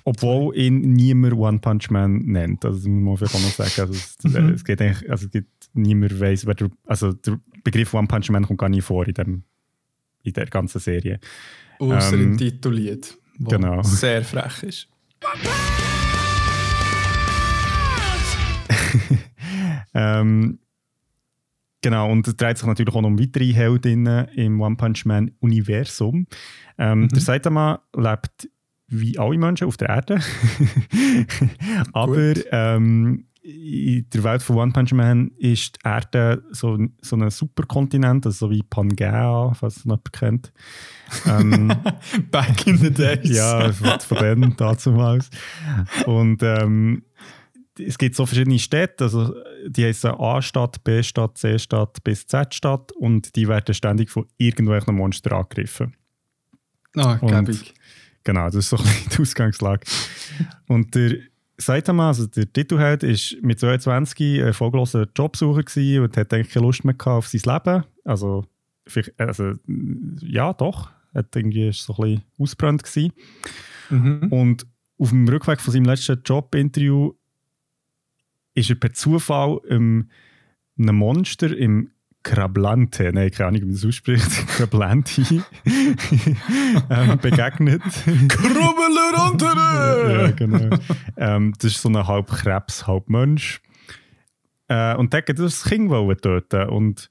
Obwohl 0.04 0.56
ihn 0.56 0.80
niemand 0.92 1.34
One 1.34 1.58
Punch 1.60 1.90
Man 1.90 2.18
nennt. 2.18 2.64
Also, 2.64 2.78
das 2.78 2.86
muss 2.88 3.20
man 3.20 3.28
vielleicht 3.28 3.34
auch 3.34 3.40
noch 3.40 3.54
sagen. 3.68 3.88
Also, 3.88 3.92
es, 3.92 4.16
Mhm. 4.24 4.48
es 4.54 4.64
geht 4.64 4.80
eigentlich, 4.82 5.10
also, 5.10 5.26
es 5.26 5.30
gibt 5.32 5.68
niemand 5.74 6.18
weiß, 6.20 6.46
wer 6.46 6.54
der, 6.54 6.70
also 6.86 7.12
der 7.12 7.38
Begriff 7.64 7.94
One 7.94 8.08
Punch 8.08 8.30
Man 8.30 8.44
kommt 8.46 8.58
gar 8.58 8.68
nicht 8.68 8.84
vor 8.84 9.06
in, 9.06 9.14
dem, 9.14 9.44
in 10.22 10.32
der 10.32 10.46
ganzen 10.46 10.78
Serie. 10.80 11.20
Außer 11.78 12.14
Ähm, 12.14 12.32
im 12.32 12.38
Titellied, 12.38 13.16
wo 13.38 13.50
genau. 13.50 13.82
sehr 13.82 14.24
frech 14.24 14.62
ist. 14.64 14.88
Ähm, 19.94 20.58
genau, 21.82 22.10
und 22.10 22.26
es 22.26 22.36
dreht 22.36 22.58
sich 22.58 22.66
natürlich 22.66 22.94
auch 22.94 23.00
noch 23.02 23.08
um 23.08 23.18
weitere 23.20 23.52
Heldinnen 23.52 24.28
im 24.28 24.60
One 24.60 24.76
Punch 24.76 25.04
Man 25.04 25.32
Universum. 25.40 26.26
Ähm, 26.78 27.08
Der 27.08 27.20
Saitama 27.20 27.82
lebt 27.94 28.48
wie 28.92 29.18
alle 29.18 29.38
Menschen 29.38 29.66
auf 29.66 29.76
der 29.76 29.88
Erde. 29.88 30.20
Aber 31.92 32.34
ähm, 32.52 33.26
in 33.42 34.06
der 34.10 34.22
Welt 34.22 34.42
von 34.42 34.56
One 34.56 34.72
Punch 34.72 34.92
Man 34.92 35.32
ist 35.36 35.76
die 35.76 35.88
Erde 35.88 36.44
so, 36.52 36.78
so 37.00 37.16
ein 37.16 37.30
Superkontinent, 37.30 38.24
also 38.24 38.46
so 38.46 38.50
wie 38.52 38.62
Pangea, 38.62 39.52
falls 39.54 39.78
es 39.78 39.84
noch 39.84 39.96
jemand 39.96 40.12
kennt. 40.12 40.52
Ähm, 41.26 41.68
Back 42.30 42.66
in 42.66 42.78
the 42.78 42.90
days. 42.90 43.28
ja, 43.30 43.72
von, 43.72 44.18
denen 44.18 44.54
damals. 44.56 45.30
Und 46.06 46.42
ähm, 46.42 47.02
es 47.78 47.98
gibt 47.98 48.14
so 48.14 48.26
verschiedene 48.26 48.58
Städte, 48.58 49.04
also 49.04 49.34
die 49.66 49.86
heißen 49.86 50.12
A-Stadt, 50.12 50.84
B-Stadt, 50.84 51.38
C-Stadt 51.38 52.04
bis 52.04 52.26
Z-Stadt 52.26 52.92
und 52.92 53.34
die 53.34 53.48
werden 53.48 53.74
ständig 53.74 54.10
von 54.10 54.26
irgendwelchen 54.36 54.94
Monstern 54.94 55.32
angegriffen. 55.32 55.96
Ah, 56.96 57.14
Und- 57.20 57.46
gäbig. 57.46 57.74
Genau, 58.24 58.46
das 58.46 58.56
ist 58.56 58.70
so 58.70 58.76
ein 58.76 58.82
bisschen 58.84 59.10
die 59.10 59.22
Ausgangslage. 59.22 59.86
Und 60.68 60.94
der 60.94 61.18
Saitama, 61.58 62.08
also 62.08 62.26
der 62.26 62.52
Titelheld, 62.52 63.02
ist 63.02 63.36
mit 63.42 63.60
22 63.60 64.40
ein 64.40 64.46
erfolgloser 64.46 65.06
Jobsucher 65.16 65.62
gewesen 65.62 66.02
und 66.02 66.16
hat 66.16 66.32
eigentlich 66.32 66.52
keine 66.52 66.66
Lust 66.66 66.84
mehr 66.84 66.94
auf 67.06 67.28
sein 67.28 67.42
Leben. 67.44 67.84
Also, 68.04 68.44
also 69.18 69.54
ja, 70.20 70.52
doch. 70.52 70.90
Hat 71.14 71.36
irgendwie 71.36 71.68
ist 71.68 71.82
so 71.82 71.94
ein 72.02 72.22
bisschen 72.38 72.78
gewesen. 72.78 73.12
Mhm. 73.90 74.28
Und 74.30 74.66
auf 74.98 75.10
dem 75.10 75.28
Rückweg 75.28 75.60
von 75.60 75.72
seinem 75.72 75.84
letzten 75.84 76.22
Jobinterview 76.24 77.12
ist 78.54 78.70
er 78.70 78.76
per 78.76 78.92
Zufall 78.92 79.60
ähm, 79.68 80.08
einem 80.78 80.96
Monster 80.96 81.56
im 81.56 81.90
Krablante, 82.22 83.10
nein, 83.12 83.30
keine 83.30 83.48
Ahnung, 83.48 83.60
wie 83.62 83.66
man 83.66 83.74
das 83.74 83.84
ausspricht, 83.84 84.46
Krablanti, 84.48 85.22
ähm, 86.90 87.18
begegnet. 87.20 87.82
Krummeler 88.28 90.22
ja, 90.22 90.30
genau. 90.30 90.76
ähm, 91.16 91.52
das 91.58 91.72
ist 91.72 91.82
so 91.82 91.88
ein 91.88 92.06
halb 92.06 92.28
Krebs, 92.28 92.86
halb 92.86 93.08
Mensch. 93.08 93.60
Äh, 94.68 94.94
und 94.96 95.12
der 95.12 95.24
hat 95.26 95.38
das 95.38 95.64
Kind 95.64 95.90
töten. 96.22 96.68
Und 96.68 97.08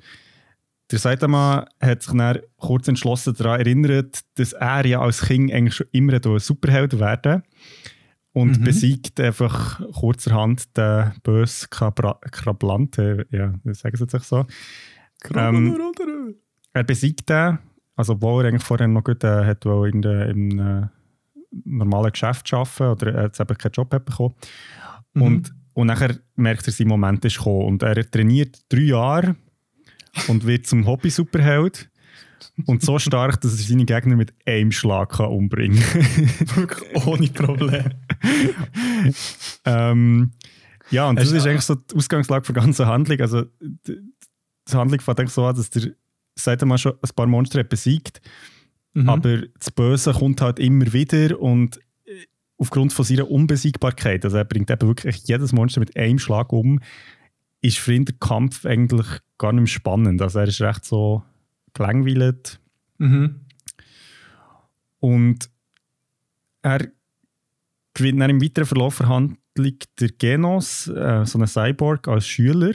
der 0.91 0.99
Saitama 0.99 1.65
hat 1.79 2.03
sich 2.03 2.13
dann 2.13 2.39
kurz 2.57 2.87
entschlossen 2.87 3.33
daran 3.37 3.59
erinnert, 3.59 4.19
dass 4.35 4.53
er 4.53 4.85
ja 4.85 5.01
als 5.01 5.21
Kind 5.21 5.51
eigentlich 5.51 5.75
schon 5.75 5.87
immer 5.91 6.13
ein 6.13 6.39
Superheld 6.39 6.99
werden 6.99 7.43
und 8.33 8.59
mhm. 8.59 8.63
besiegt 8.63 9.19
einfach 9.19 9.81
kurzerhand 9.93 10.75
den 10.77 11.11
bösen 11.23 11.69
Krablante, 11.69 13.25
ja, 13.31 13.53
sagen 13.73 13.97
sie 13.97 14.05
jetzt 14.11 14.27
so. 14.27 14.45
Ähm, 15.33 16.35
er 16.73 16.83
besiegt 16.83 17.29
den, 17.29 17.59
also 17.95 18.13
obwohl 18.13 18.43
er 18.43 18.49
eigentlich 18.49 18.63
vorher 18.63 18.87
noch 18.87 19.03
gut 19.03 19.23
äh, 19.23 19.45
hat 19.45 19.65
in 19.65 20.01
der, 20.01 20.29
im 20.29 20.59
äh, 20.59 20.87
normalen 21.65 22.11
Geschäft 22.11 22.51
arbeiten 22.53 22.83
oder 22.83 23.13
er 23.13 23.23
hat 23.23 23.39
eben 23.39 23.57
keinen 23.57 23.71
Job 23.71 23.89
bekommen. 23.89 24.35
Mhm. 25.13 25.21
Und, 25.21 25.53
und 25.73 25.87
nachher 25.87 26.17
merkt 26.35 26.67
er, 26.67 26.73
sein 26.73 26.87
Moment 26.87 27.23
ist 27.25 27.37
gekommen 27.37 27.67
und 27.67 27.83
er 27.83 28.09
trainiert 28.09 28.59
drei 28.69 28.81
Jahre 28.81 29.35
und 30.27 30.45
wird 30.45 30.67
zum 30.67 30.85
Hobby-Superheld. 30.85 31.89
Und 32.65 32.81
so 32.81 32.97
stark, 32.97 33.39
dass 33.41 33.51
er 33.51 33.65
seine 33.65 33.85
Gegner 33.85 34.15
mit 34.15 34.33
einem 34.45 34.71
Schlag 34.71 35.11
kann 35.11 35.27
umbringen 35.27 35.79
kann. 36.67 36.67
Ohne 37.05 37.27
Problem. 37.27 37.85
ähm, 39.65 40.31
ja, 40.89 41.07
und 41.07 41.19
das 41.19 41.31
ist 41.31 41.45
eigentlich 41.45 41.61
so 41.61 41.75
die 41.75 41.95
Ausgangslage 41.95 42.45
für 42.45 42.53
die 42.53 42.59
ganze 42.59 42.87
Handlung. 42.87 43.19
Also, 43.21 43.45
die 44.71 44.77
Handlung 44.77 44.99
fängt 44.99 45.19
eigentlich 45.19 45.31
so 45.31 45.45
an, 45.45 45.55
dass 45.55 45.69
der 45.69 45.91
seit 46.35 46.63
mal 46.63 46.77
schon 46.77 46.93
ein 46.93 47.09
paar 47.15 47.27
Monster 47.27 47.59
hat 47.59 47.69
besiegt, 47.69 48.21
mhm. 48.93 49.09
aber 49.09 49.41
das 49.57 49.71
Böse 49.71 50.13
kommt 50.13 50.41
halt 50.41 50.59
immer 50.59 50.91
wieder 50.93 51.39
und 51.39 51.77
äh, 52.05 52.25
aufgrund 52.57 52.93
von 52.93 53.05
seiner 53.05 53.29
Unbesiegbarkeit, 53.29 54.23
also 54.23 54.37
er 54.37 54.45
bringt 54.45 54.69
eben 54.71 54.87
wirklich 54.87 55.23
jedes 55.25 55.51
Monster 55.51 55.79
mit 55.79 55.95
einem 55.97 56.19
Schlag 56.19 56.53
um, 56.53 56.79
ist 57.61 57.77
für 57.77 57.93
ihn 57.93 58.05
der 58.05 58.15
Kampf 58.19 58.65
eigentlich 58.65 59.07
gar 59.37 59.51
nicht 59.53 59.61
mehr 59.61 59.67
spannend. 59.67 60.21
Also 60.21 60.39
er 60.39 60.47
ist 60.47 60.61
recht 60.61 60.85
so 60.85 61.23
gelangweilt. 61.73 62.59
Mhm. 62.97 63.41
Und 64.99 65.49
er 66.61 66.87
gewinnt 67.93 68.21
dann 68.21 68.29
im 68.29 68.41
weiteren 68.41 68.65
Verlauf 68.65 68.97
der 68.97 69.09
Handlung 69.09 69.37
der 69.99 70.09
Genos, 70.09 70.87
äh, 70.87 71.25
so 71.25 71.37
einen 71.37 71.47
Cyborg, 71.47 72.07
als 72.07 72.27
Schüler. 72.27 72.73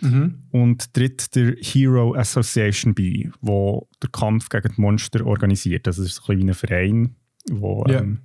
Mhm. 0.00 0.42
Und 0.50 0.94
tritt 0.94 1.34
der 1.34 1.56
Hero 1.60 2.14
Association 2.14 2.94
bei, 2.94 3.30
wo 3.40 3.88
der 4.02 4.10
Kampf 4.10 4.48
gegen 4.48 4.74
die 4.76 4.80
Monster 4.80 5.26
organisiert. 5.26 5.86
Das 5.86 5.98
ist 5.98 6.20
ein 6.20 6.26
bisschen 6.26 6.38
wie 6.38 6.50
ein 6.50 6.54
Verein, 6.54 7.16
wo 7.50 7.84
yeah. 7.86 8.00
ähm, 8.00 8.20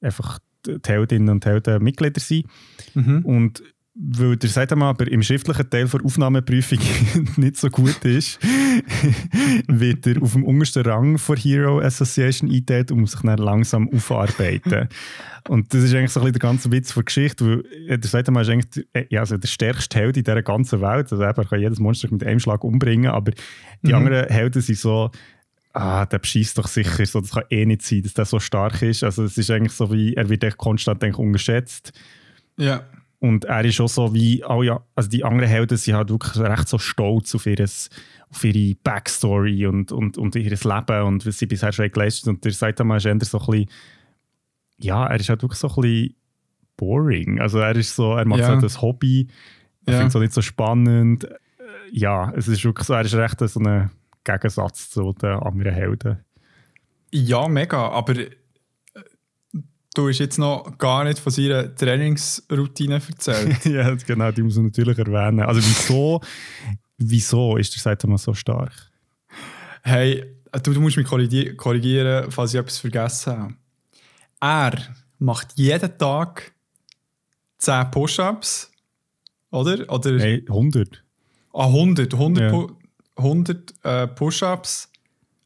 einfach 0.00 0.38
die 0.66 0.78
Heldinnen 0.86 1.28
und 1.28 1.46
Helden 1.46 1.82
Mitglieder 1.82 2.20
sind. 2.20 2.46
Mhm. 2.94 3.24
Und 3.24 3.62
weil 3.94 4.36
der 4.36 4.48
sagt 4.48 4.72
aber 4.72 5.06
im 5.06 5.22
schriftlichen 5.22 5.68
Teil 5.68 5.86
der 5.86 6.04
Aufnahmeprüfung 6.04 6.78
nicht 7.36 7.56
so 7.56 7.68
gut 7.68 8.02
ist, 8.04 8.38
wird 9.68 10.06
er 10.06 10.22
auf 10.22 10.32
dem 10.32 10.44
untersten 10.44 10.86
Rang 10.86 11.20
der 11.28 11.36
Hero 11.36 11.78
Association 11.80 12.48
eingeteilt 12.48 12.90
und 12.90 13.00
muss 13.00 13.12
sich 13.12 13.20
dann 13.20 13.38
langsam 13.38 13.90
aufarbeiten. 13.92 14.88
und 15.48 15.74
das 15.74 15.82
ist 15.82 15.94
eigentlich 15.94 16.10
so 16.10 16.20
ein 16.20 16.24
bisschen 16.24 16.40
der 16.40 16.48
ganze 16.48 16.72
Witz 16.72 16.94
der 16.94 17.02
Geschichte, 17.02 17.46
weil 17.46 17.98
der 17.98 18.08
sagt 18.08 18.28
ist 18.28 18.48
eigentlich 18.48 18.84
der, 18.94 19.06
ja, 19.10 19.20
also 19.20 19.36
der 19.36 19.48
stärkste 19.48 19.98
Held 19.98 20.16
in 20.16 20.24
dieser 20.24 20.42
ganzen 20.42 20.80
Welt. 20.80 21.12
Also 21.12 21.22
er 21.22 21.34
kann 21.34 21.60
jedes 21.60 21.78
Monster 21.78 22.08
mit 22.10 22.24
einem 22.24 22.40
Schlag 22.40 22.64
umbringen, 22.64 23.10
aber 23.10 23.32
die 23.82 23.88
mhm. 23.88 23.94
anderen 23.94 24.28
Helden 24.28 24.62
sind 24.62 24.78
so 24.78 25.10
ah, 25.74 26.06
der 26.06 26.18
beschießt 26.18 26.58
doch 26.58 26.68
sicher, 26.68 27.04
so, 27.06 27.20
das 27.20 27.30
kann 27.30 27.44
eh 27.50 27.64
nicht 27.64 27.82
sein, 27.82 28.02
dass 28.02 28.14
der 28.14 28.24
so 28.24 28.38
stark 28.40 28.82
ist. 28.82 29.04
Also 29.04 29.24
es 29.24 29.38
ist 29.38 29.50
eigentlich 29.50 29.72
so 29.72 29.92
wie, 29.92 30.14
er 30.14 30.28
wird 30.28 30.44
echt 30.44 30.58
konstant 30.58 31.02
unterschätzt. 31.02 31.92
Ja. 32.58 32.84
Und 33.22 33.44
er 33.44 33.64
ist 33.64 33.80
auch 33.80 33.88
so 33.88 34.12
wie, 34.12 34.44
oh 34.44 34.64
ja, 34.64 34.80
also 34.96 35.08
die 35.08 35.22
anderen 35.22 35.48
Helden 35.48 35.76
sind 35.76 35.94
halt 35.94 36.10
wirklich 36.10 36.42
recht 36.42 36.66
so 36.66 36.78
stolz 36.78 37.32
auf, 37.36 37.46
ihres, 37.46 37.88
auf 38.30 38.42
ihre 38.42 38.74
Backstory 38.82 39.64
und, 39.68 39.92
und, 39.92 40.18
und 40.18 40.34
ihr 40.34 40.50
Leben 40.50 41.02
und 41.04 41.24
was 41.24 41.38
sie 41.38 41.46
bisher 41.46 41.70
schon 41.70 41.88
geleistet 41.88 42.26
Und 42.26 42.44
der 42.44 42.50
Saitama 42.50 42.96
ist 42.96 43.06
eher 43.06 43.16
so 43.20 43.38
ein 43.38 43.46
bisschen, 43.46 43.68
ja, 44.78 45.06
er 45.06 45.20
ist 45.20 45.28
halt 45.28 45.40
wirklich 45.40 45.60
so 45.60 45.68
ein 45.68 45.74
bisschen 45.82 46.16
boring. 46.76 47.40
Also 47.40 47.60
er 47.60 47.76
ist 47.76 47.94
so, 47.94 48.16
er 48.16 48.24
macht 48.24 48.40
ja. 48.40 48.56
so 48.56 48.60
das 48.60 48.82
Hobby, 48.82 49.28
er 49.86 49.92
ja. 49.92 49.98
findet 50.00 50.10
es 50.10 50.16
auch 50.16 50.20
nicht 50.20 50.32
so 50.32 50.42
spannend. 50.42 51.28
Ja, 51.92 52.32
es 52.34 52.48
ist 52.48 52.64
wirklich 52.64 52.88
so, 52.88 52.94
er 52.94 53.02
ist 53.02 53.14
recht 53.14 53.38
so 53.38 53.60
ein 53.60 53.88
Gegensatz 54.24 54.90
zu 54.90 55.12
den 55.12 55.30
anderen 55.30 55.74
Helden. 55.74 56.18
Ja, 57.12 57.46
mega, 57.46 57.88
aber 57.88 58.14
Du 59.94 60.08
hast 60.08 60.20
jetzt 60.20 60.38
noch 60.38 60.78
gar 60.78 61.04
nicht 61.04 61.18
von 61.18 61.30
seiner 61.30 61.74
Trainingsroutine 61.74 62.94
erzählt. 62.94 63.64
ja, 63.66 63.94
genau, 63.94 64.30
die 64.30 64.42
muss 64.42 64.56
man 64.56 64.66
natürlich 64.66 64.96
erwähnen. 64.96 65.40
Also 65.40 65.60
wieso, 65.60 66.20
wieso 66.96 67.58
ist 67.58 67.74
der 67.74 67.82
Saitama 67.82 68.16
so 68.16 68.32
stark? 68.32 68.72
Hey, 69.82 70.24
du, 70.62 70.72
du 70.72 70.80
musst 70.80 70.96
mich 70.96 71.06
korrigieren, 71.06 72.30
falls 72.30 72.54
ich 72.54 72.60
etwas 72.60 72.78
vergessen 72.78 73.38
habe. 73.38 73.54
Er 74.40 74.78
macht 75.18 75.52
jeden 75.56 75.98
Tag 75.98 76.52
10 77.58 77.90
Push-Ups, 77.90 78.70
oder? 79.50 79.92
oder? 79.92 80.18
Hey, 80.18 80.42
100. 80.48 81.04
Ah, 81.52 81.66
100. 81.66 82.14
100, 82.14 82.42
ja. 82.42 82.50
Pu 82.50 82.70
100 83.16 83.74
äh, 83.84 84.06
Push-Ups, 84.06 84.90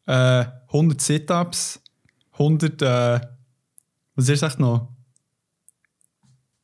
äh, 0.06 0.44
100 0.68 1.00
Sit-Ups, 1.00 1.80
100... 2.38 2.82
Äh, 2.82 3.20
was 4.16 4.28
ist 4.28 4.42
echt 4.42 4.58
noch? 4.58 4.88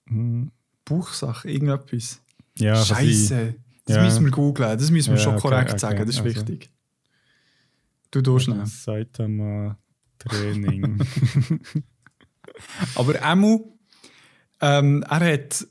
Hm. 0.09 0.51
Bauchsache, 0.85 1.49
irgendetwas. 1.49 2.21
Ja, 2.59 2.83
Scheiße. 2.85 3.55
Das 3.85 3.97
ja. 3.97 4.05
müssen 4.05 4.25
wir 4.25 4.31
googeln. 4.31 4.79
Das 4.79 4.91
müssen 4.91 5.11
wir 5.11 5.19
ja, 5.19 5.25
schon 5.25 5.35
okay, 5.35 5.43
korrekt 5.43 5.71
okay, 5.71 5.79
sagen. 5.79 5.99
Das 5.99 6.09
ist 6.09 6.21
also. 6.21 6.35
wichtig. 6.35 6.71
Du 8.11 8.21
tust 8.21 8.45
schnell. 8.47 8.67
Saitama 8.67 9.79
Training. 10.19 10.99
Aber 12.95 13.21
Emu, 13.23 13.79
ähm, 14.61 15.03
er 15.09 15.33
hat 15.33 15.67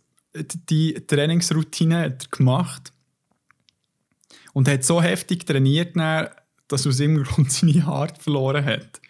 die 0.70 0.94
Trainingsroutine 0.94 2.18
gemacht 2.32 2.92
und 4.54 4.68
hat 4.68 4.84
so 4.84 5.02
heftig 5.02 5.46
trainiert, 5.46 5.96
dass 5.96 6.86
er 6.86 6.90
aus 6.90 7.00
irgendeinem 7.00 7.26
Grund 7.26 7.52
seine 7.52 7.86
Haare 7.86 8.14
verloren 8.20 8.66
hat. 8.66 9.02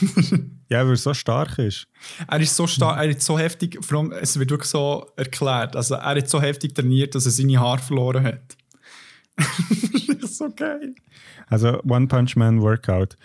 Ja, 0.68 0.82
weil 0.84 0.92
er 0.92 0.96
so 0.96 1.14
stark 1.14 1.58
ist. 1.58 1.86
Er 2.28 2.40
ist 2.40 2.56
so 2.56 2.66
stark, 2.66 2.98
er 2.98 3.08
ist 3.08 3.22
so 3.22 3.38
heftig, 3.38 3.78
vor 3.84 3.98
allem, 3.98 4.12
es 4.12 4.38
wird 4.38 4.50
wirklich 4.50 4.70
so 4.70 5.06
erklärt, 5.16 5.76
also 5.76 5.94
er 5.94 6.16
hat 6.16 6.28
so 6.28 6.40
heftig 6.40 6.74
trainiert, 6.74 7.14
dass 7.14 7.26
er 7.26 7.32
seine 7.32 7.58
Haare 7.60 7.78
verloren 7.78 8.24
hat. 8.24 8.56
das 9.36 10.30
ist 10.30 10.38
so 10.38 10.50
geil. 10.50 10.94
Also 11.48 11.80
One 11.84 12.06
Punch 12.08 12.36
Man 12.36 12.60
Workout. 12.60 13.16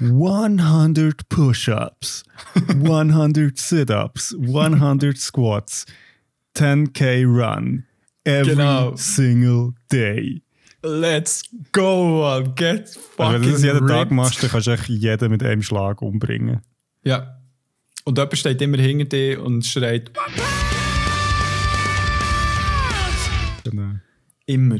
100 0.00 1.28
Push-Ups, 1.30 2.24
100 2.68 3.56
Sit-Ups, 3.56 4.34
100 4.34 5.16
Squats, 5.16 5.86
10k 6.54 7.24
Run, 7.24 7.86
every 8.24 8.56
genau. 8.56 8.94
single 8.96 9.74
day. 9.90 10.42
Let's 10.82 11.42
go, 11.72 12.22
man. 12.22 12.54
Get 12.54 12.88
fucking 12.88 13.34
Wenn 13.34 13.42
du 13.42 13.50
das 13.50 13.62
jeden 13.62 13.78
ripped. 13.78 13.90
Tag 13.90 14.10
machst, 14.10 14.42
dann 14.42 14.50
kannst 14.50 14.66
du 14.66 14.70
echt 14.70 14.88
jeden 14.88 15.30
mit 15.30 15.42
einem 15.42 15.62
Schlag 15.62 16.00
umbringen. 16.00 16.60
Ja. 17.04 17.36
Und 18.04 18.16
jemand 18.16 18.38
steht 18.38 18.62
immer 18.62 18.78
hinter 18.78 19.04
dir 19.04 19.42
und 19.42 19.64
schreit. 19.66 20.10
Genau. 23.64 23.92
Immer. 24.46 24.78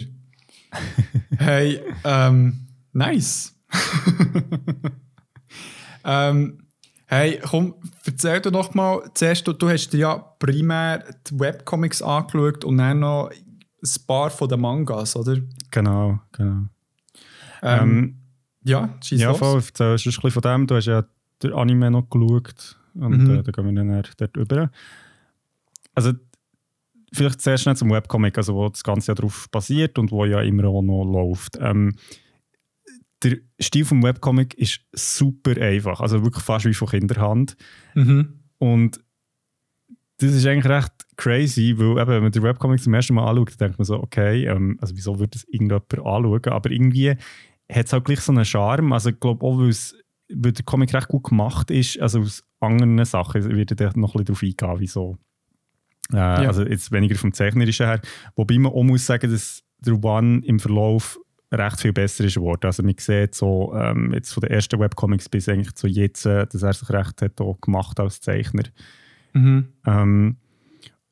hey, 1.38 1.80
ähm, 2.04 2.66
nice. 2.94 3.54
ähm, 6.04 6.62
hey, 7.06 7.40
komm, 7.42 7.74
erzähl 8.06 8.40
doch 8.40 8.52
noch 8.52 8.72
mal. 8.72 9.02
Zuerst, 9.12 9.46
du, 9.46 9.52
du 9.52 9.68
hast 9.68 9.90
dir 9.90 9.98
ja 9.98 10.16
primär 10.38 11.04
die 11.26 11.38
Webcomics 11.38 12.00
angeschaut 12.00 12.64
und 12.64 12.78
dann 12.78 13.00
noch 13.00 13.30
ein 13.82 14.06
paar 14.06 14.30
von 14.30 14.48
den 14.48 14.60
Mangas, 14.60 15.16
oder? 15.16 15.38
Genau, 15.70 16.20
genau. 16.32 16.66
Ähm, 17.62 17.88
ähm, 17.88 18.16
ja, 18.64 18.94
schieß 19.02 19.20
Ja, 19.20 19.30
los. 19.30 19.38
voll. 19.38 19.56
Erzählst 19.56 20.06
ein 20.06 20.10
bisschen 20.10 20.30
von 20.30 20.42
dem. 20.42 20.66
Du 20.66 20.74
hast 20.76 20.86
ja 20.86 21.04
den 21.42 21.52
Anime 21.52 21.90
noch 21.90 22.08
geschaut 22.08 22.78
und 22.94 23.24
mhm. 23.24 23.36
äh, 23.36 23.42
da 23.42 23.50
gehen 23.52 23.66
wir 23.66 23.84
dann 23.84 24.02
dort 24.18 24.36
über. 24.36 24.70
Also, 25.94 26.12
vielleicht 27.12 27.40
zuerst 27.40 27.64
schnell 27.64 27.76
zum 27.76 27.90
Webcomic, 27.90 28.36
also 28.36 28.54
wo 28.54 28.68
das 28.68 28.84
Ganze 28.84 29.12
ja 29.12 29.14
drauf 29.14 29.48
basiert 29.50 29.98
und 29.98 30.10
wo 30.10 30.24
ja 30.24 30.42
immer 30.42 30.64
auch 30.64 30.82
noch 30.82 31.04
läuft. 31.04 31.58
Ähm, 31.60 31.94
der 33.22 33.38
Stil 33.60 33.84
vom 33.84 34.02
Webcomic 34.02 34.54
ist 34.54 34.80
super 34.92 35.60
einfach, 35.60 36.00
also 36.00 36.22
wirklich 36.22 36.44
fast 36.44 36.64
wie 36.64 36.74
von 36.74 36.88
Kinderhand. 36.88 37.56
Mhm. 37.94 38.40
Und 38.58 39.00
das 40.18 40.32
ist 40.32 40.46
eigentlich 40.46 40.70
recht 40.70 40.99
crazy, 41.20 41.74
weil 41.76 42.00
eben, 42.00 42.08
wenn 42.08 42.22
man 42.22 42.32
den 42.32 42.42
Webcomic 42.42 42.82
zum 42.82 42.94
ersten 42.94 43.14
Mal 43.14 43.28
anschaut, 43.28 43.60
denkt 43.60 43.78
man 43.78 43.84
so, 43.84 44.02
okay, 44.02 44.46
ähm, 44.46 44.78
also 44.80 44.96
wieso 44.96 45.18
würde 45.18 45.32
das 45.32 45.44
irgendjemand 45.44 45.92
anschauen? 45.92 46.44
Aber 46.46 46.70
irgendwie 46.70 47.10
hat 47.10 47.86
es 47.86 47.94
auch 47.94 48.02
gleich 48.02 48.20
so 48.20 48.32
einen 48.32 48.44
Charme. 48.44 48.92
Also 48.92 49.10
ich 49.10 49.20
glaube 49.20 49.44
auch, 49.44 49.58
weil, 49.58 49.72
der 50.32 50.64
Comic 50.64 50.94
recht 50.94 51.08
gut 51.08 51.24
gemacht 51.24 51.70
ist, 51.70 52.00
also 52.00 52.20
aus 52.20 52.42
anderen 52.60 53.04
Sachen, 53.04 53.50
ich 53.50 53.56
werde 53.56 53.76
da 53.76 53.90
noch 53.94 54.14
ein 54.14 54.24
bisschen 54.24 54.24
darauf 54.24 54.42
eingehen, 54.42 54.80
wieso. 54.80 55.18
Äh, 56.12 56.16
ja. 56.16 56.34
Also 56.36 56.64
jetzt 56.64 56.90
weniger 56.90 57.16
vom 57.16 57.32
Zeichnerischen 57.32 57.86
her. 57.86 58.00
Wobei 58.36 58.58
man 58.58 58.72
auch 58.72 58.82
muss 58.82 59.06
sagen, 59.06 59.30
dass 59.30 59.62
der 59.78 60.02
One 60.02 60.40
im 60.44 60.58
Verlauf 60.58 61.18
recht 61.52 61.80
viel 61.80 61.92
besser 61.92 62.24
ist 62.24 62.34
geworden. 62.34 62.64
Also 62.64 62.82
man 62.82 62.94
sieht 62.96 63.34
so, 63.34 63.74
ähm, 63.74 64.12
jetzt 64.14 64.32
von 64.32 64.40
den 64.40 64.50
ersten 64.50 64.78
Webcomics 64.78 65.28
bis 65.28 65.48
eigentlich 65.48 65.74
zu 65.74 65.86
jetzt, 65.86 66.24
äh, 66.26 66.46
dass 66.46 66.62
er 66.62 66.72
sich 66.72 66.88
recht 66.90 67.22
hat 67.22 67.40
auch 67.40 67.60
gemacht 67.60 67.98
als 68.00 68.20
Zeichner. 68.20 68.64
Mhm. 69.32 69.68
Ähm, 69.84 70.36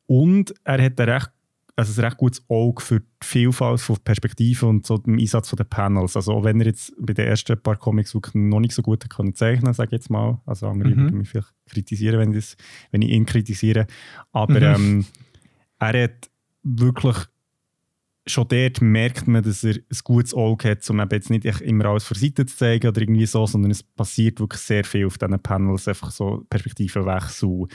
und 0.08 0.54
er 0.64 0.82
hat 0.82 0.98
ein 0.98 1.08
recht, 1.08 1.30
also 1.76 2.00
ein 2.00 2.04
recht 2.06 2.16
gutes 2.16 2.42
Auge 2.48 2.82
für 2.82 3.00
die 3.00 3.06
Vielfalt 3.22 3.80
von 3.80 3.98
Perspektiven 4.02 4.68
und 4.70 4.86
so 4.86 4.96
den 4.96 5.20
Einsatz 5.20 5.50
der 5.50 5.64
Panels. 5.64 6.16
Also 6.16 6.32
auch 6.32 6.44
wenn 6.44 6.60
er 6.60 6.66
jetzt 6.66 6.94
bei 6.98 7.12
den 7.12 7.26
ersten 7.26 7.60
paar 7.60 7.76
Comics 7.76 8.14
wirklich 8.14 8.34
noch 8.34 8.58
nicht 8.58 8.74
so 8.74 8.80
gut 8.82 9.08
kann 9.08 9.34
zeichnen, 9.34 9.74
sage 9.74 9.88
ich 9.88 9.92
jetzt 9.92 10.10
mal. 10.10 10.40
Also 10.46 10.66
andere 10.66 10.88
mhm. 10.88 10.96
würden 10.96 11.18
mich 11.18 11.28
vielleicht 11.28 11.52
kritisieren, 11.66 12.18
wenn, 12.18 12.32
das, 12.32 12.56
wenn 12.90 13.02
ich 13.02 13.10
ihn 13.10 13.26
kritisiere. 13.26 13.86
Aber 14.32 14.78
mhm. 14.78 14.82
ähm, 14.82 15.06
er 15.78 16.04
hat 16.04 16.30
wirklich 16.62 17.16
schon 18.28 18.48
dort 18.48 18.80
merkt 18.80 19.26
man, 19.26 19.42
dass 19.42 19.64
er 19.64 19.74
ein 19.74 19.98
gutes 20.04 20.34
Auge 20.34 20.70
hat, 20.70 20.88
um 20.90 21.00
eben 21.00 21.10
jetzt 21.10 21.30
nicht 21.30 21.44
immer 21.44 21.86
alles 21.86 22.04
von 22.04 22.16
Seite 22.16 22.46
zu 22.46 22.56
zeigen 22.56 22.88
oder 22.88 23.00
irgendwie 23.00 23.26
so, 23.26 23.46
sondern 23.46 23.70
es 23.70 23.82
passiert 23.82 24.40
wirklich 24.40 24.62
sehr 24.62 24.84
viel 24.84 25.06
auf 25.06 25.18
diesen 25.18 25.40
Panels, 25.40 25.88
einfach 25.88 26.10
so 26.10 26.44
Perspektivenwechsel, 26.50 27.66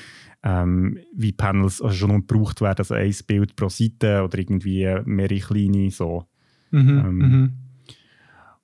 ähm, 0.44 1.00
wie 1.16 1.32
Panels 1.32 1.82
also 1.82 1.96
schon 1.96 2.28
gebraucht 2.28 2.62
werden, 2.62 2.80
also 2.80 2.94
ein 2.94 3.16
Bild 3.28 3.56
pro 3.56 3.70
Seite 3.70 4.24
oder 4.24 4.38
irgendwie 4.38 4.88
mehrere 5.06 5.40
kleine, 5.40 5.92
so. 5.92 6.26
Mhm, 6.72 6.90
ähm, 6.90 7.18
mhm. 7.18 7.54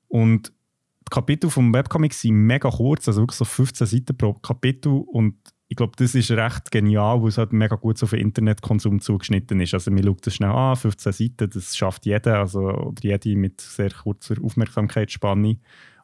Und 0.07 0.47
die 0.49 1.09
Kapitel 1.11 1.49
vom 1.49 1.73
Webcomic 1.73 2.13
sind 2.13 2.35
mega 2.35 2.69
kurz, 2.69 3.07
also 3.07 3.21
wirklich 3.21 3.37
so 3.37 3.45
15 3.45 3.87
Seiten 3.87 4.17
pro 4.17 4.33
Kapitel 4.33 4.91
und 4.91 5.35
ich 5.71 5.77
glaube, 5.77 5.93
das 5.97 6.15
ist 6.15 6.31
recht 6.31 6.71
genial, 6.71 7.21
weil 7.21 7.29
es 7.29 7.37
halt 7.37 7.53
mega 7.53 7.75
gut 7.75 8.01
auf 8.01 8.09
den 8.09 8.21
Internetkonsum 8.21 9.01
zugeschnitten 9.01 9.61
ist. 9.61 9.75
Also 9.75 9.91
man 9.91 10.03
schaut 10.03 10.25
das 10.25 10.33
schnell 10.33 10.49
an, 10.49 10.75
15 10.75 11.11
Seiten, 11.11 11.49
das 11.51 11.77
schafft 11.77 12.07
jeder, 12.07 12.39
also 12.39 12.61
oder 12.61 13.03
jede 13.03 13.35
mit 13.35 13.61
sehr 13.61 13.91
kurzer 13.91 14.35
Aufmerksamkeitsspanne. 14.43 15.57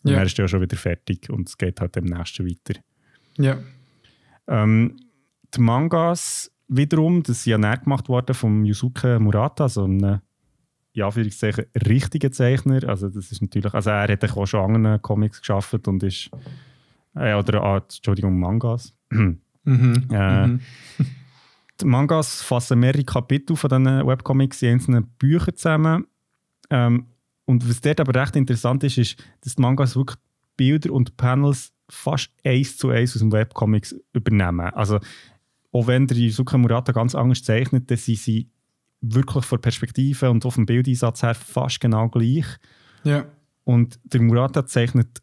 Und 0.04 0.12
ja. 0.12 0.18
dann 0.18 0.28
ist 0.28 0.38
ja 0.38 0.48
schon 0.48 0.62
wieder 0.62 0.78
fertig 0.78 1.32
und 1.32 1.50
es 1.50 1.58
geht 1.58 1.82
halt 1.82 1.96
dem 1.96 2.06
nächsten 2.06 2.48
weiter. 2.48 2.80
Ja. 3.40 3.58
Ähm, 4.48 4.98
die 5.56 5.62
Mangas 5.62 6.52
wiederum, 6.68 7.24
das 7.24 7.44
sind 7.44 7.52
ja 7.52 7.58
näher 7.58 7.78
gemacht 7.78 8.08
worden 8.08 8.36
von 8.36 8.66
Yusuke 8.66 9.20
Murata, 9.20 9.64
also 9.64 9.86
einem 9.86 10.22
ja, 10.94 11.08
Anführungszeichen 11.08 11.66
richtigen 11.88 12.32
Zeichner. 12.32 12.88
Also 12.88 13.10
das 13.10 13.32
ist 13.32 13.42
natürlich, 13.42 13.74
also 13.74 13.90
er 13.90 14.10
hat 14.10 14.24
auch 14.24 14.46
schon 14.46 14.76
andere 14.76 15.00
Comics 15.00 15.40
geschaffen 15.40 15.82
und 15.88 16.04
ist, 16.04 16.30
äh, 17.16 17.34
oder 17.34 17.64
ah, 17.64 17.78
Entschuldigung, 17.78 18.40
Mangas. 18.40 18.96
Mhm. 19.66 20.08
Äh, 20.12 20.48
mhm. 20.48 20.60
Die 21.82 21.86
Mangas 21.86 22.42
fassen 22.42 22.80
mehrere 22.80 23.04
Kapitel 23.04 23.56
von 23.56 23.70
diesen 23.70 24.08
Webcomics 24.08 24.62
in 24.62 24.74
einzelnen 24.74 25.08
Büchern 25.20 25.56
zusammen. 25.56 26.08
Ähm, 26.70 27.08
und 27.46 27.68
was 27.70 27.82
dort 27.82 28.00
aber 28.00 28.20
recht 28.20 28.36
interessant 28.36 28.84
ist, 28.84 28.98
ist, 28.98 29.24
dass 29.42 29.56
die 29.56 29.62
Mangas 29.62 29.96
wirklich 29.96 30.18
Bilder 30.58 30.94
und 30.94 31.18
Panels 31.18 31.74
fast 31.90 32.32
eins 32.44 32.78
zu 32.78 32.90
eins 32.90 33.16
aus 33.16 33.20
dem 33.20 33.32
Webcomics 33.32 33.96
übernehmen. 34.14 34.74
Also, 34.74 35.00
auch 35.72 35.88
wenn 35.88 36.08
der 36.08 36.18
Yusuke 36.18 36.58
Murata 36.58 36.94
ganz 36.94 37.14
anders 37.14 37.44
zeichnet, 37.44 37.92
dann 37.92 37.98
sind 37.98 38.18
sie 38.18 38.50
wirklich 39.02 39.46
von 39.46 39.60
Perspektive 39.60 40.32
und 40.32 40.46
auf 40.46 40.56
dem 40.56 40.66
Bildeinsatz 40.66 41.22
her 41.22 41.36
fast 41.36 41.82
genau 41.82 42.08
gleich. 42.08 42.46
Ja. 43.04 43.26
Und 43.66 44.00
der 44.06 44.22
Murata 44.22 44.66
zeichnet 44.66 45.22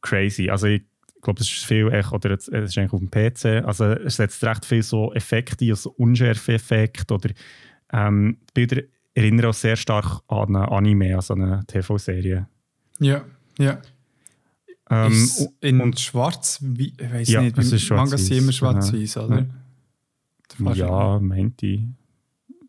crazy. 0.00 0.48
Also 0.48 0.68
ich 0.68 0.84
glaube, 1.22 1.40
es 1.40 1.50
ist 1.50 1.64
viel, 1.64 1.92
echt, 1.92 2.12
oder 2.12 2.30
es 2.30 2.48
ist 2.48 2.78
eigentlich 2.78 2.92
auf 2.92 3.00
dem 3.00 3.10
PC, 3.10 3.66
also 3.66 3.84
es 3.84 4.16
setzt 4.16 4.42
recht 4.44 4.64
viel 4.64 4.82
so 4.82 5.12
Effekte, 5.12 5.68
also 5.70 5.90
Unschärfe-Effekte 5.90 7.14
oder 7.14 7.30
ähm, 7.92 8.38
die 8.48 8.52
Bilder 8.54 8.82
erinnern 9.14 9.46
auch 9.46 9.54
sehr 9.54 9.76
stark 9.76 10.20
an 10.28 10.56
ein 10.56 10.68
Anime, 10.68 11.16
also 11.16 11.34
eine 11.34 11.64
TV-Serie. 11.66 12.46
Ja, 12.98 13.24
ja. 13.58 13.80
Ähm, 14.88 15.28
in 15.60 15.80
und 15.80 15.98
schwarz, 15.98 16.58
wie, 16.62 16.92
ich 16.96 17.12
weiß 17.12 17.28
ja, 17.28 17.42
nicht, 17.42 17.58
es 17.58 17.72
ist 17.72 17.82
schwarz 17.82 18.10
Manga 18.10 18.18
sind 18.18 18.36
immer 18.36 18.52
schwarz-weiß, 18.52 19.16
oder? 19.16 19.46
Ja, 20.58 20.72
ja 20.74 21.18
meinte 21.18 21.66
ich. 21.66 21.80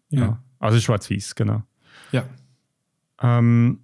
Ja. 0.10 0.20
ja. 0.20 0.44
Also 0.58 0.80
schwarz-weiß, 0.80 1.36
genau. 1.36 1.62
Ja. 2.12 2.26
Ähm, 3.22 3.82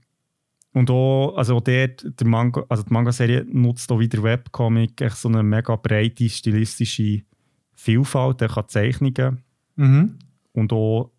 und 0.73 0.89
auch, 0.89 1.35
also 1.37 1.57
auch 1.57 1.61
dort, 1.61 2.19
der 2.19 2.27
Manga, 2.27 2.65
also 2.67 2.83
die 2.83 2.93
Manga-Serie 2.93 3.45
nutzt 3.47 3.91
auch 3.91 3.99
wieder 3.99 4.23
Webcomic 4.23 4.99
echt 5.01 5.17
so 5.17 5.29
eine 5.29 5.43
mega 5.43 5.75
breite 5.75 6.27
stilistische 6.27 7.21
Vielfalt. 7.73 8.41
Er 8.41 8.49
kann 8.49 8.67
Zeichnungen 8.67 9.43
mhm. 9.75 10.17
und 10.53 10.73
auch 10.73 11.11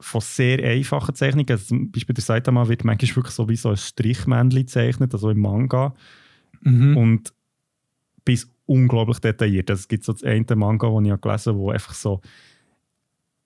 von 0.00 0.20
sehr 0.20 0.62
einfachen 0.62 1.14
Zeichnungen. 1.14 1.50
Also 1.50 1.66
zum 1.66 1.90
Beispiel 1.90 2.14
der 2.14 2.22
Saitama 2.22 2.68
wird 2.68 2.84
manchmal 2.84 3.16
wirklich 3.16 3.34
so 3.34 3.48
wie 3.48 3.56
so 3.56 3.70
ein 3.70 3.76
Strichmännchen 3.76 4.66
gezeichnet, 4.66 5.14
also 5.14 5.30
im 5.30 5.40
Manga. 5.40 5.94
Mhm. 6.60 6.96
Und 6.96 7.32
bis 8.24 8.50
unglaublich 8.66 9.20
detailliert. 9.20 9.70
Also 9.70 9.80
es 9.80 9.88
gibt 9.88 10.04
so 10.04 10.12
das 10.12 10.22
eine 10.22 10.44
Manga, 10.54 10.86
das 10.88 11.02
ich 11.02 11.20
gelesen 11.20 11.50
habe, 11.50 11.58
wo 11.58 11.70
einfach 11.70 11.94
so 11.94 12.20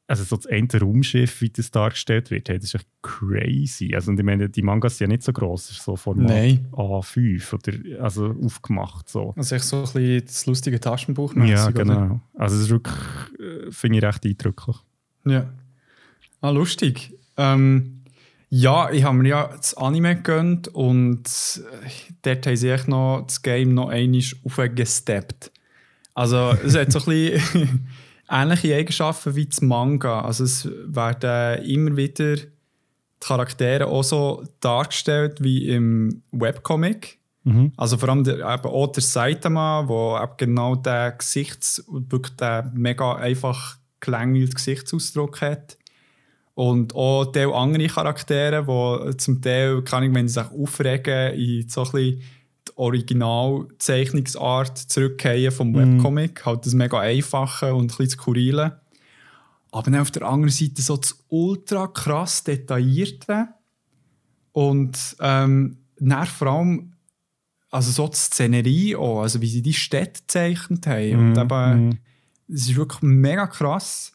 also 0.07 0.25
so 0.25 0.37
das 0.37 0.47
eine 0.47 0.69
Raumschiff, 0.81 1.41
wie 1.41 1.51
das 1.51 1.71
dargestellt 1.71 2.31
wird, 2.31 2.49
hey, 2.49 2.59
das 2.59 2.67
ist 2.67 2.75
echt 2.75 2.89
crazy. 3.03 3.95
Also 3.95 4.11
und 4.11 4.19
ich 4.19 4.25
meine, 4.25 4.49
die 4.49 4.63
Mangas 4.63 4.99
sind 4.99 5.11
ja 5.11 5.17
nicht 5.17 5.23
so 5.23 5.33
ist 5.55 5.83
so 5.83 5.97
Format 5.97 6.29
Nein. 6.29 6.69
A5 6.73 7.55
oder 7.55 8.03
also 8.03 8.35
aufgemacht 8.45 9.09
so. 9.09 9.33
Also 9.37 9.55
echt 9.55 9.65
so 9.65 9.77
ein 9.79 9.83
bisschen 9.83 10.27
das 10.27 10.47
lustige 10.47 10.81
Taschenbuch 10.81 11.35
Ja, 11.37 11.71
genau. 11.71 11.93
Oder? 11.93 12.21
Also 12.35 12.57
das 12.57 12.65
ist 12.65 12.71
wirklich, 12.71 12.97
äh, 13.39 13.71
finde 13.71 13.99
ich 13.99 14.05
recht 14.05 14.27
eindrücklich. 14.27 14.77
Ja. 15.25 15.51
Ah, 16.41 16.51
lustig. 16.51 17.15
Ähm, 17.37 18.03
ja, 18.51 18.91
ich 18.91 19.05
habe 19.05 19.17
mir 19.17 19.29
ja 19.29 19.47
das 19.57 19.75
Anime 19.75 20.17
gegönnt 20.17 20.69
und 20.69 21.27
äh, 21.27 21.89
dort 22.21 22.47
haben 22.47 22.57
sie 22.57 22.69
echt 22.69 22.89
noch 22.89 23.25
das 23.27 23.41
Game 23.41 23.73
noch 23.73 23.89
einmal 23.89 24.21
aufgesteppt. 24.45 25.53
Also 26.15 26.55
es 26.63 26.77
hat 26.77 26.93
so 26.93 26.99
ein 26.99 27.05
bisschen 27.07 27.89
ähnliche 28.33 28.75
Eigenschaften 28.75 29.37
wie 29.37 29.47
das 29.47 29.61
Manga. 29.61 30.23
Also 30.23 30.45
es 30.45 30.69
werden 30.87 31.65
immer 31.65 31.97
wieder 31.97 32.37
die 32.37 32.47
Charaktere 33.21 33.87
auch 33.87 34.03
so 34.03 34.43
dargestellt 34.61 35.43
wie 35.43 35.69
im 35.69 36.23
Webcomic. 36.33 37.19
Mhm. 37.45 37.73
Also 37.77 37.99
vor 37.99 38.09
allem 38.09 38.25
der, 38.25 38.37
eben 38.37 38.65
auch 38.65 38.87
der 38.89 39.03
Saitama, 39.03 39.85
wo 39.87 40.17
eben 40.17 40.33
genau 40.37 40.77
der 40.77 41.13
Gesichts, 41.13 41.85
wirklich 41.89 42.37
der 42.37 42.71
mega 42.75 43.17
einfach 43.17 43.77
gelängelte 44.01 44.55
Gesichtsausdruck 44.55 45.41
hat. 45.41 45.77
Und 46.55 46.95
auch 46.95 47.25
die 47.27 47.41
andere 47.41 47.87
Charaktere, 47.87 48.65
die 48.65 49.17
zum 49.17 49.41
Teil, 49.41 49.83
kann 49.83 50.05
ich, 50.05 50.15
wenn 50.15 50.29
sie 50.29 50.41
sich 50.41 50.51
aufregen, 50.51 51.35
in 51.35 51.69
so 51.69 51.85
ein 51.85 51.91
bisschen 51.93 52.23
die 52.69 52.77
Originalzeichnungsart 52.77 54.79
zurückgehen 54.79 55.53
vom 55.53 55.73
mm. 55.73 55.77
Webcomic. 55.77 56.47
Halt 56.47 56.65
das 56.67 56.75
mega 56.75 57.01
einfache 57.01 57.75
und 57.75 57.85
ein 57.85 57.89
bisschen 57.89 58.11
skurrile. 58.11 58.81
Aber 59.71 59.91
dann 59.91 60.01
auf 60.01 60.11
der 60.11 60.23
anderen 60.23 60.53
Seite 60.53 60.83
so 60.83 60.97
das 60.97 61.25
ultra 61.29 61.87
krass 61.87 62.43
detaillierte. 62.45 63.49
Und 64.53 65.17
ähm, 65.21 65.79
dann 65.99 66.27
vor 66.27 66.49
allem 66.49 66.93
also 67.71 67.91
so 67.91 68.07
die 68.07 68.17
Szenerie 68.17 68.97
auch, 68.97 69.23
also 69.23 69.41
wie 69.41 69.49
sie 69.49 69.63
die 69.63 69.73
Städte 69.73 70.21
gezeichnet 70.21 70.87
haben. 70.87 71.11
Mm. 71.11 71.31
Und 71.31 71.39
eben, 71.39 71.89
mm. 71.89 71.99
es 72.53 72.69
ist 72.69 72.77
wirklich 72.77 73.01
mega 73.03 73.47
krass. 73.47 74.13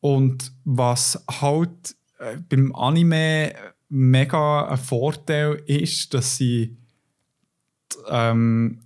Und 0.00 0.52
was 0.64 1.24
halt 1.40 1.96
äh, 2.18 2.36
beim 2.48 2.74
Anime 2.74 3.54
mega 3.88 4.68
ein 4.68 4.78
Vorteil 4.78 5.62
ist, 5.66 6.12
dass 6.12 6.36
sie 6.36 6.76
ähm, 8.08 8.82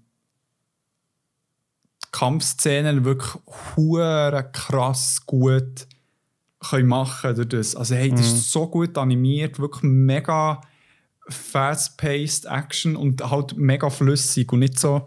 Kampfszenen 2.12 3.04
wirklich 3.04 3.32
hure 3.76 4.50
krass 4.52 5.24
gut 5.26 5.86
können 6.60 6.88
machen 6.88 7.34
durch 7.34 7.48
das. 7.48 7.76
Also 7.76 7.94
hey, 7.94 8.10
das 8.10 8.20
mhm. 8.20 8.36
ist 8.36 8.52
so 8.52 8.66
gut 8.68 8.98
animiert, 8.98 9.58
wirklich 9.58 9.82
mega 9.82 10.60
fast-paced 11.28 12.46
Action 12.46 12.96
und 12.96 13.22
halt 13.30 13.56
mega 13.56 13.88
flüssig 13.88 14.52
und 14.52 14.60
nicht 14.60 14.78
so, 14.78 15.04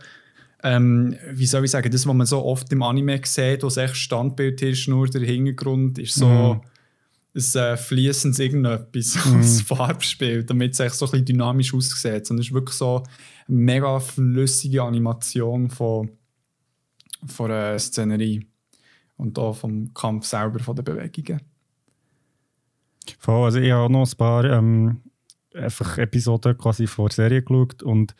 ähm, 0.64 1.16
wie 1.32 1.46
soll 1.46 1.66
ich 1.66 1.72
sagen, 1.72 1.92
das, 1.92 2.08
was 2.08 2.14
man 2.14 2.26
so 2.26 2.44
oft 2.44 2.72
im 2.72 2.82
Anime 2.82 3.22
sieht, 3.24 3.64
wo 3.64 3.68
es 3.68 3.78
echt 3.78 3.98
Standbild 3.98 4.62
ist, 4.62 4.88
nur 4.88 5.08
der 5.08 5.22
Hintergrund 5.22 6.00
ist 6.00 6.16
so 6.16 6.28
mhm. 6.28 6.62
ein 7.36 7.62
äh, 7.62 7.78
fließendes 7.78 8.40
irgendetwas, 8.40 9.26
mhm. 9.26 9.38
das 9.42 9.62
Farbspiel, 9.62 10.44
damit 10.44 10.74
es 10.74 10.80
echt 10.80 10.96
so 10.96 11.06
ein 11.06 11.12
bisschen 11.12 11.26
dynamisch 11.26 11.74
aussieht. 11.74 12.32
Und 12.32 12.40
es 12.40 12.48
ist 12.48 12.54
wirklich 12.54 12.78
so 12.78 13.04
mega 13.48 14.00
flüssige 14.00 14.84
Animation 14.84 15.70
von, 15.70 16.12
von 17.26 17.50
der 17.50 17.80
Szenerie 17.80 18.46
und 19.18 19.38
auch 19.40 19.54
vom 19.54 19.94
Kampf 19.94 20.26
selber, 20.26 20.60
von 20.60 20.76
den 20.76 20.86
Bewegungen. 20.86 21.42
Also 23.26 23.60
ich 23.60 23.72
habe 23.72 23.92
noch 23.92 24.10
ein 24.10 24.18
paar 24.18 24.46
ähm, 24.46 25.02
einfach 25.54 25.98
Episoden 25.98 26.58
quasi 26.58 26.88
vor 26.88 27.10
der 27.10 27.16
Serie 27.16 27.42
geschaut 27.42 27.84
und 27.84 28.16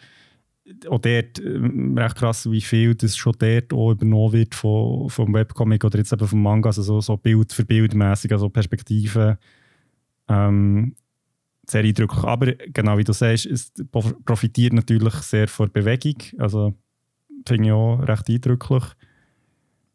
auch 0.90 1.00
dort 1.00 1.40
äh, 1.40 1.60
recht 1.96 2.16
krass, 2.16 2.50
wie 2.50 2.62
viel 2.62 2.96
das 2.96 3.18
schon 3.18 3.36
dort 3.38 3.74
auch 3.74 3.92
übernommen 3.92 4.34
wird 4.34 4.56
von, 4.56 5.10
vom 5.10 5.34
Webcomic 5.34 5.84
oder 5.84 5.98
jetzt 5.98 6.14
eben 6.14 6.28
vom 6.28 6.42
Manga, 6.42 6.70
also 6.70 6.82
so, 6.82 7.02
so 7.02 7.18
Bild 7.18 7.52
für 7.52 7.66
Bild 7.66 7.94
mäßig, 7.94 8.32
also 8.32 8.50
Perspektiven. 8.50 9.38
Ähm, 10.30 10.96
sehr 11.66 11.84
eindrücklich. 11.84 12.24
Aber 12.24 12.54
genau 12.74 12.98
wie 12.98 13.04
du 13.04 13.14
sagst, 13.14 13.46
es 13.46 13.72
profitiert 14.26 14.74
natürlich 14.74 15.14
sehr 15.16 15.48
von 15.48 15.72
Bewegung. 15.72 16.22
Also 16.38 16.74
finde 17.48 17.66
ich 17.68 17.72
auch 17.72 18.00
recht 18.00 18.30
eindrücklich. 18.30 18.84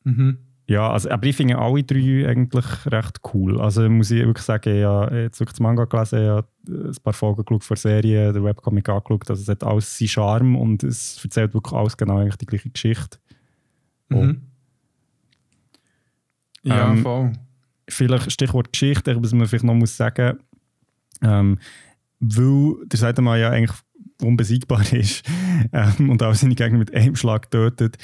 Mhm. 0.04 0.38
Ja, 0.66 0.90
also, 0.90 1.08
aber 1.08 1.26
ich 1.26 1.34
finde 1.34 1.56
alle 1.56 1.82
drei 1.82 2.28
eigentlich 2.28 2.66
recht 2.86 3.20
cool. 3.32 3.58
Also 3.58 3.88
muss 3.88 4.10
ich 4.10 4.24
wirklich 4.24 4.44
sagen, 4.44 4.76
ich 4.76 4.84
habe 4.84 5.16
jetzt 5.22 5.40
wirklich 5.40 5.54
das 5.54 5.60
Manga 5.60 5.86
gelesen, 5.86 6.22
ich 6.22 6.28
habe 6.28 6.48
ein 6.68 6.94
paar 7.02 7.14
Folgen 7.14 7.42
geschaut 7.42 7.64
von 7.64 7.74
der 7.74 7.80
Serie, 7.80 8.32
der 8.34 8.44
Webcomic 8.44 8.86
angeschaut. 8.90 9.30
Also 9.30 9.40
es 9.40 9.48
hat 9.48 9.64
alles 9.64 9.98
seinen 9.98 10.08
Charme 10.08 10.56
und 10.56 10.82
es 10.82 11.24
erzählt 11.24 11.54
wirklich 11.54 11.72
alles 11.72 11.96
genau 11.96 12.18
eigentlich 12.18 12.36
die 12.36 12.44
gleiche 12.44 12.68
Geschichte. 12.68 13.18
Mhm. 14.10 14.42
Ja, 16.64 16.90
ähm, 16.90 16.98
voll. 16.98 17.32
Vielleicht 17.88 18.30
Stichwort 18.30 18.70
Geschichte, 18.70 19.22
was 19.22 19.32
man 19.32 19.46
vielleicht 19.46 19.64
noch 19.64 19.74
muss 19.74 19.96
sagen 19.96 20.38
ähm, 21.22 21.58
weil 22.20 22.74
der 22.86 22.98
Seitenmann 22.98 23.40
ja 23.40 23.50
eigentlich 23.50 23.78
unbesiegbar 24.22 24.80
ist 24.92 25.24
ähm, 25.72 26.10
und 26.10 26.22
auch 26.22 26.34
seine 26.34 26.54
Gegner 26.54 26.78
mit 26.78 26.94
einem 26.94 27.16
Schlag 27.16 27.50
tötet, 27.50 27.98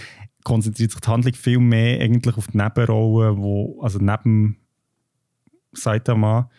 konzentriert 0.44 0.92
sich 0.92 1.00
die 1.00 1.08
Handlung 1.08 1.34
viel 1.34 1.58
mehr 1.58 2.00
eigentlich 2.00 2.36
auf 2.36 2.48
die 2.48 2.58
Nebenrollen, 2.58 3.38
wo, 3.38 3.80
also 3.82 3.98
neben 3.98 4.58
Saitama 5.72 6.50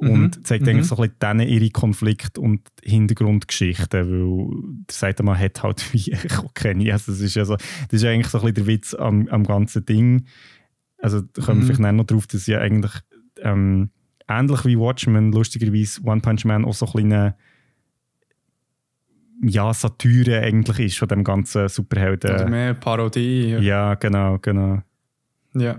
mhm. 0.00 0.10
und 0.10 0.46
zeigt 0.46 0.62
mhm. 0.62 0.70
eigentlich 0.70 0.86
so 0.86 0.96
ein 0.96 1.02
bisschen 1.02 1.18
denen 1.20 1.48
ihre 1.48 1.70
Konflikte 1.70 2.40
und 2.40 2.62
Hintergrundgeschichten, 2.82 4.10
weil 4.10 4.62
der 4.88 4.94
Saitama 4.94 5.36
hat 5.36 5.62
halt 5.62 5.84
wie 5.92 6.12
ich 6.12 6.38
auch 6.38 6.54
keine. 6.54 6.92
Also 6.92 7.12
das 7.12 7.20
ist 7.20 7.36
also, 7.36 7.56
das 7.56 8.00
ist 8.00 8.04
eigentlich 8.04 8.28
so 8.28 8.38
ein 8.38 8.42
bisschen 8.42 8.54
der 8.54 8.66
Witz 8.66 8.94
am, 8.94 9.28
am 9.28 9.44
ganzen 9.44 9.84
Ding. 9.84 10.26
Also 10.98 11.20
da 11.20 11.42
kommen 11.42 11.62
wir 11.62 11.72
mhm. 11.72 11.76
vielleicht 11.76 11.96
noch 11.96 12.06
drauf, 12.06 12.26
dass 12.26 12.46
ja 12.46 12.60
eigentlich 12.60 12.92
ähm, 13.42 13.90
ähnlich 14.30 14.64
wie 14.64 14.78
Watchmen 14.78 15.32
lustigerweise 15.32 16.00
One 16.04 16.20
Punch 16.20 16.44
Man 16.44 16.64
auch 16.64 16.74
so 16.74 16.86
ein 16.86 16.92
kleiner 16.92 17.36
ja, 19.42 19.72
Satire 19.72 20.40
eigentlich 20.40 20.78
ist 20.78 20.98
von 20.98 21.08
dem 21.08 21.24
ganzen 21.24 21.68
Superhelden. 21.68 22.34
Oder 22.34 22.48
mehr 22.48 22.74
Parodie. 22.74 23.50
Ja, 23.52 23.60
ja 23.60 23.94
genau, 23.94 24.38
genau. 24.38 24.82
Ja. 25.54 25.78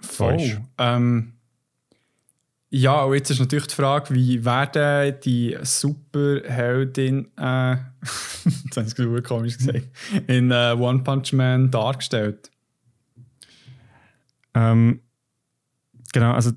Voll. 0.00 0.60
Ähm, 0.78 1.32
ja, 2.70 3.02
und 3.02 3.14
jetzt 3.14 3.30
ist 3.30 3.40
natürlich 3.40 3.66
die 3.66 3.74
Frage, 3.74 4.14
wie 4.14 4.44
werden 4.44 5.16
die 5.24 5.58
Superheldin, 5.60 7.26
äh, 7.36 7.72
jetzt 8.44 8.76
habe 8.76 8.86
ich 8.86 8.98
es 8.98 9.24
komisch 9.24 9.58
gesagt, 9.58 9.88
in 10.28 10.52
äh, 10.52 10.76
One 10.78 11.00
Punch 11.00 11.32
Man 11.32 11.70
dargestellt? 11.72 12.50
Ähm, 14.54 15.00
genau, 16.12 16.32
also 16.32 16.52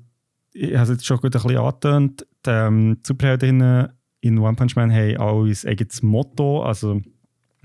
ich 0.52 0.74
habe 0.74 0.84
es 0.84 0.88
jetzt 0.90 1.06
schon 1.06 1.18
gut 1.18 1.34
ein 1.34 1.42
bisschen 1.42 1.58
angetönt. 1.58 2.26
Die 2.46 2.50
ähm, 2.50 2.98
Superheldinnen 3.02 3.88
in 4.20 4.38
One 4.38 4.56
Punch 4.56 4.76
Man 4.76 4.92
haben 4.92 5.16
auch 5.16 5.44
ein 5.44 5.56
eigenes 5.66 6.02
Motto, 6.02 6.62
also 6.62 6.94
mhm. 6.94 7.02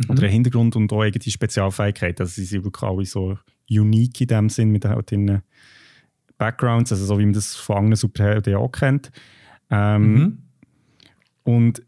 oder 0.09 0.23
einen 0.23 0.31
Hintergrund 0.31 0.75
und 0.75 0.91
auch 0.91 1.03
eigene 1.03 1.31
Spezialfähigkeiten. 1.31 2.23
Also 2.23 2.33
sie 2.33 2.45
sind 2.45 2.63
wirklich 2.65 2.83
alle 2.83 3.05
so 3.05 3.37
unique 3.69 4.21
in 4.21 4.27
dem 4.27 4.49
Sinn 4.49 4.71
mit 4.71 4.85
halt 4.85 5.11
den 5.11 5.41
Backgrounds, 6.37 6.91
also 6.91 7.05
so 7.05 7.19
wie 7.19 7.25
man 7.25 7.33
das 7.33 7.55
von 7.55 7.77
anderen 7.77 7.95
Superhelden 7.95 8.55
auch 8.55 8.71
kennt. 8.71 9.11
Ähm, 9.69 10.13
mhm. 10.13 10.37
Und 11.43 11.83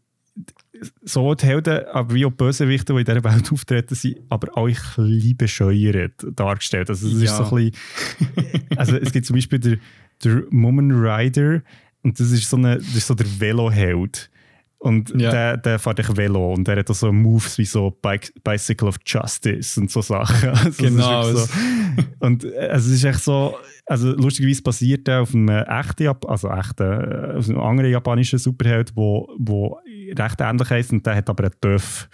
so 1.02 1.34
die 1.34 1.46
Helden, 1.46 1.84
aber 1.92 2.14
wie 2.14 2.24
auch 2.24 2.30
Bösewichte, 2.30 2.92
die 2.92 3.00
in 3.00 3.04
dieser 3.04 3.24
Welt 3.24 3.52
auftreten, 3.52 3.94
sind 3.94 4.18
aber 4.28 4.56
auch 4.56 4.68
ein 4.68 4.74
bisschen 4.74 5.36
bescheuert 5.36 6.26
dargestellt. 6.34 6.90
Also 6.90 7.08
es 7.08 7.22
ja. 7.22 7.24
ist 7.24 7.36
so 7.36 7.56
ein 7.56 7.72
bisschen, 7.72 8.66
also 8.76 8.96
es 8.96 9.12
gibt 9.12 9.26
zum 9.26 9.36
Beispiel 9.36 9.58
der, 9.58 9.78
der 10.24 10.44
Moment 10.50 10.92
Rider 10.92 11.62
und 12.02 12.18
das 12.18 12.30
ist 12.30 12.48
so, 12.48 12.56
eine, 12.56 12.76
das 12.78 12.94
ist 12.94 13.06
so 13.06 13.14
der 13.14 13.26
Veloheld. 13.38 14.30
Und 14.82 15.10
ja. 15.10 15.30
der, 15.30 15.56
der 15.58 15.78
fährt 15.78 16.00
ich 16.00 16.16
Velo 16.16 16.54
und 16.54 16.66
der 16.66 16.78
hat 16.78 16.90
auch 16.90 16.94
so 16.94 17.12
Moves 17.12 17.56
wie 17.56 17.64
so 17.64 17.96
Bike, 18.02 18.32
Bicycle 18.42 18.88
of 18.88 18.96
Justice 19.06 19.80
und 19.80 19.92
so 19.92 20.00
Sachen. 20.02 20.50
Also 20.64 20.82
genau. 20.82 21.22
So. 21.22 21.46
Und 22.18 22.42
äh, 22.44 22.68
also 22.68 22.90
es 22.90 22.96
ist 22.96 23.04
echt 23.04 23.20
so, 23.20 23.56
also 23.86 24.10
lustigerweise 24.10 24.60
basiert 24.62 25.06
der 25.06 25.22
auf 25.22 25.34
einem 25.34 25.48
echten, 25.48 26.08
also 26.26 26.48
echten, 26.48 26.82
äh, 26.82 27.36
auf 27.38 27.48
einem 27.48 27.60
anderen 27.60 27.92
japanischen 27.92 28.40
Superheld, 28.40 28.90
wo, 28.96 29.32
wo 29.38 29.78
recht 30.18 30.40
ähnlich 30.40 30.70
heißt 30.70 30.92
und 30.92 31.06
der 31.06 31.16
hat 31.16 31.30
aber 31.30 31.44
einen 31.44 31.60
Töff. 31.60 32.08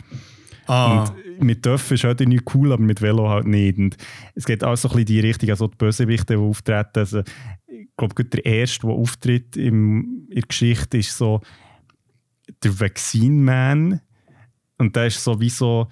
Ah. 0.66 1.04
Und 1.04 1.44
mit 1.44 1.62
Töff 1.62 1.90
ist 1.90 2.04
halt 2.04 2.20
nicht 2.20 2.54
cool, 2.54 2.72
aber 2.72 2.82
mit 2.82 3.00
Velo 3.00 3.28
halt 3.28 3.46
nicht. 3.46 3.78
Und 3.78 3.96
es 4.34 4.44
geht 4.44 4.62
auch 4.62 4.76
so 4.76 4.88
ein 4.88 4.96
bisschen 4.96 5.00
in 5.00 5.06
die 5.06 5.20
Richtung, 5.20 5.50
also 5.50 5.66
die 5.66 5.76
Bösewichte, 5.76 6.34
die 6.34 6.40
auftreten. 6.40 6.98
Also, 6.98 7.22
ich 7.66 7.88
glaube, 7.96 8.24
der 8.24 8.44
erste, 8.44 8.86
der 8.86 8.94
auftritt 8.94 9.56
im, 9.56 10.26
in 10.28 10.34
der 10.34 10.42
Geschichte, 10.42 10.98
ist 10.98 11.16
so 11.16 11.40
der 12.62 12.78
Vaccine 12.78 13.42
Man. 13.42 14.00
Und 14.76 14.94
der 14.94 15.06
ist 15.06 15.24
sowieso, 15.24 15.88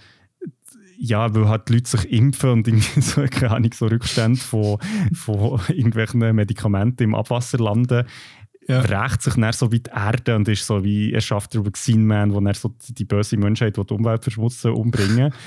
ja, 0.99 1.35
weil 1.35 1.49
halt 1.49 1.69
die 1.69 1.74
Leute 1.74 1.91
sich 1.91 2.12
impfen 2.12 2.51
und 2.51 2.69
irgendwie 2.69 3.01
so, 3.01 3.23
keine 3.23 3.53
Ahnung, 3.53 3.73
so 3.73 3.87
Rückstände 3.87 4.41
von, 4.41 4.78
von 5.15 5.61
irgendwelchen 5.69 6.20
Medikamenten 6.20 7.05
im 7.05 7.15
Abwasser 7.15 7.59
landen, 7.59 8.05
ja. 8.68 8.80
rächt 8.80 9.22
sich 9.22 9.34
dann 9.34 9.52
so 9.52 9.70
wie 9.72 9.80
die 9.80 9.90
Erde 9.90 10.36
und 10.36 10.48
ist 10.48 10.66
so 10.66 10.82
wie, 10.84 11.12
er 11.12 11.20
schafft 11.20 11.55
der 11.55 11.64
Vaccine 11.64 12.02
Man, 12.02 12.32
wo 12.32 12.40
er 12.40 12.55
so 12.55 12.74
die 12.88 13.05
böse 13.05 13.36
Menschheit, 13.36 13.76
die 13.76 13.84
die 13.84 13.94
Umwelt 13.94 14.22
verschmutzen, 14.22 14.72
umbringen. 14.72 15.32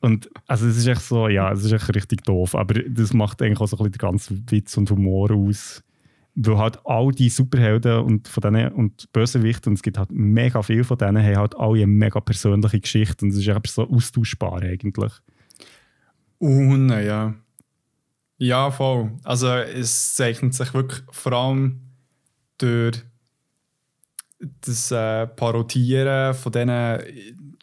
Und 0.00 0.28
also 0.48 0.66
es 0.66 0.78
ist 0.78 0.88
echt 0.88 1.02
so, 1.02 1.28
ja, 1.28 1.52
es 1.52 1.62
ist 1.64 1.70
echt 1.70 1.94
richtig 1.94 2.24
doof, 2.24 2.56
aber 2.56 2.74
das 2.74 3.12
macht 3.12 3.40
eigentlich 3.40 3.60
auch 3.60 3.68
so 3.68 3.76
ein 3.76 3.84
bisschen 3.84 3.92
den 3.92 3.98
ganzen 3.98 4.50
Witz 4.50 4.76
und 4.76 4.90
Humor 4.90 5.30
aus 5.30 5.84
weil 6.34 6.58
halt 6.58 6.78
all 6.84 7.10
die 7.12 7.28
Superhelden 7.28 8.00
und 8.00 8.28
von 8.28 8.40
denen 8.40 8.72
und 8.72 9.12
Bösewichte, 9.12 9.68
und 9.68 9.74
es 9.74 9.82
gibt 9.82 9.98
halt 9.98 10.10
mega 10.10 10.62
viele 10.62 10.84
von 10.84 10.96
denen, 10.96 11.22
haben 11.22 11.36
halt 11.36 11.56
alle 11.56 11.82
eine 11.82 11.86
mega 11.86 12.20
persönliche 12.20 12.80
Geschichte 12.80 13.24
und 13.24 13.32
es 13.32 13.38
ist 13.38 13.48
einfach 13.48 13.66
so 13.66 13.88
austauschbar 13.88 14.62
eigentlich. 14.62 15.12
Und 16.38 16.88
ja. 16.88 17.34
Ja, 18.38 18.70
voll. 18.70 19.12
Also 19.22 19.48
es 19.48 20.14
zeichnet 20.14 20.54
sich 20.54 20.74
wirklich 20.74 21.02
vor 21.10 21.32
allem 21.32 21.80
durch 22.62 23.02
das 24.60 24.90
äh, 24.90 25.26
Parodieren 25.26 26.34
von 26.34 26.52
diesen, 26.52 27.56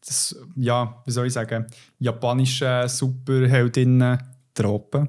das, 0.00 0.36
ja, 0.56 1.02
wie 1.04 1.10
soll 1.10 1.26
ich 1.26 1.32
sagen, 1.32 1.66
japanischen 1.98 2.88
Superheldinnen-Tropen. 2.88 5.08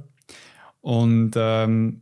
Und 0.82 1.32
ähm, 1.36 2.02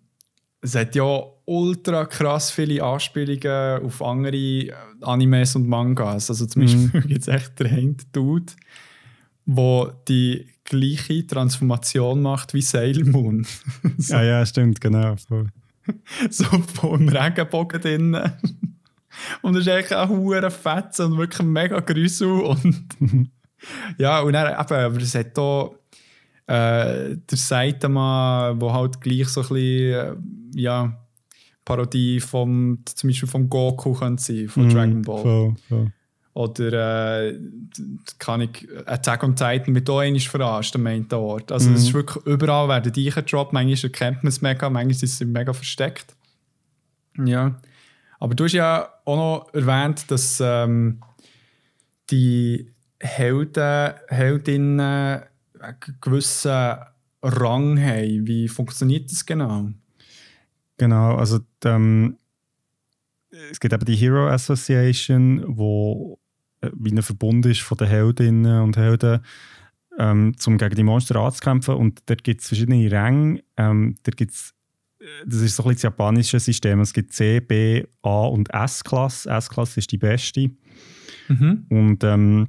es 0.62 0.76
hat 0.76 0.96
ja 0.96 1.24
ultra 1.46 2.06
krass 2.06 2.52
viele 2.52 2.82
Anspielungen 2.84 3.84
auf 3.84 4.02
andere 4.02 4.36
äh, 4.36 4.72
Animes 5.02 5.56
und 5.56 5.68
Mangas. 5.68 6.30
Also 6.30 6.46
zum 6.46 6.62
Beispiel 6.64 6.88
mm. 7.02 7.08
gibt 7.08 7.22
es 7.22 7.28
echt 7.28 7.60
den 7.60 7.98
Dude, 8.12 8.54
der 9.46 9.96
die 10.08 10.48
gleiche 10.64 11.28
Transformation 11.28 12.22
macht 12.22 12.54
wie 12.54 12.62
Sailor 12.62 13.08
Moon. 13.08 13.46
so. 13.98 14.14
Ja, 14.14 14.24
ja, 14.24 14.46
stimmt, 14.46 14.80
genau. 14.80 15.16
So, 15.18 15.46
so 16.30 16.46
vom 16.46 17.08
Regenbogen 17.08 17.82
drin. 17.82 18.18
Und 19.42 19.56
es 19.56 19.62
ist 19.62 19.72
eigentlich 19.72 19.96
auch 19.96 20.10
hure 20.10 20.50
fett 20.52 21.00
und 21.00 21.18
wirklich 21.18 21.48
mega 21.48 21.80
grusel. 21.80 22.32
Und 22.32 22.86
ja, 23.98 24.22
und 24.22 24.34
dann 24.34 24.48
eben, 24.54 24.58
aber 24.58 25.02
es 25.02 25.16
hat 25.16 25.36
hier 25.36 25.72
äh, 26.48 27.16
der 27.16 27.38
Saitama, 27.38 28.56
wo 28.58 28.74
halt 28.74 29.02
gleich 29.02 29.28
so 29.30 29.42
ein 29.42 29.48
bisschen, 29.48 29.94
äh, 29.94 30.16
ja, 30.56 31.00
Parodie 31.66 32.20
vom, 32.20 32.80
zum 32.86 33.10
Beispiel 33.10 33.30
vom 33.30 33.50
Goku 33.50 33.94
könnte 33.94 34.22
sein, 34.22 34.50
von 34.50 34.68
mm, 34.68 34.70
Dragon 34.70 35.02
Ball. 35.02 35.22
Voll, 35.22 35.56
voll. 35.70 35.92
Oder 36.34 37.28
äh, 37.28 37.40
kann 38.18 38.42
ich 38.42 38.68
Attack 38.86 39.24
on 39.24 39.36
Titan 39.36 39.72
mit 39.72 39.88
auch 39.88 40.02
verarscht 40.20 40.76
am 40.76 40.88
einen 40.88 41.12
Ort. 41.14 41.52
Also 41.52 41.70
es 41.72 41.84
ist 41.84 41.94
wirklich 41.94 42.26
überall 42.26 42.68
werden 42.68 42.92
die 42.92 43.10
gedroppt. 43.10 43.54
Manchmal 43.54 43.92
erkennt 43.92 44.24
man 44.24 44.30
es 44.30 44.42
mega, 44.42 44.70
manchmal 44.70 44.92
ist 44.92 45.04
es 45.04 45.20
mega 45.22 45.54
versteckt. 45.54 46.16
Ja. 47.24 47.60
Aber 48.20 48.34
du 48.34 48.46
hast 48.46 48.54
ja 48.54 48.90
auch 49.06 49.16
noch 49.16 49.54
erwähnt, 49.54 50.10
dass 50.10 50.42
ähm, 50.44 51.02
die 52.10 52.72
Helden, 53.00 53.94
Heldinnen 54.08 54.80
einen 54.80 55.78
gewissen 56.02 56.78
Rang 57.22 57.80
haben. 57.80 58.28
Wie 58.28 58.48
funktioniert 58.48 59.12
das 59.12 59.26
genau? 59.26 59.70
Genau, 60.78 61.16
also 61.16 61.40
ähm, 61.64 62.18
es 63.52 63.60
gibt 63.60 63.74
eben 63.74 63.86
die 63.86 63.96
Hero 63.96 64.28
Association, 64.28 65.44
wo 65.48 66.20
wie 66.74 66.92
ein 66.92 67.02
Verbund 67.02 67.46
ist 67.46 67.62
von 67.62 67.78
den 67.78 67.88
Heldinnen 67.88 68.62
und 68.62 68.78
Helden, 68.78 69.22
ähm, 69.98 70.34
um 70.46 70.58
gegen 70.58 70.76
die 70.76 70.84
Monster 70.84 71.16
anzukämpfen. 71.18 71.76
Und 71.76 72.02
dort 72.06 72.24
gibt 72.24 72.42
es 72.42 72.48
verschiedene 72.48 72.92
Ränge. 72.92 73.44
Ähm, 73.58 73.96
dort 74.04 74.18
gibt 74.18 74.32
es 74.32 74.54
das 75.26 75.42
ist 75.42 75.56
so 75.56 75.64
ein 75.64 75.70
bisschen 75.70 75.76
das 75.76 75.84
japanische 75.84 76.40
System. 76.40 76.80
Es 76.80 76.94
gibt 76.94 77.14
C, 77.14 77.40
B, 77.40 77.84
A 78.02 78.26
und 78.26 78.54
S-Klasse. 78.54 79.30
S-Klasse 79.30 79.80
ist 79.80 79.92
die 79.92 79.98
beste. 79.98 80.52
Mhm. 81.28 81.66
Und, 81.70 82.04
ähm, 82.04 82.48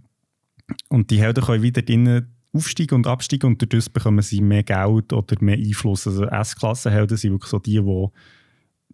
und 0.89 1.11
die 1.11 1.21
Helden 1.21 1.45
können 1.45 1.63
wieder 1.63 1.83
drinnen 1.83 2.31
aufsteigen 2.53 2.95
und 2.95 3.07
absteigen 3.07 3.49
und 3.49 3.61
dadurch 3.61 3.93
bekommen 3.93 4.23
sie 4.23 4.41
mehr 4.41 4.63
Geld 4.63 5.13
oder 5.13 5.37
mehr 5.41 5.57
Einfluss. 5.57 6.07
Also 6.07 6.27
S-Klasse-Helden 6.27 7.17
sind 7.17 7.33
wirklich 7.33 7.51
so 7.51 7.59
die, 7.59 7.81
die 7.81 8.09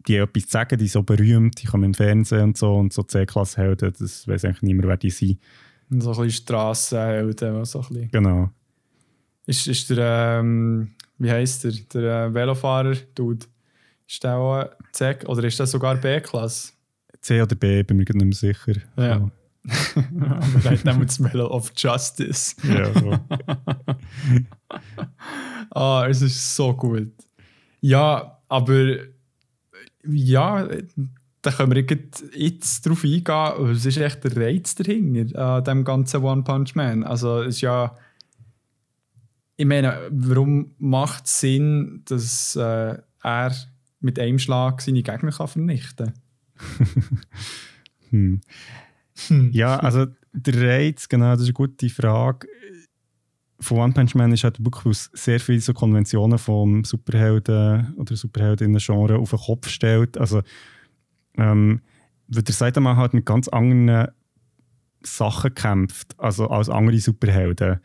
die 0.07 0.17
etwas 0.17 0.51
sagen, 0.51 0.79
die 0.79 0.89
so 0.89 1.03
berühmt, 1.03 1.61
die 1.63 1.67
kommen 1.67 1.85
im 1.85 1.95
Fernsehen 1.95 2.43
und 2.43 2.57
so 2.57 2.75
und 2.77 2.93
so 2.93 3.03
C-Klasse-Helden, 3.03 3.95
das 3.99 4.27
weiß 4.27 4.45
eigentlich 4.45 4.63
niemand, 4.63 4.89
wer 4.89 4.97
die 4.97 5.11
sind. 5.11 5.39
Und 5.91 6.01
so 6.03 6.11
ein 6.11 6.17
bisschen 6.23 6.45
Strassenhelden, 6.45 7.65
so 7.65 7.81
ein 7.81 7.89
bisschen. 7.89 8.11
Genau. 8.11 8.51
Ist, 9.47 9.67
ist 9.67 9.91
der, 9.91 10.39
ähm, 10.41 10.93
wie 11.19 11.31
heisst 11.31 11.65
der, 11.65 11.73
der 11.93 12.27
äh, 12.27 12.35
Velofahrer, 12.35 12.95
Dude, 13.15 13.47
ist 14.07 14.23
der 14.23 14.37
auch 14.37 14.65
C 14.93 15.17
oder 15.27 15.45
ist 15.45 15.59
das 15.59 15.71
sogar 15.71 15.97
B-Klasse? 15.97 16.73
C 17.21 17.43
oder 17.43 17.55
B, 17.55 17.83
bin 17.83 17.97
mir 17.97 18.05
nicht 18.05 18.15
mehr 18.15 18.33
sicher. 18.33 18.81
Ja. 18.97 19.19
So. 19.19 19.31
Er 20.65 20.71
hat 20.71 20.85
nämlich 20.85 21.09
das 21.09 21.19
Medal 21.19 21.43
of 21.43 21.73
Justice. 21.77 22.57
ja 22.63 22.93
so. 22.93 23.19
Ah, 25.73 26.07
es 26.09 26.21
ist 26.21 26.57
so 26.57 26.75
gut. 26.75 27.13
Ja, 27.81 28.41
aber 28.49 28.97
ja, 30.07 30.69
da 31.43 31.51
können 31.51 31.75
wir 31.75 31.85
jetzt 32.35 32.87
drauf 32.87 33.05
eingehen. 33.05 33.71
Es 33.71 33.87
ist 33.87 33.97
echt 33.97 34.25
der 34.25 34.37
Reiz 34.37 34.75
dahinter, 34.75 35.57
an 35.57 35.65
dem 35.65 35.85
ganzen 35.85 36.23
One 36.23 36.43
Punch 36.43 36.75
Man. 36.75 37.05
Also, 37.05 37.43
es 37.43 37.57
ist 37.57 37.61
ja. 37.63 37.97
Ich 39.57 39.67
meine, 39.67 40.09
warum 40.11 40.75
macht 40.79 41.27
es 41.27 41.41
Sinn, 41.41 42.03
dass 42.07 42.57
äh, 42.57 42.97
er 43.23 43.55
mit 44.01 44.19
einem 44.19 44.39
Schlag 44.39 44.81
seine 44.81 45.03
Gegner 45.03 45.33
kann 45.33 45.49
vernichten 45.49 46.15
Hm. 48.11 48.41
kann? 49.29 49.51
Ja, 49.53 49.79
also 49.79 50.07
der 50.33 50.69
Reiz, 50.69 51.09
genau, 51.09 51.33
das 51.33 51.43
ist 51.43 51.47
eine 51.49 51.53
gute 51.55 51.89
Frage. 51.91 52.49
Von 53.61 53.79
One 53.79 53.93
Punch 53.93 54.15
Man 54.15 54.33
ist 54.33 54.45
halt 54.45 54.65
wirklich 54.65 54.87
aus 54.87 55.11
sehr 55.13 55.39
viele 55.39 55.61
so 55.61 55.75
Konventionen 55.75 56.39
vom 56.39 56.85
Superhelden 56.85 57.95
oder 57.97 58.17
Superheldinnen-Genre 58.17 59.19
auf 59.19 59.31
den 59.31 59.39
Kopf 59.39 59.69
stellt. 59.69 60.17
Also, 60.17 60.43
ähm, 61.37 61.81
weil 62.29 62.43
der 62.43 62.55
Saitama 62.55 62.97
halt 62.97 63.13
mit 63.13 63.27
ganz 63.27 63.49
anderen 63.49 64.09
Sachen 65.03 65.55
kämpft, 65.55 66.19
also 66.19 66.49
als 66.49 66.69
andere 66.69 66.99
Superhelden. 66.99 67.81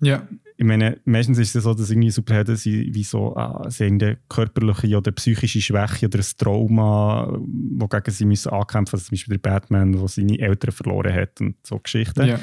Ja. 0.00 0.26
Ich 0.56 0.64
meine, 0.64 0.98
meistens 1.04 1.38
ist 1.38 1.56
es 1.56 1.64
so, 1.64 1.74
dass 1.74 1.90
irgendwie 1.90 2.10
Superhelden 2.10 2.56
sind 2.56 2.94
wie 2.94 3.04
so 3.04 3.34
ah, 3.36 3.68
sie 3.70 3.84
eine 3.84 4.18
körperliche 4.28 4.96
oder 4.96 5.10
psychische 5.12 5.60
Schwäche 5.60 6.06
oder 6.06 6.18
ein 6.18 6.24
Trauma, 6.38 7.36
wogegen 7.76 8.12
sie 8.12 8.24
müssen 8.24 8.50
ankämpfen 8.50 8.96
müssen. 8.96 8.96
Also 8.96 9.04
zum 9.06 9.14
Beispiel 9.14 9.38
der 9.38 9.50
Batman, 9.50 9.92
der 9.92 10.08
seine 10.08 10.38
Eltern 10.38 10.72
verloren 10.72 11.12
hat 11.12 11.40
und 11.40 11.56
so 11.66 11.78
Geschichten. 11.78 12.26
ja. 12.26 12.40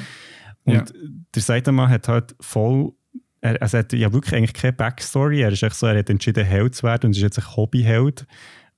Und 0.64 0.74
Ja. 0.74 0.84
der 1.34 1.42
Saitama 1.42 1.88
hat 1.88 2.08
halt 2.08 2.34
voll. 2.40 2.92
Er, 3.40 3.60
also 3.62 3.78
er 3.78 3.82
hat 3.84 3.92
ja 3.94 4.12
wirklich 4.12 4.34
eigentlich 4.34 4.52
keine 4.54 4.72
Backstory. 4.74 5.40
Er 5.40 5.50
ist 5.52 5.62
echt 5.62 5.74
so, 5.76 5.86
er 5.86 5.98
hat 5.98 6.10
entschieden, 6.10 6.44
Held 6.44 6.74
zu 6.74 6.82
werden 6.82 7.06
und 7.06 7.16
ist 7.16 7.22
jetzt 7.22 7.38
ein 7.38 7.56
Hobbyheld. 7.56 8.26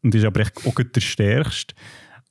Und 0.03 0.15
ist 0.15 0.25
aber 0.25 0.41
echt 0.41 0.67
auch 0.67 0.75
der 0.75 1.01
Stärkste. 1.01 1.75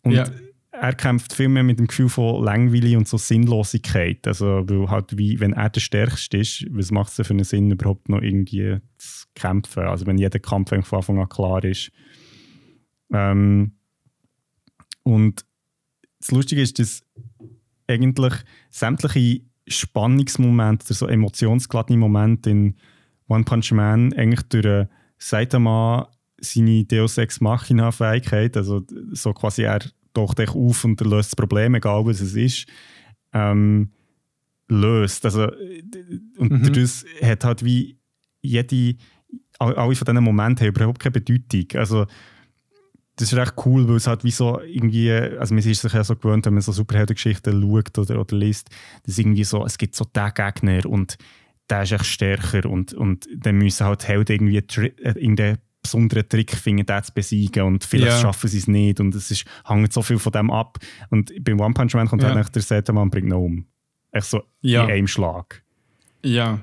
Und 0.03 0.13
Ja. 0.13 0.25
er 0.71 0.93
kämpft 0.93 1.33
viel 1.33 1.47
mehr 1.49 1.63
mit 1.63 1.79
dem 1.79 1.87
Gefühl 1.87 2.09
von 2.09 2.43
Langweile 2.43 2.97
und 2.97 3.07
so 3.07 3.17
Sinnlosigkeit. 3.17 4.25
Also, 4.27 4.63
weil 4.67 4.89
halt 4.89 5.17
wie, 5.17 5.39
wenn 5.39 5.53
er 5.53 5.69
der 5.69 5.79
Stärkste 5.81 6.37
ist, 6.37 6.65
was 6.71 6.91
macht 6.91 7.09
es 7.09 7.15
denn 7.17 7.25
für 7.25 7.33
einen 7.33 7.43
Sinn, 7.43 7.71
überhaupt 7.71 8.09
noch 8.09 8.21
irgendwie 8.21 8.77
zu 8.97 9.25
kämpfen? 9.35 9.83
Also, 9.83 10.05
wenn 10.05 10.17
jeder 10.17 10.39
Kampf 10.39 10.71
eigentlich 10.73 10.87
von 10.87 10.97
Anfang 10.97 11.19
an 11.19 11.29
klar 11.29 11.63
ist. 11.63 11.91
Ähm, 13.13 13.73
und 15.03 15.45
das 16.19 16.31
Lustige 16.31 16.61
ist, 16.61 16.79
dass 16.79 17.03
eigentlich 17.91 18.33
sämtliche 18.69 19.41
Spannungsmomente 19.67 20.85
oder 20.85 20.93
so 20.93 21.07
emotionsgeladene 21.07 21.97
Momente 21.99 22.49
in 22.49 22.75
One 23.27 23.43
Punch 23.43 23.71
Man 23.71 24.13
eigentlich 24.13 24.41
durch 24.49 24.65
äh, 24.65 24.87
Saitama 25.17 26.09
seine 26.39 26.83
Deus 26.85 27.17
Ex 27.17 27.39
Machina 27.39 27.91
Fähigkeit, 27.91 28.57
also 28.57 28.81
so 29.11 29.31
quasi 29.33 29.61
er 29.63 29.79
taucht 30.13 30.39
echt 30.39 30.55
auf 30.55 30.83
und 30.83 30.99
er 30.99 31.07
löst 31.07 31.31
das 31.31 31.35
Problem, 31.35 31.75
egal 31.75 32.05
was 32.05 32.19
es 32.19 32.33
ist, 32.35 32.65
ähm, 33.31 33.91
löst. 34.67 35.23
Also, 35.25 35.43
und 36.37 36.51
Mhm. 36.51 36.63
dadurch 36.63 37.05
hat 37.21 37.43
halt 37.45 37.63
wie 37.63 37.97
jede, 38.41 38.95
all- 39.59 39.75
alle 39.75 39.95
von 39.95 40.05
diesen 40.05 40.23
Momenten 40.23 40.65
haben 40.65 40.75
überhaupt 40.75 40.99
keine 40.99 41.13
Bedeutung. 41.13 41.79
Also, 41.79 42.07
das 43.21 43.31
ist 43.31 43.37
echt 43.39 43.53
cool, 43.65 43.87
weil 43.87 43.95
es 43.95 44.07
halt 44.07 44.23
wie 44.23 44.31
so 44.31 44.59
irgendwie, 44.61 45.11
also 45.11 45.53
man 45.53 45.63
ist 45.63 45.81
sich 45.81 45.93
ja 45.93 46.03
so 46.03 46.15
gewöhnt, 46.15 46.45
wenn 46.45 46.53
man 46.53 46.61
so 46.61 46.71
Superheldengeschichten 46.71 47.61
schaut 47.61 47.97
oder, 47.97 48.19
oder 48.19 48.35
liest, 48.37 48.69
dass 49.05 49.17
irgendwie 49.17 49.43
so, 49.43 49.65
es 49.65 49.77
gibt 49.77 49.95
so 49.95 50.05
den 50.05 50.31
Gegner 50.33 50.85
und 50.85 51.17
der 51.69 51.83
ist 51.83 51.91
echt 51.93 52.05
stärker 52.05 52.69
und, 52.69 52.93
und 52.93 53.27
dann 53.35 53.55
müssen 53.57 53.85
halt 53.85 54.07
Helden 54.07 54.33
irgendwie 54.33 54.59
tri- 54.61 54.93
äh, 55.01 55.17
irgendeinen 55.19 55.57
besonderen 55.81 56.27
Trick 56.29 56.51
finden, 56.55 56.85
den 56.85 57.03
zu 57.03 57.13
besiegen 57.13 57.63
und 57.63 57.83
vielleicht 57.83 58.11
Ja. 58.11 58.19
schaffen 58.19 58.49
sie 58.49 58.57
es 58.59 58.67
nicht 58.67 58.99
und 58.99 59.15
es 59.15 59.31
ist, 59.31 59.45
hängt 59.65 59.91
so 59.93 60.01
viel 60.01 60.19
von 60.19 60.31
dem 60.31 60.51
ab 60.51 60.77
und 61.09 61.31
beim 61.43 61.59
One 61.59 61.73
Punch 61.73 61.93
Man 61.95 62.07
kommt 62.07 62.21
Ja. 62.23 62.29
halt 62.29 62.39
echt 62.45 62.55
der 62.55 62.61
Setemann 62.61 63.03
und 63.03 63.09
bringt 63.11 63.27
ihn 63.27 63.33
um. 63.33 63.65
Echt 64.11 64.27
so 64.27 64.43
Ja. 64.61 64.83
in 64.85 64.91
einem 64.91 65.07
Schlag. 65.07 65.63
Ja. 66.23 66.59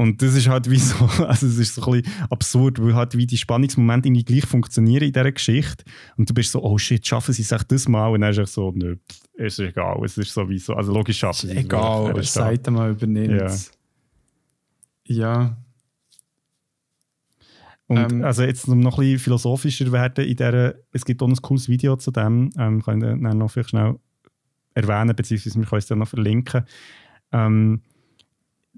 Und 0.00 0.22
das 0.22 0.34
ist 0.34 0.48
halt 0.48 0.70
wie 0.70 0.78
so, 0.78 0.94
also 1.26 1.46
es 1.46 1.58
ist 1.58 1.74
so 1.74 1.82
ein 1.82 2.00
bisschen 2.00 2.14
absurd, 2.30 2.82
weil 2.82 2.94
halt 2.94 3.14
wie 3.18 3.26
die 3.26 3.36
Spannungsmomente 3.36 4.08
irgendwie 4.08 4.24
gleich 4.24 4.46
funktionieren 4.46 5.04
in 5.04 5.12
dieser 5.12 5.30
Geschichte. 5.30 5.84
Und 6.16 6.30
du 6.30 6.32
bist 6.32 6.52
so, 6.52 6.62
oh 6.62 6.78
shit, 6.78 7.06
schaffen 7.06 7.34
sie 7.34 7.42
es 7.42 7.52
echt 7.52 7.70
das 7.70 7.86
mal? 7.86 8.08
Und 8.08 8.22
dann 8.22 8.30
ist 8.30 8.38
es 8.38 8.54
so, 8.54 8.72
nö, 8.74 8.96
es 9.36 9.58
ist 9.58 9.68
egal, 9.68 10.02
es 10.02 10.16
ist 10.16 10.32
sowieso, 10.32 10.72
also 10.72 10.94
logisch 10.94 11.18
schaffen 11.18 11.50
sie 11.50 11.54
es. 11.54 11.64
Egal, 11.64 12.06
Er 12.06 12.16
ist 12.16 12.34
da. 12.34 12.44
Seite 12.44 12.70
mal 12.70 12.92
übernimmt. 12.92 13.42
Ja. 15.04 15.34
Ja. 15.34 15.56
Und 17.86 17.98
Ähm, 17.98 18.24
also 18.24 18.42
jetzt 18.44 18.68
um 18.68 18.80
noch 18.80 18.96
ein 18.96 19.02
bisschen 19.02 19.18
philosophischer 19.18 19.92
werden, 19.92 20.24
in 20.24 20.36
der, 20.36 20.76
es 20.92 21.04
gibt 21.04 21.22
auch 21.22 21.28
ein 21.28 21.36
cooles 21.36 21.68
Video 21.68 21.96
zu 21.96 22.10
dem, 22.10 22.48
ähm, 22.56 22.82
kann 22.82 23.02
ich 23.02 23.22
dann 23.22 23.36
noch 23.36 23.50
vielleicht 23.50 23.68
schnell 23.68 23.96
erwähnen, 24.72 25.14
beziehungsweise 25.14 25.58
wir 25.58 25.66
können 25.66 25.78
es 25.78 25.86
dann 25.88 25.98
noch 25.98 26.08
verlinken. 26.08 26.64
Ähm, 27.32 27.82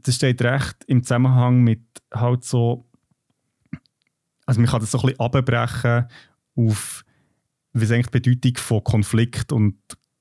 das 0.03 0.17
steht 0.17 0.43
recht 0.43 0.77
im 0.87 1.03
Zusammenhang 1.03 1.63
mit 1.63 1.83
halt 2.13 2.45
so, 2.45 2.89
also 4.47 4.61
man 4.61 4.69
kann 4.69 4.81
das 4.81 4.91
so 4.91 4.99
ein 4.99 5.07
bisschen 5.07 5.21
abbrechen 5.21 6.07
auf, 6.57 7.05
was 7.73 7.91
eigentlich 7.91 8.09
die 8.09 8.21
Bedeutung 8.21 8.57
von 8.59 8.85
Konflikt 8.85 9.53
und 9.53 9.77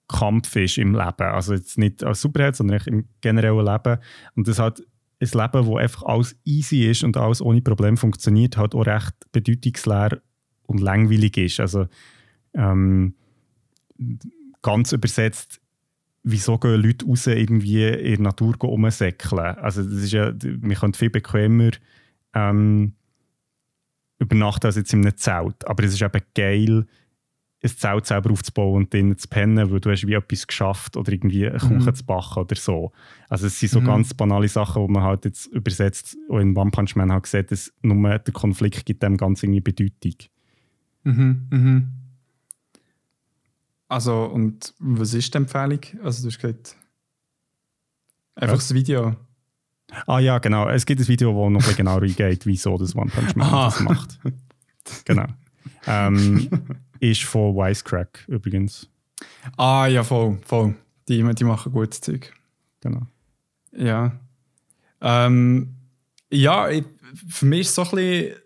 Kampf 0.08 0.56
ist 0.56 0.78
im 0.78 0.94
Leben. 0.94 1.22
Also 1.22 1.54
jetzt 1.54 1.78
nicht 1.78 2.04
als 2.04 2.22
Superheld, 2.22 2.56
sondern 2.56 2.82
im 2.86 3.08
generellen 3.22 3.66
Leben. 3.66 3.98
Und 4.36 4.48
das 4.48 4.60
hat 4.60 4.82
ein 5.22 5.30
Leben, 5.34 5.66
wo 5.66 5.78
einfach 5.78 6.04
alles 6.04 6.36
easy 6.44 6.90
ist 6.90 7.04
und 7.04 7.18
alles 7.18 7.42
ohne 7.42 7.62
Problem 7.62 7.98
funktioniert, 7.98 8.58
halt 8.58 8.76
auch 8.76 8.86
recht 8.86 9.14
bedeutungsleer 9.32 10.22
und 10.64 10.82
langweilig 10.82 11.38
ist. 11.38 11.60
Also 11.60 11.88
ähm, 12.54 13.16
ganz 14.62 14.92
übersetzt, 14.92 15.61
wieso 16.24 16.58
gehen 16.58 16.82
Leute 16.82 17.06
raus 17.06 17.28
irgendwie 17.28 17.88
in 17.88 18.16
der 18.16 18.20
Natur 18.20 18.56
rumsäckeln? 18.62 19.40
Also 19.58 19.84
das 19.84 19.94
ist 20.04 20.12
ja, 20.12 20.32
wir 20.42 20.76
können 20.76 20.94
viel 20.94 21.10
bequemer 21.10 21.72
ähm, 22.34 22.94
übernachten 24.20 24.68
als 24.68 24.76
jetzt 24.76 24.94
in 24.94 25.02
einem 25.06 25.18
Zelt. 25.18 25.68
Aber 25.68 25.84
es 25.84 25.94
ist 25.94 26.02
eben 26.02 26.22
geil, 26.36 26.86
ein 27.64 27.70
Zelt 27.70 28.06
selber 28.08 28.32
aufzubauen 28.32 28.76
und 28.84 28.94
drinnen 28.94 29.18
zu 29.18 29.28
pennen, 29.28 29.72
weil 29.72 29.80
du 29.80 29.92
hast 29.92 30.08
wie 30.08 30.14
etwas 30.14 30.48
geschafft 30.48 30.98
oder 30.98 31.12
irgendwie 31.12 31.48
eine 31.48 31.60
Kuchen 31.60 31.78
Mhm. 31.78 31.94
zu 31.96 32.06
backen 32.06 32.40
oder 32.40 32.56
so. 32.56 32.92
Also 33.30 33.48
es 33.48 33.60
sind 33.60 33.70
so 33.70 33.82
Mhm. 33.82 33.86
ganz 33.86 34.14
banale 34.14 34.48
Sachen, 34.48 34.86
die 34.88 34.92
man 34.94 35.04
halt 35.04 35.26
jetzt 35.26 35.46
übersetzt 35.48 36.18
auch 36.30 36.40
in 36.40 36.56
One 36.58 36.72
Punch 36.72 36.96
Man 36.96 37.12
hat 37.12 37.24
gesehen, 37.24 37.46
dass 37.50 37.72
nur 37.82 38.18
der 38.20 38.34
Konflikt 38.34 38.86
gibt 38.86 39.04
dem 39.04 39.18
Ganzen 39.18 39.54
irgendwie 39.54 39.62
Bedeutung. 39.62 40.16
Mhm, 41.04 41.48
mhm. 41.52 41.88
Also, 43.92 44.24
und 44.24 44.74
was 44.80 45.14
ist 45.14 45.34
die 45.34 45.38
Empfehlung? 45.38 45.82
Also, 46.02 46.22
du 46.22 46.30
hast 46.30 46.40
gesagt, 46.40 46.78
einfach 48.36 48.56
Was? 48.56 48.70
das 48.70 48.74
Video. 48.74 49.18
Ah 50.08 50.20
ja, 50.20 50.40
genau. 50.40 50.70
Es 50.70 50.86
gibt 50.86 51.02
ein 51.02 51.08
Video, 51.10 51.36
wo 51.36 51.50
noch 51.50 51.60
ein 51.60 51.64
bisschen 51.64 51.76
genauer 51.76 52.02
eingeht, 52.04 52.46
wieso 52.46 52.78
das 52.78 52.96
One 52.96 53.12
Punch 53.12 53.36
Man 53.36 53.48
Aha. 53.48 53.66
das 53.66 53.80
macht. 53.82 54.20
Genau. 55.04 55.26
Ähm, 55.88 56.50
ist 57.02 57.24
von 57.24 57.54
Wisecrack 57.54 58.24
übrigens. 58.30 58.90
Ah, 59.58 59.88
ja, 59.88 60.06
voll, 60.06 60.40
voll. 60.46 60.74
Die, 61.10 61.22
die 61.22 61.44
machen 61.44 61.74
gutes 61.74 62.00
Zeug. 62.00 62.32
Genau. 62.80 63.02
Ja. 63.74 64.18
Ähm, 65.02 65.76
ja, 66.32 66.70
ich, 66.70 66.86
für 67.28 67.46
mich 67.46 67.60
ist 67.62 67.70
es 67.70 67.76
so 67.76 67.84
ein 67.84 67.90
bisschen 67.92 68.41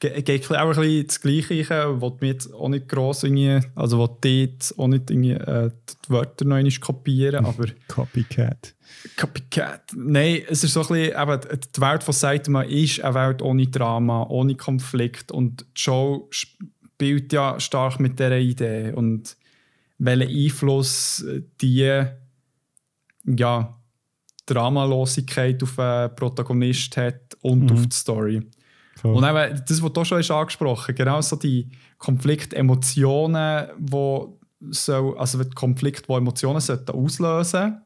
geht 0.00 0.50
auch 0.50 0.76
ein 0.76 0.76
bisschen 0.76 1.06
das 1.06 1.20
Gleiche, 1.20 2.00
wo 2.00 2.16
mir 2.20 2.28
jetzt 2.28 2.52
auch 2.52 2.68
nicht 2.68 2.88
gross 2.88 3.22
irgendwie, 3.22 3.60
also 3.74 3.98
wo 3.98 4.06
dort 4.06 4.74
auch 4.78 4.86
nicht 4.86 5.10
irgendwie, 5.10 5.32
äh, 5.32 5.70
die 6.06 6.10
Wörter 6.10 6.44
noch 6.44 6.56
einmal 6.56 6.72
kopieren, 6.80 7.44
aber... 7.46 7.66
Copycat. 7.88 8.74
Copycat. 9.16 9.92
Nein, 9.94 10.42
es 10.48 10.64
ist 10.64 10.72
so 10.72 10.80
ein 10.82 10.88
bisschen, 10.88 11.22
eben, 11.22 11.40
die 11.74 11.80
Welt 11.80 12.02
von 12.02 12.14
Saitama 12.14 12.62
ist 12.62 13.00
eine 13.00 13.14
Welt 13.14 13.42
ohne 13.42 13.66
Drama, 13.66 14.26
ohne 14.28 14.54
Konflikt 14.54 15.32
und 15.32 15.62
die 15.62 15.80
Show 15.80 16.28
spielt 16.30 17.32
ja 17.32 17.58
stark 17.60 18.00
mit 18.00 18.18
dieser 18.18 18.38
Idee 18.38 18.92
und 18.92 19.36
welchen 19.98 20.28
Einfluss 20.28 21.24
die 21.60 22.04
ja, 23.26 23.80
Dramalosigkeit 24.46 25.62
auf 25.62 25.76
den 25.76 26.14
Protagonist 26.16 26.96
hat 26.96 27.36
und 27.40 27.64
mhm. 27.64 27.72
auf 27.72 27.86
die 27.86 27.96
Story. 27.96 28.42
Voll. 29.04 29.16
Und 29.16 29.24
eben, 29.24 29.62
das, 29.68 29.82
was 29.82 29.92
du 29.92 30.04
schon 30.04 30.18
hast 30.18 30.30
angesprochen 30.30 30.94
genau 30.94 31.20
so 31.20 31.36
die 31.36 31.68
Konfliktemotionen, 31.98 33.68
wo 33.76 34.40
so, 34.70 35.14
also 35.18 35.44
die 35.44 35.50
Konflikte, 35.50 36.04
die 36.08 36.14
Emotionen 36.14 36.60
sollten 36.60 36.90
auslösen 36.92 37.82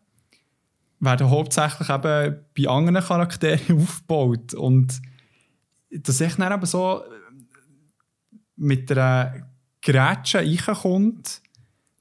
werden 1.01 1.29
hauptsächlich 1.29 1.89
eben 1.91 2.37
bei 2.57 2.69
anderen 2.69 3.05
Charakteren 3.05 3.81
aufgebaut. 3.83 4.55
Und 4.55 5.01
dass 5.91 6.21
ich 6.21 6.37
dann 6.37 6.53
eben 6.53 6.67
so 6.67 7.03
mit 8.55 8.93
einer 8.93 9.49
Grätsche 9.83 10.39
reinkommt, 10.39 11.43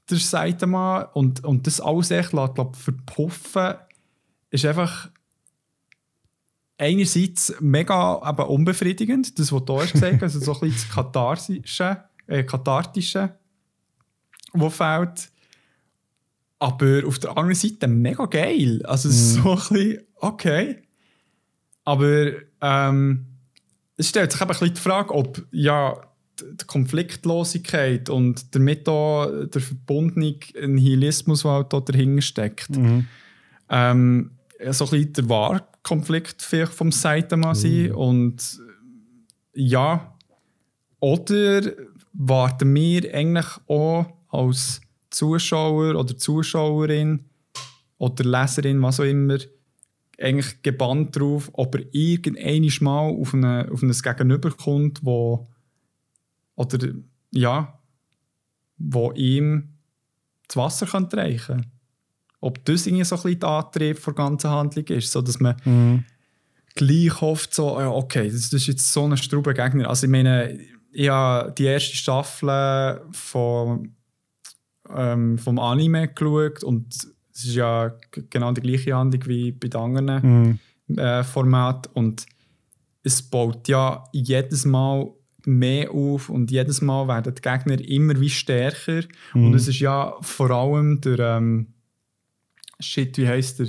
der 0.08 0.18
sagt 0.18 0.64
mal, 0.64 1.08
und, 1.14 1.42
und 1.44 1.66
das 1.66 1.80
alles 1.80 2.12
echt 2.12 2.32
lässt, 2.32 2.54
glaub, 2.54 2.76
verpuffen, 2.76 3.74
ist 4.50 4.64
einfach 4.64 5.10
einerseits 6.78 7.54
mega 7.60 8.22
eben 8.26 8.48
unbefriedigend, 8.48 9.38
das, 9.38 9.52
was 9.52 9.64
du 9.64 9.80
hast 9.80 9.92
gesagt 9.92 10.22
also 10.22 10.40
so 10.40 10.54
ein 10.54 10.60
bisschen 10.60 10.88
das 10.88 10.94
Katharsische, 10.94 12.04
äh, 12.26 12.44
Kathartische, 12.44 13.34
was 14.52 14.76
fehlt. 14.76 15.30
Aber 16.60 17.02
auf 17.06 17.18
der 17.18 17.30
anderen 17.36 17.54
Seite 17.54 17.86
mega 17.86 18.26
geil. 18.26 18.80
Also, 18.84 19.08
mm. 19.08 19.12
so 19.12 19.50
ein 19.50 19.56
bisschen, 19.56 19.98
okay. 20.16 20.82
Aber 21.84 22.32
ähm, 22.60 23.26
es 23.96 24.08
stellt 24.08 24.32
sich 24.32 24.40
eben 24.40 24.50
ein 24.50 24.58
bisschen 24.58 24.74
die 24.74 24.80
Frage, 24.80 25.14
ob 25.14 25.46
ja, 25.52 26.00
die 26.40 26.66
Konfliktlosigkeit 26.66 28.10
und 28.10 28.54
damit 28.54 28.88
auch 28.88 29.26
der 29.26 29.60
verbundene 29.60 30.36
Nihilismus, 30.66 31.42
der 31.42 31.50
halt 31.50 31.72
dahinter 31.72 32.22
steckt, 32.22 32.76
mhm. 32.76 33.06
ähm, 33.68 34.30
so 34.70 34.84
ein 34.84 34.90
bisschen 34.90 35.12
der 35.14 35.28
Wahrkonflikt 35.82 36.42
vielleicht 36.42 36.72
vom 36.72 36.92
Saitama 36.92 37.54
sein. 37.54 37.88
Mhm. 37.88 37.94
Und 37.94 38.60
ja, 39.54 40.14
oder 41.00 41.62
warten 42.12 42.74
wir 42.74 43.14
eigentlich 43.14 43.46
auch 43.66 44.06
als 44.28 44.80
Zuschauer 45.10 45.94
oder 45.94 46.16
Zuschauerin 46.16 47.24
oder 47.98 48.24
Leserin, 48.24 48.82
was 48.82 49.00
auch 49.00 49.04
immer, 49.04 49.38
eigentlich 50.20 50.62
gebannt 50.62 51.16
darauf, 51.16 51.50
ob 51.52 51.76
er 51.76 51.84
irgendwann 51.92 52.84
mal 52.84 53.08
auf, 53.08 53.34
eine, 53.34 53.68
auf 53.72 53.82
ein 53.82 53.92
Gegenüber 53.92 54.50
kommt, 54.50 55.04
wo 55.04 55.46
oder 56.56 56.88
ja, 57.30 57.80
wo 58.78 59.12
ihm 59.12 59.74
das 60.48 60.56
Wasser 60.56 60.86
kann 60.86 61.04
reichen 61.04 61.58
kann. 61.58 61.77
Ob 62.40 62.64
das 62.64 62.86
irgendwie 62.86 63.04
so 63.04 63.16
ein 63.16 63.22
bisschen 63.22 63.40
der 63.40 63.48
Antrieb 63.48 64.04
der 64.04 64.14
ganzen 64.14 64.50
Handlung 64.50 64.86
ist, 64.86 65.10
so 65.10 65.22
dass 65.22 65.40
man 65.40 65.56
mhm. 65.64 66.04
gleich 66.74 67.20
hofft, 67.20 67.54
so, 67.54 67.78
okay, 67.78 68.30
das, 68.30 68.52
ist 68.52 68.66
jetzt 68.66 68.92
so 68.92 69.04
ein 69.04 69.16
Strube 69.16 69.54
Gegner. 69.54 69.88
Also 69.88 70.06
ich 70.06 70.10
meine, 70.10 70.58
ich 70.92 71.08
habe 71.08 71.52
die 71.56 71.64
erste 71.64 71.96
Staffel 71.96 73.00
von, 73.10 73.94
ähm, 74.94 75.38
vom 75.38 75.58
Anime 75.58 76.08
geschaut 76.08 76.62
und 76.62 76.94
es 77.34 77.44
ist 77.44 77.54
ja 77.54 77.92
genau 78.30 78.52
die 78.52 78.60
gleiche 78.60 78.94
Handlung 78.94 79.26
wie 79.26 79.52
bei 79.52 79.68
den 79.68 79.80
anderen 79.80 80.58
mhm. 80.86 80.98
äh, 80.98 81.22
Formaten 81.24 81.92
und 81.94 82.26
es 83.02 83.22
baut 83.22 83.68
ja 83.68 84.04
jedes 84.12 84.64
Mal 84.64 85.10
mehr 85.46 85.90
auf 85.90 86.28
und 86.28 86.50
jedes 86.50 86.82
Mal 86.82 87.08
werden 87.08 87.34
die 87.34 87.40
Gegner 87.40 87.80
immer 87.80 88.20
wie 88.20 88.30
stärker. 88.30 89.02
Mhm. 89.34 89.46
Und 89.46 89.54
es 89.54 89.68
ist 89.68 89.80
ja 89.80 90.14
vor 90.20 90.50
allem 90.50 91.00
der, 91.00 91.18
ähm, 91.18 91.74
shit, 92.80 93.16
wie 93.18 93.28
heißt 93.28 93.60
der? 93.60 93.68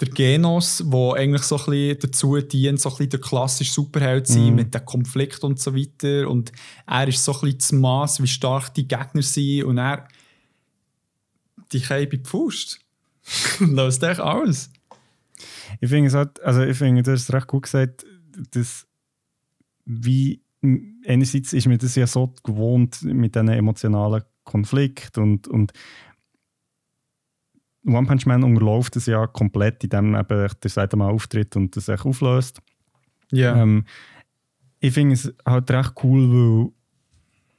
Der 0.00 0.08
Genos, 0.08 0.82
der 0.84 1.12
eigentlich 1.14 1.42
so 1.42 1.58
ein 1.58 1.64
bisschen 1.66 1.98
dazu 2.00 2.36
dient, 2.38 2.80
so 2.80 2.88
ein 2.88 2.96
bisschen 2.96 3.10
der 3.10 3.20
klassische 3.20 3.72
Superheld 3.72 4.26
zu 4.26 4.32
sein, 4.32 4.46
mhm. 4.46 4.54
mit 4.54 4.74
dem 4.74 4.84
Konflikt 4.86 5.44
und 5.44 5.60
so 5.60 5.76
weiter. 5.76 6.28
Und 6.28 6.52
er 6.86 7.06
ist 7.06 7.22
so 7.22 7.34
ein 7.34 7.40
bisschen 7.40 7.58
das 7.58 7.72
Maß, 7.72 8.22
wie 8.22 8.26
stark 8.26 8.72
die 8.72 8.88
Gegner 8.88 9.20
sind. 9.20 9.64
Und 9.64 9.76
er, 9.76 10.08
die 11.70 11.80
bei 11.80 12.06
die 12.06 12.16
Pfust. 12.18 12.80
Löst 13.58 14.02
echt 14.02 14.20
alles. 14.20 14.70
Ich 15.80 15.90
finde 15.90 16.08
es 16.08 16.14
halt, 16.14 16.42
also 16.42 16.62
ich 16.62 16.76
finde, 16.76 17.02
du 17.02 17.12
hast 17.12 17.32
recht 17.32 17.46
gut 17.46 17.64
gesagt, 17.64 18.06
dass 18.52 18.86
wie 19.84 20.42
einerseits 21.06 21.52
ist 21.52 21.66
mir 21.66 21.78
das 21.78 21.94
ja 21.94 22.06
so 22.06 22.34
gewohnt 22.42 23.02
mit 23.02 23.34
diesen 23.34 23.48
emotionalen 23.48 24.22
Konflikt 24.44 25.18
und, 25.18 25.48
und 25.48 25.72
One 27.86 28.06
Punch 28.06 28.26
Man 28.26 28.44
unterläuft 28.44 28.96
es 28.96 29.06
ja 29.06 29.26
komplett, 29.26 29.82
indem 29.84 30.14
eben 30.14 30.48
der 30.62 30.70
Seite 30.70 30.96
mal 30.96 31.10
auftritt 31.10 31.56
und 31.56 31.74
das 31.76 31.86
sich 31.86 32.04
auflöst. 32.04 32.60
Ja. 33.30 33.54
Yeah. 33.54 33.62
Ähm, 33.62 33.84
ich 34.80 34.92
finde 34.92 35.14
es 35.14 35.32
halt 35.46 35.70
recht 35.70 35.92
cool, 36.02 36.30
weil 36.30 36.72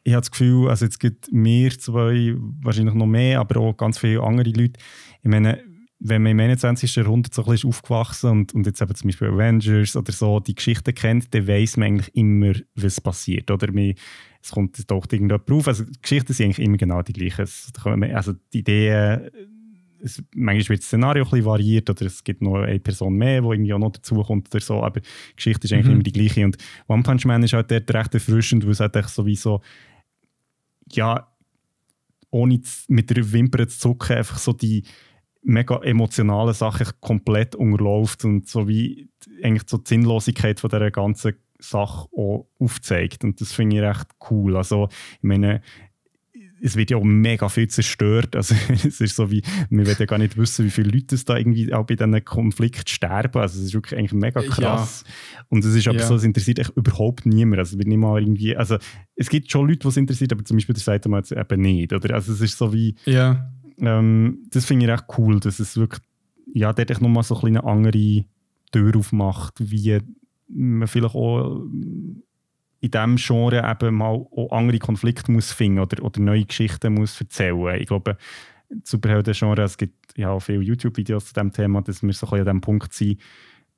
ich 0.04 0.14
habe 0.14 0.22
das 0.22 0.32
Gefühl, 0.32 0.70
also 0.70 0.86
jetzt 0.86 1.00
gibt 1.00 1.32
mir 1.32 1.70
zwei, 1.78 2.36
wahrscheinlich 2.62 2.96
noch 2.96 3.06
mehr, 3.06 3.40
aber 3.40 3.60
auch 3.60 3.78
ganz 3.78 4.00
viele 4.00 4.22
andere 4.22 4.50
Leute. 4.50 4.80
Ich 5.22 5.30
meine, 5.30 5.64
wenn 6.00 6.24
man 6.24 6.32
im 6.32 6.40
21. 6.40 6.96
Jahrhundert 6.96 7.34
so 7.34 7.44
ein 7.44 7.52
bisschen 7.52 7.70
aufgewachsen 7.70 8.32
und, 8.32 8.54
und 8.56 8.66
jetzt 8.66 8.82
eben 8.82 8.96
zum 8.96 9.08
Beispiel 9.08 9.28
Avengers 9.28 9.96
oder 9.96 10.12
so 10.12 10.40
die 10.40 10.56
Geschichte 10.56 10.94
kennt, 10.94 11.32
dann 11.34 11.48
weiß 11.48 11.78
man 11.78 11.90
eigentlich 11.90 12.16
immer, 12.16 12.54
was 12.74 13.00
passiert. 13.00 13.52
Oder 13.52 13.72
man, 13.72 13.94
es 14.42 14.50
kommt 14.50 14.90
doch 14.90 15.06
irgendjemand 15.12 15.52
auf. 15.52 15.68
Also 15.68 15.84
die 15.84 16.02
Geschichten 16.02 16.34
sind 16.34 16.46
eigentlich 16.46 16.66
immer 16.66 16.78
genau 16.78 17.04
die 17.04 17.14
gleichen. 17.14 17.46
Also 18.16 18.34
die 18.52 18.60
Ideen, 18.60 19.30
es, 20.04 20.24
manchmal 20.36 20.70
wird 20.70 20.80
das 20.80 20.88
Szenario 20.88 21.24
ein 21.24 21.30
bisschen 21.30 21.46
variiert 21.46 21.90
oder 21.90 22.06
es 22.06 22.24
gibt 22.24 22.42
noch 22.42 22.56
eine 22.56 22.80
Person 22.80 23.16
mehr, 23.16 23.42
die 23.42 23.48
irgendwie 23.48 23.74
auch 23.74 23.80
noch 23.80 23.92
dazukommt 23.92 24.48
oder 24.54 24.64
so, 24.64 24.84
aber 24.84 25.00
die 25.00 25.36
Geschichte 25.36 25.66
ist 25.66 25.74
eigentlich 25.74 25.88
mhm. 25.88 25.94
immer 25.94 26.04
die 26.04 26.12
gleiche. 26.12 26.46
Und 26.46 26.58
One 26.88 27.04
Punch 27.04 27.26
Man 27.26 27.44
ist 27.44 27.54
halt 27.54 27.72
dort 27.72 27.94
recht 27.94 28.14
erfrischend, 28.14 28.64
weil 28.66 28.72
es 28.72 28.80
halt 28.80 28.96
sowieso 29.10 29.62
ja, 30.92 31.28
ohne 32.30 32.62
mit 32.88 33.10
der 33.10 33.32
Wimper 33.32 33.68
zu 33.68 33.80
zucken, 33.80 34.18
einfach 34.18 34.38
so 34.38 34.54
die 34.54 34.84
mega 35.44 35.78
emotionale 35.84 36.54
Sachen 36.54 36.88
komplett 37.00 37.56
unterläuft 37.56 38.26
und 38.26 38.48
so 38.48 38.68
wie 38.68 39.10
eigentlich 39.44 39.64
so 39.68 39.78
die 39.78 39.90
Sinnlosigkeit 39.90 40.60
von 40.60 40.70
dieser 40.70 40.92
ganzen 40.92 41.34
Sache 41.60 42.08
auch 42.16 42.48
aufzeigt. 42.60 43.24
Und 43.24 43.42
das 43.42 43.52
finde 43.52 43.78
ich 43.78 43.82
recht 43.82 44.08
cool. 44.30 44.56
Also, 44.56 44.88
ich 45.16 45.24
meine, 45.24 45.62
es 46.62 46.76
wird 46.76 46.92
ja 46.92 46.98
auch 46.98 47.04
mega 47.04 47.50
viel 47.50 47.68
zerstört. 47.68 48.36
Also, 48.36 48.56
es 48.70 49.02
ist 49.02 49.16
so 49.16 49.32
wie, 49.32 49.42
wir 49.70 49.86
werden 49.86 49.98
ja 50.00 50.06
gar 50.06 50.18
nicht 50.18 50.38
wissen, 50.38 50.66
wie 50.66 50.70
viele 50.70 50.92
Leute 50.92 51.16
es 51.16 51.26
da 51.26 51.38
irgendwie 51.38 51.74
auch 51.74 51.86
bei 51.86 51.96
diesen 51.96 52.24
Konflikt 52.24 52.90
sterben. 52.90 53.42
Also, 53.42 53.60
es 53.60 53.66
ist 53.66 53.74
wirklich 53.74 53.98
eigentlich 53.98 54.14
mega 54.14 54.42
krass. 54.42 55.04
Ja. 55.06 55.46
Und 55.50 55.66
es 55.66 55.74
ist 55.74 55.88
aber 55.88 56.00
ja. 56.00 56.06
so, 56.06 56.16
es 56.16 56.24
interessiert 56.24 56.60
echt 56.60 56.72
überhaupt 56.76 57.26
niemand. 57.26 57.60
Also, 57.60 57.78
wird 57.78 57.88
nicht 57.88 57.98
mal 57.98 58.22
irgendwie, 58.22 58.56
also, 58.56 58.78
es 59.16 59.30
gibt 59.30 59.52
schon 59.52 59.68
Leute, 59.68 59.80
die 59.80 59.88
es 59.88 59.98
interessiert, 59.98 60.32
aber 60.34 60.46
zum 60.46 60.58
Beispiel 60.58 60.74
der 60.74 60.84
sagt 60.84 61.08
man 61.08 61.20
jetzt 61.20 61.32
eben 61.32 61.62
nicht. 61.62 61.94
Oder? 61.94 62.14
Also, 62.14 62.34
es 62.34 62.42
ist 62.42 62.58
so 62.58 62.72
wie, 62.74 62.96
ja 63.06 63.52
ähm, 63.82 64.46
das 64.52 64.66
finde 64.66 64.86
ich 64.86 64.92
echt 64.92 65.06
cool, 65.18 65.40
dass 65.40 65.60
es 65.60 65.76
wirklich, 65.76 66.02
ja, 66.54 66.72
dort 66.72 67.02
nochmal 67.02 67.24
so 67.24 67.40
eine 67.42 67.64
andere 67.64 68.26
Tür 68.72 68.96
aufmacht, 68.96 69.56
wie 69.60 70.00
man 70.48 70.88
vielleicht 70.88 71.16
auch 71.16 71.62
in 72.82 72.90
diesem 72.90 73.16
Genre 73.16 73.64
eben 73.70 73.96
mal 73.96 74.08
auch 74.08 74.52
andere 74.52 74.80
Konflikte 74.80 75.32
muss 75.32 75.54
finden 75.54 75.80
oder, 75.80 76.04
oder 76.04 76.20
neue 76.20 76.46
Geschichten 76.46 76.96
muss 76.96 77.22
erzählen. 77.22 77.80
Ich 77.80 77.88
glaube, 77.88 78.18
Superhelden-Genre, 78.84 79.62
es 79.62 79.78
gibt 79.78 80.18
ja 80.18 80.32
auch 80.32 80.40
viele 80.40 80.62
YouTube-Videos 80.62 81.28
zu 81.28 81.34
diesem 81.34 81.54
Thema, 81.54 81.82
dass 81.82 82.02
wir 82.02 82.12
so 82.14 82.28
an 82.28 82.40
diesem 82.40 82.62
Punkt 82.62 82.92
sind. 82.94 83.22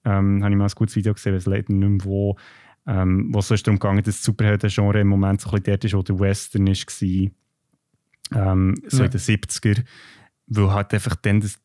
Ähm, 0.05 0.41
habe 0.41 0.53
ich 0.53 0.57
mal 0.57 0.65
ein 0.65 0.71
gutes 0.75 0.95
Video 0.95 1.13
gesehen, 1.13 1.35
es 1.35 1.45
leider 1.45 1.73
nicht 1.73 1.89
mehr 1.89 2.05
wo, 2.05 2.38
ähm, 2.88 3.30
wo 3.34 3.39
es 3.39 3.47
darum 3.49 3.80
ging, 3.80 3.97
dass 3.97 4.05
das 4.05 4.23
Superhelden-Genre 4.23 5.01
im 5.01 5.07
Moment 5.09 5.41
so 5.41 5.49
ein 5.49 5.61
bisschen 5.61 5.65
dort 5.65 5.85
ist, 5.85 5.93
wo 5.93 6.01
der 6.01 6.19
Western 6.19 6.67
war 6.67 8.55
ähm, 8.55 8.75
so 8.88 8.99
ja. 8.99 9.05
in 9.05 9.11
den 9.11 9.19
70er, 9.19 9.84
weil 10.47 10.71
halt 10.71 10.93
einfach 10.93 11.15
dann 11.17 11.41
das 11.41 11.59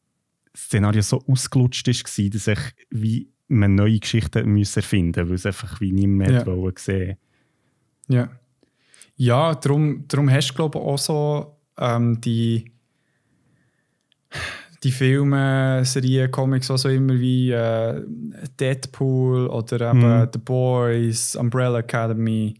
Szenario 0.56 1.02
so 1.02 1.22
ausgelutscht 1.28 1.86
war, 1.86 2.30
dass 2.30 2.46
ich 2.48 2.58
wie 2.90 3.30
man 3.46 3.76
neue 3.76 4.00
Geschichten 4.00 4.48
müssen 4.50 4.80
erfinden 4.80 5.06
musste, 5.06 5.28
weil 5.28 5.34
es 5.36 5.46
einfach 5.46 5.80
wie 5.80 5.92
niemand 5.92 6.30
mehr 6.30 6.44
ja. 6.44 6.72
sehen 6.76 7.16
Ja. 8.08 8.28
Ja, 9.16 9.54
darum, 9.54 10.04
darum 10.08 10.30
hast 10.30 10.50
du 10.50 10.54
glaube 10.54 10.78
ich 10.78 10.84
auch 10.84 10.98
so 10.98 11.56
ähm, 11.78 12.20
die 12.20 12.70
die 14.84 14.92
Filme, 14.92 15.84
Serien, 15.84 16.30
Comics, 16.30 16.70
was 16.70 16.86
auch 16.86 16.90
immer 16.90 17.14
wie 17.18 17.50
äh, 17.50 18.00
Deadpool 18.60 19.48
oder 19.48 19.90
eben 19.90 20.20
Mhm. 20.20 20.28
The 20.32 20.38
Boys, 20.38 21.34
Umbrella 21.34 21.80
Academy. 21.80 22.54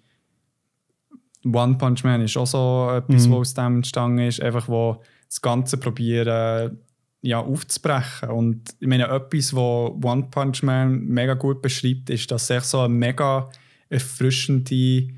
One 1.45 1.77
Punch 1.79 2.03
Man 2.03 2.23
ist 2.23 2.37
auch 2.37 2.47
so 2.47 2.91
etwas, 2.93 3.29
Mhm. 3.29 3.33
was 3.33 3.39
aus 3.39 3.55
dem 3.55 3.77
entstanden 3.77 4.19
ist, 4.19 4.43
einfach 4.43 4.69
wo 4.69 5.01
das 5.29 5.41
Ganze 5.41 5.77
probieren 5.77 6.79
ja, 7.23 7.39
aufzubrechen. 7.41 8.31
Und 8.31 8.75
ich 8.81 8.89
meine, 8.89 9.05
etwas, 9.09 9.55
was 9.55 9.91
One 10.05 10.27
Punch 10.31 10.63
Man 10.65 11.05
mega 11.05 11.35
gut 11.35 11.63
beschreibt, 11.63 12.11
ist, 12.11 12.31
dass 12.33 12.51
er 12.51 12.63
so 12.63 12.81
eine 12.81 12.89
mega 12.95 13.49
erfrischende, 13.89 15.09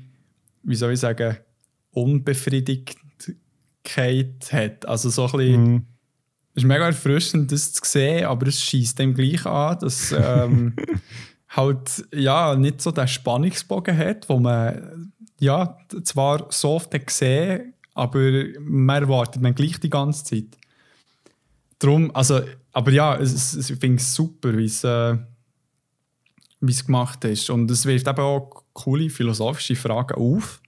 wie 0.63 0.75
soll 0.75 0.93
ich 0.93 0.99
sagen, 0.99 1.37
Unbefriedigkeit 1.91 4.51
hat. 4.51 4.85
Also 4.85 5.09
so 5.09 5.25
ein 5.25 5.31
bisschen, 5.31 5.73
Mhm. 5.73 5.85
es 6.55 6.63
ist 6.63 6.67
mega 6.67 6.85
erfrischend, 6.85 7.51
das 7.51 7.73
zu 7.73 7.81
sehen, 7.83 8.25
aber 8.25 8.47
es 8.47 8.61
schießt 8.61 8.99
dem 8.99 9.13
gleich 9.13 9.45
an, 9.45 9.79
dass 9.79 10.11
ähm, 10.11 10.75
halt 11.49 12.05
ja 12.13 12.55
nicht 12.55 12.81
so 12.81 12.91
den 12.91 13.07
Spannungsbogen 13.07 13.97
hat, 13.97 14.29
wo 14.29 14.39
man 14.39 15.11
ja 15.39 15.77
zwar 16.03 16.47
so 16.49 16.71
oft 16.71 16.93
hat 16.93 17.07
gesehen, 17.07 17.73
aber 17.93 18.43
man 18.59 19.03
erwartet 19.03 19.41
man 19.41 19.55
gleich 19.55 19.79
die 19.79 19.89
ganze 19.89 20.23
Zeit. 20.23 20.57
Drum, 21.79 22.15
also, 22.15 22.41
aber 22.71 22.91
ja, 22.91 23.17
es, 23.17 23.53
es, 23.53 23.69
ich 23.69 23.79
finde 23.79 23.97
es 23.97 24.13
super, 24.13 24.55
wie 24.55 24.65
es, 24.65 24.83
äh, 24.83 25.17
wie 26.59 26.71
es 26.71 26.85
gemacht 26.85 27.25
ist. 27.25 27.49
Und 27.49 27.71
es 27.71 27.85
wirft 27.87 28.07
eben 28.07 28.19
auch 28.19 28.60
coole 28.73 29.09
philosophische 29.09 29.75
Fragen 29.75 30.15
auf, 30.15 30.61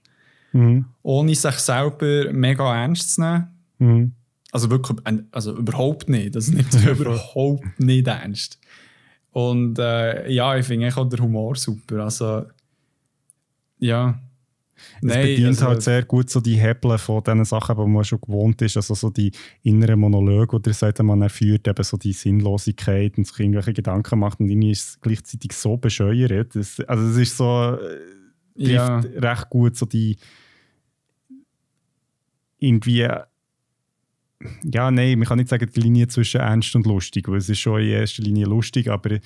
Mhm. 0.52 0.84
ohne 1.02 1.34
sich 1.34 1.54
selber 1.56 2.32
mega 2.32 2.74
ernst 2.82 3.14
zu 3.14 3.20
nehmen. 3.22 3.48
Mhm. 3.78 4.12
Also 4.52 4.70
wirklich, 4.70 4.98
also 5.32 5.56
überhaupt 5.56 6.08
nicht. 6.08 6.36
Das 6.36 6.48
nimmt 6.48 6.70
sich 6.70 6.84
überhaupt 6.86 7.80
nicht 7.80 8.06
ernst. 8.06 8.60
Und 9.32 9.80
äh, 9.80 10.30
ja, 10.30 10.56
ich 10.56 10.64
finde 10.64 10.96
auch 10.96 11.08
der 11.08 11.18
Humor 11.18 11.56
super. 11.56 12.04
Also, 12.04 12.44
ja. 13.80 14.20
Es 15.02 15.14
bedient 15.14 15.48
also, 15.48 15.66
halt 15.66 15.82
sehr 15.82 16.04
gut 16.04 16.30
so 16.30 16.40
die 16.40 16.56
Hebel 16.56 16.98
von 16.98 17.22
diesen 17.22 17.44
Sachen, 17.44 17.76
die 17.76 17.86
man 17.86 18.04
schon 18.04 18.20
gewohnt 18.20 18.60
ist. 18.62 18.76
Also 18.76 18.94
so 18.94 19.10
die 19.10 19.32
inneren 19.62 20.00
Monologe, 20.00 20.60
die 20.60 20.72
sollte 20.72 21.02
man 21.02 21.22
erführt, 21.22 21.68
eben 21.68 21.84
so 21.84 21.96
die 21.96 22.12
Sinnlosigkeit 22.12 23.16
und 23.18 23.26
sich 23.26 23.40
irgendwelche 23.40 23.72
Gedanken 23.72 24.18
macht 24.18 24.40
und 24.40 24.48
irgendwie 24.48 24.72
ist 24.72 24.88
es 24.88 25.00
gleichzeitig 25.00 25.52
so 25.52 25.76
bescheuert. 25.76 26.54
Das, 26.54 26.80
also 26.80 27.06
es 27.08 27.16
ist 27.16 27.36
so, 27.36 27.78
äh, 28.56 28.72
ja, 28.72 29.00
trifft 29.00 29.22
recht 29.22 29.50
gut 29.50 29.76
so 29.76 29.86
die 29.86 30.16
irgendwie 32.58 33.08
ja, 34.62 34.90
nein, 34.90 35.18
man 35.18 35.28
kann 35.28 35.38
nicht 35.38 35.48
sagen, 35.48 35.70
die 35.74 35.80
Linie 35.80 36.08
zwischen 36.08 36.40
ernst 36.40 36.74
und 36.76 36.86
lustig, 36.86 37.28
weil 37.28 37.38
es 37.38 37.48
ist 37.48 37.60
schon 37.60 37.80
in 37.80 37.88
erster 37.88 38.22
Linie 38.22 38.46
lustig, 38.46 38.90
aber 38.90 39.18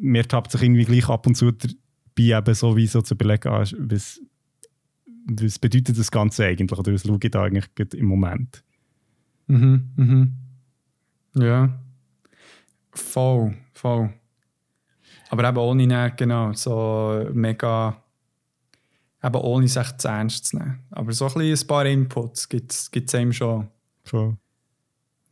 mir 0.00 0.26
tappt 0.26 0.52
sich 0.52 0.62
irgendwie 0.62 0.84
gleich 0.84 1.08
ab 1.08 1.26
und 1.26 1.34
zu 1.34 1.50
dabei 1.50 2.38
eben 2.38 2.54
so 2.54 2.76
wie 2.76 2.86
so 2.86 3.02
zu 3.02 3.14
überlegen, 3.14 3.48
ah, 3.48 3.64
was, 3.78 4.20
was 5.28 5.58
bedeutet 5.58 5.98
das 5.98 6.10
Ganze 6.10 6.46
eigentlich 6.46 6.78
oder 6.78 6.92
was 6.92 7.02
schaue 7.02 7.18
ich 7.22 7.30
da 7.30 7.42
eigentlich 7.42 7.68
im 7.94 8.06
Moment? 8.06 8.62
mhm, 9.46 9.90
mhm. 9.96 10.32
Ja. 11.34 11.78
Voll, 12.92 13.56
voll. 13.74 14.12
Aber 15.30 15.48
eben 15.48 15.58
ohne 15.58 15.86
nicht, 15.86 16.16
genau, 16.16 16.52
so 16.52 17.28
mega, 17.32 18.02
eben 19.22 19.36
ohne 19.36 19.68
sich 19.68 19.96
zu 19.98 20.08
ernst 20.08 20.46
zu 20.46 20.58
nehmen. 20.58 20.80
Aber 20.90 21.12
so 21.12 21.26
ein, 21.26 21.34
bisschen 21.34 21.64
ein 21.64 21.66
paar 21.66 21.86
Inputs 21.86 22.48
gibt 22.48 22.72
es 22.72 23.14
einem 23.14 23.32
schon. 23.32 23.68
Voll. 24.04 24.36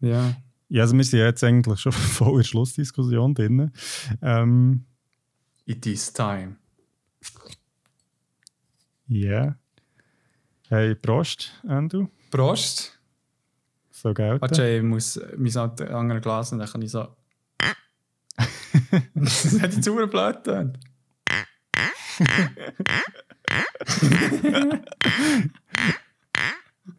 Ja. 0.00 0.36
Ja, 0.68 0.82
also 0.82 0.96
wir 0.96 1.04
sind 1.04 1.20
jetzt 1.20 1.44
eigentlich 1.44 1.80
schon 1.80 1.92
voll 1.92 2.32
in 2.32 2.36
der 2.38 2.44
Schlussdiskussion 2.44 3.34
drin. 3.34 3.72
Ähm, 4.20 4.84
It 5.64 5.86
is 5.86 6.12
time. 6.12 6.56
Ja. 9.08 9.56
Hey, 10.68 10.96
Prost, 10.96 11.52
Andrew. 11.68 12.08
Prost. 12.30 12.98
So 13.92 14.12
gelten. 14.12 14.42
Warte, 14.42 14.68
ich 14.68 14.82
muss 14.82 15.20
mein 15.36 15.56
andere 15.56 16.20
Glas 16.20 16.50
und 16.50 16.58
dann 16.58 16.68
kann 16.68 16.82
ich 16.82 16.90
so. 16.90 17.06
das 19.14 19.52
hat 19.60 19.72
jetzt 19.74 19.84
super 19.84 20.08
blöd 20.08 20.42
getan. 20.42 20.78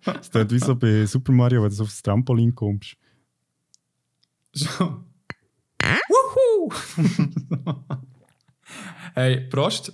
Das 0.06 0.28
ist 0.30 0.52
wie 0.52 0.60
so 0.60 0.76
bei 0.76 1.06
Super 1.06 1.34
Mario, 1.34 1.64
wenn 1.64 1.76
du 1.76 1.84
aufs 1.84 2.02
Trampolin 2.02 2.56
kommst. 2.56 2.96
So. 4.54 5.04
Wuhu! 6.08 6.72
hey, 9.14 9.42
Prost. 9.50 9.92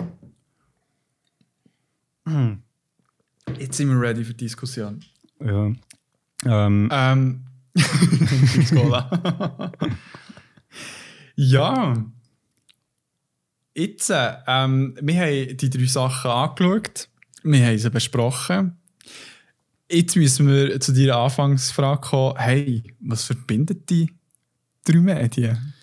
Jetzt 3.59 3.77
sind 3.77 3.89
wir 3.89 3.99
ready 3.99 4.23
für 4.23 4.33
die 4.33 4.45
Diskussion. 4.45 5.03
Ja. 5.39 5.71
Ähm, 6.45 6.89
Ähm. 6.91 7.45
Ja. 11.35 12.05
Jetzt, 13.75 14.09
äh, 14.11 14.33
ähm, 14.47 14.95
wir 15.01 15.19
haben 15.19 15.57
die 15.57 15.69
drei 15.69 15.85
Sachen 15.85 16.29
angeschaut. 16.29 17.09
Wir 17.43 17.65
haben 17.65 17.77
sie 17.77 17.89
besprochen. 17.89 18.77
Jetzt 19.89 20.15
müssen 20.15 20.47
wir 20.47 20.79
zu 20.79 20.93
deiner 20.93 21.17
Anfangsfrage 21.17 22.01
kommen. 22.01 22.37
Hey, 22.37 22.83
was 22.99 23.23
verbindet 23.23 23.89
die 23.89 24.11
drei 24.85 24.99
Medien? 24.99 25.73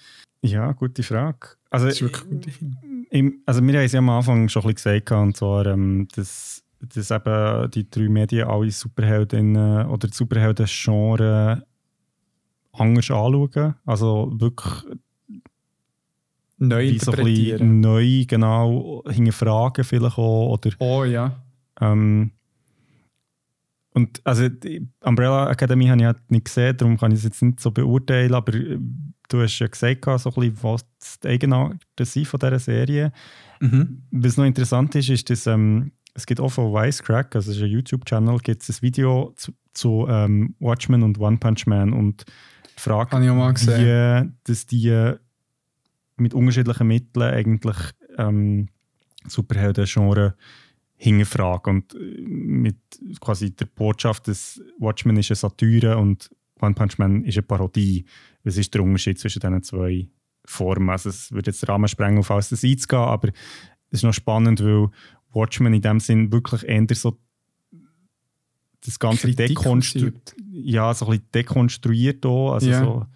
ja, 0.42 0.72
gute 0.72 1.02
Frage. 1.02 1.48
Also, 1.68 2.06
im, 3.10 3.42
also 3.44 3.62
wir 3.62 3.74
haben 3.74 3.84
es 3.84 3.92
ja 3.92 3.98
am 3.98 4.08
Anfang 4.08 4.48
schon 4.48 4.62
ein 4.62 4.74
bisschen 4.74 4.94
gesagt, 4.94 5.12
und 5.12 5.36
zwar, 5.36 5.66
ähm, 5.66 6.08
dass, 6.14 6.62
dass 6.80 7.10
eben 7.10 7.70
die 7.70 7.90
drei 7.90 8.08
Medien 8.08 8.48
alle 8.48 8.70
Superheldinnen 8.70 9.86
oder 9.86 10.08
Superhelden-Genre 10.08 11.64
anders 12.72 13.10
anschauen. 13.10 13.74
Also 13.84 14.32
wirklich 14.34 14.84
Neu 16.62 16.88
so 16.88 16.92
interpretieren. 16.92 17.58
bisschen 17.58 17.80
neu, 17.80 18.24
genau, 18.26 19.02
hinterfragen 19.08 19.82
vielleicht 19.82 20.18
auch. 20.18 20.52
Oder, 20.52 20.70
oh 20.78 21.04
ja. 21.04 21.42
ähm, 21.80 22.32
und 23.94 24.20
also 24.24 24.48
die 24.48 24.86
Umbrella 25.02 25.50
Academy 25.50 25.86
habe 25.86 26.00
ich 26.00 26.06
halt 26.06 26.30
nicht 26.30 26.44
gesehen, 26.44 26.76
darum 26.76 26.98
kann 26.98 27.12
ich 27.12 27.18
es 27.18 27.24
jetzt 27.24 27.42
nicht 27.42 27.60
so 27.60 27.70
beurteilen, 27.70 28.34
aber 28.34 28.54
äh, 28.54 28.78
du 29.28 29.40
hast 29.40 29.58
ja 29.58 29.68
gesagt, 29.68 30.04
so 30.04 30.30
ein 30.30 30.34
bisschen, 30.34 30.62
was 30.62 30.84
die 31.20 31.28
Eigenarten 31.28 32.04
sind 32.04 32.28
von 32.28 32.38
dieser 32.38 32.58
Serie. 32.58 33.12
Mhm. 33.60 34.02
Was 34.10 34.36
noch 34.36 34.44
interessant 34.44 34.94
ist, 34.94 35.08
ist, 35.08 35.30
dass 35.30 35.46
ähm, 35.46 35.92
es 36.14 36.26
gibt 36.26 36.40
auch 36.40 36.50
von 36.50 36.72
Wisecrack, 36.72 37.34
also 37.36 37.50
ist 37.50 37.62
ein 37.62 37.68
YouTube-Channel, 37.68 38.38
gibt 38.38 38.62
es 38.62 38.68
ein 38.68 38.82
Video 38.82 39.32
zu, 39.36 39.52
zu 39.72 40.06
ähm, 40.08 40.54
Watchmen 40.58 41.02
und 41.02 41.18
One 41.18 41.38
Punch 41.38 41.66
Man 41.66 41.92
und 41.92 42.24
die 42.76 42.80
Frage, 42.80 43.20
wie 43.20 44.30
dass 44.44 44.66
die 44.66 45.14
mit 46.16 46.34
unterschiedlichen 46.34 46.86
Mitteln 46.86 47.32
eigentlich 47.32 47.76
ähm, 48.18 48.68
Superhelden-Genre 49.26 50.34
hinterfragen 50.96 51.76
und 51.76 51.94
äh, 51.94 52.20
mit 52.20 52.76
quasi 53.20 53.54
der 53.54 53.66
Botschaft, 53.66 54.28
dass 54.28 54.60
Watchmen 54.78 55.16
ist 55.16 55.30
eine 55.30 55.36
Satire 55.36 55.96
und 55.96 56.30
One 56.60 56.74
Punch 56.74 56.98
Man 56.98 57.24
ist 57.24 57.38
eine 57.38 57.42
Parodie. 57.42 58.04
Was 58.44 58.58
ist 58.58 58.74
der 58.74 58.82
Unterschied 58.82 59.18
zwischen 59.18 59.40
diesen 59.40 59.62
zwei 59.62 60.08
Formen? 60.44 60.90
Also 60.90 61.08
es 61.08 61.32
würde 61.32 61.50
jetzt 61.50 61.62
den 61.62 61.68
Rahmen 61.68 61.88
sprengen, 61.88 62.18
auf 62.18 62.30
alles 62.30 62.50
das 62.50 62.64
einzugehen, 62.64 63.02
aber 63.02 63.28
es 63.28 64.00
ist 64.00 64.04
noch 64.04 64.12
spannend, 64.12 64.62
weil 64.62 64.90
Watchmen 65.32 65.72
in 65.74 65.82
dem 65.82 66.00
Sinn 66.00 66.32
wirklich 66.32 66.64
eher 66.68 66.86
so 66.94 67.18
das 68.84 68.98
Ganze 68.98 69.30
dekonstruiert, 69.34 70.34
ja, 70.50 70.92
so 70.94 71.04
ein 71.06 71.10
bisschen 71.12 71.28
dekonstruiert 71.34 72.24
auch, 72.26 72.52
also 72.54 72.70
Ja. 72.70 72.80
so, 72.84 73.06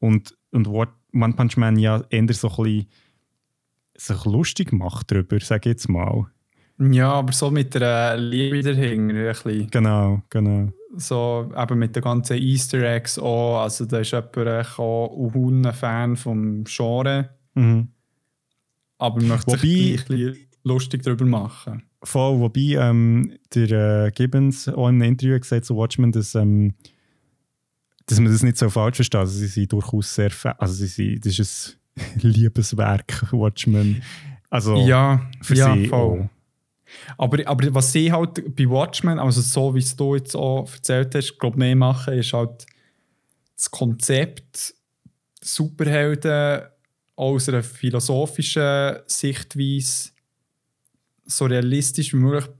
und, 0.00 0.36
und 0.52 0.66
One 0.68 1.34
Punch 1.36 1.56
Man 1.58 1.78
ja 1.78 2.02
eher 2.08 2.32
so 2.32 2.48
ein 2.48 2.54
bisschen 2.56 2.86
sich 3.94 4.24
lustig 4.24 4.72
macht 4.72 5.10
darüber, 5.12 5.38
sage 5.40 5.68
ich 5.70 5.74
jetzt 5.74 5.88
mal. 5.88 6.26
Ja, 6.78 7.12
aber 7.12 7.32
so 7.32 7.50
mit 7.50 7.74
der 7.74 8.16
Liebe 8.16 8.62
dahinter. 8.62 9.14
Ein 9.14 9.32
bisschen. 9.34 9.70
Genau, 9.70 10.22
genau. 10.30 10.72
So 10.96 11.52
eben 11.56 11.78
mit 11.78 11.94
den 11.94 12.02
ganzen 12.02 12.38
Easter 12.38 12.82
Eggs 12.82 13.18
auch. 13.18 13.60
Also 13.62 13.84
da 13.84 13.98
ist 13.98 14.10
jemand 14.12 14.78
auch 14.78 15.34
ein 15.34 15.72
Fan 15.74 16.16
vom 16.16 16.64
Genre, 16.64 17.28
Mhm. 17.54 17.88
aber 18.98 19.22
möchte 19.22 19.46
Wobei- 19.52 19.58
sich 19.58 20.08
lustig 20.64 21.02
darüber 21.02 21.24
machen. 21.24 21.82
Voll, 22.02 22.40
wobei 22.40 22.76
ähm, 22.78 23.38
der 23.54 24.06
äh, 24.06 24.10
Gibbons 24.10 24.68
auch 24.68 24.88
in 24.88 24.96
einem 24.96 25.12
Interview 25.12 25.38
gesagt 25.38 25.64
zu 25.64 25.76
Watchmen, 25.76 26.12
dass, 26.12 26.34
ähm, 26.34 26.74
dass 28.06 28.18
man 28.18 28.32
das 28.32 28.42
nicht 28.42 28.58
so 28.58 28.68
falsch 28.70 28.96
versteht. 28.96 29.20
Also 29.20 29.38
sie 29.38 29.46
sind 29.46 29.72
durchaus 29.72 30.14
sehr, 30.14 30.30
also 30.58 30.74
sie 30.74 30.86
sind, 30.86 31.24
das 31.24 31.38
ist 31.38 31.78
ein 31.96 32.20
Liebeswerk, 32.30 33.32
Watchmen. 33.32 34.02
Also 34.50 34.76
ja, 34.76 35.30
für 35.40 35.54
ja, 35.54 35.74
sie 35.74 35.86
voll. 35.86 36.22
auch. 36.22 36.28
Aber, 37.16 37.46
aber 37.46 37.74
was 37.74 37.92
sie 37.92 38.12
halt 38.12 38.54
bei 38.54 38.68
Watchmen, 38.68 39.18
also 39.18 39.40
so 39.40 39.74
wie 39.74 39.78
es 39.78 39.96
du 39.96 40.14
jetzt 40.14 40.34
auch 40.34 40.70
erzählt 40.70 41.14
hast, 41.14 41.38
glaube 41.38 41.58
mehr 41.58 41.74
machen, 41.74 42.14
ist 42.14 42.32
halt 42.32 42.66
das 43.56 43.70
Konzept 43.70 44.74
Superhelden 45.40 46.62
aus 47.16 47.48
einer 47.48 47.62
philosophischen 47.62 48.96
Sichtweise 49.06 50.11
so 51.24 51.46
realistisch 51.46 52.12
wie 52.12 52.18
möglich 52.18 52.50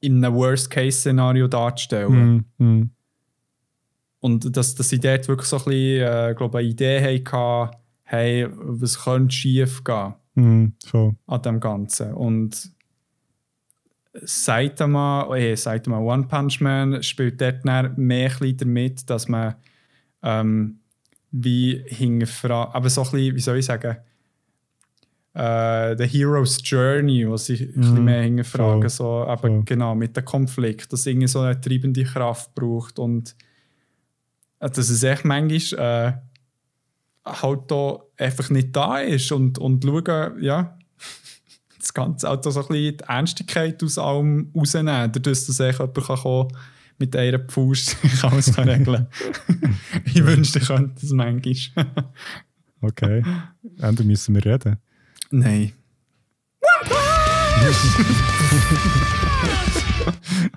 in 0.00 0.24
einem 0.24 0.34
Worst-Case-Szenario 0.34 1.46
darzustellen. 1.48 2.46
Mm, 2.58 2.64
mm. 2.64 2.90
Und 4.20 4.56
dass, 4.56 4.74
dass 4.74 4.88
sie 4.88 5.00
dort 5.00 5.28
wirklich 5.28 5.48
so 5.48 5.56
ein 5.56 5.64
bisschen, 5.64 6.30
äh, 6.30 6.34
glaube 6.36 6.58
eine 6.58 6.68
Idee 6.68 7.00
hatten, 7.00 7.76
hey, 8.02 8.46
was 8.50 9.04
könnte 9.04 9.34
schief 9.34 9.84
gehen 9.84 10.14
Mm, 10.34 10.68
voll. 10.86 11.16
an 11.26 11.42
dem 11.42 11.60
Ganzen. 11.60 12.14
Und 12.14 12.70
Saitama, 14.14 15.28
eh, 15.36 15.54
Saitama 15.56 15.98
One 15.98 16.24
Punch 16.24 16.60
Man 16.60 17.02
spielt 17.02 17.40
dort 17.40 17.64
mehr 17.64 18.30
damit, 18.54 19.08
dass 19.08 19.28
man 19.28 19.54
ähm, 20.22 20.80
wie 21.30 21.82
hinterfragt, 21.86 22.74
aber 22.74 22.90
so 22.90 23.02
ein 23.02 23.10
bisschen, 23.10 23.36
wie 23.36 23.40
soll 23.40 23.58
ich 23.58 23.66
sagen, 23.66 23.96
äh, 25.34 25.96
The 25.96 26.06
Hero's 26.06 26.58
Journey, 26.64 27.28
was 27.30 27.48
ich 27.48 27.60
ein 27.62 27.72
bisschen 27.74 27.98
Mhm, 27.98 28.04
mehr 28.04 28.22
hinterfragen, 28.22 28.80
voll, 28.82 28.90
so, 28.90 29.24
aber 29.24 29.48
voll. 29.48 29.62
genau, 29.64 29.94
mit 29.94 30.16
dem 30.16 30.24
Konflikt, 30.24 30.92
dass 30.92 31.06
irgendwie 31.06 31.28
so 31.28 31.40
eine 31.40 31.60
treibende 31.60 32.04
Kraft 32.04 32.54
braucht 32.54 32.98
und 32.98 33.36
äh, 34.58 34.68
dass 34.68 34.90
es 34.90 35.02
echt 35.02 35.24
manchmal 35.24 36.12
äh, 36.12 36.12
halt 37.26 37.70
da 37.70 37.98
einfach 38.18 38.50
nicht 38.50 38.74
da 38.74 38.98
ist 38.98 39.30
und, 39.32 39.58
und 39.58 39.84
schauen, 39.84 40.32
ja, 40.42 40.76
das 41.78 41.94
Ganze 41.94 42.28
auch 42.28 42.42
so 42.42 42.50
ein 42.60 42.66
bisschen 42.68 42.98
die 42.98 43.04
Ernstigkeit 43.08 43.82
aus 43.82 43.98
allem 43.98 44.50
rausnehmen, 44.54 45.12
dadurch, 45.12 45.46
dass 45.46 45.60
echt 45.60 45.78
jemand 45.78 45.94
kann 46.06 46.16
kommen 46.16 46.48
mit 46.98 47.16
einer 47.16 47.38
Pfust 47.38 47.96
kann 48.20 48.32
alles 48.32 48.54
kann 48.54 48.68
regeln 48.68 49.06
Ich 50.04 50.24
wünschte, 50.24 50.58
ich 50.58 50.66
könnte 50.66 51.00
das 51.00 51.12
manchmal. 51.12 51.86
Okay. 52.82 53.22
Ende 53.78 54.04
müssen 54.04 54.34
wir 54.34 54.44
reden. 54.44 54.76
Nein. 55.30 55.72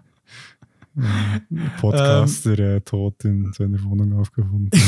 Podcaster 1.79 2.59
äh, 2.59 2.81
tot 2.81 3.25
in 3.25 3.51
seiner 3.53 3.83
Wohnung 3.83 4.19
aufgefunden. 4.19 4.69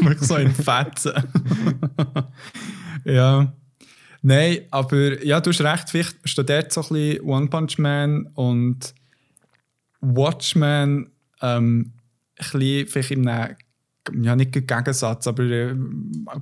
Wirklich 0.00 0.20
so 0.20 0.36
in 0.36 0.52
Fetzen. 0.52 1.12
ja. 3.04 3.52
Nein, 4.22 4.60
aber 4.70 5.22
ja, 5.24 5.40
du 5.40 5.50
hast 5.50 5.60
recht, 5.60 5.90
vielleicht 5.90 6.28
steht 6.28 6.48
dort 6.48 6.72
so 6.72 6.80
ein 6.82 6.88
bisschen 6.88 7.20
One 7.26 7.48
Punch 7.48 7.78
Man 7.78 8.28
und 8.34 8.94
Watchmen 10.00 11.10
ähm, 11.42 11.92
ein 12.38 12.50
bisschen 12.50 12.88
vielleicht 12.88 13.10
in 13.12 13.28
einem, 13.28 13.56
ja 14.12 14.36
nicht 14.36 14.56
im 14.56 14.66
Gegensatz, 14.66 15.26
aber 15.26 15.44
äh, 15.44 15.74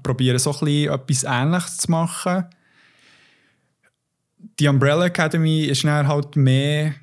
probieren 0.02 0.38
so 0.38 0.52
ein 0.52 0.58
bisschen 0.60 0.92
etwas 0.92 1.24
Ähnliches 1.24 1.76
zu 1.78 1.90
machen. 1.90 2.44
Die 4.58 4.68
Umbrella 4.68 5.06
Academy 5.06 5.64
ist 5.64 5.84
dann 5.84 6.06
halt 6.06 6.36
mehr 6.36 6.94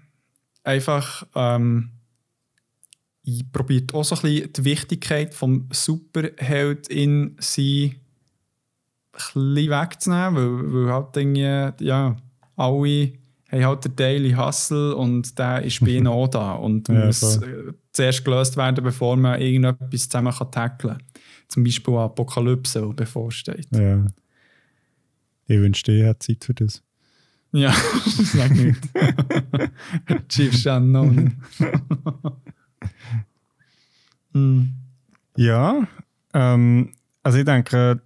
einfach 0.63 1.25
ähm, 1.35 1.91
ich 3.23 3.51
probiert 3.51 3.93
auch 3.93 4.03
so 4.03 4.15
ein 4.15 4.21
bisschen 4.21 4.53
die 4.53 4.65
Wichtigkeit 4.65 5.33
vom 5.33 5.67
Superheld 5.71 6.87
in 6.87 7.35
sie 7.39 7.95
ein 9.13 9.53
bisschen 9.53 9.69
wegzunehmen, 9.69 10.35
weil, 10.35 10.73
weil 10.73 10.93
halt 10.93 11.17
irgendwie, 11.17 11.85
ja, 11.85 12.15
alle 12.55 13.13
haben 13.51 13.65
halt 13.65 13.85
den 13.85 13.95
Daily 13.95 14.31
Hustle 14.31 14.95
und 14.95 15.37
der 15.37 15.63
ist 15.63 15.81
bei 15.81 15.91
ihnen 15.91 16.07
auch 16.07 16.27
da 16.27 16.53
und 16.53 16.87
Ja, 16.87 17.05
muss 17.05 17.39
zuerst 17.91 18.23
gelöst 18.23 18.57
werden, 18.57 18.83
bevor 18.83 19.17
man 19.17 19.39
irgendetwas 19.39 20.09
zusammen 20.09 20.33
kann 20.33 20.51
tackeln 20.51 20.97
kann. 20.97 21.03
Zum 21.47 21.63
Beispiel 21.63 21.95
Apokalypse, 21.95 22.81
die 22.81 22.93
bevorsteht. 22.93 23.67
ja. 23.71 24.05
Ich 25.47 25.59
wünschte, 25.59 25.91
ich 25.91 26.03
hätte 26.03 26.19
Zeit 26.19 26.45
für 26.45 26.53
das. 26.53 26.81
Ja, 27.51 27.73
sag 28.05 28.51
nicht. 28.51 28.79
Chiefs 30.29 30.65
Unknown. 30.65 31.33
mm. 34.31 34.61
Ja, 35.35 35.87
ähm, 36.33 36.93
also 37.23 37.37
ich 37.39 37.45
denke, 37.45 38.01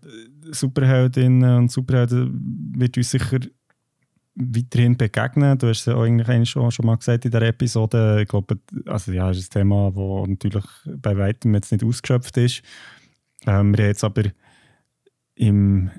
Superheldinnen 0.51 1.57
und 1.57 1.71
Superhelden 1.71 2.73
wird 2.75 2.97
uns 2.97 3.11
sicher 3.11 3.39
weiterhin 4.35 4.97
begegnen. 4.97 5.57
Du 5.57 5.67
hast 5.67 5.79
es 5.79 5.85
ja 5.85 5.97
eigentlich 5.97 6.49
schon, 6.49 6.69
schon 6.71 6.85
mal 6.85 6.97
gesagt 6.97 7.25
in 7.25 7.31
der 7.31 7.41
Episode. 7.43 8.21
Ich 8.21 8.27
glaube, 8.27 8.59
also 8.85 9.11
ja, 9.11 9.27
das 9.29 9.37
ist 9.37 9.55
ein 9.55 9.61
Thema, 9.61 9.91
das 9.91 10.29
natürlich 10.29 10.65
bei 10.97 11.17
weitem 11.17 11.53
jetzt 11.55 11.71
nicht 11.71 11.83
ausgeschöpft 11.83 12.37
ist. 12.37 12.61
Ähm, 13.47 13.75
wir 13.75 13.83
haben 13.83 13.87
jetzt 13.87 14.03
aber 14.03 14.23
im 15.35 15.89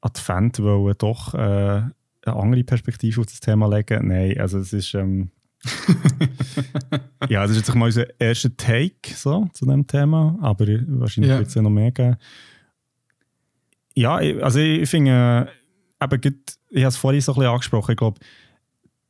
Advent 0.00 0.60
wollen 0.60 0.94
doch 0.98 1.34
äh, 1.34 1.38
eine 1.38 1.92
andere 2.24 2.64
Perspektive 2.64 3.20
auf 3.20 3.26
das 3.26 3.40
Thema 3.40 3.68
legen. 3.68 4.08
Nein, 4.08 4.38
also 4.38 4.58
es 4.58 4.72
ist 4.72 4.94
ähm, 4.94 5.30
ja, 7.28 7.42
das 7.42 7.52
ist 7.52 7.56
jetzt 7.66 7.74
mal 7.74 7.86
unser 7.86 8.06
erster 8.20 8.56
Take 8.56 9.14
so, 9.14 9.48
zu 9.52 9.66
dem 9.66 9.86
Thema, 9.86 10.38
aber 10.40 10.66
wahrscheinlich 10.86 11.30
Ja. 11.30 11.38
wird 11.38 11.48
es 11.48 11.54
ja 11.54 11.62
noch 11.62 11.70
mehr 11.70 11.90
geben. 11.90 12.16
Ja, 13.94 14.14
also 14.16 14.60
ich 14.60 14.88
finde, 14.88 15.48
eben, 16.02 16.20
gut, 16.20 16.38
ich 16.70 16.80
habe 16.80 16.88
es 16.88 16.96
vorhin 16.96 17.20
so 17.20 17.32
ein 17.32 17.36
bisschen 17.36 17.50
angesprochen, 17.50 17.92
ich 17.92 17.96
glaube, 17.96 18.20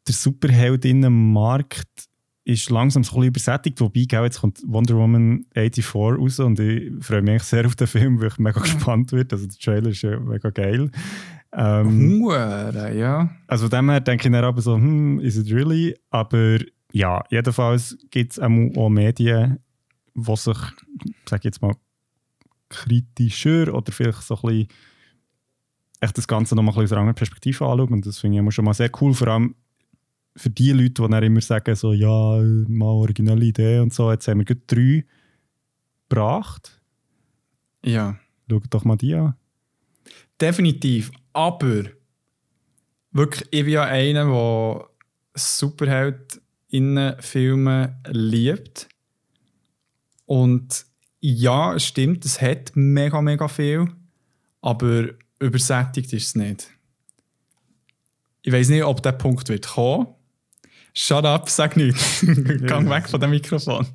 der 0.07 0.15
Superheldinnenmarkt 0.15 2.09
ist 2.45 2.71
langsam 2.71 3.05
so 3.05 3.11
ein 3.11 3.15
bisschen 3.15 3.29
übersättigt, 3.29 3.81
wobei, 3.81 4.05
gell, 4.09 4.25
jetzt 4.25 4.41
kommt 4.41 4.63
Wonder 4.67 4.97
Woman 4.97 5.45
84 5.53 5.95
raus 5.95 6.41
und 6.41 6.59
ich 6.59 6.91
freue 7.05 7.21
mich 7.21 7.43
sehr 7.43 7.67
auf 7.67 7.77
den 7.77 7.87
Film, 7.87 8.21
weil 8.21 8.29
ich 8.29 8.39
mega 8.39 8.61
gespannt 8.61 9.13
wird. 9.13 9.33
Also 9.35 9.47
der 9.47 9.59
Trailer 9.59 9.91
ist 9.91 10.01
ja 10.01 10.19
mega 10.19 10.49
geil. 10.49 10.91
Ähm, 11.53 12.21
Hure, 12.23 12.95
ja. 12.97 13.31
also 13.47 13.69
von 13.69 13.79
dem 13.79 13.91
her 13.91 14.01
denke 14.01 14.29
ich 14.29 14.33
dann 14.33 14.45
aber 14.45 14.63
so, 14.63 14.77
hm, 14.77 15.21
is 15.21 15.37
it 15.37 15.53
really? 15.53 15.95
Aber 16.11 16.59
ja, 16.93 17.23
jedenfalls 17.31 17.99
gibt 18.11 18.33
es 18.33 18.39
auch 18.39 18.89
Medien, 18.89 19.59
die 20.15 20.37
sich, 20.37 20.59
sag 21.27 21.41
ich 21.41 21.45
jetzt 21.45 21.61
mal, 21.61 21.75
kritischer 22.71 23.75
oder 23.75 23.93
vielleicht 23.93 24.23
so 24.23 24.37
ein 24.37 24.41
bisschen 24.43 24.69
echt 26.01 26.17
das 26.17 26.29
Ganze 26.29 26.55
nochmal 26.55 26.75
aus 26.77 26.93
einer 26.93 27.01
anderen 27.01 27.15
Perspektive 27.15 27.65
anschauen. 27.65 27.93
Und 27.93 28.07
das 28.07 28.19
finde 28.19 28.37
ich 28.37 28.41
immer 28.41 28.53
schon 28.53 28.65
mal 28.65 28.75
sehr 28.75 28.91
cool, 29.01 29.15
vor 29.15 29.29
allem 29.29 29.55
für 30.37 30.51
die 30.51 30.73
Leute, 30.73 31.03
die 31.03 31.11
dann 31.11 31.23
immer 31.23 31.41
sagen, 31.41 31.75
so, 31.75 31.93
ja, 31.93 32.41
mal 32.69 32.87
originelle 32.87 33.45
Idee 33.45 33.81
und 33.81 33.93
so. 33.93 34.11
Jetzt 34.11 34.29
haben 34.29 34.39
wir 34.39 34.45
gerade 34.45 34.63
drei 34.67 35.05
gebracht. 36.09 36.81
Ja. 37.85 38.19
Schaut 38.49 38.65
doch 38.71 38.85
mal 38.85 38.97
die 38.97 39.15
an. 39.15 39.35
Definitiv. 40.41 41.11
Aber 41.33 41.85
wirklich, 43.13 43.49
ich 43.51 43.65
bin 43.65 43.73
ja 43.73 43.83
einer, 43.83 44.25
der 44.27 44.89
Superheld 45.35 46.41
in 46.69 47.15
Filmen 47.21 47.97
liebt. 48.07 48.89
Und 50.27 50.87
ja, 51.21 51.75
es 51.75 51.85
stimmt, 51.85 52.25
es 52.25 52.41
hat 52.41 52.73
mega, 52.75 53.21
mega 53.21 53.49
viel, 53.49 53.89
aber 54.61 55.09
übersättigt 55.41 56.13
ist 56.13 56.27
es 56.29 56.35
nicht. 56.35 56.69
Ich 58.43 58.53
weiß 58.53 58.69
nicht, 58.69 58.85
ob 58.85 59.03
der 59.03 59.13
Punkt 59.13 59.49
wird 59.49 59.67
kommen. 59.67 60.09
Shut 60.95 61.25
up, 61.25 61.49
sag 61.49 61.77
nichts. 61.77 62.25
Gang 62.67 62.89
weg 62.91 63.09
von 63.09 63.21
dem 63.21 63.31
Mikrofon. 63.31 63.87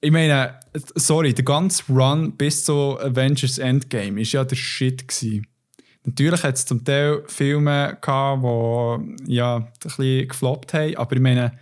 ich 0.00 0.10
meine, 0.10 0.60
sorry, 0.94 1.34
der 1.34 1.44
ganze 1.44 1.82
Run 1.92 2.36
bis 2.36 2.64
zu 2.64 2.98
Avengers 2.98 3.58
Endgame 3.58 4.20
ist 4.20 4.32
ja 4.32 4.44
der 4.44 4.56
Shit. 4.56 5.06
Gewesen. 5.08 5.46
Natürlich 6.04 6.42
hat 6.42 6.56
es 6.56 6.66
zum 6.66 6.84
Teil 6.84 7.22
Filme 7.26 7.98
gehabt, 8.00 8.42
die 9.26 9.34
ja, 9.34 9.56
ein 9.56 9.72
bisschen 9.82 10.28
gefloppt 10.28 10.74
haben, 10.74 10.96
aber 10.96 11.16
ich 11.16 11.22
meine, 11.22 11.58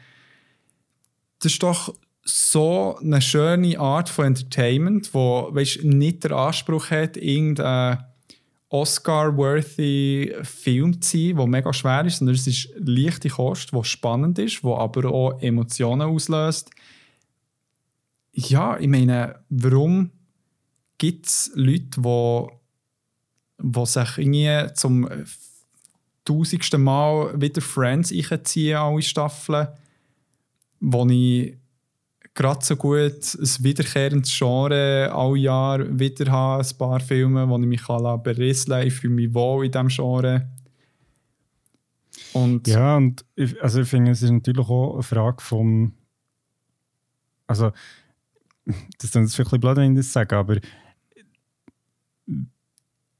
das 1.38 1.52
ist 1.52 1.62
doch 1.62 1.94
so 2.24 2.96
eine 3.02 3.20
schöne 3.20 3.78
Art 3.78 4.08
von 4.08 4.26
Entertainment, 4.26 5.12
wo 5.12 5.48
weißt, 5.50 5.84
nicht 5.84 6.24
den 6.24 6.32
Anspruch 6.32 6.90
hat, 6.90 7.16
irgendein 7.16 8.04
Oscar-worthy 8.68 10.34
Film 10.42 11.02
zu 11.02 11.18
sein, 11.18 11.36
der 11.36 11.46
mega 11.46 11.72
schwer 11.72 12.06
ist, 12.06 12.18
sondern 12.18 12.36
es 12.36 12.46
ist 12.46 12.70
leichte 12.76 13.28
Kost, 13.28 13.72
die 13.72 13.84
spannend 13.84 14.38
ist, 14.38 14.62
die 14.62 14.68
aber 14.68 15.12
auch 15.12 15.40
Emotionen 15.40 16.08
auslöst. 16.08 16.70
Ja, 18.32 18.78
ich 18.78 18.88
meine, 18.88 19.40
warum 19.50 20.10
gibt 20.96 21.26
es 21.26 21.50
Leute, 21.54 22.00
die, 22.00 22.46
die 23.58 23.86
sich 23.86 24.18
irgendwie 24.18 24.74
zum 24.74 25.08
tausendsten 26.24 26.82
Mal 26.82 27.38
wieder 27.38 27.60
Friends 27.60 28.10
einziehen, 28.10 28.76
alle 28.76 29.02
Staffeln, 29.02 29.68
wo 30.80 31.06
ich 31.08 31.58
gerade 32.34 32.64
so 32.64 32.76
gut 32.76 33.34
ein 33.34 33.64
wiederkehrendes 33.64 34.36
Genre 34.36 35.10
alle 35.12 35.38
Jahr 35.38 35.98
wieder 35.98 36.30
habe, 36.30 36.64
ein 36.64 36.78
paar 36.78 37.00
Filme, 37.00 37.48
wo 37.48 37.58
ich 37.58 37.66
mich 37.66 37.82
kann 37.82 38.22
berieseln 38.22 38.80
kann. 38.80 38.86
Ich 38.86 38.94
fühle 38.94 39.14
mich 39.14 39.34
wohl 39.34 39.66
in 39.66 39.72
diesem 39.72 39.88
Genre. 39.88 40.48
Und 42.32 42.66
ja, 42.66 42.96
und 42.96 43.24
ich, 43.34 43.62
also 43.62 43.82
ich 43.82 43.88
finde, 43.88 44.12
es 44.12 44.22
ist 44.22 44.30
natürlich 44.30 44.68
auch 44.68 44.94
eine 44.94 45.02
Frage 45.02 45.42
vom. 45.42 45.92
Also, 47.46 47.72
das 48.64 49.04
ist 49.04 49.16
ein 49.16 49.24
bisschen 49.24 49.60
blöd, 49.60 49.76
wenn 49.76 49.92
ich 49.92 49.98
das 49.98 50.12
sage, 50.12 50.36
aber. 50.36 50.58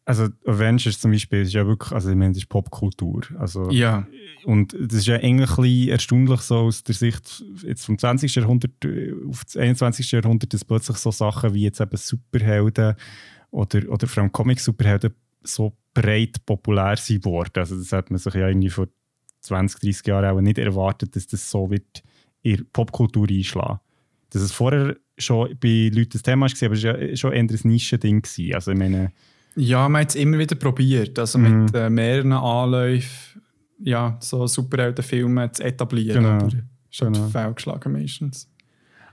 Also, 0.04 0.28
Avengers 0.46 0.98
zum 0.98 1.12
Beispiel 1.12 1.42
ist 1.42 1.52
ja 1.52 1.64
wirklich, 1.64 1.92
also 1.92 2.10
ich 2.10 2.16
meine, 2.16 2.32
das 2.32 2.38
ist 2.38 2.48
Popkultur. 2.48 3.22
Also, 3.38 3.70
ja. 3.70 4.06
Und 4.44 4.72
das 4.72 4.98
ist 4.98 5.06
ja 5.06 5.16
eigentlich 5.16 5.88
erstaunlich 5.88 6.40
so 6.40 6.56
aus 6.56 6.82
der 6.82 6.94
Sicht 6.94 7.44
jetzt 7.62 7.84
vom 7.84 7.96
20. 7.96 8.34
Jahrhundert 8.34 8.72
auf 9.28 9.44
das 9.44 9.56
21. 9.56 10.10
Jahrhundert, 10.10 10.52
dass 10.52 10.64
plötzlich 10.64 10.96
so 10.96 11.12
Sachen 11.12 11.54
wie 11.54 11.62
jetzt 11.62 11.80
eben 11.80 11.96
Superhelden 11.96 12.96
oder, 13.52 13.88
oder 13.88 14.06
vor 14.08 14.22
allem 14.22 14.32
Comic-Superhelden 14.32 15.14
so 15.44 15.76
breit 15.94 16.44
populär 16.46 16.96
sind 16.96 17.24
worden. 17.24 17.52
Also 17.56 17.76
das 17.76 17.92
hat 17.92 18.10
man 18.10 18.18
sich 18.18 18.34
ja 18.34 18.48
irgendwie 18.48 18.70
vor 18.70 18.88
20, 19.40 19.80
30 19.80 20.06
Jahren 20.06 20.36
auch 20.36 20.40
nicht 20.40 20.58
erwartet, 20.58 21.14
dass 21.14 21.26
das 21.26 21.50
so 21.50 21.70
wird 21.70 22.02
in 22.42 22.66
Popkultur 22.72 23.28
einschlagen. 23.28 23.80
Dass 24.30 24.42
es 24.42 24.52
vorher 24.52 24.96
schon 25.18 25.56
bei 25.60 25.90
Leuten 25.92 26.10
das 26.12 26.22
Thema 26.22 26.46
war, 26.46 26.66
aber 26.66 26.74
es 26.74 26.84
war 26.84 27.00
ja 27.00 27.16
schon 27.16 27.32
eher 27.32 27.40
ein 27.40 27.60
Nischending. 27.64 28.22
Also 28.54 28.72
ich 28.72 28.78
meine, 28.78 29.12
ja, 29.56 29.88
man 29.88 30.02
hat 30.02 30.10
es 30.10 30.14
immer 30.16 30.38
wieder 30.38 30.56
probiert, 30.56 31.18
also 31.18 31.38
Mhm. 31.38 31.64
mit 31.64 31.74
äh, 31.74 31.90
mehreren 31.90 32.32
Anläufen 32.32 33.42
ja, 33.84 34.16
so 34.20 34.46
Superheldenfilme 34.46 35.50
zu 35.52 35.64
etablieren. 35.64 36.22
Genau. 36.22 36.34
Aber 36.36 36.48
schon 36.90 37.12
Genau. 37.12 37.26
fehlgeschlagen 37.28 37.92
meistens. 37.92 38.48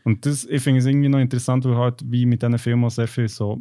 Und 0.03 0.25
das, 0.25 0.45
ich 0.45 0.61
finde 0.61 0.79
es 0.79 0.85
irgendwie 0.85 1.09
noch 1.09 1.19
interessant, 1.19 1.65
weil 1.65 1.75
halt 1.75 2.01
wie 2.05 2.25
mit 2.27 2.41
diesen 2.41 2.57
Filmen 2.59 2.85
auch 2.85 2.91
sehr 2.91 3.07
viel 3.07 3.27
so. 3.27 3.59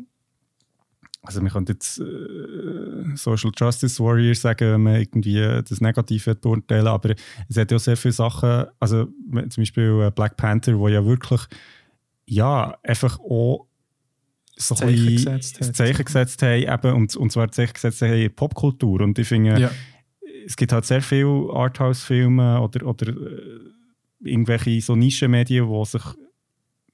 Also, 1.23 1.41
man 1.41 1.51
könnte 1.51 1.73
jetzt 1.73 1.99
äh, 1.99 3.17
Social 3.17 3.51
Justice 3.57 4.03
Warrior 4.03 4.35
sagen, 4.35 4.71
wenn 4.73 4.83
man 4.83 4.97
irgendwie 4.97 5.35
das 5.67 5.81
Negative 5.81 6.35
beurteilen 6.35 6.87
aber 6.87 7.15
es 7.49 7.57
hat 7.57 7.71
ja 7.71 7.77
auch 7.77 7.81
sehr 7.81 7.97
viele 7.97 8.13
Sachen, 8.13 8.67
also 8.79 9.07
zum 9.49 9.63
Beispiel 9.63 10.03
äh, 10.07 10.11
Black 10.11 10.37
Panther, 10.37 10.79
wo 10.79 10.89
ja 10.89 11.05
wirklich, 11.05 11.41
ja, 12.27 12.77
einfach 12.83 13.19
auch 13.21 13.67
so 14.59 14.75
Zeichen 14.75 15.07
ein 15.09 15.15
gesetzt 15.17 15.61
hat. 15.61 15.77
Zeichen 15.77 16.05
gesetzt 16.05 16.43
haben, 16.43 16.63
eben, 16.63 16.95
und, 16.95 17.17
und 17.17 17.33
zwar 17.33 17.51
Zeichen 17.53 17.73
gesetzt 17.75 18.03
haben 18.03 18.13
in 18.15 18.35
Popkultur. 18.35 19.01
Und 19.01 19.19
ich 19.19 19.29
finde, 19.29 19.61
Ja. 19.61 19.71
es 20.47 20.57
gibt 20.57 20.73
halt 20.73 20.85
sehr 20.85 21.03
viele 21.03 21.49
Arthouse-Filme 21.53 22.61
oder, 22.61 22.87
oder 22.87 23.09
äh, 23.09 23.61
irgendwelche 24.25 24.81
so 24.81 24.97
Nischenmedien, 24.97 25.69
die 25.69 25.85
sich 25.87 26.03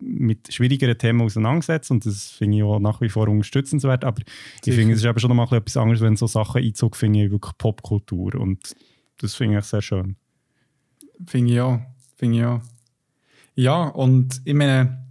mit 0.00 0.52
schwierigeren 0.52 0.98
Themen 0.98 1.22
auseinandersetzen 1.22 1.94
und 1.94 2.04
das 2.04 2.30
finde 2.32 2.58
ich 2.58 2.62
auch 2.64 2.78
nach 2.80 3.00
wie 3.00 3.08
vor 3.08 3.28
unterstützenswert, 3.28 4.04
aber 4.04 4.20
ich 4.20 4.64
Sicher. 4.64 4.76
finde, 4.76 4.92
es 4.94 5.00
ist 5.00 5.06
eben 5.06 5.18
schon 5.18 5.34
noch 5.34 5.36
mal 5.48 5.56
etwas 5.56 5.76
anderes, 5.78 6.00
wenn 6.02 6.16
so 6.16 6.26
Sachen 6.26 6.62
Einzug 6.62 6.96
finde 6.96 7.24
ich 7.24 7.30
wirklich 7.30 7.56
Popkultur 7.56 8.34
und 8.34 8.74
das 9.18 9.34
finde 9.36 9.58
ich 9.60 9.64
sehr 9.64 9.80
schön. 9.80 10.16
Finde 11.26 11.52
ich 11.54 11.60
auch. 11.60 11.80
Finde 12.16 12.38
ich 12.38 12.44
auch. 12.44 12.60
Ja, 13.54 13.84
und 13.84 14.42
ich 14.44 14.52
meine, 14.52 15.03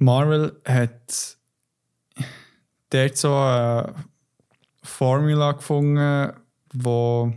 Marvel 0.00 0.60
hat 0.64 1.36
dort 2.90 3.16
so 3.16 3.34
eine 3.34 3.94
Formula 4.82 5.52
gefunden, 5.52 6.32
wo, 6.72 7.32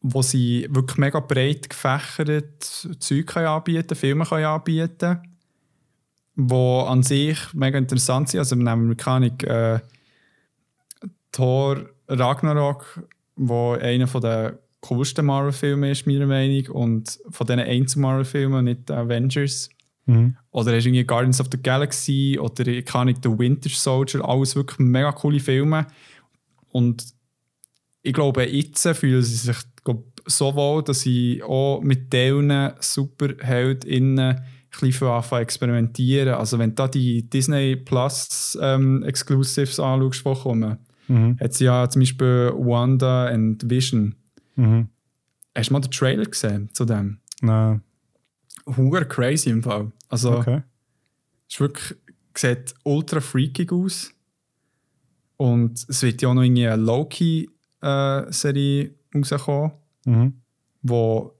wo 0.00 0.22
sie 0.22 0.66
wirklich 0.70 0.96
mega 0.98 1.20
breit 1.20 1.68
gefächert 1.68 2.62
Zeug 2.98 3.36
anbieten 3.36 3.94
Filme 3.94 4.24
können 4.24 4.44
anbieten 4.44 5.20
wo 6.40 6.82
an 6.82 7.02
sich 7.02 7.52
mega 7.52 7.78
interessant 7.78 8.28
sind. 8.28 8.38
Also 8.38 8.54
wir 8.56 8.62
nehmen 8.62 8.86
Mechanik 8.88 9.42
äh, 9.42 9.80
Thor 11.32 11.84
Ragnarok, 12.06 13.02
wo 13.34 13.72
einer 13.72 14.06
von 14.06 14.20
der 14.20 14.58
coolsten 14.80 15.26
Marvel-Filme 15.26 15.90
ist, 15.90 16.06
meiner 16.06 16.26
Meinung 16.26 16.66
und 16.68 17.18
von 17.30 17.46
diesen 17.46 17.60
Einzel-Marvel-Filmen, 17.60 18.64
nicht 18.64 18.88
die 18.88 18.92
Avengers. 18.92 19.68
Oder 20.52 20.74
hast 20.74 20.84
du 20.84 20.88
irgendwie 20.88 21.04
Guardians 21.04 21.40
of 21.40 21.48
the 21.52 21.60
Galaxy 21.62 22.38
oder 22.40 22.80
kann 22.82 23.08
ich 23.08 23.16
The 23.22 23.28
Winter 23.38 23.68
Soldier, 23.68 24.26
alles 24.26 24.56
wirklich 24.56 24.78
mega 24.78 25.12
coole 25.12 25.38
Filme. 25.40 25.86
Und 26.70 27.04
ich 28.02 28.14
glaube, 28.14 28.44
jetzt 28.48 28.88
fühlen 28.96 29.22
sie 29.22 29.34
sich 29.36 29.56
glaub, 29.84 30.04
so 30.24 30.54
wohl, 30.54 30.82
dass 30.82 31.00
sie 31.02 31.42
auch 31.42 31.82
mit 31.82 32.10
diesen 32.12 32.72
SuperheldInnen 32.80 34.18
ein 34.36 34.44
bisschen 34.80 35.08
anfangen 35.08 35.42
experimentieren. 35.42 36.34
Also 36.34 36.58
wenn 36.58 36.70
du 36.70 36.76
da 36.76 36.88
die 36.88 37.28
Disney 37.28 37.76
Plus 37.76 38.56
ähm, 38.62 39.02
Exclusives 39.02 39.78
anschaust, 39.80 40.24
die 40.24 40.34
kommen, 40.42 40.78
Mhm. 41.08 41.38
hat 41.40 41.54
sie 41.54 41.64
ja 41.64 41.88
zum 41.88 42.00
Beispiel 42.00 42.52
Wanda 42.54 43.28
and 43.28 43.68
Vision. 43.70 44.14
Mhm. 44.58 44.88
Hast 45.56 45.68
du 45.70 45.72
mal 45.72 45.80
den 45.80 45.90
Trailer 45.90 46.24
gesehen 46.24 46.68
zu 46.72 46.84
dem? 46.84 47.18
Nein. 47.40 47.82
Hunger 48.66 49.04
crazy 49.04 49.50
im 49.50 49.62
Fall. 49.62 49.90
Also, 50.08 50.32
Okay. 50.38 50.62
es 51.48 51.54
ist 51.54 51.60
wirklich, 51.60 51.96
sieht 52.36 52.74
ultra 52.84 53.20
freakig 53.20 53.72
aus. 53.72 54.12
Und 55.36 55.84
es 55.88 56.02
wird 56.02 56.20
ja 56.22 56.28
auch 56.28 56.34
noch 56.34 56.42
irgendwie 56.42 56.66
eine 56.66 56.82
Loki-Serie 57.80 58.94
rauskommen, 59.14 59.72
Mhm. 60.04 60.34
wo, 60.82 61.34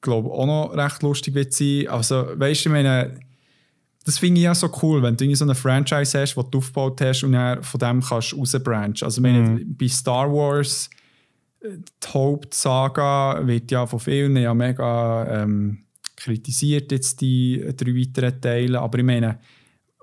glaube 0.00 0.30
auch 0.30 0.46
noch 0.46 0.76
recht 0.76 1.02
lustig 1.02 1.34
wird 1.34 1.52
sein. 1.52 1.88
Also, 1.88 2.26
weißt 2.38 2.64
du, 2.64 2.68
ich 2.68 2.72
meine, 2.72 3.20
das 4.04 4.18
finde 4.18 4.40
ich 4.40 4.44
ja 4.44 4.54
so 4.54 4.70
cool, 4.82 5.02
wenn 5.02 5.16
du 5.16 5.24
irgendwie 5.24 5.36
so 5.36 5.44
eine 5.44 5.54
Franchise 5.54 6.20
hast, 6.20 6.36
die 6.36 6.50
du 6.50 6.58
aufgebaut 6.58 7.00
hast 7.00 7.24
und 7.24 7.32
dann 7.32 7.62
von 7.62 7.80
dem 7.80 8.00
kannst 8.00 8.32
du 8.32 8.36
rausbranchen. 8.36 9.04
Also, 9.04 9.20
ich 9.20 9.22
meine, 9.22 9.64
bei 9.64 9.88
Star 9.88 10.30
Wars, 10.32 10.88
äh, 10.92 10.96
die 11.62 12.08
Hauptsaga 12.08 13.46
wird 13.46 13.70
ja 13.70 13.86
von 13.86 14.00
vielen 14.00 14.36
ja 14.36 14.54
mega 14.54 15.42
ähm, 15.42 15.78
kritisiert, 16.16 16.92
jetzt 16.92 17.20
die 17.20 17.64
drei 17.76 17.94
weiteren 17.94 18.40
Teile. 18.40 18.80
Aber 18.80 18.98
ich 18.98 19.04
meine, 19.04 19.38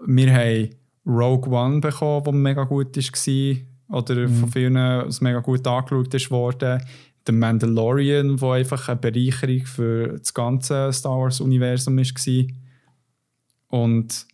wir 0.05 0.33
haben 0.33 0.69
Rogue 1.05 1.51
One 1.51 1.79
bekommen, 1.79 2.23
der 2.23 2.33
mega 2.33 2.63
gut 2.63 2.95
war. 2.95 3.97
Oder 3.99 4.27
von 4.27 4.51
vielen 4.51 4.77
als 4.77 5.21
mega 5.21 5.39
gut 5.39 5.65
angeschaut 5.67 6.13
ist 6.13 6.31
worden. 6.31 6.81
The 7.27 7.31
Mandalorian, 7.31 8.37
der 8.37 8.49
einfach 8.49 8.89
eine 8.89 8.99
Bereicherung 8.99 9.65
für 9.65 10.17
das 10.17 10.33
ganze 10.33 10.91
Star 10.91 11.19
Wars-Universum 11.19 11.97
war. 11.97 12.45
Und 13.67 14.25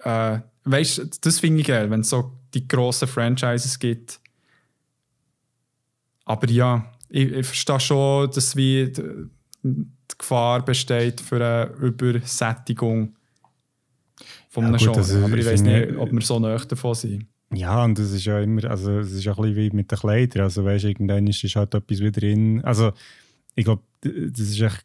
äh, 0.00 0.38
weißt 0.64 1.24
das 1.24 1.40
finde 1.40 1.60
ich 1.60 1.66
geil, 1.66 1.90
wenn 1.90 2.00
es 2.00 2.10
so 2.10 2.32
die 2.54 2.66
grossen 2.66 3.08
Franchises 3.08 3.78
gibt. 3.78 4.20
Aber 6.26 6.50
ja, 6.50 6.92
ich, 7.08 7.32
ich 7.32 7.46
verstehe 7.46 7.80
schon, 7.80 8.30
dass 8.32 8.54
wie 8.56 8.92
die, 8.92 9.02
die 9.62 9.86
Gefahr 10.18 10.62
besteht 10.64 11.20
für 11.20 11.36
eine 11.36 11.86
Übersättigung 11.86 13.14
von 14.50 14.64
Ja, 14.64 14.68
einem 14.70 14.78
gut, 14.78 14.94
Genre. 14.94 15.24
Aber 15.24 15.38
ich 15.38 15.46
weiß 15.46 15.62
nicht, 15.62 15.96
ob 15.96 16.12
wir 16.12 16.20
so 16.20 16.38
nahe 16.38 16.58
davon 16.58 16.94
sind. 16.94 17.26
Ja, 17.54 17.84
und 17.84 17.98
das 17.98 18.10
ist 18.10 18.24
ja 18.24 18.40
immer, 18.40 18.64
also 18.64 18.98
es 18.98 19.12
ist 19.12 19.24
ja 19.24 19.32
ein 19.32 19.36
bisschen 19.40 19.56
wie 19.56 19.70
mit 19.70 19.90
den 19.90 19.98
Kleidern. 19.98 20.42
Also 20.42 20.64
weißt 20.64 20.84
du, 20.84 20.88
irgendwann 20.88 21.26
ist 21.28 21.42
halt 21.56 21.74
etwas 21.74 22.00
wieder 22.00 22.10
drin. 22.10 22.62
Also 22.64 22.92
ich 23.54 23.64
glaube, 23.64 23.82
das 24.02 24.40
ist 24.40 24.60
echt, 24.60 24.84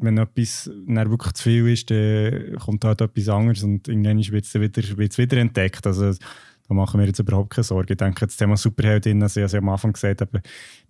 wenn 0.00 0.16
etwas 0.18 0.70
dann 0.86 1.10
wirklich 1.10 1.34
zu 1.34 1.42
viel 1.42 1.68
ist, 1.68 1.90
dann 1.90 2.56
kommt 2.58 2.84
halt 2.84 3.00
etwas 3.02 3.28
anderes 3.28 3.62
und 3.62 3.86
irgendwann 3.86 4.18
wird 4.18 4.44
es 4.44 4.54
wieder, 4.54 4.98
wird's 4.98 5.18
wieder 5.18 5.36
entdeckt. 5.36 5.86
Also 5.86 6.14
da 6.68 6.74
machen 6.74 6.98
wir 7.00 7.06
jetzt 7.06 7.18
überhaupt 7.18 7.50
keine 7.50 7.64
Sorge. 7.64 7.92
Ich 7.94 7.98
denke, 7.98 8.26
das 8.26 8.36
Thema 8.36 8.56
Superheldinnen, 8.56 9.22
also 9.22 9.38
ich 9.40 9.42
habe 9.42 9.46
es 9.46 9.52
ja 9.52 9.58
am 9.58 9.68
Anfang 9.68 9.92
gesagt, 9.92 10.22
aber 10.22 10.40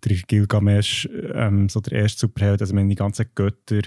der 0.05 0.17
Gilgamesh, 0.17 1.09
ähm, 1.35 1.69
so 1.69 1.81
der 1.81 2.01
erste 2.01 2.21
Superheld, 2.21 2.61
also 2.61 2.75
wenn 2.77 2.89
die 2.89 2.95
ganzen 2.95 3.27
Götter, 3.35 3.83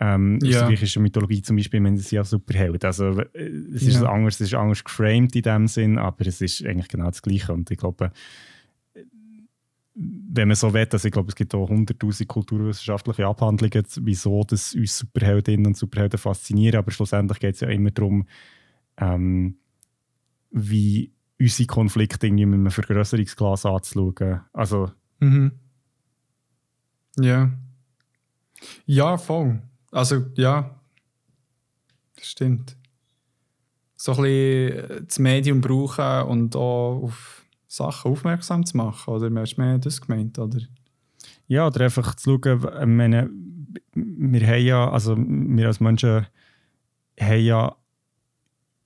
ähm, 0.00 0.38
aus 0.42 0.48
Ja. 0.48 0.58
der 0.60 0.68
griechischen 0.68 1.02
Mythologie 1.02 1.42
zum 1.42 1.56
Beispiel, 1.56 1.80
meine, 1.80 1.98
sind 1.98 2.10
ja 2.12 2.24
Superhelden. 2.24 2.82
Also 2.86 3.20
äh, 3.20 3.44
es 3.74 3.82
ist 3.82 4.00
Ja. 4.00 4.08
anders, 4.08 4.34
es 4.40 4.48
ist 4.48 4.54
anders 4.54 4.82
geframed 4.84 5.34
in 5.36 5.42
dem 5.42 5.66
Sinn, 5.68 5.98
aber 5.98 6.26
es 6.26 6.40
ist 6.40 6.64
eigentlich 6.64 6.88
genau 6.88 7.06
das 7.06 7.22
Gleiche. 7.22 7.52
Und 7.52 7.70
ich 7.70 7.78
glaube, 7.78 8.10
wenn 9.96 10.48
man 10.48 10.56
so 10.56 10.74
will, 10.74 10.86
also 10.90 11.06
ich 11.06 11.12
glaube, 11.12 11.28
es 11.28 11.36
gibt 11.36 11.54
auch 11.54 11.68
hunderttausend 11.68 12.28
kulturwissenschaftliche 12.28 13.26
Abhandlungen, 13.26 13.84
wieso 14.00 14.42
das 14.42 14.74
uns 14.74 14.98
Superheldinnen 14.98 15.66
und 15.66 15.76
Superhelden 15.76 16.18
faszinieren, 16.18 16.78
aber 16.78 16.90
schlussendlich 16.90 17.38
geht 17.38 17.54
es 17.54 17.60
ja 17.60 17.68
immer 17.68 17.92
darum, 17.92 18.26
ähm, 18.96 19.56
wie 20.50 21.12
unsere 21.44 21.66
Konflikte 21.66 22.26
irgendwie 22.26 22.46
mit 22.46 22.58
einem 22.58 22.70
Vergrößerungsglas 22.70 23.66
anzuschauen. 23.66 24.40
Also, 24.52 24.90
Mhm. 25.20 25.52
Ja. 27.18 27.50
Ja, 28.86 29.16
voll. 29.16 29.62
Also, 29.92 30.26
ja. 30.34 30.80
Das 32.16 32.26
stimmt. 32.26 32.76
So 33.96 34.12
ein 34.12 34.22
bisschen 34.22 35.06
das 35.06 35.18
Medium 35.18 35.60
brauchen 35.60 36.28
und 36.28 36.56
auch 36.56 37.02
auf 37.02 37.44
Sachen 37.66 38.10
aufmerksam 38.10 38.66
zu 38.66 38.76
machen. 38.76 39.14
Oder 39.14 39.30
hast 39.40 39.56
du 39.56 39.60
mehr 39.60 39.78
das 39.78 40.00
gemeint? 40.00 40.38
Oder? 40.38 40.60
ja, 41.46 41.66
oder 41.66 41.84
einfach 41.84 42.14
zu 42.14 42.38
schauen, 42.42 42.66
ich 42.80 42.86
meine, 42.86 43.30
wir 43.94 44.46
haben 44.46 44.64
ja, 44.64 44.90
also 44.90 45.16
wir 45.16 45.66
als 45.66 45.80
Menschen 45.80 46.26
haben 47.20 47.40
ja 47.44 47.76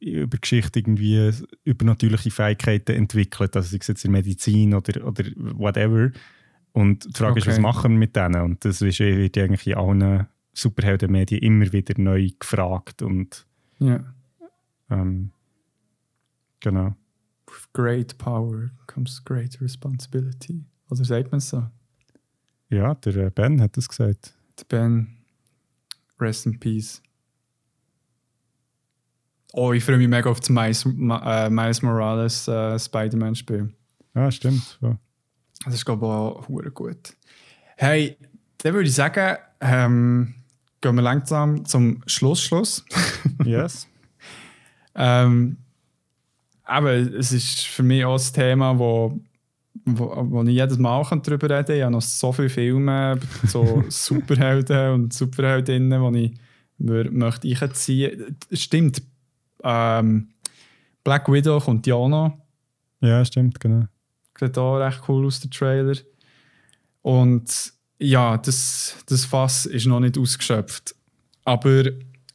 über 0.00 0.38
Geschichte 0.38 0.78
irgendwie 0.78 1.32
übernatürliche 1.64 2.30
Fähigkeiten 2.30 2.92
entwickelt, 2.92 3.56
also 3.56 3.68
sei 3.68 3.78
es 3.80 3.88
jetzt 3.88 4.04
in 4.04 4.12
Medizin 4.12 4.74
oder, 4.74 5.06
oder 5.06 5.24
whatever. 5.36 6.10
Und 6.72 7.04
die 7.04 7.18
Frage 7.18 7.32
okay. 7.32 7.40
ist, 7.40 7.46
was 7.48 7.58
machen 7.58 7.92
wir 7.92 7.98
mit 7.98 8.14
denen? 8.14 8.42
Und 8.42 8.64
das 8.64 8.80
ist, 8.82 9.00
wird 9.00 9.36
eigentlich 9.38 9.66
in 9.66 9.74
allen 9.74 10.26
Superheldenmedien 10.52 11.42
immer 11.42 11.72
wieder 11.72 11.94
neu 12.00 12.30
gefragt. 12.38 13.02
Und, 13.02 13.46
ja. 13.78 14.04
Ähm, 14.90 15.32
genau. 16.60 16.94
With 17.46 17.72
great 17.72 18.16
power 18.18 18.70
comes 18.86 19.24
great 19.24 19.60
responsibility. 19.60 20.64
Oder 20.90 21.04
sagt 21.04 21.32
man 21.32 21.40
so? 21.40 21.66
Ja, 22.68 22.94
der 22.94 23.16
äh, 23.16 23.30
Ben 23.30 23.60
hat 23.60 23.76
das 23.76 23.88
gesagt. 23.88 24.34
Der 24.58 24.64
Ben, 24.64 25.08
rest 26.20 26.46
in 26.46 26.58
peace. 26.58 27.02
Oh, 29.52 29.72
ich 29.72 29.82
freue 29.82 29.96
mich 29.96 30.08
mega 30.08 30.30
auf 30.30 30.40
das 30.40 30.50
Miles, 30.50 30.84
äh, 30.84 31.50
Miles 31.50 31.82
Morales 31.82 32.48
äh, 32.48 32.78
Spider-Man-Spiel. 32.78 33.72
Ja, 34.14 34.30
stimmt. 34.30 34.78
Ja. 34.82 34.98
Das 35.64 35.74
ist, 35.74 35.84
glaube 35.84 36.06
ich, 36.06 36.12
auch 36.12 36.74
gut. 36.74 37.14
Hey, 37.76 38.16
dann 38.58 38.74
würde 38.74 38.88
ich 38.88 38.94
sagen, 38.94 39.36
ähm, 39.60 40.34
gehen 40.80 40.94
wir 40.94 41.02
langsam 41.02 41.64
zum 41.64 42.02
Schlussschluss. 42.06 42.84
yes. 43.44 43.86
ähm, 44.94 45.56
aber 46.64 46.92
es 46.92 47.32
ist 47.32 47.66
für 47.66 47.82
mich 47.82 48.04
auch 48.04 48.18
ein 48.18 48.32
Thema, 48.32 48.78
wo, 48.78 49.18
wo, 49.84 50.26
wo 50.30 50.42
ich 50.42 50.50
jedes 50.50 50.78
Mal 50.78 51.02
darüber 51.22 51.48
reden 51.48 51.66
kann. 51.66 51.76
Ich 51.76 51.82
habe 51.82 51.92
noch 51.92 52.02
so 52.02 52.32
viele 52.32 52.50
Filme, 52.50 53.18
so 53.46 53.84
Superhelden 53.88 54.92
und 54.92 55.12
Superheldinnen, 55.12 56.12
die 56.12 56.34
ich 56.78 57.10
möchte 57.10 57.48
einziehen. 57.48 58.36
Stimmt, 58.52 59.02
ähm, 59.62 60.28
Black 61.04 61.30
Widow 61.30 61.60
kommt 61.60 61.86
ja 61.86 61.94
auch 61.94 62.08
noch. 62.08 62.38
Ja, 63.00 63.24
stimmt, 63.24 63.60
genau. 63.60 63.86
Sieht 64.38 64.58
auch 64.58 64.76
recht 64.76 65.02
cool 65.08 65.26
aus, 65.26 65.40
der 65.40 65.50
Trailer. 65.50 65.96
Und 67.02 67.72
ja, 67.98 68.36
das, 68.36 68.96
das 69.06 69.24
Fass 69.24 69.66
ist 69.66 69.86
noch 69.86 70.00
nicht 70.00 70.18
ausgeschöpft. 70.18 70.94
Aber 71.44 71.84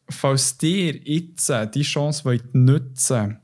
falls 0.10 0.58
dir 0.58 0.96
jetzt 0.96 1.52
die 1.76 1.84
Chance 1.84 2.26
wollt 2.26 2.54
nutzen 2.54 3.38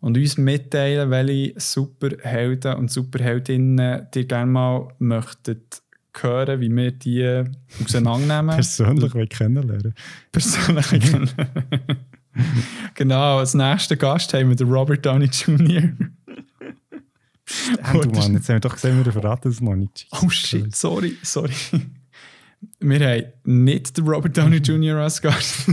und 0.00 0.16
uns 0.16 0.38
mitteilen, 0.38 1.10
welche 1.10 1.58
Superhelden 1.60 2.74
und 2.76 2.90
Superheldinnen 2.90 4.08
dir 4.12 4.24
gerne 4.24 4.50
mal 4.50 4.88
möchtet 4.98 5.82
hören, 6.20 6.60
wie 6.60 6.74
wir 6.74 6.92
die 6.92 7.44
auseinandernehmen. 7.84 8.54
Persönlich 8.56 9.28
kennenlernen. 9.28 9.94
Persönlich 10.32 10.88
kennenlernen. 10.88 11.98
genau, 12.94 13.38
als 13.38 13.54
nächsten 13.54 13.98
Gast 13.98 14.32
haben 14.34 14.48
wir 14.48 14.56
den 14.56 14.68
Robert 14.68 15.04
Downey 15.04 15.26
Jr. 15.26 15.82
du 17.92 18.10
Mann, 18.10 18.34
jetzt 18.34 18.48
haben 18.48 18.56
wir 18.56 18.60
doch 18.60 18.74
gesehen, 18.74 19.04
wir 19.04 19.12
verraten 19.12 19.48
es 19.48 19.60
noch 19.60 19.74
nicht. 19.74 20.06
Oh 20.22 20.28
shit, 20.28 20.74
sorry, 20.74 21.16
sorry. 21.22 21.52
Wir 22.80 23.00
haben 23.00 23.24
nicht 23.44 23.96
den 23.96 24.06
Robert 24.06 24.36
Downey 24.36 24.58
Jr. 24.58 24.96
als 24.98 25.22
Gast. 25.22 25.68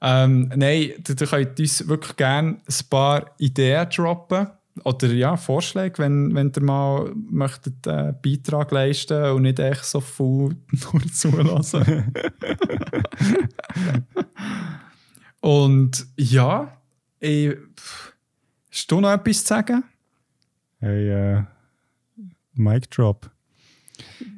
ähm, 0.00 0.52
nein, 0.54 0.90
du, 1.04 1.14
du 1.14 1.26
könnt 1.26 1.58
uns 1.58 1.86
wirklich 1.86 2.16
gerne 2.16 2.58
ein 2.66 2.88
paar 2.90 3.30
Ideen 3.38 3.88
droppen. 3.90 4.48
Oder 4.82 5.12
ja, 5.12 5.36
Vorschläge, 5.36 5.98
wenn, 5.98 6.34
wenn 6.34 6.50
ihr 6.54 6.62
mal 6.62 7.12
möchtet, 7.14 7.86
äh, 7.86 8.12
Beitrag 8.20 8.72
leisten 8.72 9.30
und 9.30 9.42
nicht 9.42 9.60
echt 9.60 9.84
so 9.84 10.00
viel 10.00 10.24
nur 10.92 11.02
zulassen. 11.12 12.12
und 15.44 16.06
ja, 16.16 16.74
ich, 17.20 17.54
hast 18.72 18.90
du 18.90 18.98
noch 19.02 19.12
etwas 19.12 19.42
zu 19.42 19.48
sagen? 19.48 19.84
Hey, 20.80 21.10
äh, 21.10 21.42
Mic 22.54 22.88
Drop. 22.88 23.30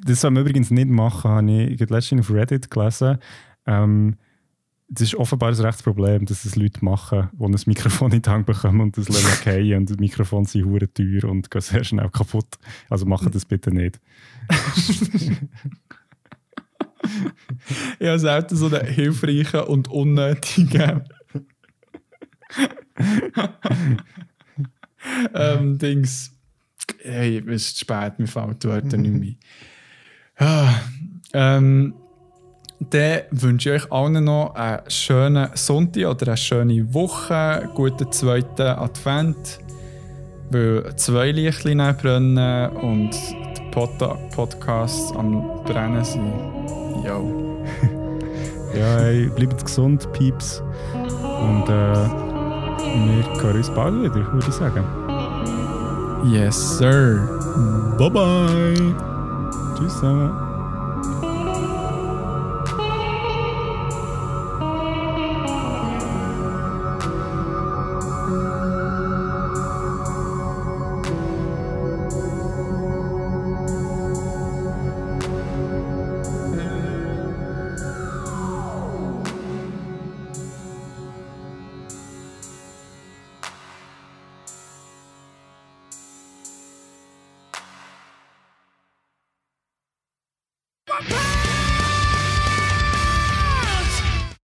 Das 0.03 0.19
soll 0.19 0.31
man 0.31 0.41
übrigens 0.43 0.69
nicht 0.69 0.89
machen, 0.89 1.31
habe 1.31 1.49
ich 1.49 1.79
letztens 1.79 2.19
auf 2.19 2.31
Reddit 2.31 2.69
gelesen. 2.69 3.19
Ähm, 3.65 4.17
das 4.89 5.07
ist 5.07 5.15
offenbar 5.15 5.47
ein 5.47 5.55
Rechtsproblem, 5.55 6.25
dass 6.25 6.43
es 6.43 6.57
Leute 6.57 6.83
machen, 6.83 7.29
die 7.31 7.45
ein 7.45 7.55
Mikrofon 7.67 8.11
in 8.11 8.21
die 8.21 8.29
Hand 8.29 8.45
bekommen 8.45 8.81
und 8.81 8.97
das 8.97 9.07
lassen 9.07 9.43
fallen 9.43 9.77
und 9.77 9.89
das 9.89 9.99
Mikrofon 9.99 10.43
sind 10.43 10.65
hure 10.65 10.91
teuer 10.93 11.23
und 11.23 11.49
gehen 11.49 11.61
sehr 11.61 11.85
schnell 11.85 12.09
kaputt. 12.09 12.59
Also 12.89 13.05
machen 13.05 13.31
das 13.31 13.45
bitte 13.45 13.71
nicht. 13.71 14.01
ich 17.99 18.07
habe 18.07 18.19
selten 18.19 18.55
so 18.55 18.67
einen 18.67 18.87
hilfreichen 18.87 19.61
und 19.61 19.87
unnötigen 19.89 21.03
ähm, 25.33 25.77
Dings. 25.77 26.31
Hey, 27.03 27.43
es 27.47 27.67
ist 27.67 27.79
spät, 27.79 28.19
mir 28.19 28.27
fällt 28.27 28.63
die 28.63 28.67
Wörter 28.67 28.97
nicht 28.97 29.13
mehr. 29.13 29.35
Ah, 30.37 30.73
ähm, 31.33 31.93
dann 32.79 33.21
wünsche 33.31 33.73
ich 33.73 33.83
euch 33.83 33.91
allen 33.91 34.23
noch 34.23 34.53
einen 34.53 34.89
schönen 34.89 35.49
Sonntag 35.55 36.05
oder 36.05 36.27
eine 36.27 36.37
schöne 36.37 36.93
Woche, 36.93 37.33
einen 37.35 37.73
guten 37.73 38.11
zweiten 38.11 38.61
Advent, 38.61 39.59
weil 40.51 40.95
zwei 40.95 41.31
Lichtchen 41.31 41.79
brennen 41.97 42.69
und 42.77 43.11
die 43.11 43.71
Pod 43.71 43.97
Podcasts 44.31 45.11
am 45.13 45.63
Brennen 45.63 46.05
sind. 46.05 46.86
Yo. 47.03 47.63
ja, 48.73 48.97
hey, 48.99 49.29
bleibt 49.35 49.63
gesund, 49.63 50.11
Pieps. 50.13 50.61
Und 50.93 51.63
äh, 51.69 52.27
wir 53.05 53.41
hören 53.41 53.57
uns 53.57 53.69
bald 53.69 54.01
wieder, 54.01 54.33
würde 54.33 54.47
ich 54.47 54.53
sagen. 54.53 54.83
Yes, 56.25 56.77
sir. 56.77 57.19
Bye 57.97 58.09
bye. 58.09 58.95
Tschüss 59.77 59.93
zusammen. 59.93 60.46